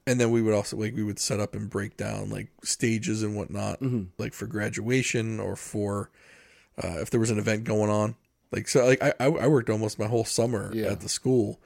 And 0.06 0.20
then 0.20 0.32
we 0.32 0.42
would 0.42 0.54
also 0.54 0.76
like 0.78 0.96
we 0.96 1.04
would 1.04 1.20
set 1.20 1.40
up 1.40 1.56
and 1.56 1.70
break 1.70 1.96
down 1.98 2.30
like 2.30 2.50
stages 2.64 3.24
and 3.24 3.36
whatnot, 3.36 3.80
Mm-hmm. 3.82 4.04
like 4.18 4.34
for 4.34 4.48
graduation 4.48 5.40
or 5.40 5.56
for 5.56 6.10
uh, 6.84 6.98
if 7.02 7.10
there 7.10 7.20
was 7.20 7.30
an 7.30 7.40
event 7.40 7.64
going 7.64 7.90
on. 7.90 8.16
Like 8.52 8.68
so, 8.68 8.86
like 8.86 9.02
I 9.02 9.14
I 9.20 9.26
I 9.28 9.48
worked 9.48 9.70
almost 9.70 9.98
my 10.00 10.08
whole 10.08 10.26
summer 10.26 10.72
Yeah. 10.74 10.92
at 10.92 11.00
the 11.02 11.10
school. 11.10 11.60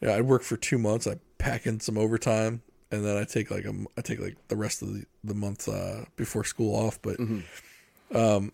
Yeah, 0.00 0.14
I'd 0.16 0.22
work 0.26 0.42
for 0.42 0.56
two 0.56 0.78
months. 0.78 1.06
I 1.06 1.18
pack 1.38 1.66
in 1.66 1.78
some 1.80 1.96
overtime, 1.96 2.62
and 2.90 3.04
then 3.04 3.16
I 3.16 3.24
take 3.24 3.50
like 3.50 3.64
a 3.64 3.74
I 3.96 4.00
take 4.00 4.18
like 4.20 4.36
the 4.48 4.56
rest 4.56 4.82
of 4.82 4.92
the 4.94 5.04
the 5.22 5.34
month 5.34 5.68
uh, 5.68 6.04
before 6.16 6.44
school 6.44 6.74
off. 6.74 7.00
But 7.02 7.18
Mm-hmm. 7.18 8.16
um, 8.16 8.52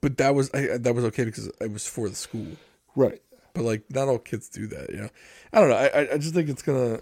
but 0.00 0.16
that 0.18 0.34
was 0.34 0.50
I, 0.54 0.76
that 0.78 0.94
was 0.94 1.04
okay 1.06 1.24
because 1.24 1.46
it 1.60 1.72
was 1.72 1.86
for 1.86 2.08
the 2.08 2.14
school. 2.16 2.46
Right. 2.96 3.20
But 3.54 3.64
like, 3.64 3.82
not 3.90 4.08
all 4.08 4.18
kids 4.18 4.48
do 4.48 4.66
that. 4.68 4.90
You 4.90 4.96
know, 4.98 5.10
I 5.52 5.60
don't 5.60 5.68
know. 5.70 5.76
I 5.76 5.86
I- 5.88 6.12
I 6.14 6.18
just 6.18 6.34
think 6.34 6.48
it's 6.48 6.62
gonna. 6.62 7.00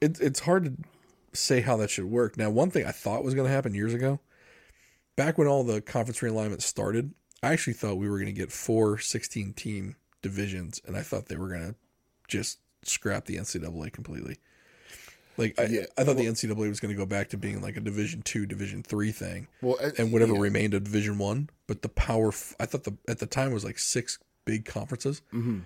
It's 0.00 0.20
it's 0.20 0.40
hard 0.40 0.64
to 0.64 0.72
say 1.32 1.60
how 1.60 1.76
that 1.78 1.90
should 1.90 2.06
work. 2.06 2.36
Now, 2.36 2.50
one 2.50 2.70
thing 2.70 2.84
I 2.86 2.92
thought 2.92 3.24
was 3.24 3.34
gonna 3.34 3.48
happen 3.48 3.74
years 3.74 3.94
ago, 3.94 4.20
back 5.16 5.38
when 5.38 5.46
all 5.48 5.64
the 5.64 5.80
conference 5.80 6.20
realignment 6.20 6.62
started, 6.62 7.12
I 7.42 7.52
actually 7.52 7.74
thought 7.74 7.96
we 7.98 8.08
were 8.08 8.18
gonna 8.18 8.32
get 8.32 8.52
four 8.52 8.98
16 8.98 9.52
team 9.54 9.96
divisions, 10.22 10.80
and 10.86 10.96
I 10.96 11.02
thought 11.02 11.26
they 11.26 11.36
were 11.36 11.48
gonna 11.48 11.74
just 12.28 12.58
scrap 12.82 13.24
the 13.26 13.36
NCAA 13.36 13.92
completely. 13.92 14.36
Like 15.36 15.58
I, 15.58 15.64
Yeah. 15.66 15.86
I 15.96 16.02
thought 16.04 16.16
the 16.16 16.26
NCAA 16.26 16.68
was 16.68 16.80
going 16.80 16.92
to 16.92 16.98
go 16.98 17.06
back 17.06 17.28
to 17.28 17.36
being 17.36 17.60
like 17.62 17.76
a 17.76 17.80
Division 17.80 18.22
two, 18.22 18.44
Division 18.44 18.82
three 18.82 19.12
thing, 19.12 19.46
Well, 19.62 19.76
and- 19.78 19.96
and 19.96 20.12
whatever 20.12 20.34
yeah. 20.34 20.40
remained 20.40 20.74
a 20.74 20.80
Division 20.80 21.16
one. 21.18 21.48
But 21.68 21.82
the 21.82 21.88
power, 21.88 22.28
f- 22.28 22.56
I 22.58 22.66
thought 22.66 22.82
the 22.84 22.96
at 23.06 23.20
the 23.20 23.26
time 23.26 23.52
was 23.52 23.64
like 23.64 23.78
six 23.78 24.18
big 24.44 24.64
conferences, 24.64 25.22
Mm-hmm. 25.32 25.60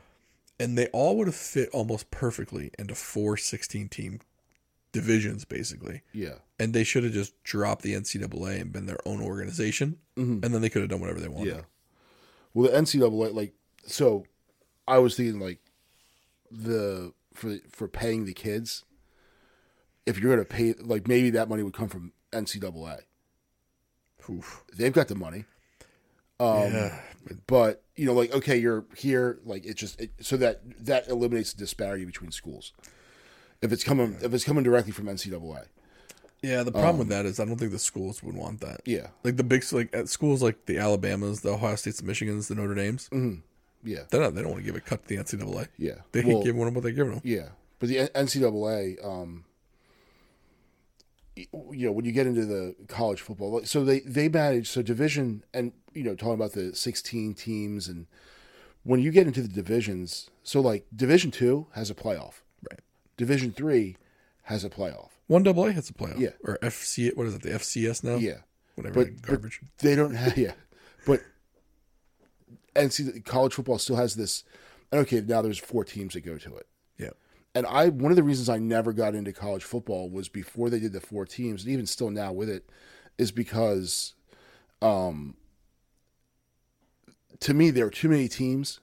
And 0.63 0.79
they 0.79 0.87
all 0.93 1.17
would 1.17 1.27
have 1.27 1.35
fit 1.35 1.69
almost 1.71 2.11
perfectly 2.13 2.71
into 2.79 2.95
four 2.95 3.37
16 3.37 3.89
team 3.89 4.21
divisions, 4.93 5.45
basically. 5.45 6.03
Yeah. 6.13 6.35
And 6.59 6.73
they 6.73 6.85
should 6.85 7.03
have 7.03 7.13
just 7.13 7.43
dropped 7.43 7.83
the 7.83 7.95
NCAA 7.95 8.61
and 8.61 8.73
been 8.73 8.87
their 8.87 9.01
own 9.05 9.21
organization, 9.21 9.99
and 10.17 10.43
then 10.43 10.61
they 10.61 10.69
could 10.69 10.83
have 10.83 10.91
done 10.91 11.01
whatever 11.01 11.19
they 11.19 11.29
wanted. 11.29 11.49
Mm-hmm. 11.49 11.59
Yeah. 11.59 11.65
Well, 12.55 12.71
the 12.71 12.79
NCAA, 12.79 13.35
like, 13.35 13.55
so 13.87 14.25
I 14.87 14.99
was 14.99 15.17
thinking, 15.17 15.41
like, 15.41 15.59
the 16.51 17.13
for 17.35 17.57
for 17.71 17.89
paying 17.89 18.27
the 18.27 18.35
kids, 18.35 18.85
if 20.07 20.21
you're 20.21 20.37
going 20.37 20.47
to 20.47 20.55
pay, 20.55 20.75
like, 20.79 21.09
maybe 21.09 21.31
that 21.31 21.49
money 21.49 21.63
would 21.63 21.73
come 21.73 21.89
from 21.89 22.13
NCAA. 22.31 23.01
Oof. 24.31 24.63
They've 24.73 24.93
got 24.93 25.09
the 25.09 25.17
money. 25.17 25.47
Um, 26.41 26.73
yeah. 26.73 27.01
But 27.47 27.83
you 27.95 28.07
know, 28.07 28.15
like, 28.15 28.33
okay, 28.33 28.57
you're 28.57 28.85
here, 28.97 29.39
like, 29.45 29.65
it 29.65 29.75
just 29.75 30.01
it, 30.01 30.11
so 30.21 30.37
that 30.39 30.61
that 30.85 31.09
eliminates 31.09 31.53
the 31.53 31.59
disparity 31.59 32.05
between 32.05 32.33
schools. 32.33 32.73
If 33.61 33.71
it's 33.71 33.85
coming, 33.85 34.17
if 34.21 34.35
it's 34.35 34.43
coming 34.45 34.65
directly 34.65 34.91
from 34.93 35.07
NCAA, 35.07 35.67
Yeah, 36.43 36.65
the 36.65 36.73
problem 36.73 36.99
with 36.99 37.09
that 37.11 37.27
is 37.27 37.39
I 37.39 37.45
don't 37.45 37.57
think 37.57 37.71
the 37.71 37.79
schools 37.79 38.21
would 38.25 38.35
want 38.35 38.61
that. 38.61 38.75
Um, 38.75 38.79
yeah, 38.87 39.07
Like 39.23 39.37
the 39.37 39.45
big, 39.45 39.65
like 39.73 39.95
at 39.95 40.09
schools 40.09 40.43
like 40.43 40.67
the 40.67 40.79
Alabamas, 40.79 41.43
the 41.43 41.51
Ohio 41.51 41.77
States, 41.77 42.01
the 42.01 42.11
Michigans, 42.11 42.49
the 42.49 42.57
Notre 42.57 42.75
Dames, 42.75 43.09
yeah, 43.85 44.01
they're 44.11 44.21
not, 44.21 44.35
they 44.35 44.43
don't 44.43 44.51
want 44.51 44.65
to 44.65 44.67
give 44.67 44.75
a 44.75 44.81
cut 44.81 45.07
to 45.07 45.09
the 45.17 45.23
NCAA. 45.23 45.69
yeah. 45.79 45.93
They 46.11 46.25
Well, 46.25 46.43
give 46.43 46.57
them 46.57 46.75
what 46.75 46.83
they're 46.83 46.91
giving 46.93 47.13
them. 47.13 47.21
Yeah, 47.23 47.51
but 47.79 47.89
the 47.89 47.99
NCAA, 48.15 49.05
um, 49.07 49.45
you 51.37 51.47
know, 51.87 51.93
when 51.93 52.05
you 52.05 52.13
get 52.13 52.27
into 52.27 52.45
the 52.45 52.75
college 52.89 53.21
football, 53.21 53.65
so 53.65 53.85
they 53.85 54.01
they 54.01 54.29
manage 54.29 54.69
so 54.69 54.83
division 54.83 55.45
and 55.55 55.73
you 55.95 56.03
know 56.05 56.15
talking 56.15 56.35
about 56.35 56.53
the 56.53 56.75
sixteen 56.75 57.35
teams 57.35 57.89
and 57.89 58.07
when 58.85 59.01
you 59.01 59.11
get 59.13 59.27
into 59.27 59.43
the 59.43 59.49
divisions, 59.49 60.29
so 60.43 60.61
like 60.61 60.87
Division 60.95 61.31
two 61.31 61.67
has 61.75 61.89
a 61.91 61.95
playoff, 61.95 62.43
Right. 62.71 62.81
Division 63.17 63.53
three 63.53 63.97
has 64.45 64.65
a 64.65 64.71
playoff. 64.71 65.11
One 65.29 65.43
double 65.45 65.65
A 65.67 65.73
playoff. 65.73 66.19
Yeah. 66.19 66.31
Or 66.45 66.59
FC, 66.63 67.17
what 67.17 67.27
is 67.27 67.35
it, 67.35 67.43
the 67.43 67.51
FCS 67.51 68.03
now? 68.03 68.17
Yeah, 68.17 68.39
Whatever, 68.75 69.05
but, 69.05 69.15
but 69.17 69.23
garbage. 69.23 69.61
they 69.79 69.95
don't 69.95 70.15
have 70.15 70.37
yeah, 70.37 70.53
but 71.07 71.21
and 72.75 72.93
see 72.93 73.21
college 73.21 73.55
football 73.55 73.79
still 73.79 73.97
has 73.97 74.15
this. 74.15 74.45
And 74.91 75.01
okay, 75.03 75.21
now 75.21 75.41
there's 75.43 75.59
four 75.59 75.85
teams 75.85 76.15
that 76.15 76.21
go 76.23 76.37
to 76.39 76.57
it. 76.57 76.67
yeah. 76.99 77.11
and 77.55 77.67
I 77.67 77.89
one 77.89 78.11
of 78.13 78.17
the 78.17 78.23
reasons 78.23 78.49
I 78.49 78.59
never 78.59 78.93
got 78.93 79.15
into 79.15 79.33
college 79.33 79.63
football 79.65 80.11
was 80.11 80.29
before 80.29 80.69
they 80.71 80.81
did 80.81 80.93
the 80.93 81.01
four 81.01 81.25
teams, 81.25 81.63
and 81.63 81.73
even 81.73 81.87
still 81.87 82.11
now 82.11 82.33
with 82.33 82.49
it, 82.51 82.69
is 83.17 83.31
because, 83.31 84.15
um, 84.83 85.37
to 87.43 87.55
me 87.55 87.71
there 87.71 87.85
were 87.85 87.91
too 87.91 88.09
many 88.09 88.29
teams. 88.29 88.81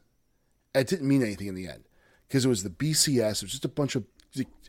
It 0.76 0.88
didn't 0.88 1.07
mean 1.07 1.24
anything 1.24 1.47
in 1.47 1.55
the 1.55 1.68
end 1.68 1.86
because 2.28 2.45
it 2.45 2.49
was 2.49 2.64
the 2.64 2.70
BCS. 2.70 3.38
It 3.38 3.43
was 3.43 3.51
just 3.51 3.66
a 3.66 3.70
bunch 3.70 3.95
of 3.95 4.03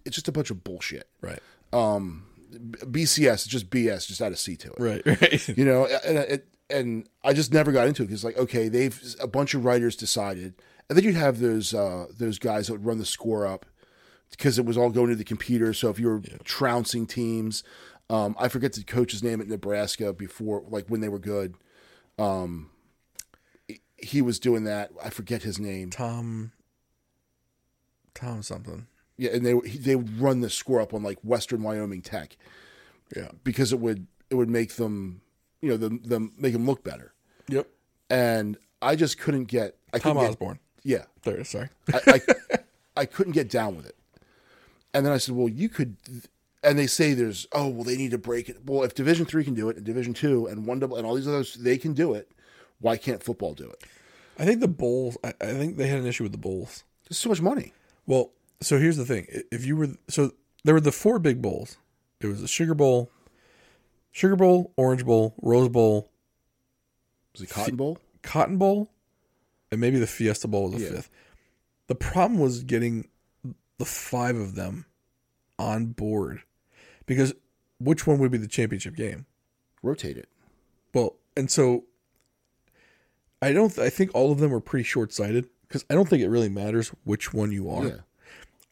it's 0.05 0.15
just 0.15 0.29
a 0.29 0.33
bunch 0.33 0.51
of 0.51 0.65
bullshit. 0.65 1.09
Right. 1.21 1.41
Um, 1.73 2.27
BCS 2.53 3.35
is 3.35 3.47
just 3.47 3.71
BS, 3.71 4.07
just 4.07 4.21
add 4.21 4.33
a 4.33 4.37
C 4.37 4.57
to 4.57 4.73
it. 4.73 4.79
Right. 4.79 5.03
Right. 5.21 5.49
You 5.49 5.65
know, 5.65 5.87
and 6.07 6.19
it, 6.19 6.49
and 6.69 7.09
I 7.25 7.33
just 7.33 7.53
never 7.53 7.73
got 7.73 7.87
into 7.87 8.03
it 8.03 8.07
because 8.07 8.25
like 8.25 8.39
okay, 8.39 8.69
they've 8.69 9.17
a 9.21 9.27
bunch 9.27 9.55
of 9.55 9.65
writers 9.65 9.97
decided, 9.97 10.55
and 10.89 10.97
then 10.97 11.05
you'd 11.05 11.17
have 11.17 11.41
those 11.41 11.75
uh, 11.75 12.07
those 12.17 12.39
guys 12.39 12.67
that 12.67 12.75
would 12.75 12.87
run 12.87 12.99
the 12.99 13.05
score 13.05 13.47
up 13.47 13.67
because 14.31 14.59
it 14.59 14.65
was 14.65 14.79
all 14.79 14.91
going 14.91 15.11
to 15.11 15.17
the 15.17 15.25
computer. 15.25 15.75
So 15.75 15.91
if 15.91 15.99
you 15.99 16.09
were 16.09 16.23
trouncing 16.45 17.07
teams, 17.07 17.65
um, 18.09 18.37
I 18.39 18.49
forget 18.49 18.73
the 18.73 18.85
coach's 18.85 19.23
name 19.23 19.41
at 19.41 19.49
Nebraska 19.49 20.13
before, 20.13 20.65
like 20.69 20.87
when 20.89 21.01
they 21.01 21.09
were 21.09 21.19
good. 21.19 21.55
Um, 22.19 22.71
he- 24.03 24.23
was 24.23 24.39
doing 24.39 24.65
that. 24.65 24.91
I 25.03 25.11
forget 25.11 25.43
his 25.43 25.59
name. 25.59 25.91
Tom. 25.91 26.53
Tom 28.15 28.43
something. 28.43 28.87
Yeah, 29.17 29.31
and 29.33 29.45
they 29.45 29.53
they 29.53 29.97
would 29.97 30.21
run 30.21 30.41
the 30.41 30.51
score 30.51 30.81
up 30.81 30.95
on 30.95 31.03
like 31.03 31.19
Western 31.23 31.63
Wyoming 31.63 32.03
Tech 32.03 32.37
Yeah. 33.15 33.29
because 33.45 33.73
it 33.73 33.79
would 33.81 34.07
it 34.31 34.35
would 34.35 34.49
make 34.49 34.75
them 34.77 35.21
you 35.61 35.69
know 35.69 35.77
them 35.77 36.01
them 36.03 36.33
make 36.39 36.53
them 36.53 36.67
look 36.67 36.83
better. 36.83 37.13
Yep. 37.49 37.69
And 38.09 38.57
I 38.83 38.97
just 38.97 39.19
couldn't 39.19 39.45
get. 39.45 39.77
I 39.93 39.99
Tom 39.99 40.13
couldn't 40.17 40.23
get, 40.23 40.31
Osborne. 40.31 40.59
Yeah, 40.83 41.05
There. 41.25 41.45
Sorry. 41.45 41.69
I, 41.93 42.01
I, 42.07 42.21
I 42.97 43.05
couldn't 43.05 43.33
get 43.35 43.51
down 43.51 43.77
with 43.77 43.85
it. 43.87 43.97
And 44.95 45.05
then 45.05 45.13
I 45.13 45.19
said, 45.19 45.35
well, 45.37 45.49
you 45.49 45.69
could. 45.69 45.97
And 46.63 46.79
they 46.79 46.87
say 46.87 47.13
there's 47.15 47.47
oh 47.53 47.69
well 47.69 47.85
they 47.85 47.97
need 47.97 48.11
to 48.13 48.19
break 48.19 48.49
it. 48.49 48.59
Well, 48.65 48.83
if 48.83 48.95
Division 48.95 49.27
three 49.27 49.45
can 49.45 49.55
do 49.55 49.69
it 49.69 49.77
and 49.77 49.85
Division 49.85 50.15
two 50.15 50.47
and 50.47 50.67
one 50.67 50.79
double 50.79 50.97
and 50.97 51.07
all 51.07 51.15
these 51.15 51.29
others 51.29 51.55
they 51.55 51.77
can 51.79 51.93
do 51.93 52.15
it, 52.15 52.31
why 52.81 52.97
can't 52.97 53.23
football 53.23 53.55
do 53.55 53.69
it? 53.69 53.85
I 54.39 54.45
think 54.45 54.61
the 54.61 54.69
Bulls. 54.69 55.17
I, 55.23 55.35
I 55.41 55.53
think 55.53 55.77
they 55.77 55.87
had 55.89 55.99
an 56.01 56.07
issue 56.07 56.23
with 56.25 56.33
the 56.33 56.39
Bulls. 56.39 56.85
There's 57.09 57.19
so 57.19 57.29
much 57.29 57.41
money. 57.43 57.73
Well, 58.07 58.31
so 58.61 58.79
here's 58.79 58.97
the 58.97 59.05
thing: 59.05 59.27
if 59.53 59.65
you 59.67 59.77
were 59.77 59.89
so, 60.09 60.33
there 60.65 60.75
were 60.75 60.81
the 60.81 60.93
four 60.93 61.19
big 61.19 61.43
bowls. 61.43 61.77
It 62.21 62.27
was 62.27 62.41
the 62.41 62.49
Sugar 62.49 62.75
Bowl, 62.75 63.11
Sugar 64.13 64.37
Bowl, 64.37 64.73
Orange 64.77 65.05
Bowl, 65.05 65.35
Rose 65.41 65.69
Bowl, 65.69 66.11
Was 67.33 67.43
it 67.43 67.51
Cotton 67.51 67.77
Bowl? 67.77 67.99
Cotton 68.23 68.59
Bowl, 68.59 68.91
and 69.73 69.81
maybe 69.81 69.99
the 69.99 70.07
Fiesta 70.07 70.49
Bowl 70.49 70.65
was 70.71 70.75
the 70.75 70.81
Yeah. 70.89 70.91
fifth. 70.97 71.11
The 71.87 71.95
problem 71.95 72.39
was 72.39 72.63
getting 72.63 73.09
the 73.79 73.85
five 73.85 74.37
of 74.37 74.55
them 74.55 74.85
on 75.59 75.87
board 75.87 76.43
because 77.07 77.33
which 77.79 78.07
one 78.07 78.19
would 78.19 78.31
be 78.31 78.39
the 78.39 78.47
championship 78.47 78.95
game? 78.95 79.25
Rotate 79.83 80.17
it. 80.19 80.29
Well, 80.95 81.17
and 81.37 81.51
so 81.51 81.85
I 83.43 83.53
don't. 83.53 83.77
I 83.79 83.89
think 83.91 84.11
all 84.15 84.33
of 84.33 84.39
them 84.39 84.53
are 84.53 84.61
pretty 84.61 84.85
short 84.85 85.13
sighted 85.13 85.49
because 85.67 85.85
I 85.91 85.95
don't 85.95 86.09
think 86.09 86.23
it 86.23 86.29
really 86.29 86.49
matters 86.49 86.93
which 87.05 87.33
one 87.33 87.53
you 87.53 87.71
are. 87.71 87.87
Yeah. 87.87 87.95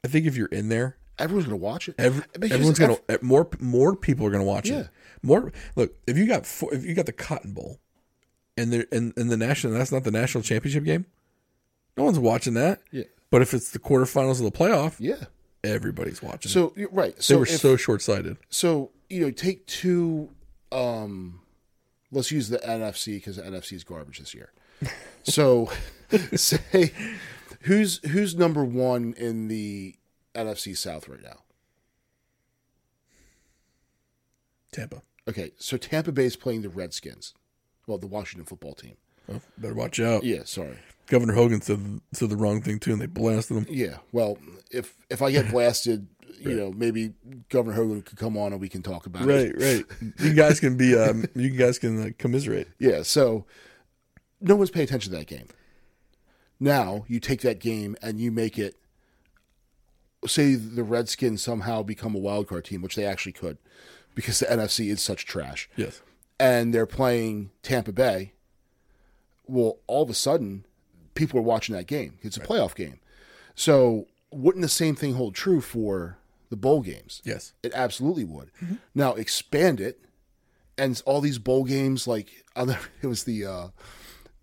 I 0.04 0.08
think 0.08 0.26
if 0.26 0.36
you're 0.36 0.46
in 0.48 0.68
there, 0.68 0.96
Everyone's 1.18 1.46
gonna 1.46 1.56
watch 1.56 1.88
it. 1.88 1.96
Every, 1.98 2.22
everyone's 2.40 2.78
gonna 2.78 2.96
eh, 3.08 3.16
more 3.22 3.48
more 3.58 3.96
people 3.96 4.24
are 4.26 4.30
gonna 4.30 4.44
watch 4.44 4.68
Yeah. 4.70 4.80
it. 4.80 4.88
More 5.22 5.52
look 5.74 5.92
if 6.06 6.16
you 6.16 6.26
got 6.28 6.46
four, 6.46 6.72
if 6.72 6.84
you 6.84 6.94
got 6.94 7.06
the 7.06 7.12
Cotton 7.12 7.52
Bowl, 7.54 7.80
and 8.56 8.72
there 8.72 8.86
and, 8.92 9.12
and 9.16 9.28
the 9.28 9.36
national 9.36 9.72
that's 9.72 9.90
not 9.90 10.04
the 10.04 10.12
national 10.12 10.44
championship 10.44 10.84
game. 10.84 11.06
No 11.96 12.04
one's 12.04 12.18
watching 12.20 12.54
that. 12.54 12.82
Yeah. 12.92 13.04
But 13.30 13.42
if 13.42 13.52
it's 13.52 13.70
the 13.72 13.80
quarterfinals 13.80 14.38
of 14.38 14.44
the 14.44 14.52
playoff, 14.52 14.94
Yeah. 15.00 15.24
everybody's 15.64 16.22
watching. 16.22 16.52
So 16.52 16.72
you're 16.76 16.88
right. 16.90 17.16
they 17.16 17.34
were 17.34 17.42
if- 17.42 17.58
so 17.58 17.76
short 17.76 18.00
sighted. 18.00 18.36
so 18.48 18.92
you 19.10 19.20
know 19.22 19.30
take 19.32 19.66
two 19.66 20.28
um 20.70 21.40
let's 22.12 22.30
use 22.30 22.48
the 22.50 22.58
nfc 22.58 23.06
because 23.16 23.36
the 23.36 23.42
nfc 23.42 23.72
is 23.72 23.82
garbage 23.84 24.18
this 24.18 24.34
year 24.34 24.52
so 25.22 25.70
say 26.34 26.92
who's 27.62 27.98
who's 28.08 28.34
number 28.34 28.64
one 28.64 29.14
in 29.16 29.48
the 29.48 29.96
nfc 30.34 30.76
south 30.76 31.08
right 31.08 31.22
now 31.22 31.40
Tampa. 34.72 35.02
Okay, 35.28 35.52
so 35.58 35.76
Tampa 35.76 36.12
Bay 36.12 36.24
is 36.24 36.36
playing 36.36 36.62
the 36.62 36.68
Redskins. 36.68 37.34
Well, 37.86 37.98
the 37.98 38.06
Washington 38.06 38.46
football 38.46 38.74
team. 38.74 38.96
Oh, 39.30 39.40
better 39.58 39.74
watch 39.74 40.00
out. 40.00 40.24
Yeah, 40.24 40.44
sorry. 40.44 40.78
Governor 41.06 41.34
Hogan 41.34 41.60
said 41.60 42.00
said 42.12 42.30
the 42.30 42.36
wrong 42.36 42.62
thing 42.62 42.78
too, 42.78 42.92
and 42.92 43.00
they 43.00 43.06
blasted 43.06 43.56
him. 43.56 43.66
Yeah, 43.68 43.98
well, 44.12 44.38
if 44.70 44.94
if 45.10 45.22
I 45.22 45.30
get 45.30 45.50
blasted, 45.50 46.06
you 46.40 46.54
know, 46.54 46.70
maybe 46.70 47.12
Governor 47.48 47.76
Hogan 47.76 48.02
could 48.02 48.18
come 48.18 48.36
on 48.36 48.52
and 48.52 48.60
we 48.60 48.68
can 48.68 48.82
talk 48.82 49.06
about 49.06 49.22
it. 49.22 49.26
Right, 49.26 49.52
right. 49.60 50.12
You 50.18 50.34
guys 50.34 50.60
can 50.60 50.76
be. 50.76 50.96
Um, 50.96 51.24
you 51.34 51.50
guys 51.50 51.78
can 51.78 52.02
uh, 52.02 52.10
commiserate. 52.18 52.68
Yeah, 52.78 53.02
so 53.02 53.46
no 54.40 54.56
one's 54.56 54.70
paying 54.70 54.84
attention 54.84 55.12
to 55.12 55.18
that 55.18 55.26
game. 55.26 55.48
Now 56.60 57.04
you 57.08 57.20
take 57.20 57.40
that 57.42 57.58
game 57.60 57.96
and 58.02 58.20
you 58.20 58.30
make 58.32 58.58
it. 58.58 58.76
Say 60.26 60.54
the 60.56 60.82
Redskins 60.82 61.42
somehow 61.42 61.82
become 61.84 62.14
a 62.14 62.18
wild 62.18 62.48
card 62.48 62.64
team, 62.64 62.82
which 62.82 62.96
they 62.96 63.04
actually 63.04 63.32
could, 63.32 63.56
because 64.16 64.40
the 64.40 64.46
NFC 64.46 64.90
is 64.90 65.00
such 65.00 65.24
trash, 65.24 65.70
Yes. 65.76 66.02
and 66.40 66.74
they're 66.74 66.86
playing 66.86 67.50
Tampa 67.62 67.92
Bay. 67.92 68.32
Well, 69.46 69.78
all 69.86 70.02
of 70.02 70.10
a 70.10 70.14
sudden, 70.14 70.64
people 71.14 71.38
are 71.38 71.42
watching 71.42 71.76
that 71.76 71.86
game. 71.86 72.18
It's 72.22 72.36
a 72.36 72.40
playoff 72.40 72.74
game, 72.74 72.98
so 73.54 74.08
wouldn't 74.32 74.62
the 74.62 74.68
same 74.68 74.96
thing 74.96 75.14
hold 75.14 75.36
true 75.36 75.60
for 75.60 76.18
the 76.50 76.56
bowl 76.56 76.82
games? 76.82 77.22
Yes. 77.24 77.52
It 77.62 77.72
absolutely 77.72 78.24
would. 78.24 78.50
Now 78.96 79.14
expand 79.14 79.80
it, 79.80 80.00
and 80.76 81.00
all 81.06 81.20
these 81.20 81.38
bowl 81.38 81.62
games 81.62 82.08
like 82.08 82.44
other. 82.56 82.76
It 83.02 83.06
was 83.06 83.22
the 83.22 83.46
uh, 83.46 83.68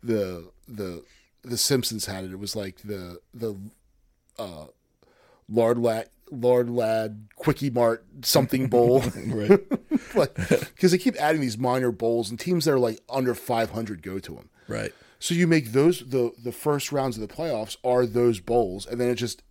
the 0.06 0.50
the 0.68 1.04
the 1.44 1.58
Simpsons 1.58 2.06
had 2.06 2.24
it. 2.24 2.32
It 2.32 2.40
was 2.40 2.56
like 2.56 2.78
the 2.84 3.20
the 3.34 3.56
uh, 4.40 4.66
Lard 5.50 5.78
Lad 5.78 6.10
Lard 6.32 6.70
Lad 6.70 7.28
Kwik-E-Mart 7.36 8.04
something 8.24 8.68
bowl, 8.70 9.04
Right. 9.28 9.60
because 10.14 10.92
they 10.92 10.98
keep 10.98 11.16
adding 11.22 11.42
these 11.42 11.58
minor 11.58 11.92
bowls, 11.92 12.30
and 12.30 12.40
teams 12.40 12.66
that 12.66 12.72
are 12.74 12.80
like 12.80 13.00
under 13.10 13.36
five 13.36 13.72
hundred 13.72 14.02
go 14.02 14.20
to 14.20 14.36
them. 14.36 14.50
right. 14.68 14.94
So 15.20 15.34
you 15.34 15.48
make 15.48 15.72
those 15.72 16.02
the 16.02 16.32
the 16.44 16.52
first 16.52 16.92
rounds 16.92 17.18
of 17.18 17.28
the 17.28 17.34
playoffs 17.34 17.78
are 17.84 18.06
those 18.06 18.40
bowls, 18.40 18.86
and 18.86 19.00
then 19.00 19.10
it 19.10 19.16
just 19.16 19.44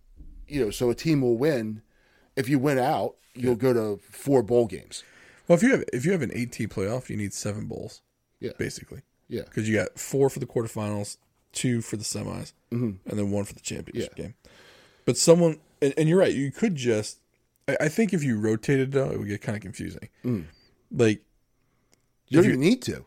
you 0.47 0.63
know 0.63 0.69
so 0.71 0.89
a 0.89 0.95
team 0.95 1.21
will 1.21 1.37
win. 1.37 1.81
If 2.35 2.49
you 2.49 2.59
win 2.59 2.77
out, 2.77 3.15
you'll 3.33 3.55
go 3.55 3.73
to 3.73 3.99
four 4.11 4.43
bowl 4.43 4.67
games. 4.67 5.03
Well, 5.47 5.57
if 5.57 5.63
you 5.63 5.71
have 5.71 5.83
if 5.91 6.05
you 6.05 6.11
have 6.11 6.21
an 6.21 6.31
eight 6.33 6.51
team 6.51 6.69
playoff, 6.69 7.09
you 7.09 7.17
need 7.17 7.33
seven 7.33 7.65
bowls. 7.67 8.01
Yeah. 8.39 8.51
Basically, 8.57 9.01
Yeah, 9.27 9.41
because 9.43 9.67
you 9.67 9.75
got 9.75 9.97
four 9.99 10.29
for 10.29 10.39
the 10.39 10.45
quarterfinals, 10.45 11.17
two 11.51 11.81
for 11.81 11.97
the 11.97 12.03
semis, 12.03 12.53
and 12.71 12.99
then 13.05 13.31
one 13.31 13.45
for 13.45 13.53
the 13.53 13.59
championship 13.61 14.11
Mm-hmm. 14.13 14.21
Yeah. 14.21 14.27
game. 14.27 14.33
But 15.05 15.17
someone, 15.17 15.59
and, 15.81 15.93
and 15.97 16.09
you're 16.09 16.19
right. 16.19 16.33
You 16.33 16.51
could 16.51 16.75
just. 16.75 17.19
I, 17.67 17.77
I 17.81 17.87
think 17.89 18.13
if 18.13 18.23
you 18.23 18.39
rotated 18.39 18.91
though, 18.91 19.09
it 19.11 19.17
would 19.19 19.27
get 19.27 19.41
kind 19.41 19.55
of 19.55 19.61
confusing. 19.61 20.09
Mm. 20.23 20.45
Like, 20.91 21.21
you 22.27 22.39
don't 22.41 22.49
even 22.49 22.59
need 22.59 22.81
to 22.83 23.05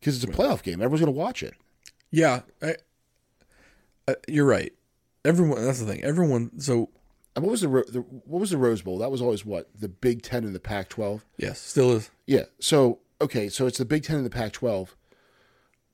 because 0.00 0.22
it's 0.22 0.24
a 0.32 0.36
playoff 0.36 0.62
game. 0.62 0.74
Everyone's 0.82 1.00
going 1.00 1.12
to 1.14 1.18
watch 1.18 1.42
it. 1.42 1.54
yeah, 2.10 2.40
I, 2.60 2.74
I, 4.08 4.16
you're 4.28 4.46
right. 4.46 4.72
Everyone. 5.24 5.64
That's 5.64 5.80
the 5.80 5.86
thing. 5.86 6.02
Everyone. 6.02 6.58
So 6.60 6.90
And 7.36 7.44
what 7.44 7.52
was 7.52 7.60
the, 7.62 7.68
the 7.68 8.00
what 8.26 8.40
was 8.40 8.50
the 8.50 8.58
Rose 8.58 8.82
Bowl? 8.82 8.98
That 8.98 9.10
was 9.10 9.22
always 9.22 9.44
what 9.44 9.68
the 9.78 9.88
Big 9.88 10.22
Ten 10.22 10.44
and 10.44 10.54
the 10.54 10.60
Pac-12. 10.60 11.22
yes, 11.36 11.60
still 11.60 11.92
is. 11.92 12.10
Yeah. 12.26 12.44
So 12.60 12.98
okay, 13.20 13.48
so 13.48 13.66
it's 13.66 13.78
the 13.78 13.84
Big 13.84 14.02
Ten 14.04 14.16
and 14.16 14.26
the 14.26 14.30
Pac-12. 14.30 14.88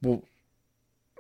Well, 0.03 0.23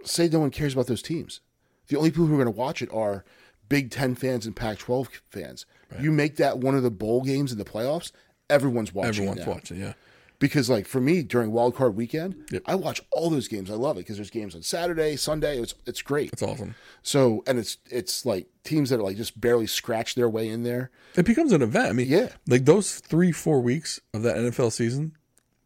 say 0.04 0.28
no 0.28 0.40
one 0.40 0.50
cares 0.50 0.72
about 0.74 0.86
those 0.86 1.02
teams. 1.02 1.40
The 1.88 1.96
only 1.96 2.10
people 2.10 2.26
who 2.26 2.34
are 2.34 2.44
going 2.44 2.54
to 2.54 2.58
watch 2.58 2.82
it 2.82 2.90
are 2.92 3.24
Big 3.68 3.90
Ten 3.90 4.14
fans 4.14 4.46
and 4.46 4.54
Pac-12 4.54 5.08
fans. 5.30 5.66
You 6.00 6.10
make 6.12 6.36
that 6.36 6.58
one 6.58 6.74
of 6.74 6.82
the 6.82 6.90
bowl 6.90 7.22
games 7.22 7.50
in 7.52 7.58
the 7.58 7.64
playoffs, 7.64 8.12
everyone's 8.50 8.92
watching. 8.94 9.08
Everyone's 9.08 9.46
now. 9.46 9.52
watching. 9.52 9.80
Yeah. 9.80 9.94
because 10.38 10.68
like 10.70 10.86
for 10.86 11.00
me 11.00 11.22
during 11.22 11.50
wild 11.50 11.74
card 11.74 11.96
weekend 11.96 12.34
Yep. 12.52 12.62
i 12.66 12.74
watch 12.76 13.00
all 13.10 13.28
those 13.28 13.48
games 13.48 13.70
i 13.70 13.74
love 13.74 13.96
it 13.96 14.00
because 14.00 14.14
there's 14.16 14.30
games 14.30 14.54
on 14.54 14.62
saturday 14.62 15.16
sunday 15.16 15.58
it's 15.60 15.74
it's 15.84 16.00
great 16.00 16.30
It's 16.32 16.42
awesome. 16.42 16.76
so 17.02 17.42
and 17.48 17.58
it's 17.58 17.78
it's 17.90 18.24
like 18.24 18.46
teams 18.62 18.90
that 18.90 19.00
are 19.00 19.02
like 19.02 19.16
just 19.16 19.40
barely 19.40 19.66
scratch 19.66 20.14
their 20.14 20.28
way 20.28 20.48
in 20.48 20.62
there 20.62 20.90
It 21.16 21.24
becomes 21.26 21.52
an 21.52 21.60
event. 21.62 21.88
I 21.88 21.92
mean, 21.92 22.06
Yeah. 22.08 22.28
like 22.46 22.66
those 22.66 23.00
three, 23.00 23.32
four 23.32 23.60
weeks 23.60 23.98
of 24.14 24.22
that 24.22 24.36
NFL 24.36 24.70
season, 24.72 25.16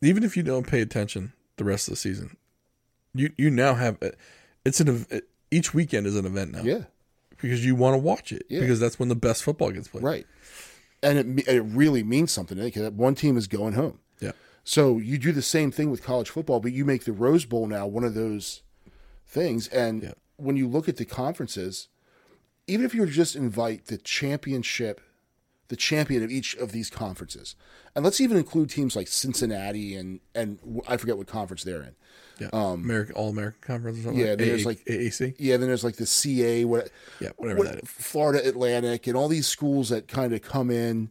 even 0.01 0.23
if 0.25 0.37
you 0.39 0.43
don't 0.43 0.67
pay 0.67 0.81
attention 0.81 1.33
the 1.59 1.65
rest 1.65 1.87
of 1.89 1.93
the 1.93 1.97
season, 1.99 2.37
you 3.15 3.31
you 3.37 3.51
now 3.51 3.75
have 3.75 3.99
uh, 4.03 4.11
it's 4.65 4.81
an 4.81 4.89
ev- 4.89 5.07
uh, 5.13 5.21
each 5.51 5.75
weekend 5.75 6.07
is 6.07 6.17
an 6.17 6.25
event 6.27 6.53
now. 6.53 6.63
yeah 6.63 6.85
because 7.41 7.65
you 7.67 7.75
want 7.75 7.95
to 7.95 7.99
watch 7.99 8.31
it 8.33 8.45
Yeah. 8.49 8.61
because 8.61 8.79
that's 8.79 8.99
when 8.99 9.09
the 9.09 9.17
best 9.17 9.43
football 9.43 9.71
gets 9.71 9.89
played. 9.89 10.05
right 10.05 10.27
and 11.03 11.19
it 11.39 11.49
it 11.49 11.61
really 11.63 12.03
means 12.03 12.31
something 12.33 12.59
because 12.59 12.91
one 12.93 13.15
team 13.15 13.37
is 13.37 13.47
going 13.49 13.75
home 13.75 13.99
Yeah. 14.21 14.33
so 14.65 14.99
you 14.99 15.19
do 15.19 15.33
the 15.33 15.43
same 15.43 15.71
thing 15.73 15.91
with 15.91 16.03
college 16.03 16.31
football 16.31 16.61
but 16.61 16.73
you 16.73 16.85
make 16.85 17.05
the 17.05 17.13
rose 17.13 17.45
bowl 17.45 17.67
now 17.67 17.87
one 17.87 18.05
of 18.05 18.15
those 18.15 18.63
things 19.27 19.69
and 19.69 20.03
Yeah. 20.05 20.13
when 20.37 20.57
you 20.57 20.69
look 20.69 20.89
at 20.89 20.97
the 20.97 21.05
conferences 21.05 21.89
even 22.69 22.87
if 22.87 22.95
you 22.95 23.01
were 23.01 23.07
to 23.09 23.13
just 23.13 23.35
invite 23.37 23.87
the 23.87 23.99
championship 23.99 25.01
the 25.69 25.77
champion 25.77 26.23
of 26.23 26.31
each 26.31 26.55
of 26.57 26.73
these 26.73 26.91
conferences. 26.91 27.55
And 27.95 28.05
let's 28.05 28.21
even 28.21 28.37
include 28.37 28.71
teams 28.71 28.95
like 28.97 29.09
Cincinnati 29.09 29.95
and 29.97 30.21
and 30.35 30.59
I 30.89 30.97
forget 30.97 31.17
what 31.17 31.27
conference 31.27 31.63
they're 31.65 31.83
in. 31.83 31.95
Yeah. 32.41 32.49
um, 32.53 32.83
American 32.85 33.15
All 33.15 33.29
American 33.29 33.61
Conference 33.61 33.99
or 33.99 34.03
something. 34.03 34.21
Yeah, 34.21 34.31
like 34.31 34.39
there's 34.39 34.65
AA 34.65 34.69
like- 34.69 34.85
AAC. 34.87 35.35
Yeah, 35.39 35.57
then 35.59 35.69
there's 35.69 35.85
like 35.85 35.97
the 35.97 36.07
CA, 36.07 36.65
what, 36.65 36.91
Yeah, 37.21 37.29
whatever 37.37 37.59
what- 37.61 37.69
that 37.69 37.83
is. 37.85 37.89
Florida 37.89 38.47
Atlantic, 38.49 39.07
and 39.07 39.17
all 39.17 39.29
these 39.29 39.47
schools 39.47 39.91
that 39.91 40.09
kind 40.09 40.33
of 40.33 40.43
come 40.43 40.71
in, 40.71 41.11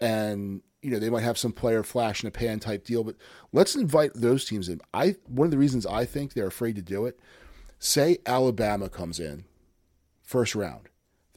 and 0.00 0.62
you 0.82 0.90
know 0.90 0.98
they 0.98 1.10
might 1.10 1.22
have 1.24 1.38
some 1.38 1.52
player 1.52 1.82
flash 1.82 2.22
in 2.22 2.28
a 2.28 2.30
pan 2.30 2.60
type 2.60 2.84
deal. 2.84 3.02
But 3.02 3.16
let's 3.52 3.74
invite 3.74 4.12
those 4.14 4.44
teams 4.44 4.68
in. 4.68 4.80
I 4.94 5.16
one 5.26 5.46
of 5.46 5.50
the 5.50 5.58
reasons 5.58 5.84
I 5.86 6.04
think 6.04 6.34
they're 6.34 6.46
afraid 6.46 6.76
to 6.76 6.82
do 6.82 7.06
it. 7.06 7.18
Say 7.80 8.18
Alabama 8.26 8.88
comes 8.88 9.18
in 9.18 9.44
first 10.22 10.54
round, 10.54 10.88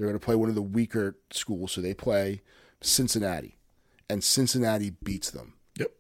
they're 0.02 0.10
going 0.10 0.20
to 0.20 0.26
play 0.26 0.36
one 0.36 0.50
of 0.50 0.56
the 0.56 0.62
weaker 0.62 1.16
schools, 1.32 1.72
so 1.74 1.82
they 1.82 1.94
play 1.94 2.42
Cincinnati, 2.82 3.58
and 4.10 4.24
Cincinnati 4.24 4.92
beats 5.04 5.30
them. 5.30 5.54
Yep. 5.78 5.92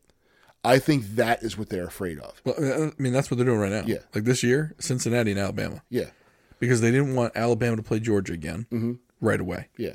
I 0.63 0.79
think 0.79 1.05
that 1.15 1.43
is 1.43 1.57
what 1.57 1.69
they're 1.69 1.87
afraid 1.87 2.19
of. 2.19 2.41
Well, 2.45 2.55
I 2.57 3.01
mean 3.01 3.13
that's 3.13 3.29
what 3.29 3.37
they're 3.37 3.45
doing 3.45 3.59
right 3.59 3.71
now. 3.71 3.83
Yeah. 3.85 3.99
Like 4.15 4.23
this 4.23 4.43
year, 4.43 4.75
Cincinnati 4.79 5.31
and 5.31 5.39
Alabama, 5.39 5.83
Yeah, 5.89 6.09
because 6.59 6.81
they 6.81 6.91
didn't 6.91 7.15
want 7.15 7.33
Alabama 7.35 7.77
to 7.77 7.83
play 7.83 7.99
Georgia 7.99 8.33
again 8.33 8.65
Mm-hmm. 8.71 8.93
right 9.19 9.39
away. 9.39 9.67
yeah. 9.77 9.93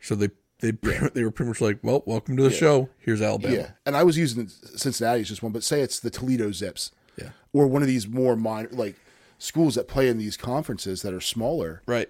So 0.00 0.14
they 0.14 0.30
they 0.60 0.70
they 1.14 1.24
were 1.24 1.30
pretty 1.30 1.48
much 1.50 1.60
like, 1.60 1.78
well, 1.82 2.02
welcome 2.06 2.36
to 2.38 2.42
the 2.42 2.50
show. 2.50 2.88
Here's 2.98 3.20
Alabama. 3.20 3.54
Yeah, 3.54 3.70
and 3.84 3.96
I 3.96 4.02
was 4.04 4.16
using 4.16 4.48
Cincinnati 4.48 5.20
as 5.20 5.28
just 5.28 5.42
one, 5.42 5.52
but 5.52 5.62
say 5.62 5.80
it's 5.82 6.00
the 6.00 6.10
Toledo 6.10 6.52
Zips, 6.52 6.92
Yeah. 7.20 7.30
or 7.52 7.66
one 7.66 7.82
of 7.82 7.88
these 7.88 8.06
more 8.08 8.36
minor 8.36 8.70
like 8.72 8.96
schools 9.38 9.74
that 9.74 9.86
play 9.86 10.08
in 10.08 10.16
these 10.16 10.34
conferences 10.38 11.02
that 11.02 11.12
are 11.12 11.20
smaller, 11.20 11.82
Right. 11.86 12.08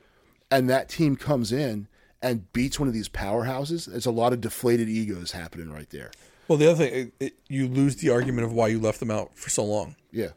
And 0.56 0.70
that 0.70 0.88
team 0.88 1.16
comes 1.16 1.52
in 1.52 1.88
and 2.22 2.50
beats 2.52 2.78
one 2.80 2.88
of 2.88 2.94
these 2.94 3.08
powerhouses. 3.08 3.86
There's 3.86 4.06
a 4.06 4.10
lot 4.10 4.32
of 4.32 4.40
deflated 4.40 4.88
egos 4.88 5.32
happening 5.32 5.70
right 5.70 5.88
there. 5.90 6.10
Well, 6.48 6.58
the 6.58 6.70
other 6.70 6.84
thing, 6.86 6.94
it, 7.20 7.24
it, 7.26 7.34
you 7.48 7.66
lose 7.68 7.96
the 7.96 8.10
argument 8.10 8.46
of 8.46 8.52
why 8.52 8.68
you 8.68 8.78
left 8.80 9.00
them 9.00 9.10
out 9.10 9.36
for 9.36 9.50
so 9.50 9.64
long. 9.64 9.96
Yeah, 10.12 10.30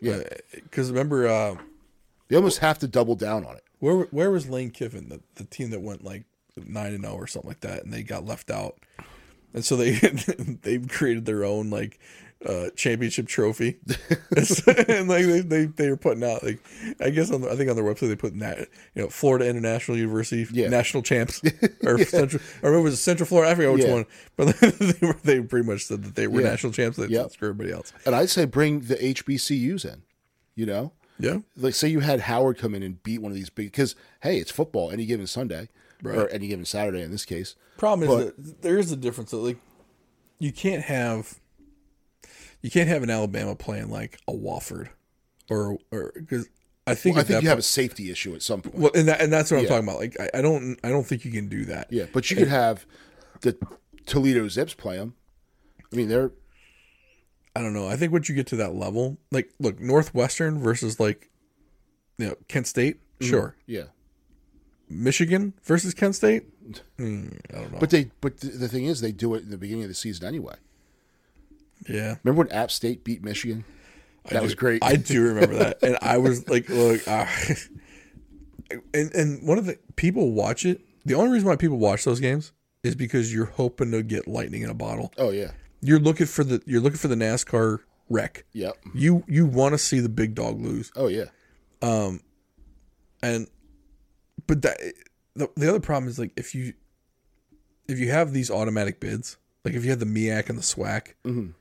yeah. 0.00 0.22
Because 0.54 0.90
remember, 0.90 1.26
uh, 1.28 1.56
They 2.28 2.36
almost 2.36 2.58
have 2.58 2.78
to 2.80 2.88
double 2.88 3.16
down 3.16 3.44
on 3.44 3.56
it. 3.56 3.64
where 3.80 4.04
where 4.12 4.30
was 4.30 4.48
Lane 4.48 4.70
Kiffin, 4.70 5.08
the, 5.08 5.20
the 5.34 5.44
team 5.44 5.70
that 5.70 5.80
went 5.82 6.04
like 6.04 6.24
nine 6.56 6.92
and 6.94 7.02
zero 7.04 7.14
or 7.14 7.26
something 7.26 7.48
like 7.48 7.60
that, 7.60 7.84
and 7.84 7.92
they 7.92 8.02
got 8.02 8.24
left 8.24 8.50
out, 8.50 8.78
and 9.52 9.64
so 9.64 9.76
they 9.76 9.92
they've 10.62 10.88
created 10.88 11.26
their 11.26 11.44
own 11.44 11.68
like 11.70 11.98
uh, 12.46 12.70
championship 12.74 13.26
trophy, 13.28 13.78
and 14.36 15.08
like 15.08 15.26
they, 15.26 15.40
they 15.40 15.64
they 15.66 15.90
were 15.90 15.96
putting 15.96 16.24
out 16.24 16.42
like 16.42 16.58
I 17.00 17.10
guess 17.10 17.30
on 17.30 17.42
the, 17.42 17.50
I 17.50 17.56
think 17.56 17.68
on 17.68 17.76
their 17.76 17.84
website 17.84 18.08
they 18.08 18.16
put 18.16 18.38
that 18.38 18.60
you 18.94 19.02
know 19.02 19.08
Florida 19.08 19.46
International 19.48 19.96
University 19.98 20.46
Yeah. 20.52 20.68
national 20.68 21.02
champs 21.02 21.42
or 21.84 21.98
Central 22.04 22.42
remember 22.62 22.78
it 22.78 22.82
was 22.90 23.00
Central 23.00 23.26
Florida 23.26 23.50
I 23.50 23.54
forget 23.54 23.72
which 23.72 23.84
Yeah. 23.84 23.92
one, 23.92 24.06
but 24.36 24.56
they 24.60 25.06
were 25.06 25.16
they 25.22 25.40
pretty 25.42 25.66
much 25.66 25.84
said 25.84 26.02
that 26.04 26.14
they 26.14 26.26
were 26.26 26.40
Yeah. 26.40 26.48
national 26.50 26.72
champs. 26.72 26.96
They 26.96 27.08
Yep. 27.08 27.32
screw 27.32 27.50
everybody 27.50 27.72
else. 27.74 27.92
And 28.06 28.14
I'd 28.14 28.30
say 28.30 28.46
bring 28.46 28.80
the 28.80 28.96
HBCUs 28.96 29.84
in. 29.84 30.02
You 30.54 30.66
know, 30.66 30.92
Yeah, 31.18 31.38
like 31.56 31.74
say 31.74 31.88
you 31.88 32.00
had 32.00 32.20
Howard 32.20 32.56
come 32.58 32.74
in 32.74 32.82
and 32.82 33.02
beat 33.02 33.20
one 33.20 33.32
of 33.32 33.36
these 33.36 33.50
big 33.50 33.66
because 33.66 33.94
hey, 34.22 34.38
it's 34.38 34.50
football 34.50 34.90
any 34.90 35.04
given 35.06 35.26
Sunday 35.26 35.68
or 36.04 36.28
any 36.30 36.48
given 36.48 36.64
Saturday 36.64 37.02
in 37.02 37.10
this 37.10 37.26
case. 37.26 37.54
Problem 37.76 38.08
But- 38.08 38.34
is 38.38 38.46
that 38.46 38.62
there 38.62 38.78
is 38.78 38.90
a 38.92 38.96
difference. 38.96 39.30
That, 39.30 39.36
like, 39.38 39.58
you 40.38 40.52
can't 40.52 40.82
have 40.84 41.38
you 42.62 42.70
can't 42.70 42.88
have 42.88 43.02
an 43.02 43.10
Alabama 43.10 43.54
playing 43.54 43.90
like 43.90 44.18
a 44.28 44.32
Wofford, 44.32 44.88
or 45.48 45.78
or 45.90 46.12
because 46.14 46.48
I 46.86 46.94
think 46.94 47.16
I 47.18 47.22
think 47.22 47.42
you 47.42 47.48
have 47.48 47.58
a 47.58 47.62
safety 47.62 48.10
issue 48.10 48.34
at 48.34 48.42
some 48.42 48.62
point. 48.62 48.74
well, 48.74 48.90
and 48.94 49.08
that, 49.08 49.20
and 49.20 49.32
that's 49.32 49.50
what 49.50 49.60
I'm 49.60 49.66
talking 49.66 49.88
about. 49.88 49.98
Like, 50.00 50.18
I, 50.20 50.38
I 50.38 50.42
don't 50.42 50.78
I 50.82 50.88
don't 50.88 51.06
think 51.06 51.24
you 51.24 51.30
can 51.30 51.48
do 51.48 51.64
that. 51.66 51.92
Yeah, 51.92 52.06
but 52.12 52.30
you 52.30 52.36
could 52.36 52.48
have 52.48 52.86
the 53.42 53.56
Toledo 54.06 54.48
Zips 54.48 54.74
play 54.74 54.96
them. 54.96 55.14
I 55.92 55.96
mean, 55.96 56.08
they're 56.08 56.32
I 57.54 57.60
don't 57.62 57.72
know. 57.74 57.88
I 57.88 57.96
think 57.96 58.12
once 58.12 58.28
you 58.28 58.34
get 58.34 58.46
to 58.48 58.56
that 58.56 58.74
level, 58.74 59.18
like, 59.32 59.50
look, 59.58 59.80
Northwestern 59.80 60.60
versus 60.60 61.00
like, 61.00 61.30
you 62.18 62.28
know, 62.28 62.36
Kent 62.48 62.66
State, 62.68 63.00
sure. 63.20 63.56
yeah, 63.66 63.84
Michigan 64.88 65.54
versus 65.64 65.94
Kent 65.94 66.14
State, 66.16 66.44
Hmm, 66.98 67.28
I 67.50 67.54
don't 67.58 67.72
know. 67.72 67.78
but 67.80 67.90
they 67.90 68.10
but 68.20 68.38
the, 68.40 68.48
the 68.48 68.68
thing 68.68 68.84
is, 68.84 69.00
they 69.00 69.12
do 69.12 69.34
it 69.34 69.42
in 69.42 69.50
the 69.50 69.58
beginning 69.58 69.82
of 69.84 69.88
the 69.88 69.94
season 69.94 70.26
anyway. 70.26 70.54
Yeah, 71.88 72.16
Remember 72.22 72.44
when 72.44 72.52
App 72.52 72.70
State 72.70 73.04
beat 73.04 73.22
Michigan? 73.22 73.64
That 74.30 74.42
was 74.42 74.54
great. 74.54 74.84
I 74.84 74.96
do 74.96 75.22
remember 75.22 75.54
that, 75.56 75.82
and 75.82 75.96
I 76.02 76.18
was 76.18 76.48
like, 76.48 76.68
look, 76.68 77.06
uh, 77.08 77.26
and 78.94 79.12
and 79.14 79.46
one 79.46 79.58
of 79.58 79.66
the 79.66 79.78
people 79.96 80.32
watch 80.32 80.64
it. 80.64 80.80
The 81.04 81.14
only 81.14 81.30
reason 81.32 81.48
why 81.48 81.56
people 81.56 81.78
watch 81.78 82.04
those 82.04 82.20
games 82.20 82.52
is 82.82 82.94
because 82.94 83.32
you're 83.32 83.46
hoping 83.46 83.90
to 83.92 84.02
get 84.02 84.28
lightning 84.28 84.62
in 84.62 84.70
a 84.70 84.74
bottle. 84.74 85.12
Oh 85.18 85.30
yeah. 85.30 85.52
You're 85.80 85.98
looking 85.98 86.26
for 86.26 86.44
the 86.44 86.62
you're 86.66 86.80
looking 86.80 86.98
for 86.98 87.08
the 87.08 87.14
NASCAR 87.14 87.78
wreck. 88.10 88.44
Yep. 88.52 88.76
You 88.94 89.24
you 89.26 89.46
want 89.46 89.72
to 89.72 89.78
see 89.78 89.98
the 90.00 90.08
big 90.10 90.34
dog 90.34 90.60
lose, 90.60 90.92
Oh 90.94 91.06
yeah. 91.08 91.24
Um, 91.82 92.20
and 93.22 93.48
but 94.46 94.60
that 94.62 94.78
the, 95.34 95.48
the 95.56 95.68
other 95.68 95.80
problem 95.80 96.08
is 96.08 96.18
like 96.18 96.32
if 96.36 96.54
you 96.54 96.74
if 97.88 97.98
you 97.98 98.10
have 98.10 98.32
these 98.32 98.50
automatic 98.50 99.00
bids, 99.00 99.38
like 99.64 99.74
if 99.74 99.84
you 99.84 99.90
have 99.90 100.00
the 100.00 100.06
MIAC 100.06 100.48
and 100.50 100.58
the 100.58 100.62
SWAC, 100.62 101.14
Mhm. 101.24 101.54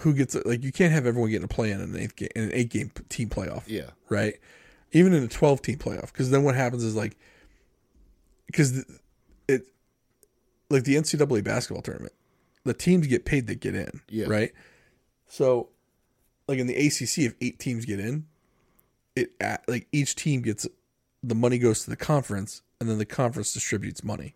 Who 0.00 0.12
gets? 0.14 0.34
Like 0.44 0.62
you 0.64 0.72
can't 0.72 0.92
have 0.92 1.06
everyone 1.06 1.30
getting 1.30 1.44
a 1.44 1.48
play 1.48 1.70
in 1.70 1.80
an 1.80 1.96
eighth 1.96 2.16
game 2.16 2.28
in 2.34 2.44
an 2.44 2.50
eight 2.52 2.70
game 2.70 2.90
team 3.08 3.28
playoff. 3.28 3.62
Yeah. 3.66 3.90
right? 4.08 4.34
Even 4.92 5.12
in 5.12 5.24
a 5.24 5.28
12 5.28 5.60
team 5.62 5.78
playoff, 5.78 6.12
because 6.12 6.30
then 6.30 6.44
what 6.44 6.54
happens 6.54 6.84
is 6.84 6.94
like, 6.94 7.16
because 8.46 8.84
it, 9.48 9.62
like 10.70 10.84
the 10.84 10.94
NCAA 10.94 11.42
basketball 11.42 11.82
tournament, 11.82 12.12
the 12.64 12.74
teams 12.74 13.06
get 13.08 13.24
paid 13.24 13.46
that 13.48 13.60
get 13.60 13.74
in, 13.74 14.00
Yeah. 14.08 14.26
right? 14.28 14.52
So, 15.26 15.70
like 16.46 16.58
in 16.58 16.66
the 16.68 16.74
ACC, 16.76 17.18
if 17.26 17.34
eight 17.40 17.58
teams 17.58 17.84
get 17.84 17.98
in, 17.98 18.26
it 19.16 19.32
like 19.66 19.88
each 19.92 20.14
team 20.16 20.42
gets 20.42 20.66
the 21.22 21.34
money 21.34 21.58
goes 21.58 21.84
to 21.84 21.90
the 21.90 21.96
conference, 21.96 22.62
and 22.80 22.88
then 22.88 22.98
the 22.98 23.04
conference 23.06 23.52
distributes 23.52 24.04
money 24.04 24.34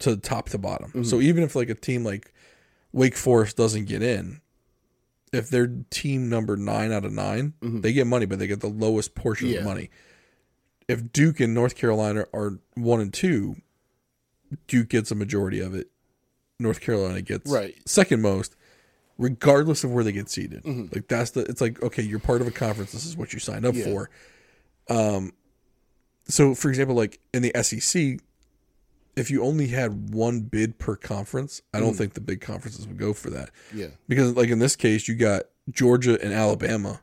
to 0.00 0.16
top 0.16 0.48
to 0.50 0.58
bottom. 0.58 0.88
Mm-hmm. 0.90 1.02
So 1.04 1.20
even 1.20 1.42
if 1.42 1.56
like 1.56 1.70
a 1.70 1.74
team 1.74 2.04
like 2.04 2.32
Wake 2.92 3.16
Forest 3.16 3.56
doesn't 3.56 3.86
get 3.86 4.02
in, 4.02 4.40
if 5.32 5.50
they're 5.50 5.70
team 5.90 6.28
number 6.28 6.56
nine 6.56 6.92
out 6.92 7.04
of 7.04 7.12
9 7.12 7.54
they 7.60 7.92
get 7.92 8.06
money, 8.06 8.26
but 8.26 8.38
they 8.38 8.46
get 8.46 8.60
the 8.60 8.68
lowest 8.68 9.14
portion 9.14 9.48
Yeah. 9.48 9.58
of 9.58 9.64
money. 9.64 9.90
If 10.88 11.12
Duke 11.12 11.38
and 11.40 11.52
North 11.54 11.76
Carolina 11.76 12.26
are 12.32 12.58
one 12.74 13.00
and 13.00 13.12
two, 13.12 13.56
Duke 14.66 14.88
gets 14.88 15.10
a 15.10 15.14
majority 15.14 15.60
of 15.60 15.74
it. 15.74 15.88
North 16.58 16.80
Carolina 16.80 17.20
gets 17.22 17.50
Right. 17.50 17.74
second 17.86 18.22
most, 18.22 18.56
regardless 19.18 19.84
of 19.84 19.92
where 19.92 20.02
they 20.02 20.12
get 20.12 20.30
seated. 20.30 20.64
Like 20.94 21.08
that's 21.08 21.32
the. 21.32 21.40
It's 21.42 21.60
like 21.60 21.82
okay, 21.82 22.02
you're 22.02 22.18
part 22.18 22.40
of 22.40 22.46
a 22.46 22.50
conference. 22.50 22.92
This 22.92 23.04
is 23.04 23.16
what 23.16 23.32
you 23.32 23.38
signed 23.38 23.66
up 23.66 23.74
Yeah. 23.74 23.84
for. 23.84 24.10
Um, 24.88 25.32
so 26.26 26.54
for 26.54 26.68
example, 26.70 26.96
like 26.96 27.20
in 27.34 27.42
the 27.42 27.52
SEC, 27.54 28.18
if 29.18 29.30
you 29.30 29.42
only 29.42 29.68
had 29.68 30.12
one 30.12 30.40
bid 30.40 30.78
per 30.78 30.96
conference, 30.96 31.62
I 31.72 31.80
don't 31.80 31.94
mm. 31.94 31.98
think 31.98 32.14
the 32.14 32.20
big 32.20 32.40
conferences 32.40 32.86
would 32.86 32.98
go 32.98 33.12
for 33.12 33.30
that 33.30 33.50
Yeah. 33.74 33.88
because 34.08 34.34
like 34.34 34.48
in 34.48 34.58
this 34.58 34.76
case 34.76 35.08
you 35.08 35.14
got 35.14 35.44
Georgia 35.70 36.18
and 36.22 36.32
Alabama 36.32 37.00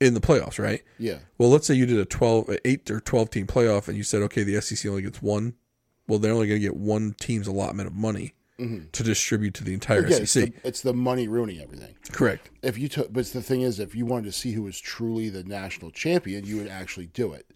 in 0.00 0.14
the 0.14 0.20
playoffs, 0.20 0.58
right? 0.58 0.82
Yeah. 0.98 1.18
Well, 1.38 1.48
let's 1.48 1.66
say 1.66 1.74
you 1.74 1.86
did 1.86 1.98
a 1.98 2.04
12 2.04 2.58
8 2.64 2.90
or 2.90 3.00
12 3.00 3.30
team 3.30 3.46
playoff 3.46 3.88
and 3.88 3.96
you 3.96 4.02
said 4.02 4.22
okay, 4.22 4.42
the 4.42 4.60
SEC 4.60 4.88
only 4.88 5.02
gets 5.02 5.22
one. 5.22 5.54
Well, 6.08 6.18
they're 6.18 6.32
only 6.32 6.48
going 6.48 6.60
to 6.60 6.66
get 6.66 6.76
one 6.76 7.14
team's 7.20 7.46
allotment 7.46 7.86
of 7.86 7.94
money 7.94 8.34
mm-hmm. 8.58 8.86
to 8.90 9.02
distribute 9.02 9.54
to 9.54 9.64
the 9.64 9.74
entire 9.74 10.00
Again, 10.00 10.22
it's, 10.22 10.32
SEC. 10.32 10.62
the, 10.62 10.68
it's 10.68 10.80
the 10.80 10.92
money 10.92 11.28
ruining 11.28 11.60
everything. 11.60 11.94
Correct. 12.10 12.50
If 12.62 12.78
you 12.78 12.88
took, 12.88 13.12
but 13.12 13.26
the 13.26 13.42
thing 13.42 13.62
is, 13.62 13.78
if 13.78 13.94
you 13.94 14.06
wanted 14.06 14.26
to 14.26 14.32
see 14.32 14.52
who 14.52 14.62
was 14.62 14.78
truly 14.78 15.28
the 15.28 15.44
national 15.44 15.90
champion, 15.90 16.44
you 16.44 16.56
would 16.56 16.68
actually 16.68 17.06
do 17.06 17.32
it. 17.32 17.46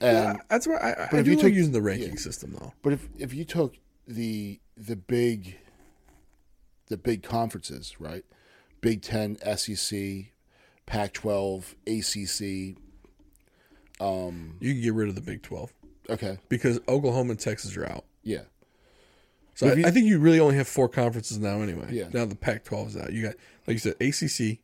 And 0.00 0.40
That's 0.48 0.66
why 0.66 0.76
I, 0.76 0.90
I 0.90 1.18
if 1.18 1.26
you 1.26 1.34
like 1.34 1.42
took- 1.44 1.52
using 1.52 1.72
the 1.72 1.82
ranking 1.82 2.16
system 2.16 2.56
though. 2.58 2.72
But 2.82 2.92
if 2.92 3.08
if 3.18 3.34
you 3.34 3.44
took 3.44 3.76
the 4.06 4.60
the 4.76 4.96
big 4.96 5.58
the 6.88 6.96
big 6.96 7.22
conferences, 7.22 7.96
right? 8.00 8.24
Big 8.80 9.02
Ten, 9.02 9.36
SEC, 9.56 10.32
Pac 10.86 11.12
twelve, 11.12 11.74
ACC. 11.86 12.76
Um, 14.00 14.56
you 14.60 14.72
can 14.74 14.82
get 14.82 14.94
rid 14.94 15.08
of 15.08 15.16
the 15.16 15.20
Big 15.20 15.42
12 15.42 15.72
Okay, 16.10 16.38
because 16.48 16.78
Oklahoma 16.88 17.30
and 17.32 17.40
Texas 17.40 17.76
are 17.76 17.84
out. 17.84 18.04
yeah, 18.22 18.42
So 19.54 19.68
I, 19.68 19.72
you- 19.74 19.86
I 19.86 19.90
think 19.90 20.06
you 20.06 20.18
really 20.20 20.38
only 20.40 20.54
have 20.56 20.68
four 20.68 20.88
conferences 20.88 21.36
now 21.38 21.60
anyway. 21.62 21.88
Yeah. 21.90 22.08
Now 22.12 22.24
the 22.24 22.36
Pac-12 22.36 22.86
is 22.88 22.96
out. 22.96 23.12
You 23.12 23.22
got 23.24 23.34
like 23.66 23.74
you 23.74 23.78
said 23.78 23.96
ACC, 24.00 24.60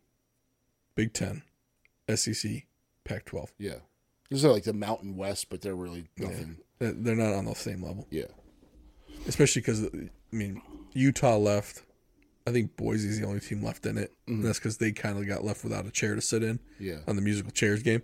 Big 0.94 1.12
10, 1.12 1.42
SEC, 2.14 2.66
Pac-12. 3.04 3.48
yeah. 3.58 3.74
These 4.34 4.44
are 4.44 4.52
like 4.52 4.64
the 4.64 4.72
Mountain 4.72 5.16
West, 5.16 5.48
but 5.48 5.60
they're 5.60 5.76
really 5.76 6.06
nothing. 6.18 6.56
They're 6.80 6.90
they're 6.92 7.14
not 7.14 7.34
on 7.34 7.44
the 7.44 7.54
same 7.54 7.84
level, 7.84 8.08
Yeah, 8.10 8.24
especially 9.28 9.62
because 9.62 9.84
I 9.84 10.10
mean 10.32 10.60
Utah 10.92 11.36
left. 11.36 11.84
I 12.44 12.50
think 12.50 12.76
Boise's 12.76 13.20
the 13.20 13.26
only 13.26 13.38
team 13.38 13.62
left 13.62 13.86
in 13.86 13.96
it. 13.96 14.10
Mm-hmm. 14.26 14.32
And 14.34 14.44
that's 14.44 14.58
because 14.58 14.78
they 14.78 14.90
kind 14.90 15.18
of 15.18 15.26
got 15.28 15.44
left 15.44 15.62
without 15.62 15.86
a 15.86 15.90
chair 15.92 16.16
to 16.16 16.20
sit 16.20 16.42
in 16.42 16.58
yeah. 16.80 16.98
on 17.06 17.14
the 17.14 17.22
musical 17.22 17.52
chairs 17.52 17.82
game. 17.84 18.02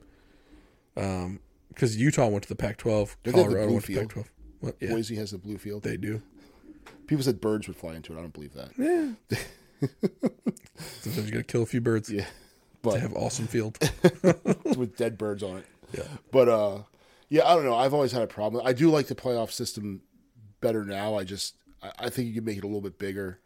Um, 0.97 1.41
because 1.69 1.97
Utah 1.97 2.29
went 2.29 2.45
to 2.45 2.49
the 2.49 2.55
Pac-12, 2.57 2.85
Don't 2.85 3.07
they 3.23 3.31
have 3.33 3.35
the 3.35 3.43
Colorado 3.43 3.67
blue 3.67 3.75
went 3.75 3.85
to 3.87 3.93
field? 3.93 4.09
Pac-12. 4.15 4.25
What? 4.61 4.77
Yeah, 4.81 4.91
Boise 4.91 5.17
has 5.17 5.33
the 5.33 5.39
blue 5.39 5.59
field. 5.59 5.83
they 5.83 5.97
do. 5.97 6.23
People 7.09 7.25
said 7.25 7.41
birds 7.41 7.67
would 7.67 7.77
fly 7.77 7.95
into 7.97 8.15
it. 8.15 8.19
I 8.19 8.21
don't 8.21 8.33
believe 8.33 8.55
that. 8.55 8.71
Yeah. 8.79 9.39
Sometimes 10.79 11.27
you 11.27 11.33
got 11.33 11.39
to 11.39 11.45
kill 11.45 11.63
a 11.63 11.67
few 11.67 11.81
birds 11.81 12.09
Yeah, 12.11 12.23
to 12.23 12.31
but 12.83 13.01
have 13.01 13.15
awesome 13.15 13.47
field. 13.49 13.79
with 14.77 14.97
dead 14.97 15.19
birds 15.19 15.43
on 15.43 15.59
it. 15.59 15.67
Yeah. 15.93 16.05
But 16.31 16.49
uh, 16.49 16.79
yeah, 17.29 17.47
I 17.47 17.55
don't 17.55 17.65
know. 17.65 17.77
I've 17.77 17.95
always 17.95 18.13
had 18.13 18.23
a 18.23 18.27
problem. 18.27 18.67
I 18.67 18.73
do 18.73 18.91
like 18.91 19.07
the 19.07 19.15
playoff 19.15 19.51
system 19.51 20.03
better 20.61 20.85
now. 20.85 21.15
I 21.15 21.25
just 21.25 21.55
I, 21.83 21.93
I 21.99 22.11
think 22.11 22.29
you 22.29 22.35
can 22.35 22.45
make 22.45 22.59
it 22.59 22.65
a 22.65 22.67
little 22.67 22.81
bit 22.81 22.99
bigger. 22.99 23.41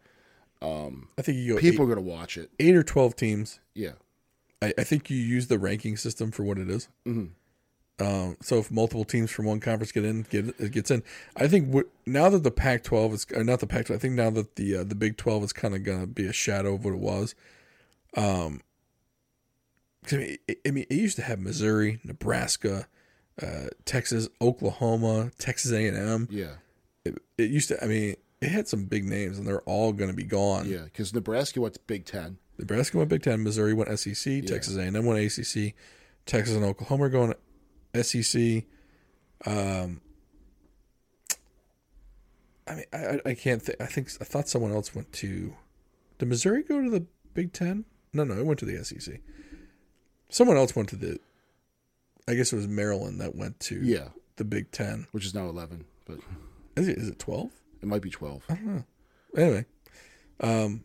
Um, 0.61 1.09
I 1.17 1.21
think 1.21 1.37
you 1.37 1.53
go 1.53 1.59
People 1.59 1.85
eight, 1.85 1.91
are 1.91 1.95
going 1.95 2.05
to 2.05 2.11
watch 2.11 2.37
it. 2.37 2.49
eight 2.59 2.75
or 2.75 2.83
twelve 2.83 3.15
teams. 3.15 3.59
Yeah, 3.73 3.93
I, 4.61 4.73
I 4.77 4.83
think 4.83 5.09
you 5.09 5.17
use 5.17 5.47
the 5.47 5.59
ranking 5.59 5.97
system 5.97 6.31
for 6.31 6.43
what 6.43 6.57
it 6.57 6.69
is. 6.69 6.87
Um, 7.97 8.35
so 8.41 8.57
if 8.57 8.69
multiple 8.71 9.05
teams 9.05 9.31
from 9.31 9.45
one 9.45 9.59
conference 9.61 9.91
get 9.91 10.03
in, 10.03 10.23
get 10.23 10.47
it 10.59 10.71
gets 10.71 10.91
in. 10.91 11.01
I 11.37 11.47
think 11.47 11.73
what, 11.73 11.85
now 12.05 12.29
that 12.29 12.43
the 12.43 12.51
Pac-12 12.51 13.13
is 13.13 13.25
not 13.31 13.61
the 13.61 13.67
Pac-12, 13.67 13.95
I 13.95 13.97
think 13.97 14.15
now 14.15 14.29
that 14.31 14.55
the 14.57 14.77
uh, 14.77 14.83
the 14.83 14.95
Big 14.95 15.15
12 15.17 15.45
is 15.45 15.53
kind 15.53 15.73
of 15.73 15.83
going 15.83 16.01
to 16.01 16.07
be 16.07 16.25
a 16.25 16.33
shadow 16.33 16.73
of 16.73 16.83
what 16.83 16.93
it 16.93 16.99
was. 16.99 17.35
Um, 18.17 18.61
I 20.11 20.15
mean, 20.17 20.37
it, 20.47 20.59
I 20.67 20.71
mean, 20.71 20.85
it 20.89 20.95
used 20.95 21.15
to 21.17 21.21
have 21.23 21.39
Missouri, 21.39 21.99
Nebraska, 22.03 22.87
uh, 23.41 23.67
Texas, 23.85 24.27
Oklahoma, 24.41 25.31
Texas 25.37 25.71
A&M. 25.71 26.27
yeah, 26.31 26.53
It, 27.03 27.17
it 27.37 27.49
used 27.49 27.69
to. 27.69 27.83
I 27.83 27.87
mean, 27.87 28.15
it 28.41 28.49
had 28.49 28.67
some 28.67 28.85
big 28.85 29.05
names, 29.05 29.37
and 29.37 29.47
they're 29.47 29.61
all 29.61 29.91
going 29.93 30.09
to 30.09 30.15
be 30.15 30.23
gone. 30.23 30.69
yeah. 30.69 30.83
Because 30.83 31.13
Nebraska 31.13 31.59
went 31.61 31.73
to 31.75 31.79
Big 31.87 32.05
Ten. 32.05 32.37
Nebraska 32.57 32.97
went 32.97 33.09
Big 33.09 33.23
Ten, 33.23 33.43
Missouri 33.43 33.73
went 33.73 33.89
SEC, 33.99 34.45
Texas 34.45 34.77
A&M 34.77 34.93
went 35.05 35.19
ACC, 35.19 35.73
Texas 36.25 36.55
and 36.55 36.63
Oklahoma 36.63 37.05
are 37.05 37.09
going 37.09 37.33
SEC. 38.01 38.63
Um, 39.45 40.01
I 42.67 42.75
mean, 42.75 42.85
I, 42.93 42.97
I- 42.97 43.21
I 43.25 43.33
can't 43.35 43.61
think. 43.61 43.79
I 43.81 43.85
think 43.85 44.09
I 44.21 44.23
thought 44.23 44.47
someone 44.49 44.71
else 44.71 44.95
went 44.95 45.11
to. 45.13 45.55
Did 46.17 46.27
Missouri 46.29 46.63
go 46.63 46.81
to 46.81 46.89
the 46.89 47.05
Big 47.33 47.53
Ten? 47.53 47.85
No, 48.13 48.23
no, 48.23 48.35
it 48.37 48.45
went 48.45 48.59
to 48.59 48.65
the 48.65 48.83
SEC. 48.83 49.19
Someone 50.29 50.57
else 50.57 50.75
went 50.75 50.89
to 50.89 50.95
the. 50.95 51.19
I 52.27 52.33
guess 52.33 52.51
it 52.51 52.55
was 52.55 52.67
Maryland 52.67 53.21
that 53.21 53.35
went 53.35 53.59
to 53.61 53.79
Yeah, 53.83 54.07
the 54.37 54.43
Big 54.43 54.71
Ten. 54.71 55.05
which 55.11 55.25
is 55.25 55.33
now 55.35 55.47
eleven, 55.47 55.85
but 56.05 56.17
Is 56.75 56.87
it? 56.87 56.97
Is 56.97 57.07
it 57.09 57.19
twelve? 57.19 57.51
it 57.81 57.87
might 57.87 58.01
be 58.01 58.09
twelve. 58.09 58.43
I 58.49 58.55
don't 58.55 58.65
know. 58.65 58.83
anyway 59.37 59.65
um 60.41 60.83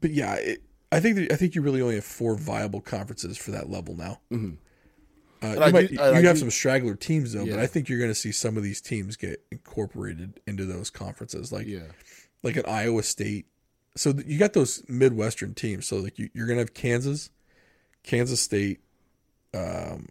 but 0.00 0.10
yeah 0.10 0.34
it, 0.36 0.62
i 0.90 0.98
think 1.00 1.16
that, 1.16 1.32
i 1.32 1.36
think 1.36 1.54
you 1.54 1.60
really 1.62 1.80
only 1.82 1.96
have 1.96 2.04
four 2.04 2.34
viable 2.34 2.80
conferences 2.80 3.36
for 3.36 3.50
that 3.50 3.68
level 3.68 3.94
now 3.94 4.20
Mhm. 4.30 4.56
uh, 5.42 5.46
you 5.66 5.72
might 5.72 5.88
do- 5.88 5.94
you 5.96 6.00
I 6.00 6.20
have 6.22 6.34
do- 6.36 6.40
some 6.40 6.50
straggler 6.50 6.94
teams 6.94 7.32
though 7.34 7.44
Yeah. 7.44 7.56
but 7.56 7.60
i 7.62 7.66
think 7.66 7.88
you're 7.90 7.98
going 7.98 8.10
to 8.10 8.14
see 8.14 8.32
some 8.32 8.56
of 8.56 8.62
these 8.62 8.80
teams 8.80 9.16
get 9.16 9.42
incorporated 9.50 10.40
into 10.46 10.64
those 10.64 10.88
conferences 10.88 11.52
like 11.52 11.66
Yeah, 11.66 11.88
like 12.42 12.56
an 12.56 12.64
iowa 12.66 13.02
state 13.02 13.46
so 13.96 14.12
th- 14.14 14.26
you 14.26 14.38
got 14.38 14.52
those 14.54 14.82
midwestern 14.88 15.52
teams 15.54 15.86
so 15.86 15.96
like 15.98 16.18
you, 16.18 16.30
you're 16.32 16.46
going 16.46 16.56
to 16.58 16.62
have 16.62 16.72
kansas 16.74 17.28
kansas 18.02 18.40
state 18.40 18.80
um 19.54 20.08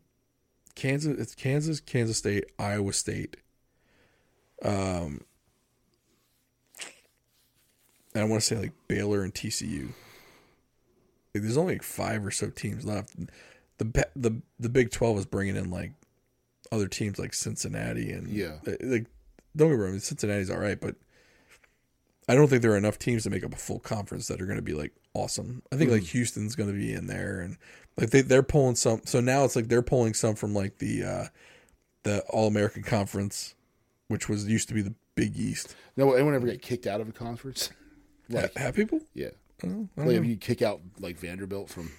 kansas 0.75 1.19
it's 1.19 1.35
kansas 1.35 1.79
kansas 1.79 2.17
state 2.17 2.45
iowa 2.59 2.93
state 2.93 3.37
um 4.63 5.21
and 8.13 8.23
I 8.25 8.27
want 8.27 8.41
to 8.41 8.45
say 8.47 8.57
like 8.57 8.73
Baylor 8.89 9.23
and 9.23 9.33
TCU. 9.33 9.87
Like, 11.33 11.43
there's 11.43 11.55
only 11.55 11.75
like 11.75 11.83
five 11.83 12.25
or 12.25 12.31
so 12.31 12.49
teams 12.49 12.83
left. 12.85 13.15
The 13.77 14.05
the 14.17 14.41
the 14.59 14.67
Big 14.69 14.91
Twelve 14.91 15.17
is 15.17 15.25
bringing 15.25 15.55
in 15.55 15.71
like 15.71 15.93
other 16.73 16.87
teams 16.89 17.17
like 17.17 17.33
Cincinnati 17.33 18.11
and 18.11 18.27
Yeah. 18.27 18.57
uh, 18.67 18.71
like 18.81 19.05
don't 19.55 19.69
get 19.69 19.77
me 19.77 19.83
wrong, 19.85 19.99
Cincinnati's 19.99 20.49
all 20.51 20.59
right, 20.59 20.79
but 20.79 20.95
I 22.31 22.35
don't 22.35 22.47
think 22.47 22.61
there 22.61 22.71
are 22.71 22.77
enough 22.77 22.97
teams 22.99 23.23
to 23.23 23.29
make 23.29 23.43
up 23.43 23.53
a 23.53 23.57
full 23.57 23.79
conference 23.79 24.27
that 24.27 24.41
are 24.41 24.45
going 24.45 24.57
to 24.57 24.61
be 24.61 24.73
like 24.73 24.93
awesome. 25.13 25.61
I 25.71 25.75
think 25.75 25.91
like 25.91 26.03
Houston's 26.03 26.55
going 26.55 26.69
to 26.71 26.75
be 26.77 26.93
in 26.93 27.07
there, 27.07 27.41
and 27.41 27.57
like 27.97 28.11
they 28.11 28.21
they're 28.21 28.43
pulling 28.43 28.75
some. 28.75 29.01
So 29.05 29.19
now 29.19 29.43
it's 29.43 29.55
like 29.55 29.67
they're 29.67 29.81
pulling 29.81 30.13
some 30.13 30.35
from 30.35 30.53
like 30.53 30.77
the 30.77 31.03
uh 31.03 31.25
the 32.03 32.21
All 32.29 32.47
American 32.47 32.83
Conference, 32.83 33.55
which 34.07 34.29
was 34.29 34.47
used 34.47 34.67
to 34.69 34.73
be 34.73 34.81
the 34.81 34.93
Big 35.15 35.37
East. 35.37 35.75
no. 35.97 36.13
Anyone 36.13 36.33
ever 36.35 36.47
get 36.47 36.61
kicked 36.61 36.87
out 36.87 37.01
of 37.01 37.09
a 37.09 37.11
conference? 37.11 37.69
Like, 38.29 38.55
have 38.55 38.75
people? 38.75 39.01
yeah. 39.13 39.29
Oh, 39.63 39.89
Like 39.97 40.15
if 40.15 40.25
you 40.25 40.37
kick 40.37 40.61
out 40.61 40.79
like 40.99 41.19
Vanderbilt 41.19 41.69
from 41.69 41.91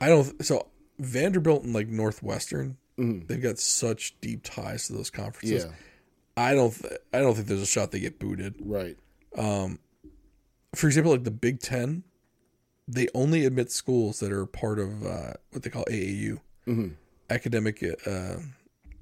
I 0.00 0.08
don't. 0.08 0.44
So 0.44 0.66
Vanderbilt 0.98 1.62
and 1.62 1.72
like 1.72 1.86
Northwestern, 1.88 2.76
Mhm. 2.98 3.26
they've 3.28 3.40
got 3.40 3.58
such 3.58 4.18
deep 4.20 4.40
ties 4.42 4.88
to 4.88 4.92
those 4.94 5.10
conferences. 5.10 5.64
yeah, 5.64 5.70
I 6.36 6.54
don't. 6.54 6.72
Th- 6.74 6.92
I 7.12 7.20
don't 7.20 7.34
think 7.36 7.46
there's 7.46 7.62
a 7.62 7.66
shot 7.66 7.92
they 7.92 8.00
get 8.00 8.18
booted. 8.18 8.56
right. 8.60 8.96
For 9.36 10.86
example, 10.86 11.12
like 11.12 11.24
the 11.24 11.30
Big 11.30 11.60
Ten, 11.60 12.02
they 12.88 13.08
only 13.14 13.44
admit 13.44 13.70
schools 13.70 14.20
that 14.20 14.32
are 14.32 14.46
part 14.46 14.78
of 14.78 15.04
uh, 15.06 15.34
what 15.50 15.62
they 15.62 15.70
call 15.70 15.84
AAU, 15.90 16.40
hmm 16.64 16.88
academic. 17.30 17.82
Uh, 18.06 18.36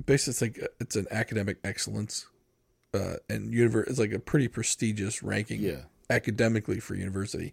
basically, 0.06 0.30
it's 0.32 0.42
like 0.42 0.68
it's 0.80 0.96
an 0.96 1.06
academic 1.10 1.58
excellence, 1.64 2.26
uh, 2.94 3.16
and 3.28 3.52
univer- 3.52 3.86
It's 3.88 3.98
like 3.98 4.12
a 4.12 4.18
pretty 4.18 4.48
prestigious 4.48 5.22
ranking 5.22 5.60
Yeah. 5.62 5.82
academically 6.10 6.78
for 6.80 6.94
university. 6.94 7.52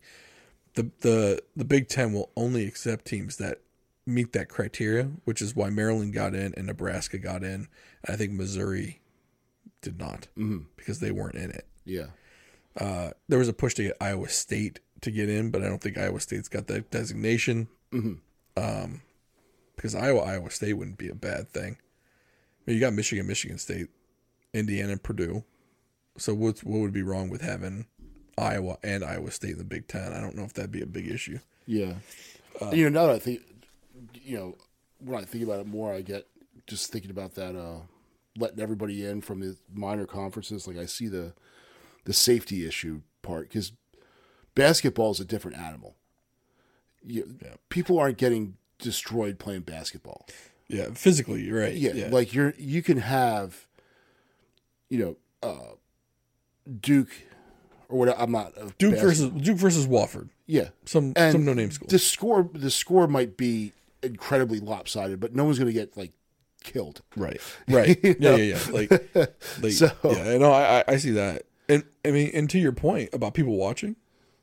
The 0.76 0.92
the 1.02 1.42
the 1.56 1.66
Big 1.66 1.88
Ten 1.88 2.14
will 2.14 2.32
only 2.36 2.68
accept 2.68 3.06
teams 3.06 3.38
that 3.38 3.62
meet 4.06 4.34
that 4.34 4.50
criteria, 4.50 5.06
which 5.26 5.42
is 5.42 5.56
why 5.56 5.70
Maryland 5.70 6.14
got 6.14 6.34
in 6.36 6.54
and 6.56 6.68
Nebraska 6.68 7.18
got 7.18 7.44
in. 7.44 7.68
And 8.04 8.14
I 8.14 8.16
think 8.16 8.34
Missouri 8.34 9.00
did 9.82 9.98
not 9.98 10.28
hmm 10.36 10.60
because 10.76 11.00
they 11.00 11.12
weren't 11.12 11.36
in 11.36 11.50
it. 11.52 11.66
Yeah. 11.86 12.08
Uh, 12.78 13.12
there 13.28 13.40
was 13.40 13.48
a 13.48 13.54
push 13.54 13.74
to 13.76 13.84
get 13.84 13.98
Iowa 14.00 14.30
State 14.30 14.80
to 15.02 15.12
get 15.12 15.30
in, 15.30 15.50
but 15.52 15.64
I 15.64 15.68
don't 15.68 15.82
think 15.82 15.98
Iowa 15.98 16.20
State's 16.20 16.50
got 16.50 16.68
that 16.68 16.92
designation. 16.92 17.68
hmm 17.92 18.14
Um, 18.58 19.02
because 19.76 19.96
Iowa 19.96 20.20
Iowa 20.20 20.50
State 20.50 20.74
wouldn't 20.74 20.98
be 20.98 21.08
a 21.08 21.16
bad 21.16 21.50
thing. 21.50 21.78
I 21.80 22.62
mean, 22.66 22.76
you 22.76 22.82
got 22.82 22.94
Michigan, 22.94 23.26
Michigan 23.28 23.58
State, 23.58 23.88
Indiana, 24.54 24.92
and 24.92 25.02
Purdue. 25.04 25.46
So 26.18 26.34
what's 26.34 26.64
what 26.64 26.80
would 26.80 26.92
be 26.92 27.02
wrong 27.02 27.30
with 27.30 27.42
having 27.42 27.86
Iowa 28.38 28.78
and 28.84 29.06
Iowa 29.06 29.32
State 29.32 29.52
in 29.52 29.58
the 29.58 29.64
Big 29.64 29.88
Ten? 29.88 30.12
I 30.12 30.20
don't 30.20 30.36
know 30.36 30.44
if 30.44 30.54
that'd 30.54 30.72
be 30.72 30.82
a 30.82 30.86
big 30.86 31.08
issue. 31.08 31.40
Yeah. 31.66 31.94
Uh, 32.62 32.72
you 32.72 32.90
know, 32.90 33.00
now 33.02 33.08
that 33.08 33.16
I 33.16 33.20
think, 33.20 33.42
you 34.14 34.38
know, 34.38 34.58
when 35.00 35.22
I 35.22 35.26
think 35.26 35.46
about 35.46 35.62
it 35.62 35.68
more, 35.68 35.94
I 35.94 36.02
get 36.02 36.28
just 36.68 36.92
thinking 36.92 37.12
about 37.12 37.36
that, 37.36 37.56
uh, 37.56 37.80
letting 38.38 38.60
everybody 38.60 39.06
in 39.06 39.22
from 39.22 39.40
the 39.40 39.56
minor 39.74 40.06
conferences. 40.06 40.68
Like 40.68 40.78
I 40.78 40.86
see 40.88 41.08
the, 41.08 41.34
the 42.06 42.14
safety 42.14 42.66
issue 42.68 43.02
part 43.22 43.50
because 43.50 43.72
basketball 44.56 45.12
is 45.12 45.20
a 45.20 45.26
different 45.26 45.58
animal. 45.58 45.96
You, 47.06 47.36
Yeah. 47.42 47.54
People 47.70 47.98
aren't 48.00 48.18
getting 48.18 48.56
destroyed 48.80 49.40
playing 49.40 49.62
basketball. 49.62 50.26
Yeah, 50.68 50.90
physically, 50.94 51.44
you're 51.44 51.60
right. 51.60 51.74
Yeah, 51.74 51.94
Yeah, 51.94 52.10
like 52.10 52.34
you're 52.34 52.54
you 52.58 52.84
can 52.84 52.98
have, 52.98 53.66
you 54.90 55.00
know, 55.00 55.18
uh, 55.50 55.74
Duke 56.82 57.10
or 57.88 57.98
what? 58.00 58.16
I'm 58.20 58.32
not 58.32 58.54
Duke 58.78 58.94
bas- 58.94 59.02
versus 59.02 59.30
Duke 59.32 59.58
versus 59.58 59.88
Wofford, 59.88 60.30
yeah. 60.46 60.70
some 60.86 61.14
And 61.16 61.32
some 61.32 61.46
no 61.46 61.54
name 61.54 61.72
school. 61.72 61.88
The 61.90 61.98
score 62.00 62.50
the 62.54 62.70
score 62.70 63.08
might 63.08 63.36
be 63.38 63.74
incredibly 64.04 64.60
lopsided, 64.60 65.20
but 65.20 65.34
no 65.36 65.44
one's 65.46 65.58
going 65.58 65.68
to 65.68 65.74
get 65.74 65.98
like 65.98 66.12
killed. 66.64 67.02
Right. 67.16 67.42
Right. 67.68 67.98
Yeah, 68.04 68.36
yeah, 68.36 68.56
yeah. 68.56 68.60
Like, 68.72 68.92
like 69.62 69.72
So- 69.72 69.92
yeah, 70.04 70.38
no, 70.38 70.52
I, 70.52 70.80
I- 70.80 70.84
I 70.90 70.98
see 70.98 71.12
that. 71.12 71.44
And 71.70 71.84
I 72.04 72.12
mean, 72.12 72.32
and 72.34 72.50
to 72.50 72.60
your 72.60 72.72
point 72.74 73.10
about 73.14 73.34
people 73.36 73.56
watching, 73.56 73.96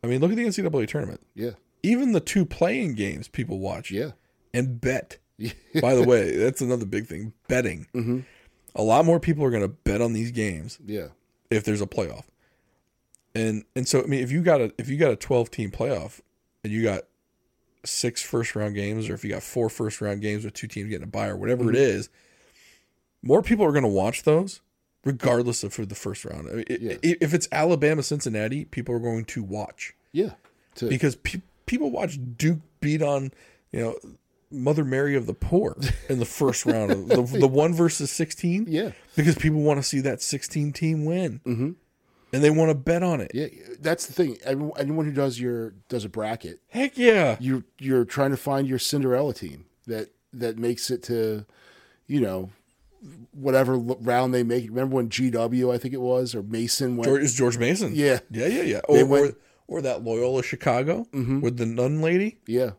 I 0.03 0.07
mean, 0.07 0.21
look 0.21 0.31
at 0.31 0.37
the 0.37 0.45
NCAA 0.47 0.87
tournament. 0.89 1.21
Yeah, 1.35 1.51
Even 1.83 2.13
the 2.13 2.21
two 2.21 2.47
playing 2.47 2.95
games 2.95 3.27
people 3.29 3.59
watch 3.59 3.91
yeah, 3.91 4.13
and 4.55 4.81
bet. 4.81 5.19
yeah. 5.37 5.51
By 5.81 5.95
the 5.95 6.05
way, 6.05 6.37
that's 6.37 6.61
another 6.61 6.87
big 6.87 7.07
thing. 7.07 7.33
Betting. 7.49 7.89
hmm 7.93 8.21
A 8.75 8.83
lot 8.83 9.05
more 9.05 9.19
people 9.21 9.45
are 9.45 9.51
going 9.51 9.63
to 9.63 9.69
bet 9.69 10.01
on 10.01 10.13
these 10.13 10.31
games 10.31 10.79
yeah, 10.87 11.09
if 11.51 11.65
there's 11.65 11.81
a 11.83 11.87
playoff. 11.87 12.25
And 13.35 13.65
and 13.75 13.87
so 13.89 14.03
I 14.03 14.07
mean, 14.07 14.23
if 14.23 14.31
you 14.31 14.41
got 14.43 14.61
a 14.61 14.73
if 14.79 14.89
you 14.89 14.97
got 14.97 15.11
a 15.13 15.17
12 15.17 15.51
team 15.51 15.71
playoff 15.71 16.21
and 16.65 16.73
you 16.73 16.83
got 16.83 17.03
six 17.85 18.23
first 18.23 18.55
round 18.57 18.75
games, 18.75 19.09
or 19.11 19.15
if 19.15 19.25
you 19.25 19.31
got 19.31 19.43
four 19.43 19.69
first 19.69 20.01
round 20.01 20.23
games 20.23 20.45
with 20.45 20.55
two 20.55 20.67
teams 20.69 20.89
getting 20.89 21.05
a 21.05 21.11
bye 21.11 21.27
or 21.29 21.37
whatever 21.37 21.69
it 21.71 21.77
is, 21.77 22.09
more 23.23 23.43
people 23.43 23.65
are 23.65 23.73
going 23.73 23.83
to 23.83 23.89
watch 23.89 24.23
those 24.23 24.61
regardless 25.07 25.65
of 25.65 25.75
who 25.77 25.87
the 25.87 25.95
first 25.95 26.25
round. 26.27 26.49
I 26.51 26.53
mean, 26.57 26.65
i- 26.69 26.79
Yeah. 26.81 26.97
If 27.03 27.33
it's 27.33 27.49
Alabama 27.51 28.03
Cincinnati, 28.03 28.67
people 28.67 28.95
are 28.95 28.99
going 29.01 29.25
to 29.27 29.43
watch 29.43 29.95
yeah. 30.13 30.33
To, 30.77 30.89
because 30.89 31.17
pe- 31.17 31.41
people 31.65 31.91
watch 31.91 32.19
Duke 32.37 32.59
beat 32.81 33.01
on 33.01 33.33
you 33.73 33.81
know 33.81 33.97
Mother 34.51 34.85
Mary 34.85 35.17
of 35.17 35.27
the 35.27 35.35
Poor 35.35 35.77
in 36.09 36.19
the 36.19 36.25
first 36.25 36.67
round 36.73 36.91
of 36.93 37.09
the, 37.09 37.39
the 37.41 37.49
one 37.49 37.73
versus 37.75 38.11
16 38.11 38.67
yeah, 38.69 38.93
because 39.17 39.35
people 39.37 39.61
want 39.63 39.79
to 39.79 39.83
see 39.83 40.01
that 40.01 40.21
16 40.23 40.73
team 40.73 41.05
win 41.07 41.41
hmm 41.45 41.71
and 42.33 42.43
they 42.43 42.51
want 42.51 42.69
to 42.71 42.75
bet 42.75 43.03
on 43.05 43.21
it. 43.21 43.31
yeah. 43.33 43.47
That's 43.81 44.05
the 44.07 44.13
thing. 44.13 44.37
Everyone, 44.45 44.79
anyone 44.79 45.05
who 45.07 45.13
does 45.13 45.39
your 45.41 45.75
does 45.89 46.05
a 46.05 46.09
bracket, 46.09 46.61
Heck 46.69 46.99
yeah. 46.99 47.37
you 47.41 47.65
you're 47.79 48.05
trying 48.05 48.33
to 48.33 48.37
find 48.37 48.67
your 48.69 48.79
Cinderella 48.81 49.33
team 49.33 49.65
that 49.87 50.11
that 50.33 50.59
makes 50.59 50.91
it 50.91 51.03
to, 51.05 51.47
you 52.07 52.21
know, 52.21 52.51
whatever 53.33 53.77
round 53.77 54.33
they 54.35 54.43
make. 54.43 54.69
Remember 54.69 54.97
when 54.97 55.09
GW 55.09 55.75
I 55.75 55.79
think 55.79 55.95
it 55.95 56.01
was 56.01 56.35
or 56.35 56.43
Mason 56.43 56.97
went? 56.97 57.09
George, 57.09 57.23
is 57.23 57.35
George 57.35 57.59
Mason. 57.59 57.93
Yeah, 57.95 58.21
Yeah, 58.31 58.47
yeah, 58.47 58.63
yeah. 58.63 58.81
Or, 58.89 59.05
went- 59.05 59.25
Mm-hmm. 59.35 59.73
or, 59.73 59.79
or 59.79 59.83
that 59.83 60.05
Loyola 60.05 60.43
Chicago 60.43 61.07
with 61.13 61.57
the 61.57 61.67
nun 61.67 62.01
lady 62.01 62.39
yeah. 62.47 62.71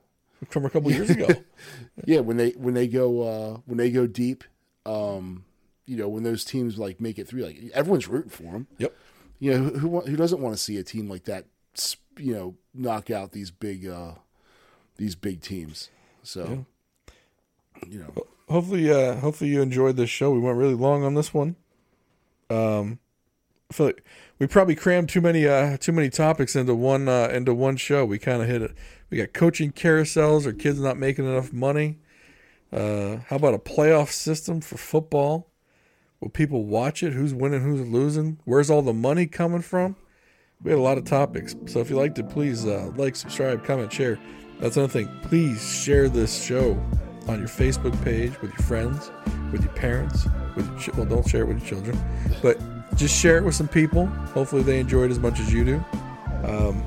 from 0.49 0.66
a 0.66 0.70
couple 0.70 0.91
years 0.91 1.10
ago. 1.10 1.28
Yeah, 2.06 2.20
when 2.20 2.38
they 2.38 2.52
when 2.52 2.76
they 2.76 2.88
go 2.88 3.22
uh, 3.24 3.58
when 3.66 3.78
they 3.78 3.90
go 3.90 4.06
deep, 4.08 4.44
um, 4.86 5.44
you 5.88 5.98
know, 5.98 6.08
when 6.08 6.22
those 6.24 6.45
teams 6.45 6.78
like 6.78 7.02
make 7.02 7.18
it 7.18 7.28
through, 7.28 7.41
like 7.44 7.58
everyone's 7.74 8.08
rooting 8.08 8.30
for 8.30 8.44
them. 8.44 8.68
Yep. 8.78 8.95
You 9.40 9.52
know, 9.52 9.64
who 9.70 9.80
who, 9.80 10.02
who 10.02 10.16
doesn't 10.16 10.40
want 10.40 10.56
to 10.56 10.62
see 10.62 10.78
a 10.78 10.84
team 10.84 11.10
like 11.10 11.24
that, 11.26 11.45
you 12.20 12.34
know, 12.34 12.56
knock 12.74 13.10
out 13.10 13.32
these 13.32 13.49
big 13.52 13.88
uh, 13.88 14.12
these 14.98 15.16
big 15.16 15.41
teams? 15.41 15.90
So, 16.22 16.66
you 17.88 17.99
know, 17.99 18.14
hopefully 18.49 18.91
uh 18.91 19.15
hopefully 19.15 19.52
you 19.52 19.61
enjoyed 19.61 19.95
this 19.95 20.10
show. 20.10 20.32
We 20.32 20.40
went 20.40 20.57
really 20.57 20.74
long 20.74 21.03
on 21.03 21.14
this 21.14 21.34
one. 21.34 21.56
Um 22.49 22.99
i 23.69 23.74
feel 23.74 23.88
like 23.88 24.06
we 24.40 24.48
probably 24.48 24.76
crammed 24.76 25.10
too 25.10 25.22
many 25.22 25.45
uh 25.45 25.78
too 25.78 25.91
many 25.91 26.10
topics 26.10 26.56
into 26.56 26.76
one 26.76 27.07
uh 27.07 27.30
into 27.32 27.53
one 27.53 27.78
show. 27.78 28.06
We 28.06 28.19
kind 28.19 28.41
of 28.41 28.48
hit 28.48 28.61
it 28.61 28.76
we 29.10 29.18
got 29.18 29.34
coaching 29.34 29.72
carousels 29.72 30.45
or 30.45 30.53
kids 30.53 30.80
not 30.80 30.98
making 30.98 31.26
enough 31.26 31.52
money. 31.52 31.99
Uh 32.72 33.18
how 33.28 33.36
about 33.36 33.53
a 33.53 33.60
playoff 33.60 34.10
system 34.10 34.61
for 34.61 34.78
football? 34.78 35.49
Will 36.19 36.30
people 36.30 36.65
watch 36.65 37.03
it? 37.03 37.14
Who's 37.14 37.34
winning 37.34 37.61
who's 37.61 37.88
losing? 37.88 38.40
Where's 38.45 38.69
all 38.69 38.82
the 38.82 38.94
money 38.94 39.28
coming 39.28 39.61
from? 39.61 39.95
We 40.64 40.72
had 40.72 40.80
a 40.80 40.82
lot 40.82 40.98
of 40.98 41.03
topics. 41.06 41.56
So 41.68 41.80
if 41.82 41.90
you 41.90 41.98
liked 41.98 42.18
it 42.18 42.30
please 42.30 42.65
uh 42.65 42.91
like 42.95 43.15
subscribe 43.15 43.65
comment 43.65 43.91
share. 43.91 44.18
That's 44.60 44.78
another 44.78 44.91
thing. 44.91 45.19
Please 45.22 45.61
share 45.61 46.10
this 46.10 46.44
show 46.44 46.82
on 47.28 47.40
your 47.40 47.48
Facebook 47.48 48.02
page 48.04 48.40
with 48.41 48.52
your 48.52 48.66
friends, 48.66 49.12
with 49.52 49.62
your 49.64 49.74
parents, 49.74 50.28
with 50.56 50.68
your 50.70 50.80
ch- 50.80 50.95
well, 50.95 51.06
don't 51.06 51.28
share 51.28 51.41
it 51.41 51.48
with 51.48 51.60
your 51.60 51.68
children, 51.68 51.99
but 52.41 52.60
just 52.95 53.16
share 53.16 53.38
it 53.38 53.44
with 53.44 53.56
some 53.56 53.68
people. 53.68 54.08
Hopefully, 54.34 54.64
they 54.64 54.80
enjoy 54.80 55.04
it 55.04 55.12
as 55.12 55.20
much 55.20 55.40
as 55.40 55.52
you 55.54 55.64
do. 55.64 55.86
Um, 56.44 56.84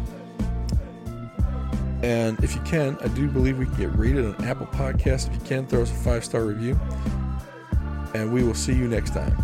and 2.02 2.42
if 2.42 2.54
you 2.54 2.60
can, 2.62 2.96
I 3.02 3.08
do 3.08 3.28
believe 3.28 3.58
we 3.58 3.66
can 3.66 3.76
get 3.76 3.94
rated 3.94 4.24
on 4.24 4.44
Apple 4.44 4.66
Podcasts. 4.66 5.28
If 5.28 5.34
you 5.34 5.40
can, 5.40 5.66
throw 5.66 5.82
us 5.82 5.90
a 5.90 5.94
five 5.94 6.24
star 6.24 6.44
review. 6.44 6.78
And 8.14 8.32
we 8.32 8.42
will 8.42 8.54
see 8.54 8.72
you 8.72 8.88
next 8.88 9.10
time. 9.10 9.36